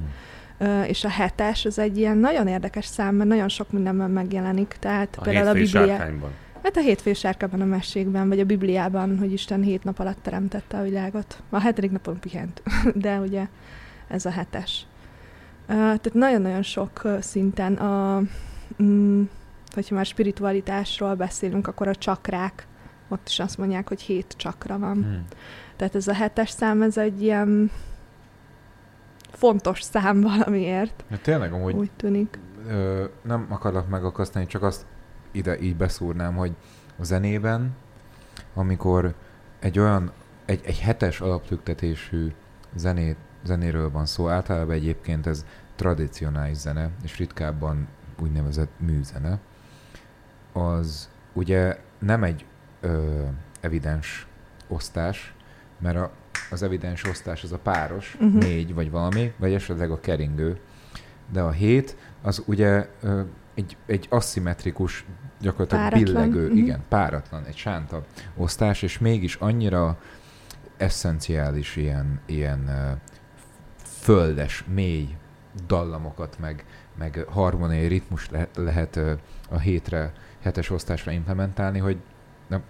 Hmm. 0.57 0.83
És 0.83 1.03
a 1.03 1.09
hetes 1.09 1.65
az 1.65 1.79
egy 1.79 1.97
ilyen 1.97 2.17
nagyon 2.17 2.47
érdekes 2.47 2.85
szám, 2.85 3.15
mert 3.15 3.29
nagyon 3.29 3.49
sok 3.49 3.71
mindenben 3.71 4.11
megjelenik. 4.11 4.75
Tehát 4.79 5.15
a 5.19 5.21
például 5.21 5.47
a 5.47 5.53
Biblia... 5.53 5.97
Hát 6.63 6.77
a 6.77 6.79
hétfői 6.79 7.13
sárkában 7.13 7.61
a 7.61 7.65
mesékben, 7.65 8.27
vagy 8.27 8.39
a 8.39 8.45
Bibliában, 8.45 9.17
hogy 9.17 9.31
Isten 9.31 9.61
hét 9.61 9.83
nap 9.83 9.99
alatt 9.99 10.17
teremtette 10.21 10.77
a 10.77 10.83
világot. 10.83 11.43
A 11.49 11.59
hetedik 11.59 11.91
napon 11.91 12.19
pihent, 12.19 12.61
de 12.93 13.19
ugye 13.19 13.47
ez 14.07 14.25
a 14.25 14.29
hetes. 14.29 14.85
Tehát 15.67 16.13
nagyon-nagyon 16.13 16.63
sok 16.63 17.01
szinten, 17.19 17.73
a, 17.73 18.21
mm, 18.83 19.23
hogyha 19.73 19.95
már 19.95 20.05
spiritualitásról 20.05 21.15
beszélünk, 21.15 21.67
akkor 21.67 21.87
a 21.87 21.95
csakrák, 21.95 22.67
ott 23.07 23.27
is 23.27 23.39
azt 23.39 23.57
mondják, 23.57 23.87
hogy 23.87 24.01
hét 24.01 24.33
csakra 24.37 24.77
van. 24.77 24.93
Hmm. 24.93 25.25
Tehát 25.75 25.95
ez 25.95 26.07
a 26.07 26.13
hetes 26.13 26.49
szám, 26.49 26.81
ez 26.81 26.97
egy 26.97 27.21
ilyen 27.21 27.71
fontos 29.31 29.81
szám 29.81 30.21
valamiért. 30.21 31.03
Ja, 31.09 31.17
tényleg 31.21 31.53
amúgy 31.53 31.73
úgy 31.73 31.91
tűnik. 31.95 32.39
Ö, 32.67 33.05
nem 33.21 33.47
akarok 33.49 33.89
megakasztani, 33.89 34.45
csak 34.45 34.63
azt 34.63 34.85
ide 35.31 35.59
így 35.59 35.75
beszúrnám, 35.75 36.35
hogy 36.35 36.55
a 36.99 37.03
zenében, 37.03 37.75
amikor 38.53 39.13
egy 39.59 39.79
olyan, 39.79 40.11
egy, 40.45 40.61
egy 40.63 40.79
hetes 40.79 41.21
alaptüktetésű 41.21 42.31
zenét, 42.75 43.17
zenéről 43.43 43.91
van 43.91 44.05
szó, 44.05 44.29
általában 44.29 44.75
egyébként 44.75 45.27
ez 45.27 45.45
tradicionális 45.75 46.57
zene, 46.57 46.89
és 47.03 47.17
ritkábban 47.17 47.87
úgynevezett 48.21 48.71
műzene, 48.77 49.39
az 50.53 51.09
ugye 51.33 51.77
nem 51.99 52.23
egy 52.23 52.45
ö, 52.81 53.23
evidens 53.61 54.27
osztás, 54.67 55.33
mert 55.79 55.97
a, 55.97 56.11
az 56.49 56.63
evidens 56.63 57.03
osztás 57.03 57.43
az 57.43 57.51
a 57.51 57.57
páros, 57.57 58.17
uh-huh. 58.19 58.41
négy 58.41 58.73
vagy 58.73 58.91
valami, 58.91 59.33
vagy 59.37 59.53
esetleg 59.53 59.91
a 59.91 59.99
keringő, 59.99 60.59
de 61.31 61.41
a 61.41 61.51
hét 61.51 61.97
az 62.21 62.43
ugye 62.45 62.87
ö, 63.01 63.21
egy, 63.53 63.77
egy 63.85 64.07
aszimmetrikus, 64.09 65.05
gyakorlatilag 65.41 65.89
páratlan. 65.89 66.13
billegő, 66.13 66.43
uh-huh. 66.43 66.57
igen, 66.57 66.83
páratlan, 66.89 67.43
egy 67.43 67.55
sánta 67.55 68.05
osztás, 68.35 68.81
és 68.81 68.97
mégis 68.97 69.35
annyira 69.35 69.99
eszenciális 70.77 71.75
ilyen, 71.75 72.19
ilyen 72.25 72.69
földes, 73.83 74.63
mély 74.73 75.15
dallamokat, 75.67 76.39
meg, 76.39 76.65
meg 76.97 77.25
harmoniai 77.29 77.87
ritmus 77.87 78.29
lehet, 78.29 78.55
lehet 78.55 78.99
a 79.49 79.59
hétre, 79.59 80.13
hetes 80.39 80.69
osztásra 80.69 81.11
implementálni, 81.11 81.79
hogy 81.79 81.97
na, 82.47 82.61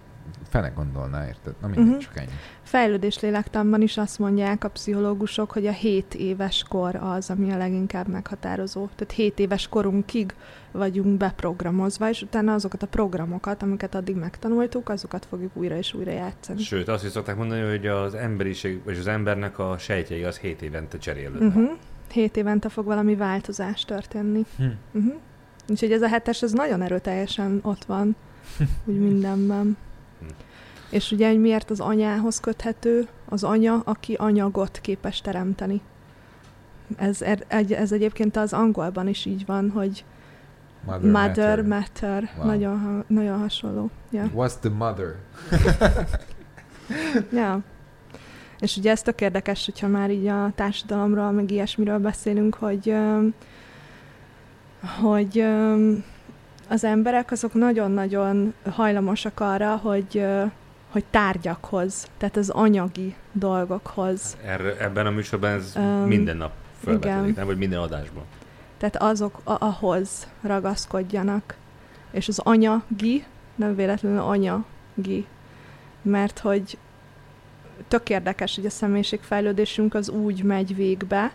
fene 0.49 0.69
gondolná, 0.69 1.27
érted? 1.27 1.55
Na 1.61 1.67
mindegy, 1.67 1.85
uh-huh. 1.85 2.01
csak 2.01 2.17
ennyi. 2.17 2.31
Fejlődés 2.63 3.19
lélektanban 3.19 3.81
is 3.81 3.97
azt 3.97 4.19
mondják 4.19 4.63
a 4.63 4.69
pszichológusok, 4.69 5.51
hogy 5.51 5.67
a 5.67 5.71
7 5.71 6.13
éves 6.13 6.65
kor 6.69 6.95
az, 6.95 7.29
ami 7.29 7.51
a 7.51 7.57
leginkább 7.57 8.07
meghatározó. 8.07 8.87
Tehát 8.95 9.13
7 9.13 9.39
éves 9.39 9.67
korunkig 9.67 10.33
vagyunk 10.71 11.17
beprogramozva, 11.17 12.09
és 12.09 12.21
utána 12.21 12.53
azokat 12.53 12.83
a 12.83 12.87
programokat, 12.87 13.61
amiket 13.61 13.95
addig 13.95 14.15
megtanultuk, 14.15 14.89
azokat 14.89 15.25
fogjuk 15.25 15.51
újra 15.53 15.77
és 15.77 15.93
újra 15.93 16.11
játszani. 16.11 16.61
Sőt, 16.61 16.87
azt 16.87 17.05
is 17.05 17.11
szokták 17.11 17.35
mondani, 17.35 17.69
hogy 17.69 17.87
az 17.87 18.13
emberiség, 18.13 18.83
vagy 18.83 18.97
az 18.97 19.07
embernek 19.07 19.59
a 19.59 19.77
sejtjei 19.77 20.23
az 20.23 20.37
7 20.37 20.61
évente 20.61 20.97
cserélődnek. 20.97 21.47
Uh-huh. 21.47 21.77
7 22.11 22.37
évente 22.37 22.69
fog 22.69 22.85
valami 22.85 23.15
változás 23.15 23.85
történni. 23.85 24.45
Hm. 24.57 24.63
Uh-huh. 24.91 25.13
Úgyhogy 25.69 25.91
ez 25.91 26.01
a 26.01 26.07
hetes, 26.07 26.41
ez 26.41 26.51
nagyon 26.51 26.81
erőteljesen 26.81 27.59
ott 27.63 27.85
van, 27.85 28.15
úgy 28.85 28.99
mindenben. 28.99 29.77
Hm. 30.19 30.25
És 30.89 31.11
ugye, 31.11 31.27
hogy 31.27 31.39
miért 31.39 31.69
az 31.69 31.79
anyához 31.79 32.39
köthető, 32.39 33.07
az 33.25 33.43
anya, 33.43 33.81
aki 33.85 34.13
anyagot 34.13 34.79
képes 34.81 35.21
teremteni. 35.21 35.81
Ez, 36.95 37.21
er, 37.21 37.45
ez 37.69 37.91
egyébként 37.91 38.37
az 38.37 38.53
angolban 38.53 39.07
is 39.07 39.25
így 39.25 39.45
van, 39.45 39.69
hogy 39.69 40.05
Mother, 40.85 41.11
mother 41.11 41.61
matter. 41.61 41.63
matter. 41.63 42.29
Wow. 42.37 42.45
Nagyon, 42.45 43.03
nagyon 43.07 43.39
hasonló. 43.39 43.89
Yeah. 44.09 44.29
What's 44.35 44.59
the 44.59 44.69
mother? 44.69 45.15
ja. 47.31 47.59
És 48.59 48.77
ugye 48.77 48.91
ez 48.91 49.01
tök 49.01 49.21
érdekes, 49.21 49.65
hogyha 49.65 49.87
már 49.87 50.11
így 50.11 50.27
a 50.27 50.51
társadalomról, 50.55 51.31
meg 51.31 51.51
ilyesmiről 51.51 51.97
beszélünk, 51.99 52.55
hogy, 52.55 52.95
hogy 55.01 55.45
az 56.67 56.83
emberek 56.83 57.31
azok 57.31 57.53
nagyon-nagyon 57.53 58.53
hajlamosak 58.71 59.39
arra, 59.39 59.75
hogy, 59.75 60.25
hogy 60.89 61.05
tárgyakhoz, 61.11 62.07
tehát 62.17 62.37
az 62.37 62.49
anyagi 62.49 63.15
dolgokhoz. 63.31 64.37
Erre, 64.45 64.77
ebben 64.77 65.05
a 65.05 65.09
műsorban 65.09 65.49
ez 65.49 65.73
um, 65.75 65.83
minden 65.83 66.37
nap 66.37 66.51
felvetődik, 66.83 67.35
nem? 67.35 67.45
Vagy 67.45 67.57
minden 67.57 67.79
adásban. 67.79 68.23
Tehát 68.77 68.95
azok 68.95 69.39
a, 69.43 69.65
ahhoz 69.65 70.27
ragaszkodjanak. 70.41 71.55
És 72.11 72.27
az 72.27 72.39
anyagi, 72.39 73.25
nem 73.55 73.75
véletlenül 73.75 74.19
anyagi, 74.19 75.25
mert 76.01 76.39
hogy 76.39 76.77
tök 77.87 78.09
érdekes, 78.09 78.55
hogy 78.55 78.65
a 78.65 78.69
személyiségfejlődésünk 78.69 79.93
az 79.93 80.09
úgy 80.09 80.43
megy 80.43 80.75
végbe, 80.75 81.31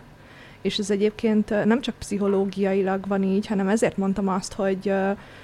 és 0.61 0.77
ez 0.77 0.91
egyébként 0.91 1.65
nem 1.65 1.81
csak 1.81 1.95
pszichológiailag 1.95 3.07
van 3.07 3.23
így, 3.23 3.47
hanem 3.47 3.67
ezért 3.67 3.97
mondtam 3.97 4.27
azt, 4.27 4.53
hogy, 4.53 4.93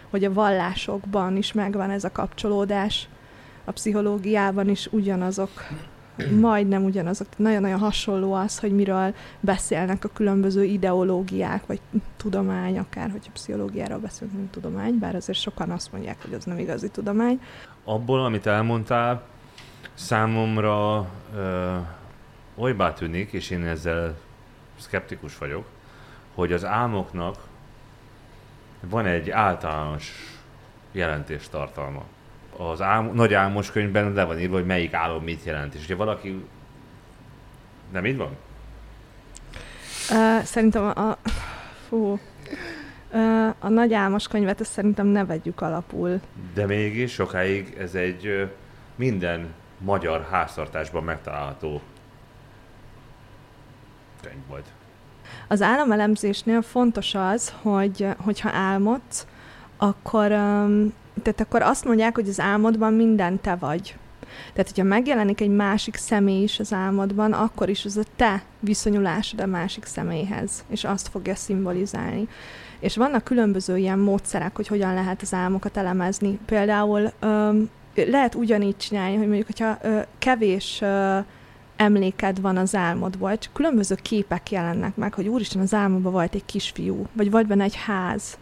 hogy 0.10 0.24
a 0.24 0.34
vallásokban 0.34 1.38
is 1.38 1.54
megvan 1.54 1.90
ez 1.90 2.04
a 2.04 2.12
kapcsolódás, 2.12 3.08
a 3.66 3.72
pszichológiában 3.72 4.70
is 4.70 4.88
ugyanazok, 4.92 5.50
majdnem 6.42 6.84
ugyanazok, 6.84 7.28
nagyon-nagyon 7.38 7.80
hasonló 7.80 8.34
az, 8.34 8.60
hogy 8.60 8.72
miről 8.72 9.14
beszélnek 9.40 10.04
a 10.04 10.10
különböző 10.14 10.64
ideológiák, 10.64 11.66
vagy 11.66 11.80
tudomány, 12.18 12.78
akár 12.78 13.12
hogyha 13.12 13.32
pszichológiáról 13.34 14.00
beszélünk, 14.00 14.38
mint 14.38 14.52
tudomány, 14.52 15.00
bár 15.00 15.16
azért 15.16 15.40
sokan 15.40 15.70
azt 15.70 15.92
mondják, 15.92 16.18
hogy 16.22 16.34
az 16.34 16.46
nem 16.46 16.58
igazi 16.60 16.90
tudomány. 16.90 17.42
Abból, 17.84 18.26
amit 18.26 18.46
elmondtál, 18.46 19.24
Számomra 20.00 21.10
ö, 21.36 21.76
olybá 22.56 22.94
tűnik, 22.94 23.32
és 23.32 23.50
én 23.50 23.66
ezzel 23.66 24.18
szkeptikus 24.78 25.38
vagyok, 25.38 25.66
hogy 26.34 26.54
az 26.54 26.66
álmoknak 26.66 27.36
van 28.80 29.06
egy 29.06 29.30
általános 29.30 30.14
jelentéstartalma. 30.92 32.04
Az 32.58 32.82
álm, 32.82 33.12
nagy 33.14 33.34
álmos 33.34 33.72
könyvben 33.72 34.14
le 34.14 34.24
van 34.24 34.40
írva, 34.40 34.56
hogy 34.56 34.66
melyik 34.66 34.94
álom 34.94 35.24
mit 35.24 35.44
jelent. 35.44 35.74
És 35.74 35.84
ugye 35.84 35.96
valaki... 35.96 36.46
Nem 37.92 38.06
így 38.06 38.18
van? 38.18 38.38
Uh, 40.12 40.44
szerintem 40.44 40.84
a... 40.84 41.18
Fú. 41.88 42.20
Uh, 43.12 43.48
a 43.60 43.70
nagy 43.70 43.94
álmos 43.94 44.28
könyvet 44.28 44.62
ezt 44.62 44.72
szerintem 44.72 45.08
ne 45.08 45.26
vegyük 45.26 45.62
alapul. 45.62 46.20
De 46.54 46.66
mégis 46.66 47.12
sokáig 47.12 47.76
ez 47.80 47.96
egy 47.96 48.28
uh, 48.28 48.50
minden 48.96 49.54
magyar 49.80 50.28
háztartásban 50.32 51.04
megtalálható 51.04 51.82
könyv 54.22 54.48
volt. 54.48 54.66
Az 55.48 55.62
állomelemzésnél 55.62 56.62
fontos 56.62 57.16
az, 57.16 57.54
hogy 57.62 58.08
hogyha 58.18 58.50
álmodsz, 58.54 59.28
akkor, 59.78 60.28
tehát 61.22 61.40
akkor 61.40 61.62
azt 61.62 61.86
mondják, 61.86 62.16
hogy 62.16 62.30
az 62.30 62.40
álmodban 62.40 62.94
minden 62.94 63.42
te 63.42 63.56
vagy. 63.56 63.98
Tehát, 64.54 64.68
hogyha 64.70 64.84
megjelenik 64.84 65.42
egy 65.42 65.56
másik 65.56 65.96
személy 65.96 66.44
is 66.44 66.60
az 66.60 66.74
álmodban, 66.74 67.34
akkor 67.34 67.70
is 67.70 67.86
az 67.86 67.98
a 67.98 68.04
te 68.16 68.44
viszonyulásod 68.60 69.40
a 69.42 69.46
másik 69.46 69.86
személyhez, 69.86 70.64
és 70.70 70.84
azt 70.84 71.08
fogja 71.08 71.36
szimbolizálni. 71.36 72.28
És 72.80 72.96
vannak 72.96 73.24
különböző 73.24 73.78
ilyen 73.78 74.00
módszerek, 74.00 74.56
hogy 74.56 74.68
hogyan 74.68 74.94
lehet 74.94 75.22
az 75.22 75.34
álmokat 75.34 75.78
elemezni. 75.78 76.40
Például 76.46 77.12
lehet 78.08 78.36
ugyanígy 78.36 78.78
csinálni, 78.78 79.16
hogy 79.16 79.28
mondjuk, 79.28 79.46
hogyha 79.46 79.78
ö, 79.82 80.00
kevés 80.20 80.82
ö, 80.82 81.18
emléked 81.76 82.42
van 82.42 82.58
az 82.58 82.76
álmodból, 82.76 83.38
csak 83.38 83.54
különböző 83.54 83.96
képek 83.96 84.52
jelennek 84.52 84.96
meg, 84.96 85.14
hogy 85.14 85.28
úristen, 85.28 85.62
az 85.62 85.74
álmodban 85.74 86.12
volt 86.12 86.36
egy 86.36 86.46
kisfiú, 86.46 87.08
vagy 87.14 87.32
volt 87.32 87.48
benne 87.48 87.64
egy 87.64 87.76
ház, 87.76 88.38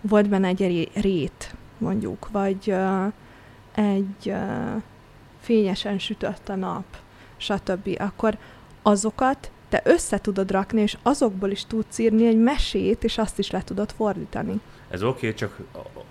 volt 0.00 0.28
benne 0.28 0.48
egy 0.48 0.90
rét, 0.94 1.54
mondjuk, 1.78 2.28
vagy 2.30 2.70
ö, 2.70 3.06
egy 3.74 4.28
ö, 4.28 4.36
fényesen 5.40 5.98
sütött 5.98 6.48
a 6.48 6.54
nap, 6.54 6.84
stb. 7.36 7.96
Akkor 7.98 8.38
azokat 8.82 9.50
te 9.68 9.80
össze 9.84 10.18
tudod 10.18 10.50
rakni, 10.50 10.80
és 10.80 10.96
azokból 11.02 11.50
is 11.50 11.64
tudsz 11.66 11.98
írni 11.98 12.26
egy 12.26 12.38
mesét, 12.38 13.04
és 13.04 13.18
azt 13.18 13.38
is 13.38 13.50
le 13.50 13.62
tudod 13.62 13.92
fordítani. 13.96 14.60
Ez 14.90 15.02
oké, 15.02 15.26
okay, 15.26 15.34
csak 15.34 15.58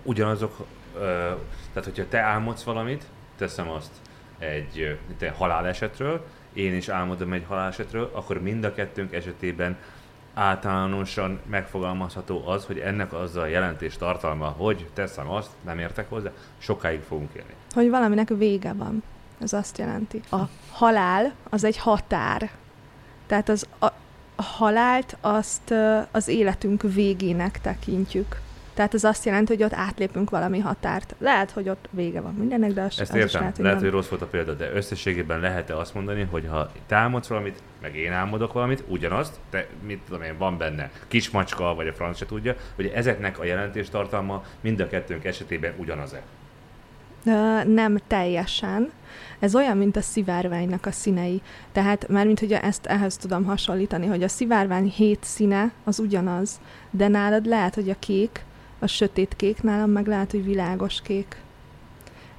ugyanazok 0.04 0.66
tehát, 1.74 1.90
hogyha 1.90 2.08
te 2.10 2.20
álmodsz 2.20 2.64
valamit, 2.64 3.04
teszem 3.38 3.70
azt 3.70 3.92
egy, 4.40 5.00
egy 5.20 5.32
halálesetről, 5.38 6.26
én 6.54 6.76
is 6.76 6.90
álmodom 6.90 7.34
egy 7.34 7.46
halálesetről, 7.48 8.12
akkor 8.14 8.42
mind 8.42 8.64
a 8.64 8.74
kettőnk 8.74 9.14
esetében 9.14 9.78
általánosan 10.34 11.40
megfogalmazható 11.50 12.48
az, 12.48 12.66
hogy 12.66 12.80
ennek 12.80 13.14
az 13.14 13.36
a 13.36 13.46
jelentés 13.46 13.98
tartalma, 13.98 14.46
hogy 14.46 14.90
teszem 14.94 15.30
azt, 15.30 15.50
nem 15.62 15.80
értek 15.80 16.10
hozzá, 16.10 16.30
sokáig 16.58 17.02
fogunk 17.02 17.30
élni. 17.34 17.54
Hogy 17.74 17.90
valaminek 17.90 18.30
vége 18.30 18.74
van. 18.74 19.04
Ez 19.42 19.54
azt 19.54 19.78
jelenti. 19.78 20.22
A 20.32 20.40
halál 20.72 21.34
az 21.50 21.64
egy 21.64 21.78
határ. 21.78 22.50
Tehát 23.28 23.50
az, 23.50 23.68
a, 23.80 23.86
a 24.36 24.44
halált 24.44 25.18
azt 25.22 25.74
az 26.12 26.28
életünk 26.28 26.82
végének 26.82 27.62
tekintjük. 27.62 28.42
Tehát 28.74 28.94
ez 28.94 29.04
azt 29.04 29.26
jelenti, 29.26 29.54
hogy 29.54 29.64
ott 29.64 29.74
átlépünk 29.74 30.30
valami 30.30 30.60
határt. 30.60 31.16
Lehet, 31.18 31.52
hogy 31.52 31.70
ott 31.70 31.88
vége 31.90 32.22
van 32.22 32.34
mindennek, 32.34 32.72
de 32.72 32.82
az, 32.82 33.00
Ezt 33.00 33.00
az 33.00 33.16
értem. 33.16 33.26
is 33.26 33.34
lehet, 33.34 33.56
hogy 33.56 33.66
lehet, 33.66 33.80
nem. 33.80 33.90
hogy 33.90 34.00
rossz 34.00 34.10
volt 34.10 34.22
a 34.22 34.26
példa, 34.26 34.54
de 34.54 34.72
összességében 34.74 35.40
lehet-e 35.40 35.78
azt 35.78 35.94
mondani, 35.94 36.28
hogy 36.32 36.48
ha 36.50 36.72
te 36.88 36.96
álmodsz 36.96 37.28
valamit, 37.28 37.64
meg 37.82 37.96
én 37.96 38.12
álmodok 38.12 38.54
valamit, 38.54 38.84
ugyanazt, 38.88 39.40
te, 39.50 39.68
mit 39.86 40.02
tudom 40.06 40.22
én, 40.22 40.38
van 40.38 40.58
benne 40.58 40.92
kismacska, 41.08 41.76
vagy 41.76 41.88
a 41.88 41.94
franc 41.94 42.18
se 42.18 42.26
tudja, 42.26 42.56
hogy 42.76 42.86
ezeknek 42.86 43.40
a 43.40 43.46
jelentéstartalma 43.46 44.44
mind 44.62 44.80
a 44.80 44.88
kettőnk 44.88 45.26
esetében 45.26 45.74
ugyanaz-e. 45.78 46.22
Ö, 47.26 47.64
nem 47.64 47.98
teljesen. 48.08 48.92
Ez 49.40 49.56
olyan, 49.56 49.78
mint 49.78 49.96
a 49.96 50.02
szivárványnak 50.02 50.86
a 50.86 50.92
színei. 50.92 51.42
Tehát 51.72 52.08
már 52.08 52.26
mint 52.26 52.40
hogy 52.40 52.52
ezt 52.52 52.86
ehhez 52.86 53.18
tudom 53.18 53.46
hasonlítani, 53.46 54.06
hogy 54.08 54.24
a 54.24 54.28
szivárvány 54.28 54.88
hét 54.90 55.24
színe 55.24 55.72
az 55.84 56.00
ugyanaz, 56.00 56.60
de 56.90 57.08
nálad 57.08 57.46
lehet, 57.46 57.76
hogy 57.76 57.90
a 57.90 57.96
kék, 58.00 58.44
a 58.82 58.88
sötét 58.88 59.34
kék, 59.36 59.62
nálam 59.64 59.90
meg 59.90 60.08
lehet, 60.08 60.32
hogy 60.32 60.46
világos 60.46 61.02
kék. 61.02 61.36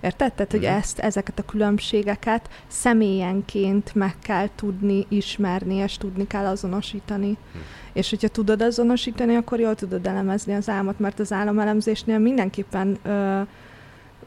Érted? 0.00 0.32
Tehát, 0.32 0.50
hogy 0.50 0.60
Mhm. 0.60 0.70
ezt, 0.72 0.98
ezeket 0.98 1.38
a 1.38 1.42
különbségeket 1.44 2.48
személyenként 2.66 3.94
meg 3.94 4.14
kell 4.22 4.48
tudni 4.54 5.06
ismerni, 5.08 5.74
és 5.74 5.96
tudni 5.96 6.26
kell 6.26 6.44
azonosítani. 6.46 7.36
Hm. 7.52 7.58
És 7.92 8.10
hogyha 8.10 8.28
tudod 8.28 8.62
azonosítani, 8.62 9.34
akkor 9.34 9.60
jól 9.60 9.74
tudod 9.74 10.06
elemezni 10.06 10.54
az 10.54 10.68
álmot, 10.68 10.98
mert 10.98 11.18
az 11.18 11.32
álomelemzésnél 11.32 12.18
mindenképpen 12.18 12.98
ö, 13.02 13.40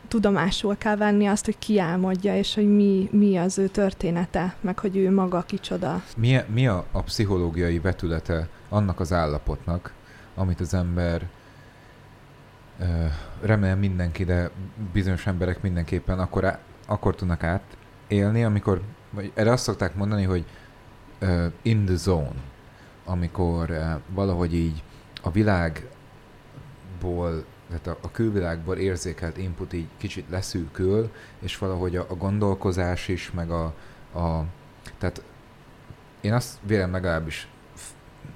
tudomásul 0.08 0.78
kell 0.78 0.96
venni 0.96 1.26
azt, 1.26 1.46
hogy 1.46 1.58
ki 1.60 1.80
álmodja, 1.80 2.38
és 2.38 2.56
hogy 2.56 2.76
mi, 2.76 3.10
mi 3.12 3.38
az 3.38 3.58
ő 3.58 3.68
története, 3.68 4.56
meg 4.62 4.80
hogy 4.80 4.98
ő 4.98 5.12
maga 5.12 5.42
kicsoda. 5.42 6.02
Mi, 6.18 6.38
mi 6.54 6.68
a, 6.68 6.86
a 6.92 7.02
pszichológiai 7.02 7.80
vetülete 7.80 8.48
annak 8.70 9.00
az 9.00 9.14
állapotnak, 9.14 9.94
amit 10.36 10.60
az 10.60 10.74
ember 10.74 11.22
remélem 13.42 13.80
mindenki, 13.80 14.24
de 14.24 14.50
bizonyos 14.94 15.28
emberek 15.28 15.62
mindenképpen 15.62 16.20
akkor, 16.20 16.46
á, 16.46 16.60
akkor 16.86 17.16
tudnak 17.16 17.44
átélni, 17.44 18.44
amikor, 18.44 18.82
vagy 19.10 19.32
erre 19.34 19.52
azt 19.52 19.64
szokták 19.64 19.96
mondani, 19.96 20.24
hogy 20.24 20.46
ö, 21.20 21.46
in 21.62 21.86
the 21.86 21.96
zone, 21.96 22.36
amikor 23.06 23.70
ö, 23.70 23.84
valahogy 24.08 24.54
így 24.54 24.84
a 25.22 25.32
világból, 25.32 25.86
tehát 27.68 27.88
a, 27.88 27.98
a 28.02 28.12
külvilágból 28.12 28.78
érzékelt 28.78 29.38
input 29.38 29.74
így 29.74 29.88
kicsit 29.98 30.26
leszűkül, 30.30 31.12
és 31.40 31.58
valahogy 31.58 31.96
a, 31.96 32.06
a 32.10 32.16
gondolkozás 32.16 33.08
is, 33.08 33.32
meg 33.32 33.50
a, 33.50 33.64
a 34.14 34.44
tehát 34.98 35.24
én 36.22 36.34
azt 36.34 36.58
vélem 36.62 36.92
legalábbis 36.92 37.48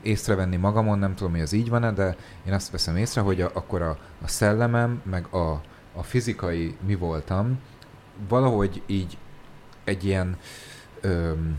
észrevenni 0.01 0.55
magamon, 0.55 0.99
nem 0.99 1.15
tudom, 1.15 1.31
hogy 1.31 1.41
ez 1.41 1.51
így 1.51 1.69
van-e, 1.69 1.91
de 1.91 2.15
én 2.45 2.53
azt 2.53 2.71
veszem 2.71 2.95
észre, 2.97 3.21
hogy 3.21 3.41
a, 3.41 3.49
akkor 3.53 3.81
a, 3.81 3.97
a 4.23 4.27
szellemem, 4.27 5.01
meg 5.03 5.25
a, 5.33 5.61
a 5.93 6.03
fizikai 6.03 6.75
mi 6.85 6.95
voltam, 6.95 7.59
valahogy 8.27 8.81
így 8.85 9.17
egy 9.83 10.05
ilyen 10.05 10.37
öm, 11.01 11.57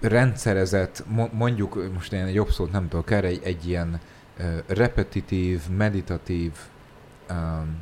rendszerezett, 0.00 1.04
mo- 1.06 1.32
mondjuk, 1.32 1.92
most 1.92 2.12
én 2.12 2.24
egy 2.24 2.34
jobb 2.34 2.50
szót 2.50 2.72
nem 2.72 2.88
tudok 2.88 3.10
erre, 3.10 3.26
egy, 3.26 3.40
egy 3.42 3.68
ilyen 3.68 4.00
ö, 4.36 4.58
repetitív, 4.66 5.68
meditatív 5.68 6.52
öm, 7.26 7.78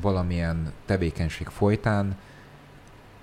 valamilyen 0.00 0.72
tevékenység 0.86 1.46
folytán 1.46 2.16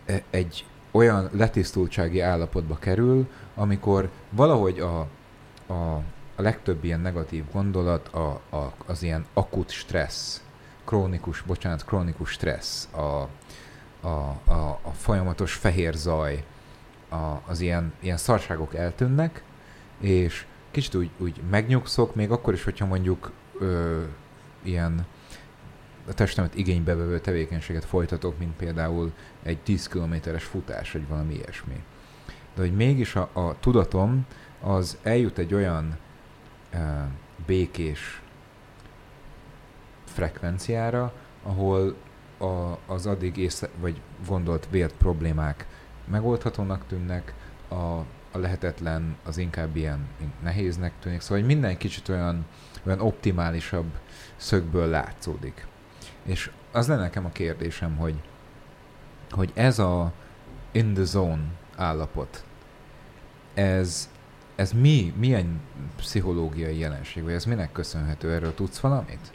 e- 0.06 0.24
egy 0.30 0.66
olyan 0.92 1.30
letisztultsági 1.32 2.20
állapotba 2.20 2.78
kerül, 2.80 3.28
amikor 3.56 4.10
valahogy 4.30 4.80
a, 4.80 5.08
a, 5.68 5.74
a 6.36 6.42
legtöbb 6.42 6.84
ilyen 6.84 7.00
negatív 7.00 7.44
gondolat 7.52 8.08
a, 8.08 8.42
a, 8.50 8.74
az 8.86 9.04
ilyen 9.04 9.26
akut 9.34 9.72
stressz, 9.72 10.44
krónikus, 10.86 11.42
bocsánat, 11.42 11.86
krónikus 11.86 12.30
stressz, 12.32 12.88
a, 12.94 13.28
a, 14.08 14.40
a, 14.46 14.80
a 14.82 14.92
folyamatos 14.92 15.54
fehér 15.54 15.94
zaj, 15.94 16.44
a, 17.10 17.42
az 17.46 17.60
ilyen, 17.60 17.94
ilyen 18.00 18.18
szarságok 18.18 18.76
eltűnnek, 18.76 19.44
és 20.00 20.46
kicsit 20.72 20.96
úgy, 20.96 21.10
úgy 21.18 21.42
megnyugszok, 21.50 22.16
még 22.16 22.32
akkor 22.32 22.54
is, 22.54 22.64
hogyha 22.64 22.86
mondjuk 22.86 23.32
ö, 23.60 24.04
ilyen 24.64 25.06
a 26.08 26.14
testemet 26.14 26.56
igénybe 26.56 26.96
vevő 26.96 27.20
tevékenységet 27.20 27.86
folytatok, 27.86 28.38
mint 28.38 28.56
például 28.56 29.12
egy 29.44 29.58
10 29.58 29.88
kilométeres 29.88 30.44
futás, 30.44 30.92
vagy 30.92 31.08
valami 31.08 31.34
ilyesmi. 31.34 31.84
De 32.56 32.62
hogy 32.62 32.76
mégis 32.76 33.16
a, 33.16 33.30
a 33.34 33.56
tudatom 33.60 34.26
az 34.62 34.98
eljut 35.04 35.38
egy 35.38 35.54
olyan 35.54 35.98
e, 36.72 37.08
békés 37.46 38.22
frekvenciára, 40.04 41.14
ahol 41.44 41.96
a, 42.38 42.78
az 42.86 43.06
addig 43.06 43.38
észre, 43.38 43.70
vagy 43.80 44.02
gondolt 44.28 44.68
vélt 44.70 44.94
problémák 44.94 45.66
megoldhatónak 46.06 46.88
tűnnek, 46.88 47.34
a, 47.68 47.76
a 48.32 48.38
lehetetlen 48.38 49.16
az 49.24 49.38
inkább 49.38 49.76
ilyen 49.76 50.08
nehéznek 50.44 50.94
tűnik, 51.00 51.22
szóval 51.22 51.44
minden 51.44 51.78
kicsit 51.78 52.10
olyan, 52.10 52.46
olyan 52.86 53.00
optimálisabb 53.00 53.92
szögből 54.36 54.88
látszódik. 54.88 55.68
És 56.24 56.52
az 56.72 56.88
lenne 56.88 57.02
nekem 57.02 57.26
a 57.26 57.30
kérdésem, 57.30 57.96
hogy, 57.96 58.22
hogy 59.30 59.52
ez 59.54 59.80
a 59.80 60.12
in 60.72 60.94
the 60.94 61.04
zone 61.04 61.44
állapot, 61.76 62.44
ez, 63.54 64.10
ez 64.56 64.72
mi, 64.72 65.14
milyen 65.18 65.60
pszichológiai 65.96 66.78
jelenség, 66.78 67.24
vagy 67.24 67.34
ez 67.34 67.46
minek 67.46 67.72
köszönhető? 67.72 68.32
Erről 68.32 68.54
tudsz 68.54 68.80
valamit? 68.80 69.32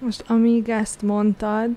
Most 0.00 0.24
amíg 0.26 0.68
ezt 0.68 1.02
mondtad, 1.02 1.70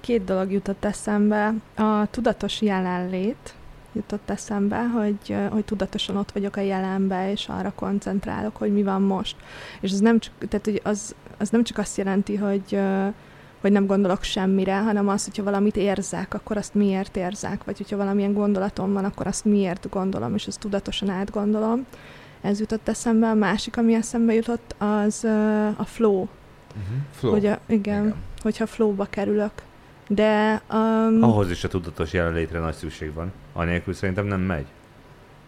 két 0.00 0.24
dolog 0.24 0.52
jutott 0.52 0.84
eszembe. 0.84 1.54
A 1.74 2.06
tudatos 2.10 2.60
jelenlét 2.60 3.54
jutott 3.92 4.30
eszembe, 4.30 4.82
hogy, 4.82 5.36
hogy 5.50 5.64
tudatosan 5.64 6.16
ott 6.16 6.32
vagyok 6.32 6.56
a 6.56 6.60
jelenbe, 6.60 7.30
és 7.30 7.48
arra 7.48 7.72
koncentrálok, 7.74 8.56
hogy 8.56 8.72
mi 8.72 8.82
van 8.82 9.02
most. 9.02 9.36
És 9.80 9.92
az 9.92 10.00
nem 10.00 10.18
csak, 10.18 10.32
tehát, 10.48 10.64
hogy 10.64 10.80
az, 10.84 11.14
az 11.38 11.50
nem 11.50 11.64
csak 11.64 11.78
azt 11.78 11.96
jelenti, 11.96 12.36
hogy, 12.36 12.78
hogy 13.64 13.72
nem 13.72 13.86
gondolok 13.86 14.22
semmire, 14.22 14.78
hanem 14.78 15.08
az, 15.08 15.24
hogyha 15.24 15.42
valamit 15.42 15.76
érzek, 15.76 16.34
akkor 16.34 16.56
azt 16.56 16.74
miért 16.74 17.16
érzek, 17.16 17.64
vagy 17.64 17.76
hogyha 17.76 17.96
valamilyen 17.96 18.32
gondolatom 18.32 18.92
van, 18.92 19.04
akkor 19.04 19.26
azt 19.26 19.44
miért 19.44 19.88
gondolom, 19.90 20.34
és 20.34 20.46
azt 20.46 20.60
tudatosan 20.60 21.08
átgondolom. 21.08 21.86
Ez 22.40 22.60
jutott 22.60 22.88
eszembe. 22.88 23.28
A 23.28 23.34
másik, 23.34 23.76
ami 23.76 23.94
eszembe 23.94 24.34
jutott, 24.34 24.74
az 24.78 25.24
a 25.76 25.84
flow. 25.84 26.12
Uh-huh. 26.20 26.28
Flow. 27.10 27.32
Hogy 27.32 27.46
a, 27.46 27.58
igen, 27.66 28.02
igen, 28.04 28.14
hogyha 28.42 28.66
flowba 28.66 29.04
kerülök. 29.04 29.52
De 30.08 30.62
um, 30.72 31.22
Ahhoz 31.22 31.50
is 31.50 31.64
a 31.64 31.68
tudatos 31.68 32.12
jelenlétre 32.12 32.58
nagy 32.58 32.74
szükség 32.74 33.12
van. 33.12 33.32
Anélkül 33.52 33.94
szerintem 33.94 34.26
nem 34.26 34.40
megy. 34.40 34.66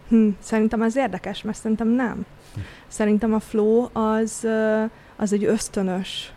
hm, 0.09 0.27
szerintem 0.39 0.81
az 0.81 0.95
érdekes, 0.95 1.41
mert 1.41 1.57
szerintem 1.57 1.87
nem. 1.87 2.25
Szerintem 2.87 3.33
a 3.33 3.39
flow 3.39 3.87
az, 3.93 4.47
az 5.15 5.33
egy 5.33 5.45
ösztönös, 5.45 6.31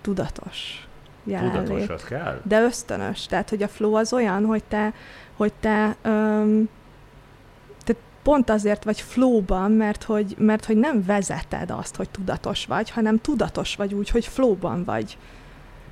tudatos 0.00 0.85
jelenlét. 1.26 1.64
Tudatos, 1.64 1.88
az 1.88 2.02
kell? 2.04 2.40
De 2.42 2.60
ösztönös. 2.62 3.26
Tehát, 3.26 3.48
hogy 3.48 3.62
a 3.62 3.68
flow 3.68 3.94
az 3.94 4.12
olyan, 4.12 4.44
hogy 4.44 4.64
te, 4.68 4.92
hogy 5.36 5.52
te, 5.60 5.96
um, 6.04 6.68
te 7.84 7.94
pont 8.22 8.50
azért 8.50 8.84
vagy 8.84 9.00
flowban, 9.00 9.70
mert 9.72 10.02
hogy, 10.02 10.34
mert 10.38 10.64
hogy 10.64 10.76
nem 10.76 11.04
vezeted 11.04 11.70
azt, 11.70 11.96
hogy 11.96 12.10
tudatos 12.10 12.66
vagy, 12.66 12.90
hanem 12.90 13.20
tudatos 13.20 13.76
vagy 13.76 13.94
úgy, 13.94 14.10
hogy 14.10 14.26
flowban 14.26 14.84
vagy. 14.84 15.18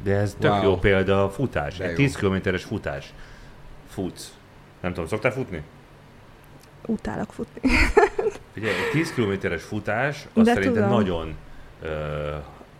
De 0.02 0.16
ez 0.16 0.36
tök 0.38 0.50
Wow. 0.52 0.62
jó 0.62 0.76
példa 0.78 1.24
a 1.24 1.30
futás. 1.30 1.76
De 1.76 1.84
Egy 1.84 1.90
jó. 1.90 1.96
10 1.96 2.16
kilométeres 2.16 2.64
futás. 2.64 3.12
Futsz. 3.88 4.32
Nem 4.80 4.92
tudom, 4.92 5.08
szoktál 5.08 5.32
futni? 5.32 5.62
Utálok 6.86 7.32
futni. 7.32 7.70
Ugye 8.56 8.68
egy 8.68 8.90
10 8.92 9.12
kilométeres 9.12 9.62
futás, 9.62 10.26
az 10.34 10.44
De 10.44 10.52
szerintem 10.52 10.82
tudom. 10.82 10.98
nagyon 10.98 11.34
ö, 11.82 12.34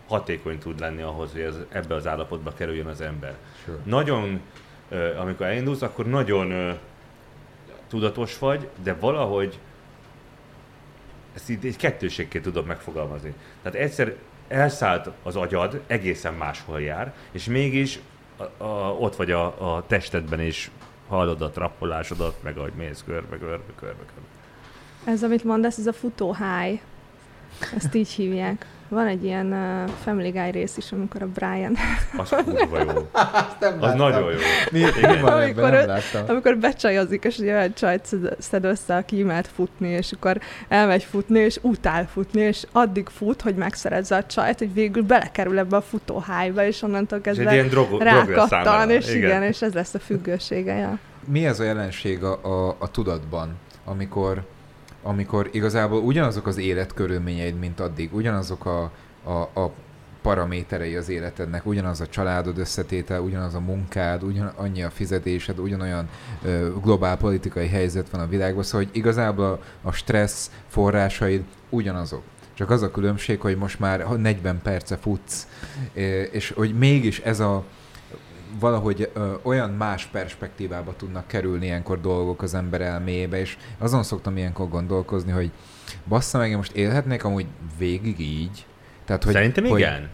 hatékony 0.07 0.59
tud 0.59 0.79
lenni 0.79 1.01
ahhoz, 1.01 1.31
hogy 1.31 1.41
ez, 1.41 1.55
ebbe 1.69 1.95
az 1.95 2.07
állapotba 2.07 2.53
kerüljön 2.53 2.87
az 2.87 3.01
ember. 3.01 3.35
Sure. 3.63 3.77
Nagyon, 3.83 4.41
amikor 5.17 5.45
elindulsz, 5.45 5.81
akkor 5.81 6.05
nagyon 6.05 6.77
tudatos 7.87 8.39
vagy, 8.39 8.67
de 8.83 8.93
valahogy 8.93 9.59
ezt 11.33 11.49
így 11.49 11.65
egy 11.65 11.77
kettőségként 11.77 12.43
tudod 12.43 12.65
megfogalmazni. 12.65 13.33
Tehát 13.61 13.77
egyszer 13.77 14.15
elszállt 14.47 15.09
az 15.23 15.35
agyad, 15.35 15.81
egészen 15.87 16.33
máshol 16.33 16.81
jár, 16.81 17.13
és 17.31 17.45
mégis 17.45 17.99
a, 18.37 18.63
a, 18.63 18.91
ott 18.99 19.15
vagy 19.15 19.31
a, 19.31 19.75
a 19.75 19.83
testedben 19.87 20.41
is 20.41 20.71
hallod 21.07 21.41
a 21.41 21.49
trappolásodat, 21.49 22.43
meg 22.43 22.57
ahogy 22.57 22.73
mész 22.77 23.03
körbe, 23.05 23.37
körbe, 23.37 23.73
körbe, 23.75 24.03
körbe. 24.05 24.29
Ez, 25.03 25.23
amit 25.23 25.43
mondasz, 25.43 25.77
ez 25.77 25.87
a 25.87 25.93
futó 25.93 26.35
high. 26.35 26.81
Ezt 27.75 27.93
így 27.93 28.09
hívják. 28.09 28.65
Van 28.89 29.07
egy 29.07 29.23
ilyen 29.23 29.51
uh, 29.51 29.89
Family 30.03 30.29
Guy 30.29 30.51
rész 30.51 30.77
is, 30.77 30.91
amikor 30.91 31.21
a 31.21 31.27
Brian, 31.27 31.75
Az 32.17 32.29
kurva 32.29 32.77
jó. 32.79 32.87
Azt 33.13 33.59
nem 33.59 33.77
Az 33.81 33.93
nagyon 33.93 34.31
jó. 34.31 34.37
Mi, 34.71 34.79
mi 34.79 35.21
van 35.21 35.33
Amikor 35.33 35.73
ebben? 35.73 36.01
Nem 36.13 36.23
amikor 36.27 36.57
becsajozik, 36.57 37.23
és 37.23 37.37
egy 37.37 37.47
olyan 37.47 37.73
csajt 37.73 38.05
szed- 38.39 38.63
össze, 38.63 38.95
aki 38.95 39.17
imád 39.17 39.45
futni, 39.45 39.87
és 39.87 40.11
akkor 40.11 40.39
elmegy 40.67 41.03
futni, 41.03 41.39
és 41.39 41.59
utál 41.61 42.07
futni, 42.07 42.41
és 42.41 42.63
addig 42.71 43.07
fut, 43.09 43.41
hogy 43.41 43.55
megszerezze 43.55 44.15
a 44.15 44.23
csajt, 44.25 44.57
hogy 44.57 44.73
végül 44.73 45.03
belekerül 45.03 45.59
ebbe 45.59 45.75
a 45.75 45.81
futóhájba, 45.81 46.65
és 46.65 46.81
onnantól 46.81 47.17
És 47.17 47.23
kezdve 47.23 47.53
ilyen 47.53 47.67
drog, 47.67 48.01
rákattan, 48.01 48.89
és 48.89 49.07
igen. 49.07 49.17
igen, 49.17 49.43
és 49.43 49.61
ez 49.61 49.73
lesz 49.73 49.93
a 49.93 49.99
függősége. 49.99 50.73
Ja. 50.75 50.97
Mi 51.27 51.45
ez 51.45 51.59
a 51.59 51.63
jelenség 51.63 52.23
a, 52.23 52.39
a, 52.43 52.75
a 52.79 52.91
tudatban, 52.91 53.55
amikor, 53.85 54.43
amikor 55.05 55.49
igazából 55.51 56.01
ugyanazok 56.01 56.47
az 56.47 56.57
életkörülményeid, 56.57 57.59
mint 57.59 57.79
addig, 57.79 58.13
ugyanazok 58.13 58.65
a, 58.65 58.91
a, 59.23 59.61
a 59.61 59.71
paraméterei 60.21 60.95
az 60.95 61.09
életednek, 61.09 61.65
ugyanaz 61.65 62.01
a 62.01 62.07
családod 62.07 62.57
összetétel, 62.57 63.21
ugyanaz 63.21 63.53
a 63.53 63.59
munkád, 63.59 64.23
ugyan, 64.23 64.51
annyi 64.55 64.83
a 64.83 64.89
fizetésed, 64.89 65.59
ugyanolyan 65.59 66.09
ö, 66.43 66.69
globál 66.81 67.17
politikai 67.17 67.67
helyzet 67.67 68.09
van 68.09 68.21
a 68.21 68.27
világban, 68.27 68.63
szóval 68.63 68.87
hogy 68.87 68.97
igazából 68.97 69.45
a, 69.45 69.59
a 69.87 69.91
stressz 69.91 70.51
forrásaid 70.67 71.43
ugyanazok. 71.69 72.23
Csak 72.53 72.69
az 72.69 72.81
a 72.81 72.91
különbség, 72.91 73.39
hogy 73.39 73.57
most 73.57 73.79
már 73.79 74.07
40 74.07 74.61
perce 74.63 74.97
futsz, 74.97 75.47
és 76.31 76.51
hogy 76.51 76.77
mégis 76.77 77.19
ez 77.19 77.39
a 77.39 77.63
valahogy 78.59 79.09
ö, 79.13 79.33
olyan 79.41 79.69
más 79.69 80.05
perspektívába 80.05 80.95
tudnak 80.95 81.27
kerülni 81.27 81.65
ilyenkor 81.65 82.01
dolgok 82.01 82.41
az 82.41 82.53
ember 82.53 82.81
elméjébe, 82.81 83.39
és 83.39 83.57
azon 83.77 84.03
szoktam 84.03 84.37
ilyenkor 84.37 84.69
gondolkozni, 84.69 85.31
hogy 85.31 85.51
bassza 86.07 86.37
meg, 86.37 86.49
én 86.49 86.57
most 86.57 86.75
élhetnék 86.75 87.23
amúgy 87.23 87.45
végig 87.77 88.19
így. 88.19 88.65
Tehát, 89.05 89.23
hogy, 89.23 89.33
Szerintem 89.33 89.65
hogy, 89.65 89.79
igen. 89.79 90.09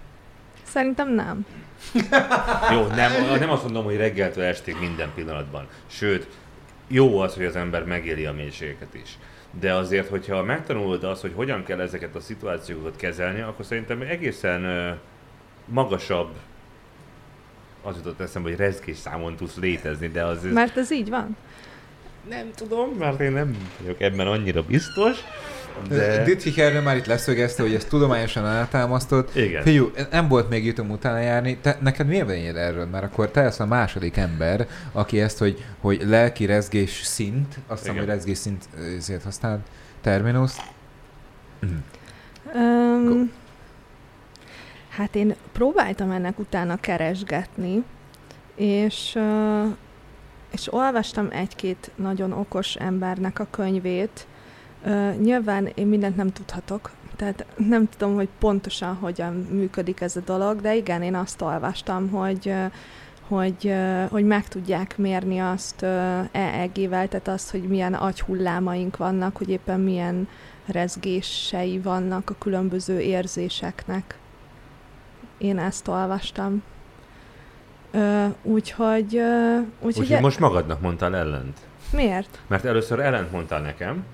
Szerintem 0.64 1.14
nem. 1.14 1.46
Jó, 2.72 2.88
nem, 2.88 3.12
nem 3.40 3.50
azt 3.50 3.64
mondom, 3.64 3.84
hogy 3.84 3.96
reggeltől 3.96 4.44
estig 4.44 4.76
minden 4.80 5.10
pillanatban. 5.16 5.68
Sőt, 5.88 6.28
jó 6.88 7.20
az, 7.20 7.36
hogy 7.36 7.46
az 7.46 7.56
ember 7.56 7.86
megéli 7.86 8.26
a 8.26 8.34
mélységeket 8.34 8.94
is. 8.94 9.18
De 9.60 9.74
azért, 9.74 10.10
hogyha 10.10 10.44
megtanulod 10.44 11.04
azt, 11.04 11.22
hogy 11.22 11.34
hogyan 11.36 11.64
kell 11.64 11.80
ezeket 11.80 12.16
a 12.16 12.20
szituációkat 12.20 12.96
kezelni, 12.96 13.42
akkor 13.42 13.66
szerintem 13.66 14.02
egészen 14.02 14.64
ö, 14.64 14.92
magasabb 15.66 16.30
az 17.82 17.96
jutott 17.96 18.20
eszembe, 18.20 18.50
hogy 18.50 18.58
rezgés 18.58 18.98
számon 18.98 19.36
tudsz 19.36 19.56
létezni, 19.56 20.08
de 20.08 20.24
az... 20.24 20.38
Mert 20.54 20.78
ez 20.78 20.92
így 20.92 21.10
van. 21.10 21.38
Nem 22.30 22.52
tudom, 22.56 22.90
mert 23.00 23.20
én 23.20 23.32
nem 23.32 23.58
vagyok 23.80 24.02
ebben 24.02 24.28
annyira 24.28 24.64
biztos, 24.64 25.18
De... 25.88 26.24
Ditchik 26.24 26.58
erről 26.58 26.82
már 26.82 26.98
itt 26.98 27.06
leszögezte, 27.06 27.62
hogy 27.62 27.74
ez 27.74 27.86
tudományosan 27.86 28.44
alátámasztott. 28.44 29.36
Igen. 29.36 29.64
Figyú, 29.64 29.92
nem 30.12 30.28
volt 30.28 30.50
még 30.50 30.66
jutom 30.66 30.90
utána 30.90 31.20
járni. 31.20 31.58
Te, 31.62 31.78
neked 31.82 32.08
mi 32.08 32.20
a 32.20 32.26
véleményed 32.26 32.56
erről? 32.56 32.86
Mert 32.86 33.04
akkor 33.04 33.30
te 33.30 33.42
lesz 33.42 33.60
a 33.60 33.66
második 33.66 34.18
ember, 34.18 34.68
aki 34.92 35.22
ezt, 35.22 35.38
hogy, 35.38 35.66
hogy 35.80 36.02
lelki 36.06 36.46
rezgés 36.46 37.02
szint, 37.04 37.56
azt 37.68 37.82
hiszem, 37.82 37.98
hogy 37.98 38.06
rezgés 38.06 38.38
szint 38.38 38.64
ezért 38.98 39.24
használod, 39.24 39.60
terminus. 40.02 40.52
Um, 42.54 43.32
hát 44.92 45.16
én 45.16 45.36
próbáltam 45.52 46.12
ennek 46.12 46.40
utána 46.40 46.76
keresgetni, 46.76 47.84
és, 48.56 49.20
és 50.52 50.74
olvastam 50.74 51.28
egy-két 51.32 51.92
nagyon 51.96 52.32
okos 52.32 52.76
embernek 52.76 53.40
a 53.40 53.48
könyvét. 53.50 54.28
Nyilván 55.20 55.70
én 55.76 55.88
mindent 55.88 56.16
nem 56.16 56.32
tudhatok, 56.32 56.92
tehát 57.16 57.46
nem 57.58 57.90
tudom, 57.90 58.16
hogy 58.16 58.30
pontosan 58.40 58.96
hogyan 58.96 59.34
működik 59.34 60.02
ez 60.02 60.16
a 60.16 60.22
dolog, 60.26 60.62
de 60.62 60.76
igen, 60.76 61.02
én 61.02 61.16
azt 61.16 61.42
olvastam, 61.42 62.10
hogy 62.10 62.54
hogy, 63.28 63.74
hogy 64.10 64.26
meg 64.26 64.48
tudják 64.48 64.98
mérni 64.98 65.40
azt 65.40 65.84
EEG-vel, 66.32 67.08
tehát 67.08 67.28
azt, 67.28 67.52
hogy 67.52 67.62
milyen 67.62 67.94
agyhullámaink 67.94 68.98
vannak, 68.98 69.38
hogy 69.38 69.50
éppen 69.50 69.80
milyen 69.80 70.28
rezgései 70.66 71.80
vannak 71.80 72.30
a 72.30 72.36
különböző 72.40 73.00
érzéseknek. 73.00 74.20
Én 75.42 75.60
ezt 75.60 75.88
olvastam. 75.88 76.64
Ö, 77.92 78.26
úgyhogy... 78.44 79.16
Ö, 79.16 79.58
úgyhogy 79.80 80.04
Úgyhogy 80.04 80.22
most 80.22 80.40
magadnak 80.40 80.82
mondtál 80.82 81.16
ellent. 81.16 81.60
Miért? 81.92 82.40
Mert 82.48 82.66
először 82.66 83.00
ellent 83.00 83.32
mondtál 83.32 83.62
nekem, 83.62 84.06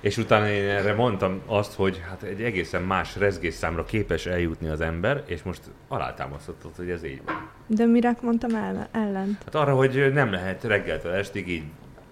és 0.00 0.16
utána 0.16 0.48
én 0.48 0.68
erre 0.68 0.94
mondtam 0.94 1.40
azt, 1.46 1.74
hogy 1.74 2.02
hát 2.08 2.22
egy 2.22 2.42
egészen 2.42 2.82
más 2.82 3.16
rezgésszámra 3.16 3.84
képes 3.84 4.26
eljutni 4.26 4.68
az 4.68 4.80
ember, 4.80 5.22
és 5.26 5.42
most 5.42 5.60
alátámasztottad, 5.88 6.70
hogy 6.76 6.90
ez 6.90 7.04
így 7.04 7.22
van. 7.24 7.48
De 7.66 7.84
mire 7.84 8.16
mondtam 8.20 8.54
ellen? 8.54 8.88
ellen? 8.92 9.38
Hát 9.44 9.54
arra, 9.54 9.74
hogy 9.74 10.12
nem 10.12 10.32
lehet 10.32 10.64
reggeltől 10.64 11.12
estig 11.12 11.48
így 11.48 11.64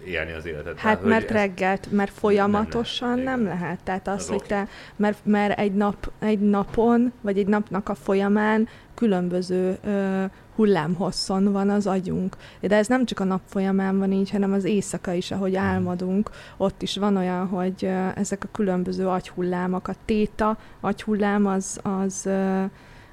élni 0.05 0.31
az 0.31 0.45
életet. 0.45 0.77
Hát 0.79 0.99
hogy 0.99 1.09
mert 1.09 1.31
reggelt, 1.31 1.91
mert 1.91 2.11
folyamatosan 2.11 3.19
Nem 3.19 3.23
nem, 3.23 3.43
lehet, 3.43 3.55
igen. 3.55 3.61
lehet. 3.61 3.83
Tehát 3.83 4.07
az, 4.07 4.13
Az 4.13 4.27
hogy 4.27 4.43
te, 4.43 4.67
mert, 4.95 5.17
mert 5.23 5.59
egy, 5.59 5.73
nap, 5.73 6.11
egy 6.19 6.39
napon, 6.39 7.11
vagy 7.21 7.37
egy 7.37 7.47
napnak 7.47 7.89
a 7.89 7.95
folyamán 7.95 8.67
különböző 8.95 9.77
ö, 9.83 10.23
hullámhosszon 10.55 11.51
van 11.51 11.69
az 11.69 11.87
agyunk. 11.87 12.35
De 12.59 12.75
ez 12.75 12.87
nem 12.87 13.05
csak 13.05 13.19
a 13.19 13.23
nap 13.23 13.41
folyamán 13.45 13.97
van 13.97 14.11
így, 14.11 14.29
hanem 14.29 14.53
az 14.53 14.63
éjszaka 14.63 15.11
is, 15.13 15.31
ahogy 15.31 15.51
Mhm. 15.51 15.61
álmodunk. 15.61 16.29
Ott 16.57 16.81
is 16.81 16.97
van 16.97 17.17
olyan, 17.17 17.47
hogy 17.47 17.73
ö, 17.85 18.07
ezek 18.15 18.43
a 18.43 18.47
különböző 18.51 19.07
agyhullámok, 19.07 19.87
a 19.87 19.93
téta 20.05 20.57
agyhullám 20.79 21.45
az 21.45 21.79
az, 21.83 22.25
ö, 22.25 22.61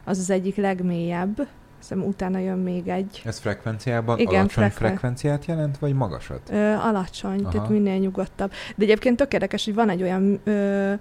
az, 0.04 0.18
az 0.18 0.30
egyik 0.30 0.56
legmélyebb. 0.56 1.46
Hiszem 1.88 2.04
utána 2.04 2.38
jön 2.38 2.58
még 2.58 2.88
egy. 2.88 3.22
Ez 3.24 3.38
frekvenciában 3.38 4.18
Igen, 4.18 4.34
alacsony 4.34 4.48
frekven- 4.48 4.72
frekvenciát 4.90 5.44
jelent, 5.44 5.78
vagy 5.78 5.94
magasat? 5.94 6.40
Ö, 6.50 6.72
alacsony, 6.72 7.40
Aha. 7.42 7.50
tehát 7.50 7.68
minél 7.68 7.98
nyugodtabb. 7.98 8.50
De 8.76 8.84
egyébként 8.84 9.16
tök 9.16 9.32
érdekes, 9.32 9.64
hogy 9.64 9.74
van 9.74 9.88
egy 9.90 10.02
olyan 10.02 10.40
ö, 10.44 10.92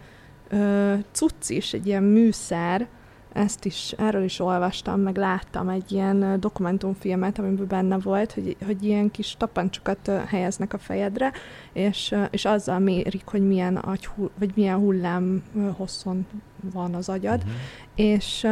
ö, 0.50 0.94
cucc 1.12 1.50
is, 1.50 1.74
egy 1.74 1.88
ilyen 1.88 2.04
műszer, 2.04 2.88
ezt 3.36 3.66
is, 3.66 3.94
erről 3.98 4.24
is 4.24 4.40
olvastam, 4.40 5.00
meg 5.00 5.18
láttam 5.18 5.70
egy 5.70 5.92
ilyen 5.92 6.40
dokumentumfilmet, 6.40 7.40
amiben 7.40 7.68
benne 7.68 7.98
volt, 7.98 8.32
hogy, 8.32 8.56
hogy 8.66 8.84
ilyen 8.84 9.12
kis 9.12 9.36
tapancsokat 9.38 10.12
helyeznek 10.28 10.74
a 10.74 10.78
fejedre, 10.78 11.32
és, 11.74 12.16
és 12.30 12.46
azzal 12.46 12.80
mérik, 12.80 13.26
hogy 13.26 13.48
milyen, 13.48 13.76
agy, 13.76 14.10
vagy 14.40 14.52
milyen 14.56 14.78
hullám 14.78 15.44
hosszon 15.78 16.26
van 16.74 16.94
az 16.96 17.10
agyad, 17.10 17.44
Mhm. 17.44 17.54
és, 17.96 18.48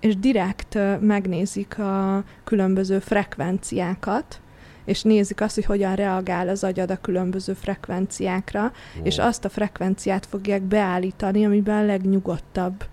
és 0.00 0.16
direkt 0.16 0.78
megnézik 1.00 1.78
a 1.78 2.24
különböző 2.44 2.98
frekvenciákat, 2.98 4.40
és 4.84 5.02
nézik 5.02 5.40
azt, 5.40 5.54
hogy 5.54 5.64
hogyan 5.64 5.94
reagál 5.94 6.48
az 6.48 6.64
agyad 6.64 6.90
a 6.90 6.96
különböző 7.00 7.52
frekvenciákra, 7.52 8.60
Wow. 8.60 9.04
és 9.04 9.18
azt 9.18 9.44
a 9.44 9.48
frekvenciát 9.48 10.26
fogják 10.26 10.62
beállítani, 10.62 11.44
amiben 11.44 11.82
a 11.82 11.86
legnyugodtabb 11.86 12.84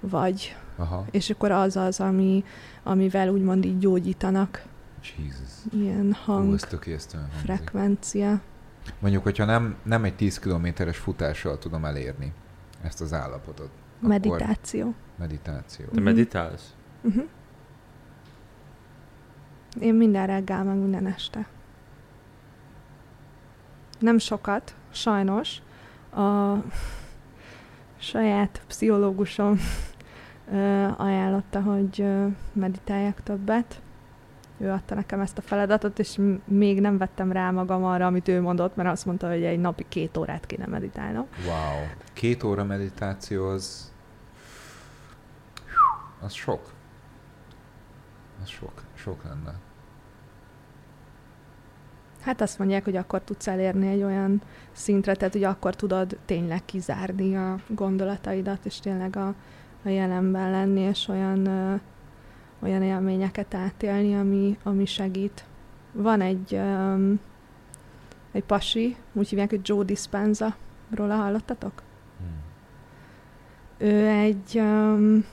vagy. 0.00 0.56
Aha, 0.78 1.04
És 1.10 1.30
akkor 1.30 1.50
az 1.50 1.76
az, 1.76 2.00
ami, 2.00 2.44
amivel 2.82 3.28
úgymond 3.28 3.64
így 3.64 3.78
gyógyítanak. 3.78 4.62
Jesus. 5.02 5.48
Ilyen 5.72 6.12
hang, 6.12 6.54
ez 6.54 7.06
frekvencia. 7.42 8.40
Mondjuk, 8.98 9.22
hogyha 9.22 9.44
nem, 9.44 9.76
nem 9.82 10.04
egy 10.04 10.14
10 10.14 10.38
kilométeres 10.38 10.96
futással 10.98 11.58
tudom 11.58 11.84
elérni 11.84 12.32
ezt 12.82 13.00
az 13.00 13.12
állapotot, 13.12 13.70
Meditáció. 14.00 14.94
meditáció. 15.16 15.86
Te 15.86 16.00
meditálsz? 16.00 16.74
Uh-huh. 17.02 17.24
Én 19.80 19.94
minden 19.94 20.26
reggel, 20.26 20.64
meg 20.64 20.76
minden 20.76 21.06
este. 21.06 21.46
Nem 23.98 24.18
sokat, 24.18 24.74
sajnos. 24.90 25.62
A 26.14 26.54
saját 27.98 28.62
pszichológusom 28.66 29.58
ajánlotta, 30.96 31.62
hogy 31.62 32.06
meditáljak 32.52 33.22
többet. 33.22 33.82
Ő 34.58 34.70
adta 34.70 34.94
nekem 34.94 35.20
ezt 35.20 35.38
a 35.38 35.42
feladatot, 35.42 35.98
és 35.98 36.18
még 36.44 36.80
nem 36.80 36.98
vettem 36.98 37.32
rá 37.32 37.50
magam 37.50 37.84
arra, 37.84 38.06
amit 38.06 38.28
ő 38.28 38.40
mondott, 38.40 38.76
mert 38.76 38.88
azt 38.88 39.06
mondta, 39.06 39.28
hogy 39.28 39.42
egy 39.42 39.58
napi 39.58 39.84
két 39.88 40.16
órát 40.16 40.46
kéne 40.46 40.66
meditálnom. 40.66 41.26
Wow. 41.46 41.86
Két 42.12 42.42
óra 42.42 42.64
meditáció 42.64 43.48
az... 43.48 43.92
Az 46.20 46.32
sok. 46.32 46.72
Az 48.42 48.48
sok. 48.48 48.82
Sok 48.94 49.24
lenne. 49.24 49.54
Hát 52.20 52.40
azt 52.40 52.58
mondják, 52.58 52.84
hogy 52.84 52.96
akkor 52.96 53.22
tudsz 53.22 53.46
elérni 53.46 53.88
egy 53.88 54.02
olyan 54.02 54.42
szintre, 54.72 55.14
tehát 55.14 55.34
hogy 55.34 55.44
akkor 55.44 55.74
tudod 55.76 56.18
tényleg 56.24 56.64
kizárni 56.64 57.36
a 57.36 57.56
gondolataidat, 57.66 58.64
és 58.64 58.80
tényleg 58.80 59.16
a, 59.16 59.34
a 59.84 59.88
jelenben 59.88 60.50
lenni, 60.50 60.80
és 60.80 61.08
olyan, 61.08 61.46
ö, 61.46 61.74
olyan 62.60 62.82
élményeket 62.82 63.54
átélni, 63.54 64.14
ami, 64.14 64.58
ami 64.62 64.84
segít. 64.84 65.44
Van 65.92 66.20
egy, 66.20 66.52
um, 66.52 67.20
egy 68.32 68.44
pasi, 68.44 68.96
úgy 69.12 69.28
hívják, 69.28 69.50
hogy 69.50 69.60
Joe 69.62 69.84
Dispenza, 69.84 70.56
Róla 70.94 71.14
hallottatok? 71.14 71.82
Hmm. 72.18 72.42
Ő 73.88 74.06
egy, 74.06 74.58
um, 74.58 75.24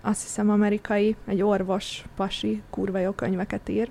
azt 0.00 0.22
hiszem, 0.22 0.50
amerikai, 0.50 1.16
egy 1.26 1.42
orvos, 1.42 2.04
pasi, 2.16 2.62
kurva 2.70 2.98
jó 2.98 3.10
könyveket 3.10 3.68
ír, 3.68 3.90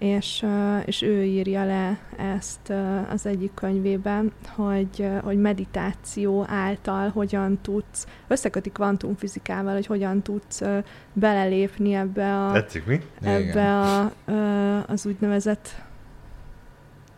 és, 0.00 0.46
és 0.84 1.02
ő 1.02 1.22
írja 1.22 1.64
le 1.64 1.98
ezt 2.16 2.72
az 3.10 3.26
egyik 3.26 3.54
könyvében, 3.54 4.32
hogy, 4.48 5.08
hogy 5.22 5.40
meditáció 5.40 6.44
által 6.48 7.08
hogyan 7.08 7.58
tudsz, 7.62 8.06
összeköti 8.28 8.70
kvantumfizikával, 8.70 9.74
hogy 9.74 9.86
hogyan 9.86 10.22
tudsz 10.22 10.62
belelépni 11.12 11.94
ebbe 11.94 12.46
a, 12.46 12.52
Tetszik 12.52 12.86
mi? 12.86 13.00
ebbe 13.22 13.80
a, 13.80 14.12
az 14.86 15.06
úgynevezett 15.06 15.82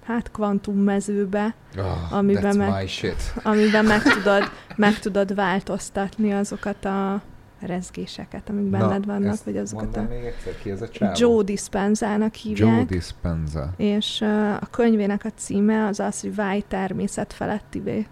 hát 0.05 0.31
kvantummezőbe, 0.31 1.55
Oh, 1.79 2.13
Amiben 2.13 2.53
that's 2.53 2.57
meg- 2.57 3.15
amiben 3.43 3.85
meg 3.85 4.03
tudod, 4.03 4.43
meg 4.77 4.99
tudod 4.99 5.35
változtatni 5.35 6.33
azokat 6.33 6.85
a 6.85 7.23
rezgéseket, 7.67 8.49
amik 8.49 8.65
benned 8.65 9.07
vannak, 9.07 9.45
vagy 9.45 9.57
azokat 9.57 9.97
a... 9.97 10.03
még 10.03 10.25
egyszer, 10.25 10.57
ki 10.63 10.71
ez 10.71 10.83
a 10.83 10.89
csávó? 10.89 11.13
Joe 11.17 11.43
Dispenzának 11.43 12.35
hívják. 12.35 12.75
Joe 12.75 12.85
Dispenza. 12.85 13.73
és 13.77 14.21
uh, 14.21 14.53
a 14.53 14.67
könyvének 14.71 15.25
a 15.25 15.31
címe 15.37 15.87
az 15.87 16.01
az, 16.01 16.21
hogy 16.21 16.35
Vágy 16.35 16.65
természet 16.67 17.33
felettivé. 17.33 18.07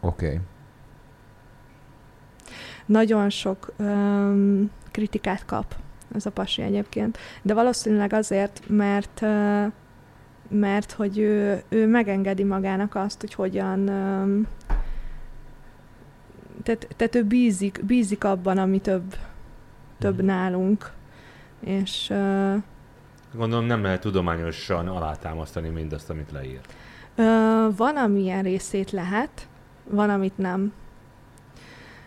Oké. 0.00 0.26
Okay. 0.26 0.38
Nagyon 2.86 3.30
sok 3.30 3.72
um, 3.78 4.70
kritikát 4.90 5.44
kap 5.44 5.74
ez 6.14 6.26
a 6.26 6.30
pasi 6.30 6.62
egyébként, 6.62 7.18
de 7.42 7.54
valószínűleg 7.54 8.12
azért, 8.12 8.62
mert 8.68 9.20
uh, 9.22 9.72
mert 10.50 10.92
hogy 10.92 11.18
ő, 11.18 11.62
ő 11.68 11.86
megengedi 11.86 12.44
magának 12.44 12.94
azt, 12.94 13.20
hogy 13.20 13.34
hogyan 13.34 13.88
um, 13.88 14.46
tehát, 16.62 16.88
tehát 16.96 17.14
ő 17.14 17.24
bízik, 17.24 17.80
bízik 17.84 18.24
abban, 18.24 18.58
ami 18.58 18.80
több, 18.80 19.14
több 19.98 20.16
Mhm. 20.16 20.26
nálunk, 20.26 20.92
és 21.60 22.08
uh, 22.10 22.54
Gondolom 23.34 23.64
nem 23.64 23.82
lehet 23.82 24.00
tudományosan 24.00 24.88
alátámasztani 24.88 25.68
mindazt, 25.68 26.10
amit 26.10 26.32
leír. 26.32 26.60
Ö, 27.14 27.66
van, 27.76 27.96
amilyen 27.96 28.42
részét 28.42 28.90
lehet, 28.90 29.48
van, 29.84 30.10
amit 30.10 30.38
nem. 30.38 30.72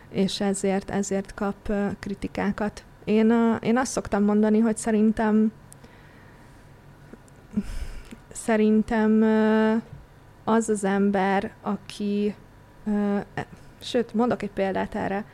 És 0.09 0.41
ezért, 0.41 0.89
ezért 0.89 1.33
kap 1.33 1.55
ö, 1.69 1.87
kritikákat. 1.99 2.83
Én, 3.03 3.29
ö, 3.29 3.55
én 3.55 3.77
azt 3.77 3.91
szoktam 3.91 4.23
mondani, 4.23 4.59
hogy 4.59 4.77
szerintem 4.77 5.51
szerintem 8.31 9.23
az 10.43 10.69
az 10.69 10.83
ember, 10.83 11.51
aki 11.61 12.35
sőt, 13.83 14.13
mondok 14.13 14.41
egy 14.41 14.51
példát 14.51 14.95
erre, 14.95 15.25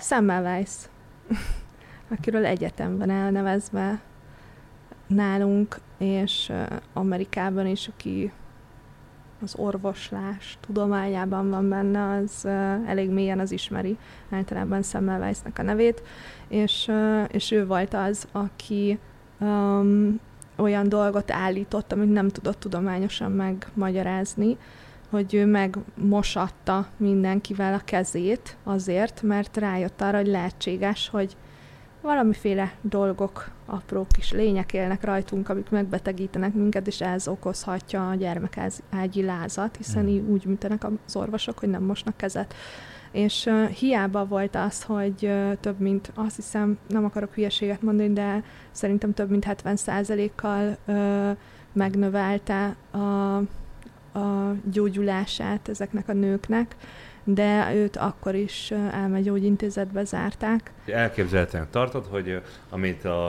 Semmelweis, 0.00 0.70
akiről 2.18 2.44
egyetem 2.44 2.98
van 2.98 3.10
elnevezve 3.10 4.00
nálunk, 5.06 5.78
és 5.98 6.52
Amerikában 6.92 7.66
is, 7.66 7.88
aki 7.88 8.32
az 9.42 9.54
orvoslás 9.56 10.58
tudományában 10.60 11.50
van 11.50 11.68
benne, 11.68 12.16
az 12.16 12.44
elég 12.86 13.10
mélyen 13.10 13.38
az 13.38 13.52
ismeri 13.52 13.96
általában 14.30 14.82
Semmelweisnek 14.82 15.58
a 15.58 15.62
nevét, 15.62 16.02
és, 16.48 16.90
és 17.28 17.50
ő 17.50 17.66
volt 17.66 17.94
az, 17.94 18.28
aki 18.32 18.98
um, 19.40 20.20
olyan 20.56 20.88
dolgot 20.88 21.30
állított, 21.30 21.92
amit 21.92 22.12
nem 22.12 22.28
tudott 22.28 22.60
tudományosan 22.60 23.32
megmagyarázni, 23.32 24.56
hogy 25.10 25.34
ő 25.34 25.46
megmosatta 25.46 26.86
mindenkivel 26.96 27.74
a 27.74 27.84
kezét 27.84 28.56
azért, 28.64 29.22
mert 29.22 29.56
rájött 29.56 30.00
arra, 30.00 30.16
hogy 30.16 30.26
lehetséges, 30.26 31.08
hogy 31.08 31.36
valamiféle 32.00 32.72
dolgok, 32.80 33.50
apró 33.66 34.06
kis 34.10 34.32
lények 34.32 34.72
élnek 34.72 35.04
rajtunk, 35.04 35.48
amik 35.48 35.70
megbetegítenek 35.70 36.54
minket, 36.54 36.86
és 36.86 37.00
ez 37.00 37.28
okozhatja 37.28 38.08
a 38.08 38.14
gyermekágyi 38.14 39.24
lázat, 39.24 39.76
hiszen 39.76 40.02
Mhm. 40.02 40.12
így 40.12 40.22
úgy 40.28 40.44
műtenek 40.44 40.84
az 41.06 41.16
orvosok, 41.16 41.58
hogy 41.58 41.68
nem 41.68 41.82
mosnak 41.82 42.16
kezet. 42.16 42.54
És 43.10 43.46
uh, 43.46 43.66
hiába 43.68 44.26
volt 44.26 44.56
az, 44.56 44.82
hogy 44.82 45.24
uh, 45.24 45.52
több 45.60 45.78
mint, 45.80 46.12
azt 46.14 46.36
hiszem, 46.36 46.78
nem 46.88 47.04
akarok 47.04 47.34
hülyeséget 47.34 47.82
mondani, 47.82 48.12
de 48.12 48.42
szerintem 48.70 49.14
több 49.14 49.30
mint 49.30 49.46
70%-kal 49.48 50.76
uh, 50.86 51.36
megnövelte 51.72 52.76
a, 52.90 52.98
a 54.18 54.54
gyógyulását 54.70 55.68
ezeknek 55.68 56.08
a 56.08 56.12
nőknek, 56.12 56.76
de 57.24 57.74
őt 57.74 57.96
akkor 57.96 58.34
is 58.34 58.70
elmegyógyintézetbe 58.92 60.04
zárták. 60.04 60.72
Elképzelhetően 60.86 61.66
tartod, 61.70 62.06
hogy 62.10 62.42
amit 62.70 63.04
a, 63.04 63.26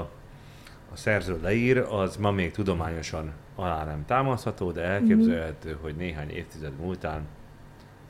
a 0.91 0.95
szerző 0.95 1.39
leír, 1.41 1.77
az 1.77 2.17
ma 2.17 2.31
még 2.31 2.51
tudományosan 2.51 3.31
alá 3.55 3.85
nem 3.85 4.05
támaszható, 4.05 4.71
de 4.71 4.81
elképzelhető, 4.81 5.77
hogy 5.81 5.95
néhány 5.95 6.29
évtized 6.29 6.73
múltán 6.79 7.21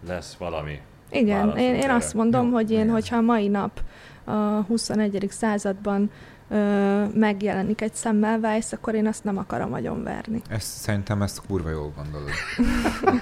lesz 0.07 0.35
valami. 0.35 0.79
Igen, 1.11 1.57
én, 1.57 1.73
én 1.73 1.81
erre. 1.81 1.93
azt 1.93 2.13
mondom, 2.13 2.47
Jó, 2.47 2.53
hogy 2.53 2.71
én, 2.71 2.79
igen. 2.79 2.91
hogyha 2.91 3.21
mai 3.21 3.47
nap 3.47 3.81
a 4.23 4.31
21. 4.67 5.25
században 5.29 6.11
ö, 6.49 7.03
megjelenik 7.13 7.81
egy 7.81 7.95
Semmelweis, 7.95 8.73
akkor 8.73 8.95
én 8.95 9.07
azt 9.07 9.23
nem 9.23 9.37
akarom 9.37 9.73
agyonverni. 9.73 10.41
Ezt, 10.49 10.67
szerintem 10.67 11.21
ezt 11.21 11.41
kurva 11.47 11.69
jól 11.69 11.93
gondolod. 11.95 12.29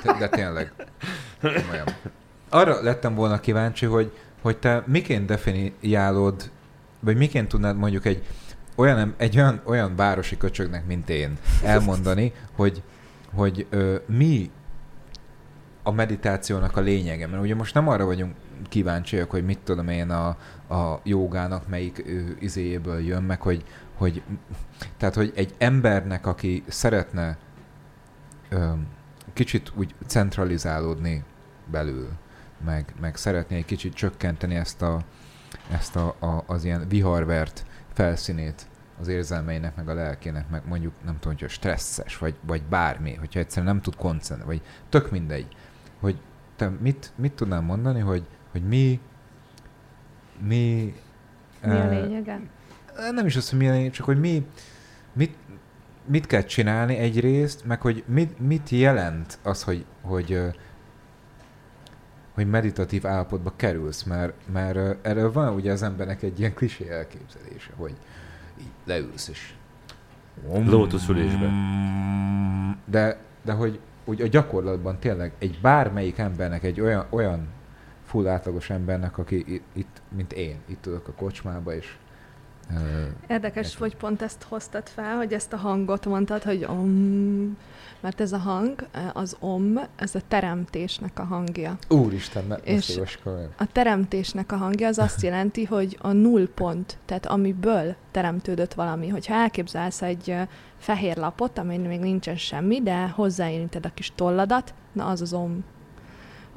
De, 0.03 0.17
de 0.19 0.29
tényleg. 0.29 0.73
Komolyan. 1.41 1.87
Arra 2.49 2.81
lettem 2.81 3.15
volna 3.15 3.39
kíváncsi, 3.39 3.85
hogy, 3.85 4.11
hogy 4.41 4.57
te 4.57 4.83
miként 4.85 5.25
definiálod, 5.25 6.51
vagy 6.99 7.17
miként 7.17 7.47
tudnád 7.47 7.77
mondjuk 7.77 8.05
egy 8.05 8.23
olyan, 8.75 9.13
egy 9.17 9.37
olyan, 9.37 9.61
olyan 9.65 9.95
városi 9.95 10.37
köcsögnek, 10.37 10.85
mint 10.85 11.09
én, 11.09 11.37
elmondani, 11.63 12.33
hogy, 12.55 12.83
hogy 13.35 13.67
ö, 13.69 13.95
mi 14.05 14.51
a 15.83 15.91
meditációnak 15.91 16.77
a 16.77 16.81
lényege. 16.81 17.27
Mert 17.27 17.43
ugye 17.43 17.55
most 17.55 17.73
nem 17.73 17.87
arra 17.87 18.05
vagyunk 18.05 18.35
kíváncsiak, 18.69 19.29
hogy 19.29 19.45
mit 19.45 19.59
tudom 19.63 19.87
én 19.87 20.09
a, 20.09 20.37
a 20.69 20.99
jogának 21.03 21.67
melyik 21.67 22.03
ö, 22.07 22.19
izéjéből 22.39 22.99
jön, 22.99 23.23
meg 23.23 23.41
hogy, 23.41 23.63
hogy 23.95 24.23
tehát, 24.97 25.15
hogy 25.15 25.31
egy 25.35 25.53
embernek, 25.57 26.25
aki 26.25 26.63
szeretne 26.67 27.37
ö, 28.49 28.71
kicsit 29.33 29.71
úgy 29.75 29.95
centralizálódni 30.07 31.23
belül, 31.71 32.09
meg, 32.65 32.93
meg 32.99 33.15
szeretné 33.15 33.55
egy 33.57 33.65
kicsit 33.65 33.93
csökkenteni 33.93 34.55
ezt, 34.55 34.81
a, 34.81 35.01
ezt 35.71 35.95
a, 35.95 36.15
a, 36.19 36.43
az 36.47 36.63
ilyen 36.63 36.87
viharvert 36.87 37.65
felszínét 37.93 38.67
az 38.99 39.07
érzelmeinek, 39.07 39.75
meg 39.75 39.89
a 39.89 39.93
lelkének, 39.93 40.49
meg 40.49 40.61
mondjuk 40.67 40.93
nem 41.05 41.13
tudom, 41.19 41.33
hogyha 41.33 41.47
stresszes, 41.47 42.17
vagy, 42.17 42.35
vagy 42.41 42.63
bármi, 42.63 43.13
hogyha 43.13 43.39
egyszerűen 43.39 43.73
nem 43.73 43.81
tud 43.81 43.95
koncentrálni, 43.95 44.53
vagy 44.53 44.61
tök 44.89 45.11
mindegy, 45.11 45.47
hogy 45.99 46.19
te 46.55 46.69
mit, 46.69 47.11
mit 47.15 47.33
tudnám 47.33 47.63
mondani, 47.63 47.99
hogy, 47.99 48.27
hogy 48.51 48.63
mi 48.63 48.99
mi 50.47 50.93
Mi 51.63 51.71
a 51.71 51.75
eh, 51.75 51.89
lényege? 51.89 52.39
nem 53.11 53.25
is 53.25 53.35
az, 53.35 53.49
hogy 53.49 53.59
mi 53.59 53.67
a 53.67 53.71
lényeg, 53.71 53.91
csak 53.91 54.05
hogy 54.05 54.19
mi, 54.19 54.45
mit, 55.13 55.35
mit 56.05 56.25
kell 56.25 56.43
csinálni 56.43 56.95
egyrészt, 56.95 57.65
meg 57.65 57.81
hogy 57.81 58.03
mit, 58.07 58.39
mit 58.39 58.69
jelent 58.69 59.37
az, 59.43 59.63
hogy, 59.63 59.85
hogy, 60.01 60.31
ö, 60.31 60.47
hogy 62.33 62.49
meditatív 62.49 63.05
állapotba 63.05 63.53
kerülsz, 63.55 64.03
mert, 64.03 64.33
mert 64.51 65.05
erről 65.05 65.31
van 65.31 65.53
ugye 65.53 65.71
az 65.71 65.83
embernek 65.83 66.21
egy 66.21 66.39
ilyen 66.39 66.53
klisé 66.53 66.89
elképzelése, 66.89 67.71
hogy 67.75 67.95
így 68.59 68.71
leülsz 68.85 69.27
és 69.27 69.53
Lótuszülésbe. 70.65 71.51
De, 72.85 73.17
de 73.43 73.51
hogy 73.51 73.79
úgy 74.05 74.21
a 74.21 74.27
gyakorlatban 74.27 74.99
tényleg 74.99 75.31
egy 75.39 75.59
bármelyik 75.61 76.17
embernek, 76.17 76.63
egy 76.63 76.81
olyan, 76.81 77.05
olyan 77.09 77.47
full 78.05 78.27
átlagos 78.27 78.69
embernek, 78.69 79.17
aki 79.17 79.61
itt, 79.73 80.01
mint 80.17 80.33
én, 80.33 80.55
itt 80.65 80.81
tudok 80.81 81.07
a 81.07 81.11
kocsmába, 81.11 81.75
és 81.75 81.95
Érdekes, 83.27 83.75
hogy 83.75 83.95
pont 83.95 84.21
ezt 84.21 84.43
hoztad 84.43 84.87
fel, 84.87 85.15
hogy 85.15 85.33
ezt 85.33 85.53
a 85.53 85.57
hangot 85.57 86.05
mondtad, 86.05 86.43
hogy 86.43 86.65
om, 86.69 87.57
mert 87.99 88.21
ez 88.21 88.31
a 88.31 88.37
hang, 88.37 88.87
az 89.13 89.35
om, 89.39 89.79
ez 89.95 90.15
a 90.15 90.19
teremtésnek 90.27 91.19
a 91.19 91.23
hangja. 91.23 91.77
Úristen, 91.89 92.43
ne, 92.47 92.55
És- 92.55 93.19
komolyan. 93.23 93.49
A 93.57 93.71
teremtésnek 93.71 94.51
a 94.51 94.55
hangja 94.55 94.87
az 94.87 94.97
azt 94.97 95.21
jelenti, 95.21 95.63
hogy 95.63 95.97
a 96.01 96.11
nullpont, 96.11 96.97
tehát 97.05 97.25
amiből 97.25 97.95
teremtődött 98.11 98.73
valami. 98.73 99.07
Hogyha 99.07 99.33
elképzelsz 99.33 100.01
egy 100.01 100.35
fehér 100.77 101.17
lapot, 101.17 101.57
amin 101.57 101.81
még 101.81 101.99
nincsen 101.99 102.37
semmi, 102.37 102.81
de 102.81 103.07
hozzáérinted 103.07 103.85
a 103.85 103.93
kis 103.93 104.11
tolladat, 104.15 104.73
na 104.91 105.05
az 105.05 105.21
az 105.21 105.33
om. 105.33 105.63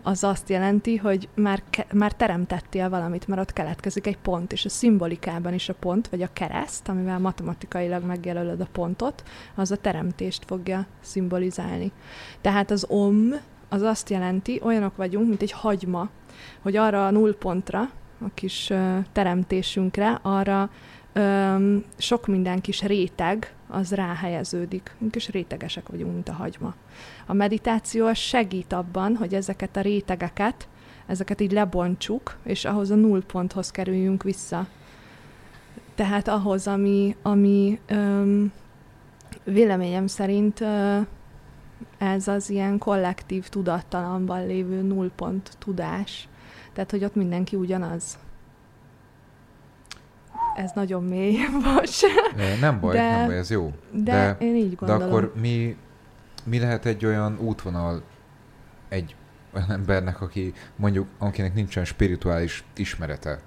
Az 0.02 0.24
azt 0.24 0.48
jelenti, 0.48 0.96
hogy 0.96 1.28
már, 1.34 1.62
ke- 1.70 1.92
már 1.92 2.12
teremtettél 2.12 2.88
valamit, 2.88 3.26
mert 3.26 3.40
ott 3.40 3.52
keletkezik 3.52 4.06
egy 4.06 4.18
pont, 4.18 4.52
és 4.52 4.64
a 4.64 4.68
szimbolikában 4.68 5.54
is 5.54 5.68
a 5.68 5.74
pont, 5.74 6.08
vagy 6.08 6.22
a 6.22 6.32
kereszt, 6.32 6.88
amivel 6.88 7.18
matematikailag 7.18 8.04
megjelölöd 8.04 8.60
a 8.60 8.68
pontot, 8.72 9.22
az 9.54 9.70
a 9.70 9.76
teremtést 9.76 10.44
fogja 10.44 10.86
szimbolizálni. 11.00 11.92
Tehát 12.40 12.70
az 12.70 12.86
om 12.88 13.34
az 13.68 13.82
azt 13.82 14.10
jelenti, 14.10 14.60
olyanok 14.62 14.96
vagyunk, 14.96 15.28
mint 15.28 15.42
egy 15.42 15.52
hagyma, 15.52 16.08
hogy 16.62 16.76
arra 16.76 17.06
a 17.06 17.10
nullpontra, 17.10 17.80
a 18.20 18.28
kis 18.34 18.72
teremtésünkre, 19.12 20.18
arra 20.22 20.70
öm, 21.12 21.84
sok 21.96 22.26
minden 22.26 22.60
kis 22.60 22.82
réteg 22.82 23.54
az 23.70 23.92
ráhelyeződik. 23.92 24.96
Kis 25.10 25.28
rétegesek 25.28 25.88
vagyunk, 25.88 26.12
mint 26.12 26.28
a 26.28 26.32
hagyma. 26.32 26.74
A 27.26 27.32
meditáció 27.32 28.12
segít 28.12 28.72
abban, 28.72 29.16
hogy 29.16 29.34
ezeket 29.34 29.76
a 29.76 29.80
rétegeket, 29.80 30.68
ezeket 31.06 31.40
így 31.40 31.52
lebontsuk, 31.52 32.36
és 32.44 32.64
ahhoz 32.64 32.90
a 32.90 32.94
nullponthoz 32.94 33.70
kerüljünk 33.70 34.22
vissza. 34.22 34.66
Tehát 35.94 36.28
ahhoz, 36.28 36.66
ami, 36.66 37.16
ami 37.22 37.80
öm, 37.86 38.52
véleményem 39.44 40.06
szerint 40.06 40.60
ö, 40.60 40.98
ez 41.98 42.28
az 42.28 42.50
ilyen 42.50 42.78
kollektív 42.78 43.48
tudattalamban 43.48 44.46
lévő 44.46 44.82
nullpont 44.82 45.56
tudás. 45.58 46.28
Tehát, 46.72 46.90
hogy 46.90 47.04
ott 47.04 47.14
mindenki 47.14 47.56
ugyanaz. 47.56 48.18
Ez 50.56 50.70
nagyon 50.74 51.04
mély 51.04 51.38
most. 51.74 52.06
Nem 52.60 52.80
baj, 52.80 52.96
de, 52.96 53.10
nem 53.10 53.26
baj, 53.26 53.36
ez 53.36 53.50
jó. 53.50 53.72
De, 53.90 54.12
de 54.12 54.36
én 54.44 54.56
így 54.56 54.74
gondolom. 54.74 54.98
De 54.98 55.06
akkor 55.08 55.32
mi, 55.40 55.76
mi 56.44 56.58
lehet 56.58 56.86
egy 56.86 57.06
olyan 57.06 57.38
útvonal 57.38 58.02
egy 58.88 59.14
olyan 59.54 59.70
embernek, 59.70 60.20
aki 60.20 60.52
mondjuk, 60.76 61.08
akinek 61.18 61.54
nincsen 61.54 61.84
spirituális 61.84 62.64
ismerete, 62.76 63.40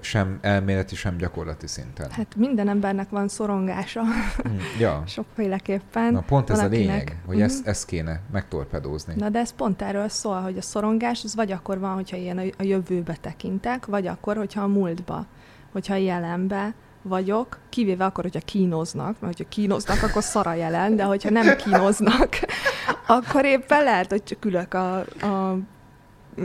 sem 0.00 0.38
elméleti, 0.40 0.94
sem 0.94 1.16
gyakorlati 1.16 1.66
szinten. 1.66 2.10
Hát 2.10 2.36
minden 2.36 2.68
embernek 2.68 3.10
van 3.10 3.28
szorongása. 3.28 4.02
Mm, 4.02 4.56
ja. 4.78 5.02
Sokféleképpen. 5.06 6.12
Na 6.12 6.20
pont 6.20 6.50
ez 6.50 6.56
Valakinek... 6.56 6.88
a 6.88 6.92
lényeg, 6.92 7.16
hogy 7.26 7.34
mm-hmm. 7.36 7.44
ezt, 7.44 7.66
ezt 7.66 7.86
kéne 7.86 8.20
megtorpedózni. 8.32 9.14
Na 9.16 9.28
de 9.28 9.38
ez 9.38 9.52
pont 9.52 9.82
erről 9.82 10.08
szól, 10.08 10.40
hogy 10.40 10.58
a 10.58 10.62
szorongás 10.62 11.24
az 11.24 11.34
vagy 11.34 11.52
akkor 11.52 11.78
van, 11.78 11.94
hogyha 11.94 12.16
ilyen 12.16 12.38
a 12.58 12.62
jövőbe 12.62 13.16
tekintek, 13.20 13.86
vagy 13.86 14.06
akkor, 14.06 14.36
hogyha 14.36 14.62
a 14.62 14.66
múltba, 14.66 15.26
hogyha 15.74 15.94
jelenbe, 15.94 16.74
vagyok, 17.04 17.58
kivéve 17.68 18.04
akkor, 18.04 18.24
hogyha 18.24 18.40
kínoznak, 18.40 19.20
mert 19.20 19.36
hogyha 19.36 19.48
kínoznak, 19.48 20.02
akkor 20.02 20.22
szara 20.22 20.54
jelen, 20.54 20.96
de 20.96 21.02
hogyha 21.02 21.30
nem 21.30 21.56
kínoznak, 21.56 22.38
akkor 23.06 23.44
éppen 23.44 23.84
lehet, 23.84 24.10
hogy 24.10 24.22
csak 24.22 24.44
ülök 24.44 24.74
a, 24.74 24.98
a 24.98 25.58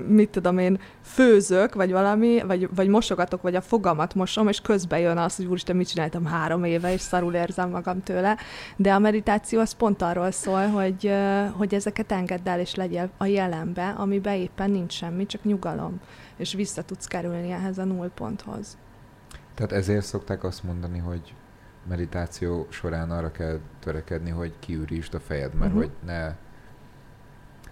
mit 0.07 0.29
tudom 0.29 0.57
én, 0.57 0.79
főzök, 1.01 1.73
vagy 1.73 1.91
valami, 1.91 2.41
vagy, 2.47 2.69
vagy 2.75 2.87
mosogatok, 2.87 3.41
vagy 3.41 3.55
a 3.55 3.61
fogamat 3.61 4.15
mosom, 4.15 4.47
és 4.47 4.61
közben 4.61 4.99
jön 4.99 5.17
az, 5.17 5.35
hogy 5.35 5.45
úristen, 5.45 5.75
mit 5.75 5.87
csináltam 5.87 6.25
három 6.25 6.63
éve, 6.63 6.93
és 6.93 7.01
szarul 7.01 7.33
érzem 7.33 7.69
magam 7.69 8.03
tőle. 8.03 8.37
De 8.75 8.93
a 8.93 8.99
meditáció 8.99 9.59
az 9.59 9.71
pont 9.71 10.01
arról 10.01 10.31
szól, 10.31 10.67
hogy, 10.67 11.13
hogy 11.51 11.73
ezeket 11.73 12.11
engedd 12.11 12.49
el, 12.49 12.59
és 12.59 12.75
legyél 12.75 13.09
a 13.17 13.25
jelenbe, 13.25 13.89
amiben 13.97 14.35
éppen 14.35 14.71
nincs 14.71 14.93
semmi, 14.93 15.25
csak 15.25 15.43
nyugalom, 15.43 15.99
és 16.37 16.53
vissza 16.53 16.83
tudsz 16.83 17.05
kerülni 17.05 17.51
ehhez 17.51 17.77
a 17.77 17.83
nullponthoz. 17.83 18.77
Tehát 19.59 19.73
ezért 19.73 20.05
szokták 20.05 20.43
azt 20.43 20.63
mondani, 20.63 20.97
hogy 20.97 21.33
meditáció 21.87 22.67
során 22.69 23.11
arra 23.11 23.31
kell 23.31 23.59
törekedni, 23.79 24.29
hogy 24.29 24.53
kiürítsd 24.59 25.13
a 25.13 25.19
fejed, 25.19 25.53
mert 25.53 25.73
uh-huh. 25.73 25.81
hogy 25.81 25.91
ne 26.05 26.35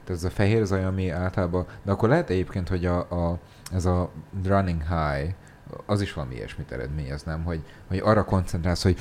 tehát 0.03 0.21
ez 0.21 0.23
a 0.23 0.29
fehér 0.29 0.65
zaj, 0.65 0.83
ami 0.83 1.09
általában, 1.09 1.65
de 1.83 1.91
akkor 1.91 2.09
lehet 2.09 2.29
egyébként, 2.29 2.69
hogy 2.69 2.85
a, 2.85 2.97
a, 2.99 3.39
ez 3.73 3.85
a 3.85 4.11
running 4.45 4.81
high, 4.81 5.33
az 5.85 6.01
is 6.01 6.13
valami 6.13 6.35
ilyesmit 6.35 6.71
eredményez, 6.71 7.23
nem? 7.23 7.43
Hogy, 7.43 7.61
hogy 7.87 7.97
arra 8.03 8.23
koncentrálsz, 8.23 8.83
hogy 8.83 8.97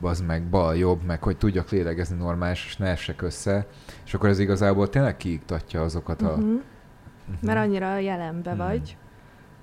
az 0.00 0.20
meg 0.20 0.42
bal, 0.42 0.76
jobb, 0.76 1.02
meg 1.02 1.22
hogy 1.22 1.36
tudjak 1.36 1.70
lélegezni 1.70 2.16
normális, 2.16 2.64
és 2.66 2.76
ne 2.76 2.86
essek 2.86 3.22
össze, 3.22 3.66
és 4.04 4.14
akkor 4.14 4.28
ez 4.28 4.38
igazából 4.38 4.88
tényleg 4.88 5.16
kiiktatja 5.16 5.82
azokat 5.82 6.22
a... 6.22 6.28
Uh-huh. 6.28 6.44
Uh-huh. 6.44 6.62
Mert 7.40 7.58
annyira 7.58 7.98
jelenbe 7.98 8.50
uh-huh. 8.50 8.66
vagy, 8.66 8.96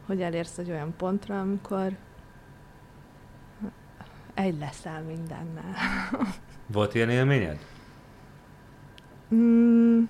hogy 0.06 0.22
elérsz 0.22 0.58
egy 0.58 0.70
olyan 0.70 0.94
pontra, 0.98 1.40
amikor 1.40 1.92
egy 4.38 4.58
leszel 4.60 5.02
mindennel. 5.02 5.74
Volt 6.74 6.96
ilyen 6.96 7.10
élményed? 7.10 7.58
Mm, 9.36 10.04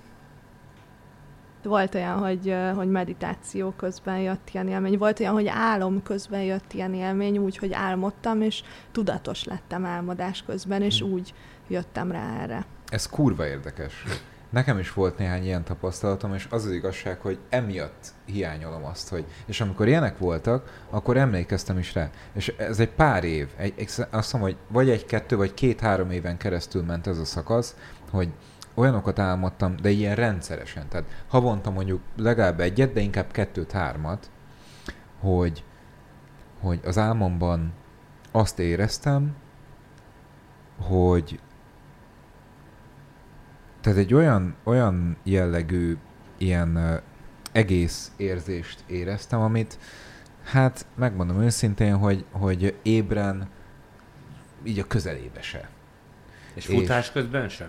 volt 1.62 1.94
olyan, 1.94 2.18
hogy, 2.18 2.54
hogy 2.74 2.90
meditáció 2.90 3.70
közben 3.70 4.18
jött 4.18 4.48
ilyen 4.52 4.68
élmény, 4.68 4.98
volt 4.98 5.20
olyan, 5.20 5.32
hogy 5.32 5.46
álom 5.46 6.02
közben 6.02 6.42
jött 6.42 6.72
ilyen 6.72 6.94
élmény, 6.94 7.38
úgy, 7.38 7.56
hogy 7.56 7.72
álmodtam, 7.72 8.42
és 8.42 8.62
tudatos 8.92 9.44
lettem 9.44 9.84
álmodás 9.84 10.42
közben, 10.42 10.82
és 10.82 11.00
hmm. 11.00 11.12
úgy 11.12 11.34
jöttem 11.68 12.12
rá 12.12 12.40
erre. 12.40 12.64
Ez 12.88 13.08
kurva 13.08 13.46
érdekes. 13.46 14.04
Nekem 14.50 14.78
is 14.78 14.92
volt 14.92 15.18
néhány 15.18 15.44
ilyen 15.44 15.64
tapasztalatom, 15.64 16.34
és 16.34 16.46
az 16.50 16.64
az 16.64 16.72
igazság, 16.72 17.20
hogy 17.20 17.38
emiatt 17.48 18.12
hiányolom 18.24 18.84
azt, 18.84 19.08
hogy... 19.08 19.24
És 19.46 19.60
amikor 19.60 19.88
ilyenek 19.88 20.18
voltak, 20.18 20.84
akkor 20.90 21.16
emlékeztem 21.16 21.78
is 21.78 21.94
rá. 21.94 22.10
És 22.32 22.48
ez 22.48 22.80
egy 22.80 22.90
pár 22.90 23.24
év, 23.24 23.48
egy, 23.56 23.74
egy, 23.76 23.90
azt 24.10 24.32
mondom, 24.32 24.50
hogy 24.50 24.58
vagy 24.68 24.90
egy-kettő, 24.90 25.36
vagy 25.36 25.54
két-három 25.54 26.10
éven 26.10 26.36
keresztül 26.36 26.82
ment 26.82 27.06
ez 27.06 27.18
a 27.18 27.24
szakasz, 27.24 27.76
hogy 28.10 28.28
olyanokat 28.74 29.18
álmodtam, 29.18 29.76
de 29.76 29.88
ilyen 29.88 30.14
rendszeresen. 30.14 30.88
Tehát 30.88 31.06
havonta 31.28 31.70
mondjuk 31.70 32.00
legalább 32.16 32.60
egyet, 32.60 32.92
de 32.92 33.00
inkább 33.00 33.30
kettőt, 33.30 33.72
hármat, 33.72 34.30
hogy, 35.20 35.64
hogy 36.60 36.80
az 36.84 36.98
álmomban 36.98 37.72
azt 38.32 38.58
éreztem, 38.58 39.36
hogy 40.80 41.40
tehát 43.88 44.02
egy 44.02 44.14
olyan, 44.14 44.54
olyan 44.64 45.16
jellegű 45.22 45.96
ilyen 46.38 47.00
egész 47.52 48.12
érzést 48.16 48.84
éreztem, 48.86 49.40
amit 49.40 49.78
hát 50.44 50.86
megmondom 50.94 51.40
őszintén, 51.40 51.96
hogy, 51.96 52.24
hogy 52.30 52.76
ébren 52.82 53.48
így 54.64 54.78
a 54.78 54.86
közelébe 54.86 55.42
se. 55.42 55.68
És 56.54 56.66
futás 56.66 57.06
és, 57.06 57.12
közben 57.12 57.48
sem? 57.48 57.68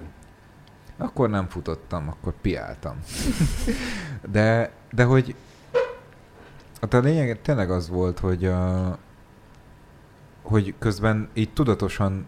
Akkor 0.98 1.30
nem 1.30 1.48
futottam, 1.48 2.08
akkor 2.08 2.34
piáltam. 2.41 3.00
de, 4.32 4.72
de 4.91 5.04
hogy 5.04 5.36
hát 6.82 6.94
a 6.94 7.00
lényeg 7.00 7.41
tényleg 7.41 7.72
az 7.72 7.90
volt, 7.90 8.20
hogy, 8.20 8.46
a, 8.46 8.98
hogy 10.41 10.74
közben 10.80 11.30
így 11.34 11.54
tudatosan, 11.54 12.28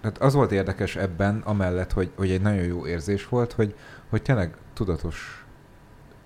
tehát 0.00 0.18
az 0.18 0.34
volt 0.34 0.52
érdekes 0.52 0.96
ebben, 0.96 1.42
amellett, 1.44 1.92
hogy, 1.92 2.12
hogy 2.16 2.30
egy 2.30 2.40
nagyon 2.40 2.64
jó 2.64 2.86
érzés 2.86 3.28
volt, 3.28 3.52
hogy, 3.52 3.74
hogy 4.08 4.22
tényleg 4.22 4.56
tudatos 4.72 5.46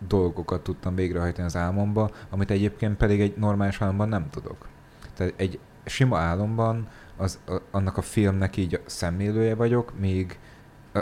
dolgokat 0.09 0.63
tudtam 0.63 0.95
végrehajtani 0.95 1.47
az 1.47 1.57
álmomba, 1.57 2.11
amit 2.31 2.51
egyébként 2.51 2.97
pedig 2.97 3.21
egy 3.21 3.37
normális 3.37 3.83
álomban 3.83 4.09
nem 4.09 4.31
tudok. 4.31 4.69
Tehát 5.15 5.35
egy 5.37 5.59
sima 5.85 6.19
álomban 6.19 6.89
az, 7.17 7.39
a, 7.47 7.57
annak 7.71 7.97
a 7.97 8.03
filmnek 8.03 8.57
így 8.57 8.75
a 8.75 8.81
szemlélője 8.87 9.55
vagyok, 9.55 9.99
míg 9.99 10.39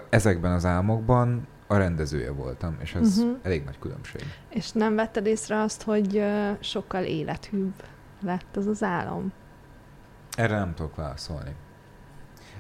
ezekben 0.09 0.53
az 0.53 0.65
álmokban 0.65 1.47
a 1.66 1.77
rendezője 1.77 2.32
voltam, 2.32 2.77
és 2.81 2.95
ez 2.95 3.19
uh-huh. 3.19 3.36
elég 3.43 3.65
nagy 3.65 3.78
különbség. 3.78 4.23
És 4.49 4.73
nem 4.73 4.95
vetted 4.95 5.27
észre 5.27 5.61
azt, 5.61 5.82
hogy 5.82 6.24
sokkal 6.61 7.05
élethűbb 7.05 7.73
lett 8.23 8.57
az 8.57 8.66
az 8.66 8.82
álom? 8.82 9.32
Erre 10.36 10.59
nem 10.59 10.74
tudok 10.74 10.97
válaszolni. 10.97 11.55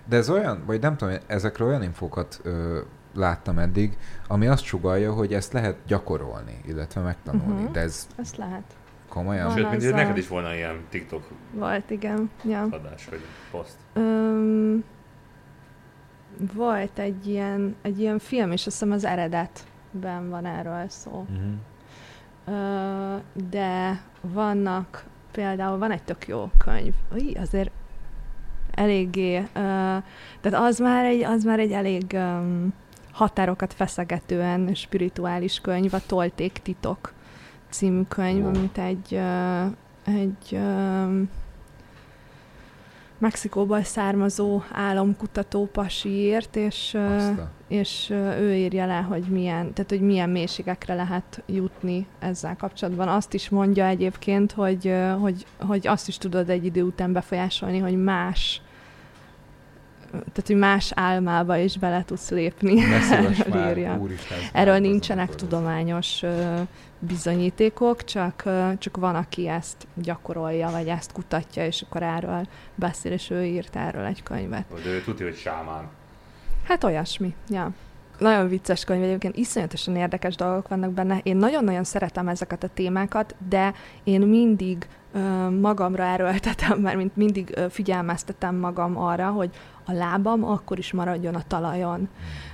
De 0.08 0.16
ez 0.16 0.30
olyan, 0.30 0.62
vagy 0.66 0.80
nem 0.80 0.96
tudom, 0.96 1.14
ezekről 1.26 1.68
olyan 1.68 1.82
infókat 1.82 2.40
ö, 2.42 2.80
láttam 3.14 3.58
eddig, 3.58 3.96
ami 4.26 4.46
azt 4.46 4.64
sugalja, 4.64 5.12
hogy 5.12 5.34
ezt 5.34 5.52
lehet 5.52 5.76
gyakorolni, 5.86 6.60
illetve 6.66 7.00
megtanulni. 7.00 7.60
Uh-huh. 7.60 7.72
De 7.72 7.80
ez... 7.80 8.06
Ezt 8.16 8.36
lehet. 8.36 8.76
Komolyan? 9.08 9.50
Sőt, 9.50 9.70
mint 9.70 9.92
neked 9.92 10.16
is 10.16 10.28
volna 10.28 10.54
ilyen 10.54 10.84
TikTok 10.88 11.28
Volt, 11.52 11.90
igen. 11.90 12.30
Ja. 12.44 12.62
adás, 12.70 13.08
vagy 13.08 13.20
poszt. 13.50 13.76
Um, 13.96 14.84
volt 16.54 16.98
egy 16.98 17.26
ilyen, 17.26 17.76
egy 17.82 18.00
ilyen 18.00 18.18
film, 18.18 18.52
és 18.52 18.66
azt 18.66 18.78
hiszem 18.78 18.92
az 18.92 19.04
eredetben 19.04 20.28
van 20.28 20.46
erről 20.46 20.88
szó. 20.88 21.26
Uh-huh. 21.30 21.54
Uh, 22.46 23.20
de 23.50 24.02
vannak, 24.20 25.04
például 25.32 25.78
van 25.78 25.90
egy 25.90 26.02
tök 26.02 26.26
jó 26.26 26.50
könyv, 26.64 26.94
Új, 27.12 27.32
azért 27.34 27.70
eléggé, 28.78 29.36
uh, 29.38 29.44
tehát 30.40 30.52
az 30.52 30.78
már 30.78 31.04
egy, 31.04 31.22
az 31.22 31.44
már 31.44 31.58
egy 31.58 31.72
elég 31.72 32.04
um, 32.12 32.72
határokat 33.12 33.72
feszegetően 33.72 34.74
spirituális 34.74 35.60
könyv, 35.60 35.94
a 35.94 36.00
Tolték 36.06 36.58
titok 36.62 37.12
című 37.70 38.02
könyv, 38.08 38.44
oh. 38.44 38.48
amit 38.48 38.78
egy, 38.78 39.12
uh, 39.12 39.64
egy 40.04 40.52
um, 40.52 41.28
Mexikóból 43.18 43.82
származó 43.82 44.62
álomkutató 44.72 45.66
pasi 45.66 46.08
írt, 46.08 46.56
és, 46.56 46.98
és 47.68 48.10
ő 48.40 48.54
írja 48.54 48.86
le, 48.86 48.96
hogy 49.00 49.22
milyen, 49.22 49.72
tehát, 49.72 49.90
hogy 49.90 50.00
milyen 50.00 50.30
mélységekre 50.30 50.94
lehet 50.94 51.42
jutni 51.46 52.06
ezzel 52.18 52.56
kapcsolatban. 52.56 53.08
Azt 53.08 53.34
is 53.34 53.48
mondja 53.48 53.86
egyébként, 53.86 54.52
hogy, 54.52 54.94
hogy, 55.20 55.46
hogy 55.60 55.86
azt 55.86 56.08
is 56.08 56.18
tudod 56.18 56.50
egy 56.50 56.64
idő 56.64 56.82
után 56.82 57.12
befolyásolni, 57.12 57.78
hogy 57.78 58.02
más 58.02 58.62
tehát 60.10 60.46
hogy 60.46 60.56
más 60.56 60.92
álmába 60.94 61.56
is 61.56 61.78
bele 61.78 62.04
tudsz 62.04 62.30
lépni. 62.30 62.82
Erről, 63.10 63.68
írja. 63.70 63.96
Úristen, 63.96 64.38
Erről 64.52 64.78
nincsenek 64.78 65.34
tudományos 65.34 66.22
bizonyítékok, 66.98 68.04
csak, 68.04 68.42
csak 68.78 68.96
van, 68.96 69.14
aki 69.14 69.48
ezt 69.48 69.86
gyakorolja, 69.94 70.70
vagy 70.70 70.88
ezt 70.88 71.12
kutatja, 71.12 71.66
és 71.66 71.82
akkor 71.82 72.02
erről 72.02 72.46
beszél, 72.74 73.12
és 73.12 73.30
ő 73.30 73.44
írt 73.44 73.76
erről 73.76 74.04
egy 74.04 74.22
könyvet. 74.22 74.64
De 74.84 74.90
ő 74.90 75.02
tudja, 75.02 75.26
hogy 75.26 75.36
sámán. 75.36 75.88
Hát 76.64 76.84
olyasmi, 76.84 77.34
ja. 77.48 77.70
Nagyon 78.18 78.48
vicces 78.48 78.84
könyv, 78.84 79.02
egyébként 79.02 79.36
iszonyatosan 79.36 79.96
érdekes 79.96 80.34
dolgok 80.34 80.68
vannak 80.68 80.92
benne. 80.92 81.20
Én 81.22 81.36
nagyon-nagyon 81.36 81.84
szeretem 81.84 82.28
ezeket 82.28 82.62
a 82.62 82.68
témákat, 82.74 83.34
de 83.48 83.74
én 84.04 84.20
mindig 84.20 84.86
magamra 85.60 86.02
erőltetem, 86.04 86.78
mert 86.78 86.96
mint 86.96 87.16
mindig 87.16 87.58
figyelmeztetem 87.70 88.54
magam 88.54 88.98
arra, 88.98 89.30
hogy 89.30 89.50
a 89.84 89.92
lábam 89.92 90.44
akkor 90.44 90.78
is 90.78 90.92
maradjon 90.92 91.34
a 91.34 91.42
talajon. 91.46 92.08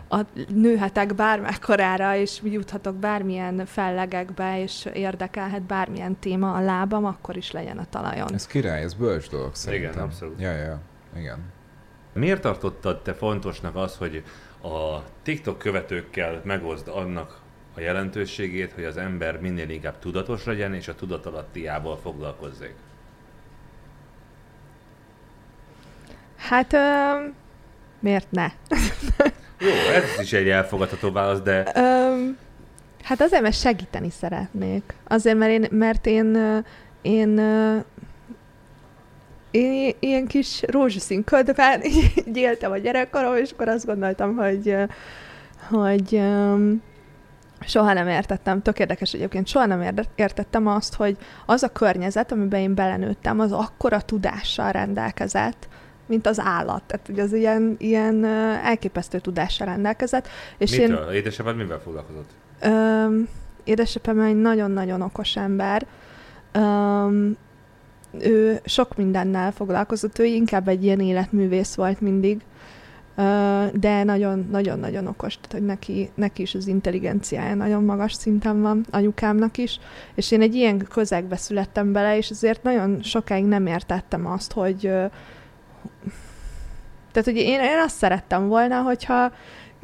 A, 0.08 0.20
nőhetek 0.48 1.14
bármekkorára, 1.14 2.16
és 2.16 2.40
juthatok 2.42 2.94
bármilyen 2.94 3.66
fellegekbe, 3.66 4.60
és 4.60 4.88
érdekelhet 4.92 5.62
bármilyen 5.62 6.16
téma, 6.18 6.52
a 6.52 6.60
lábam 6.60 7.04
akkor 7.04 7.36
is 7.36 7.50
legyen 7.50 7.78
a 7.78 7.86
talajon. 7.90 8.34
Ez 8.34 8.46
király, 8.46 8.82
ez 8.82 8.94
bölcs 8.94 9.30
dolog 9.30 9.54
szerintem. 9.54 9.90
Igen, 9.90 10.04
abszolút. 10.04 10.40
Ja, 10.40 10.52
ja, 10.52 10.80
igen. 11.16 11.38
Miért 12.12 12.40
tartottad 12.40 13.02
te 13.02 13.14
fontosnak 13.14 13.76
az, 13.76 13.96
hogy 13.96 14.24
a 14.62 15.02
TikTok 15.22 15.58
követőkkel 15.58 16.40
megozd 16.44 16.88
annak 16.88 17.40
a 17.76 17.80
jelentőségét, 17.80 18.72
hogy 18.72 18.84
az 18.84 18.96
ember 18.96 19.40
minél 19.40 19.68
inkább 19.68 19.98
tudatos 19.98 20.44
legyen, 20.44 20.74
és 20.74 20.88
a 20.88 20.94
tudatalattiával 20.94 21.96
foglalkozzék? 21.96 22.74
Hát, 26.36 26.72
ö, 26.72 26.78
miért 28.00 28.30
ne? 28.30 28.46
Jó, 29.58 29.70
ez 29.94 30.20
is 30.20 30.32
egy 30.32 30.48
elfogadható 30.48 31.12
válasz, 31.12 31.40
de... 31.40 31.72
Ö, 31.74 32.28
hát 33.02 33.20
azért, 33.20 33.42
mert 33.42 33.58
segíteni 33.58 34.10
szeretnék. 34.10 34.94
Azért, 35.04 35.36
mert 35.36 35.50
én, 35.50 35.66
mert 35.70 36.06
én, 36.06 36.36
én, 37.02 37.38
én 39.50 39.94
ilyen 39.98 40.26
kis 40.26 40.62
rózsaszín 40.66 41.24
ködben 41.24 41.82
így 42.26 42.36
éltem 42.36 42.72
a 42.72 42.78
gyerekkorom, 42.78 43.36
és 43.36 43.50
akkor 43.50 43.68
azt 43.68 43.86
gondoltam, 43.86 44.36
hogy, 44.36 44.76
hogy 45.68 46.12
um, 46.12 46.82
soha 47.66 47.92
nem 47.92 48.08
értettem, 48.08 48.62
tök 48.62 48.78
érdekes 48.78 49.12
egyébként, 49.12 49.46
soha 49.46 49.66
nem 49.66 49.94
értettem 50.14 50.66
azt, 50.66 50.94
hogy 50.94 51.16
az 51.46 51.62
a 51.62 51.68
környezet, 51.68 52.32
amiben 52.32 52.60
én 52.60 52.74
belenőttem, 52.74 53.40
az 53.40 53.52
akkora 53.52 54.00
tudással 54.00 54.72
rendelkezett, 54.72 55.68
mint 56.06 56.26
az 56.26 56.40
állat. 56.40 56.82
Tehát 56.82 57.08
ugye 57.08 57.22
az 57.22 57.32
ilyen, 57.32 57.74
ilyen 57.78 58.24
elképesztő 58.64 59.18
tudással 59.18 59.66
rendelkezett. 59.66 60.28
És 60.58 60.76
Mitől? 60.76 61.08
Én, 61.08 61.14
édesapád 61.14 61.56
mivel 61.56 61.78
foglalkozott? 61.78 62.30
Öm, 62.60 63.28
édesapám 63.64 64.20
egy 64.20 64.36
nagyon-nagyon 64.36 65.00
okos 65.00 65.36
ember. 65.36 65.86
Öm, 66.52 67.36
ő 68.20 68.60
sok 68.64 68.96
mindennel 68.96 69.52
foglalkozott, 69.52 70.18
ő 70.18 70.24
inkább 70.24 70.68
egy 70.68 70.84
ilyen 70.84 71.00
életművész 71.00 71.74
volt 71.74 72.00
mindig, 72.00 72.40
de 73.72 74.02
nagyon-nagyon-nagyon 74.04 75.06
okos, 75.06 75.34
tehát 75.34 75.52
hogy 75.52 75.64
neki, 75.64 76.10
neki 76.14 76.42
is 76.42 76.54
az 76.54 76.66
intelligenciája 76.66 77.54
nagyon 77.54 77.84
magas 77.84 78.12
szinten 78.12 78.62
van, 78.62 78.86
anyukámnak 78.90 79.58
is, 79.58 79.78
és 80.14 80.30
én 80.30 80.40
egy 80.40 80.54
ilyen 80.54 80.78
közegbe 80.78 81.36
születtem 81.36 81.92
bele, 81.92 82.16
és 82.16 82.30
azért 82.30 82.62
nagyon 82.62 83.02
sokáig 83.02 83.44
nem 83.44 83.66
értettem 83.66 84.26
azt, 84.26 84.52
hogy 84.52 84.80
tehát, 87.12 87.28
hogy 87.28 87.36
én, 87.36 87.60
én 87.60 87.78
azt 87.84 87.96
szerettem 87.96 88.48
volna, 88.48 88.80
hogyha 88.80 89.32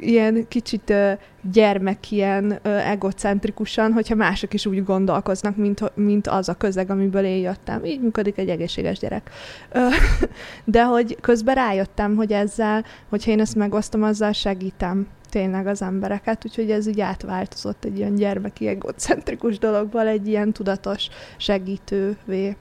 ilyen 0.01 0.47
kicsit 0.47 0.89
uh, 0.89 1.11
gyermek, 1.51 2.11
ilyen 2.11 2.59
uh, 2.65 2.89
egocentrikusan, 2.89 3.91
hogyha 3.91 4.15
mások 4.15 4.53
is 4.53 4.65
úgy 4.65 4.83
gondolkoznak, 4.83 5.55
mint, 5.55 5.95
mint 5.95 6.27
az 6.27 6.49
a 6.49 6.53
közeg, 6.53 6.89
amiből 6.89 7.25
én 7.25 7.41
jöttem. 7.41 7.85
Így 7.85 8.01
működik 8.01 8.37
egy 8.37 8.49
egészséges 8.49 8.99
gyerek. 8.99 9.29
Uh, 9.73 9.93
de 10.65 10.83
hogy 10.83 11.17
közben 11.21 11.55
rájöttem, 11.55 12.15
hogy 12.15 12.31
ezzel, 12.31 12.85
hogyha 13.09 13.31
én 13.31 13.39
ezt 13.39 13.55
megosztom, 13.55 14.03
azzal 14.03 14.31
segítem 14.31 15.07
tényleg 15.31 15.67
az 15.67 15.81
embereket, 15.81 16.45
úgyhogy 16.45 16.71
ez 16.71 16.87
így 16.87 17.01
átváltozott 17.01 17.85
egy 17.85 17.97
ilyen 17.97 18.15
gyermeki 18.15 18.67
egocentrikus 18.67 19.57
dologból 19.57 20.07
egy 20.07 20.27
ilyen 20.27 20.53
tudatos 20.53 21.07
segítővé. 21.37 22.55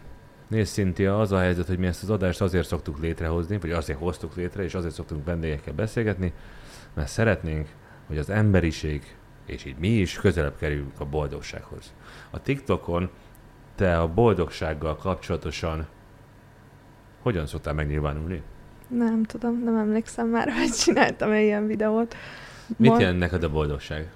Nézd, 0.48 0.72
Szintia, 0.72 1.20
az 1.20 1.32
a 1.32 1.38
helyzet, 1.38 1.66
hogy 1.66 1.78
mi 1.78 1.86
ezt 1.86 2.02
az 2.02 2.10
adást 2.10 2.40
azért 2.40 2.66
szoktuk 2.66 3.00
létrehozni, 3.00 3.58
vagy 3.58 3.70
azért 3.70 3.98
hoztuk 3.98 4.36
létre, 4.36 4.62
és 4.62 4.74
azért 4.74 4.94
szoktunk 4.94 5.24
vendégekkel 5.24 5.74
beszélgetni, 5.74 6.32
mert 6.94 7.08
szeretnénk, 7.08 7.68
hogy 8.06 8.18
az 8.18 8.30
emberiség, 8.30 9.16
és 9.46 9.64
így 9.64 9.76
mi 9.78 9.88
is 9.88 10.14
közelebb 10.14 10.56
kerüljünk 10.56 11.00
a 11.00 11.04
boldogsághoz. 11.04 11.92
A 12.30 12.42
TikTokon 12.42 13.10
te 13.74 14.00
a 14.00 14.08
boldogsággal 14.08 14.96
kapcsolatosan 14.96 15.86
hogyan 17.22 17.46
szoktál 17.46 17.74
megnyilvánulni? 17.74 18.42
Nem 18.88 19.22
tudom, 19.22 19.62
nem 19.64 19.76
emlékszem 19.76 20.28
már, 20.28 20.50
hogy 20.58 20.70
csináltam 20.70 21.30
egy 21.30 21.44
ilyen 21.44 21.66
videót. 21.66 22.14
Mit 22.76 22.98
jelent 22.98 23.18
neked 23.18 23.42
a 23.42 23.50
boldogság? 23.50 24.10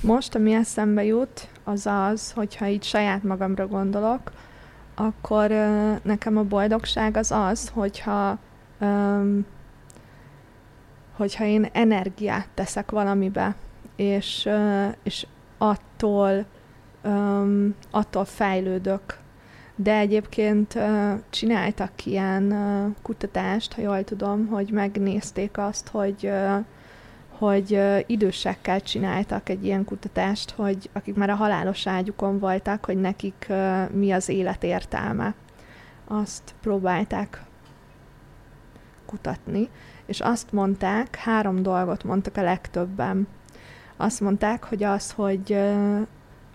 Most, 0.00 0.34
ami 0.34 0.52
eszembe 0.52 1.04
jut, 1.04 1.48
az 1.64 1.86
az, 1.86 2.32
hogyha 2.32 2.66
így 2.66 2.82
saját 2.82 3.22
magamra 3.22 3.66
gondolok, 3.66 4.32
akkor 4.94 5.50
uh, 5.50 5.98
nekem 6.02 6.36
a 6.36 6.42
boldogság 6.42 7.16
az 7.16 7.30
az, 7.30 7.68
hogyha 7.68 8.38
um, 8.80 9.46
hogyha 11.16 11.44
én 11.44 11.68
energiát 11.72 12.48
teszek 12.54 12.90
valamibe, 12.90 13.54
és, 13.96 14.48
és 15.02 15.26
attól, 15.58 16.44
attól 17.90 18.24
fejlődök. 18.24 19.18
De 19.76 19.96
egyébként 19.96 20.78
csináltak 21.30 22.06
ilyen 22.06 22.54
kutatást, 23.02 23.72
ha 23.72 23.80
jól 23.80 24.04
tudom, 24.04 24.46
hogy 24.46 24.70
megnézték 24.70 25.58
azt, 25.58 25.88
hogy 25.88 26.30
hogy 27.38 27.80
idősekkel 28.06 28.80
csináltak 28.80 29.48
egy 29.48 29.64
ilyen 29.64 29.84
kutatást, 29.84 30.50
hogy 30.50 30.90
akik 30.92 31.14
már 31.14 31.30
a 31.30 31.34
halálos 31.34 31.86
ágyukon 31.86 32.38
voltak, 32.38 32.84
hogy 32.84 32.96
nekik 32.96 33.52
mi 33.92 34.12
az 34.12 34.28
élet 34.28 34.62
értelme. 34.62 35.34
Azt 36.04 36.54
próbálták 36.60 37.42
kutatni, 39.06 39.68
és 40.06 40.20
azt 40.20 40.52
mondták, 40.52 41.16
három 41.16 41.62
dolgot 41.62 42.04
mondtak 42.04 42.36
a 42.36 42.42
legtöbben. 42.42 43.26
Azt 43.96 44.20
mondták, 44.20 44.64
hogy 44.64 44.82
az, 44.82 45.10
hogy 45.12 45.58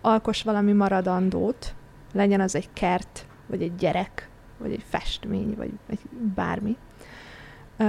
alkos 0.02 0.44
valami 0.44 0.72
maradandót, 0.72 1.74
legyen 2.14 2.42
az 2.42 2.56
egy 2.56 2.70
kert, 2.74 3.26
vagy 3.48 3.62
egy 3.62 3.76
gyerek, 3.76 4.30
vagy 4.58 4.72
egy 4.72 4.84
festmény, 4.90 5.56
vagy 5.58 5.72
egy 5.90 6.00
bármi. 6.36 6.78
Uh, 7.80 7.86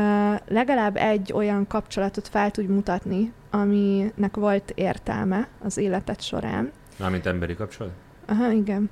legalább 0.49 0.97
egy 0.97 1.33
olyan 1.33 1.67
kapcsolatot 1.67 2.29
fel 2.29 2.51
tud 2.51 2.67
mutatni, 2.67 3.33
aminek 3.51 4.37
volt 4.37 4.73
értelme 4.75 5.49
az 5.63 5.77
életed 5.77 6.21
során. 6.21 6.71
Mármint 6.99 7.27
emberi 7.27 7.55
kapcsolat? 7.55 7.93
Aha, 8.27 8.51
igen. 8.51 8.91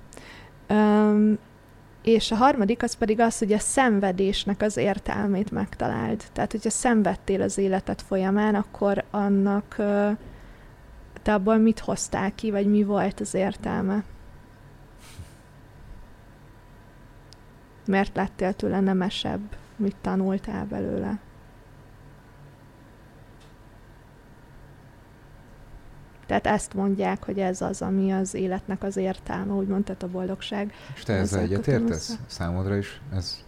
Um, 0.68 1.38
és 2.08 2.30
a 2.30 2.36
harmadik 2.36 2.82
az 2.82 2.94
pedig 2.94 3.20
az, 3.20 3.38
hogy 3.38 3.52
a 3.52 3.58
szenvedésnek 3.58 4.62
az 4.62 4.76
értelmét 4.76 5.50
megtaláld. 5.50 6.24
Tehát, 6.32 6.52
hogyha 6.52 6.70
szenvedtél 6.70 7.42
az 7.42 7.58
életed 7.58 8.00
folyamán, 8.00 8.54
akkor 8.54 9.04
annak 9.10 9.74
te 11.22 11.34
abból 11.34 11.56
mit 11.56 11.78
hoztál 11.78 12.34
ki, 12.34 12.50
vagy 12.50 12.66
mi 12.66 12.82
volt 12.82 13.20
az 13.20 13.34
értelme? 13.34 14.04
Mert 17.86 18.16
lettél 18.16 18.52
tőle 18.52 18.80
nemesebb? 18.80 19.40
Mit 19.76 19.96
tanultál 20.00 20.64
belőle? 20.64 21.18
Tehát 26.28 26.46
ezt 26.46 26.74
mondják, 26.74 27.24
hogy 27.24 27.38
ez 27.38 27.60
az, 27.60 27.82
ami 27.82 28.12
az 28.12 28.34
életnek 28.34 28.82
az 28.82 28.96
értelme, 28.96 29.52
úgymond, 29.52 29.84
tehát 29.84 30.02
a 30.02 30.08
boldogság. 30.08 30.72
És 30.94 31.02
te 31.02 31.12
ezzel 31.12 31.40
egyetértesz? 31.40 32.18
Számodra 32.26 32.76
is 32.76 33.00
ez 33.14 33.46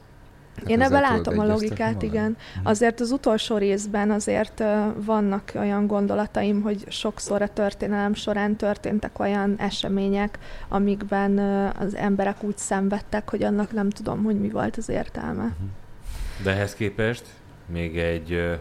tehát 0.55 0.71
Én 0.71 0.81
ebben 0.81 1.01
látom 1.01 1.39
a 1.39 1.47
logikát, 1.47 2.03
igen. 2.03 2.37
Uh-huh. 2.39 2.71
Azért 2.71 3.01
az 3.01 3.11
utolsó 3.11 3.57
részben 3.57 4.11
azért 4.11 4.63
vannak 4.97 5.53
olyan 5.55 5.87
gondolataim, 5.87 6.63
hogy 6.63 6.85
sokszor 6.89 7.43
a 7.43 7.49
történelem 7.49 8.15
során 8.15 8.57
történtek 8.57 9.19
olyan 9.19 9.55
események, 9.59 10.39
amikben 10.69 11.39
az 11.79 11.95
emberek 11.95 12.43
úgy 12.43 12.59
szenvedtek, 12.59 13.31
hogy 13.31 13.43
annak 13.43 13.73
nem 13.73 13.91
tudom, 13.91 14.25
hogy 14.25 14.41
mi 14.41 14.49
volt 14.49 14.77
az 14.77 14.89
értelme. 14.89 15.43
Uh-huh. 15.43 15.69
De 16.43 16.51
ehhez 16.51 16.75
képest 16.75 17.25
még 17.67 17.99
egy 17.99 18.59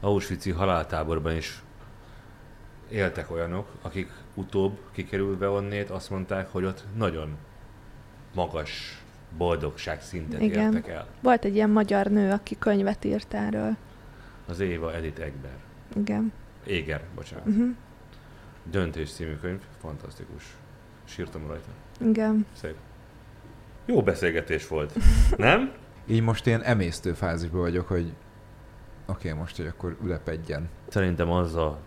Auschwitz-i 0.00 0.50
haláltáborban 0.50 1.36
is 1.36 1.62
éltek 2.90 3.30
olyanok, 3.30 3.68
akik 3.82 4.10
utóbb 4.34 4.78
kikerülve 4.92 5.48
onnét 5.48 5.90
azt 5.90 6.10
mondták, 6.10 6.52
hogy 6.52 6.64
ott 6.64 6.84
nagyon 6.96 7.36
magas 8.34 9.02
boldogság 9.36 10.02
szintet 10.02 10.40
Igen. 10.40 10.74
értek 10.74 10.90
el. 10.92 11.06
Volt 11.20 11.44
egy 11.44 11.54
ilyen 11.54 11.70
magyar 11.70 12.06
nő, 12.06 12.30
aki 12.30 12.58
könyvet 12.58 13.04
írt 13.04 13.34
erről. 13.34 13.76
Az 14.46 14.60
Éva 14.60 14.94
Edith 14.94 15.20
Egber. 15.20 15.56
Igen. 15.96 16.32
Éger, 16.66 17.04
bocsánat. 17.14 17.46
Uh-huh. 17.46 17.68
Döntés 18.70 19.12
című 19.12 19.36
könyv, 19.36 19.60
fantasztikus. 19.80 20.56
Sírtam 21.04 21.46
rajta. 21.46 21.68
Igen. 22.00 22.46
Szép. 22.52 22.74
Jó 23.86 24.02
beszélgetés 24.02 24.68
volt. 24.68 24.96
Nem? 25.36 25.72
Így 26.06 26.22
most 26.22 26.46
ilyen 26.46 26.62
emésztő 26.62 27.12
fázisban 27.12 27.60
vagyok, 27.60 27.88
hogy 27.88 28.12
oké, 29.06 29.28
okay, 29.28 29.40
most, 29.40 29.56
hogy 29.56 29.66
akkor 29.66 29.96
ülepedjen. 30.02 30.68
Szerintem 30.88 31.30
az 31.30 31.54
a 31.54 31.78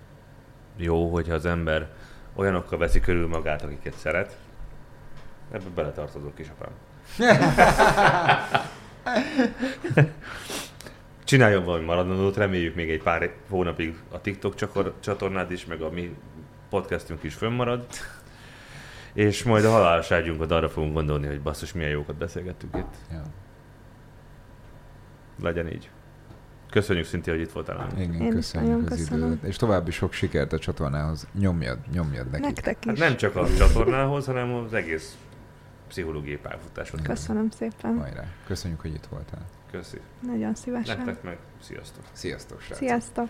jó, 0.75 1.11
hogyha 1.11 1.33
az 1.33 1.45
ember 1.45 1.89
olyanokkal 2.35 2.77
veszi 2.77 2.99
körül 2.99 3.27
magát, 3.27 3.61
akiket 3.61 3.93
szeret. 3.93 4.37
Ebbe 5.51 5.69
beletartozok 5.75 6.39
is, 6.39 6.47
apám. 6.49 6.71
Csináljon 11.23 11.63
valami 11.63 11.85
maradandót, 11.85 12.37
reméljük 12.37 12.75
még 12.75 12.89
egy 12.89 13.03
pár 13.03 13.33
hónapig 13.49 13.95
a 14.11 14.21
TikTok 14.21 14.55
csatornád 14.99 15.51
is, 15.51 15.65
meg 15.65 15.81
a 15.81 15.89
mi 15.89 16.15
podcastünk 16.69 17.23
is 17.23 17.33
fönnmarad. 17.33 17.85
És 19.13 19.43
majd 19.43 19.65
a 19.65 19.71
halálos 19.71 20.11
ágyunkat 20.11 20.51
arra 20.51 20.69
fogunk 20.69 20.93
gondolni, 20.93 21.27
hogy 21.27 21.41
basszus, 21.41 21.73
milyen 21.73 21.89
jókat 21.89 22.15
beszélgettünk 22.15 22.75
itt. 22.75 22.95
Ja. 23.11 23.21
Legyen 25.41 25.67
így. 25.67 25.89
Köszönjük 26.73 27.05
Szinti, 27.05 27.29
hogy 27.29 27.39
itt 27.39 27.51
voltál. 27.51 27.87
Igen, 27.97 28.13
Én 28.13 28.27
is 28.27 28.33
köszönjük 28.33 28.91
az 28.91 28.97
köszönöm. 28.97 29.31
időt. 29.31 29.43
És 29.43 29.55
további 29.55 29.91
sok 29.91 30.13
sikert 30.13 30.53
a 30.53 30.59
csatornához. 30.59 31.27
Nyomjad, 31.39 31.77
nyomjad 31.91 32.25
nekik. 32.29 32.45
Nektek 32.45 32.77
Hát 32.85 32.93
is. 32.93 32.99
nem 32.99 33.15
csak 33.17 33.35
a 33.35 33.47
csatornához, 33.57 34.25
hanem 34.25 34.53
az 34.53 34.73
egész 34.73 35.17
pszichológiai 35.87 36.37
pályafutásod. 36.37 37.01
Köszönöm 37.01 37.49
szépen. 37.49 37.97
Hajrá. 37.99 38.23
Köszönjük, 38.47 38.81
hogy 38.81 38.93
itt 38.93 39.05
voltál. 39.09 39.45
Köszi. 39.71 39.97
Nagyon 40.19 40.55
szívesen. 40.55 40.97
Nektek 40.97 41.23
meg 41.23 41.37
sziasztok. 41.61 42.03
Sziasztok, 42.11 42.61
srácok. 42.61 42.77
Sziasztok. 42.87 43.29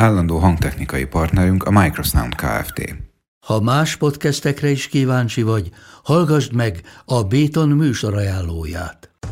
Állandó 0.00 0.38
hangtechnikai 0.38 1.04
partnerünk 1.04 1.62
a 1.62 1.70
Microsound 1.70 2.34
Kft. 2.34 2.96
Ha 3.46 3.60
más 3.60 3.96
podcastekre 3.96 4.70
is 4.70 4.88
kíváncsi 4.88 5.42
vagy, 5.42 5.70
hallgassd 6.02 6.54
meg 6.54 6.80
a 7.04 7.22
Béton 7.22 7.68
műsor 7.68 8.14
ajánlóját. 8.14 9.09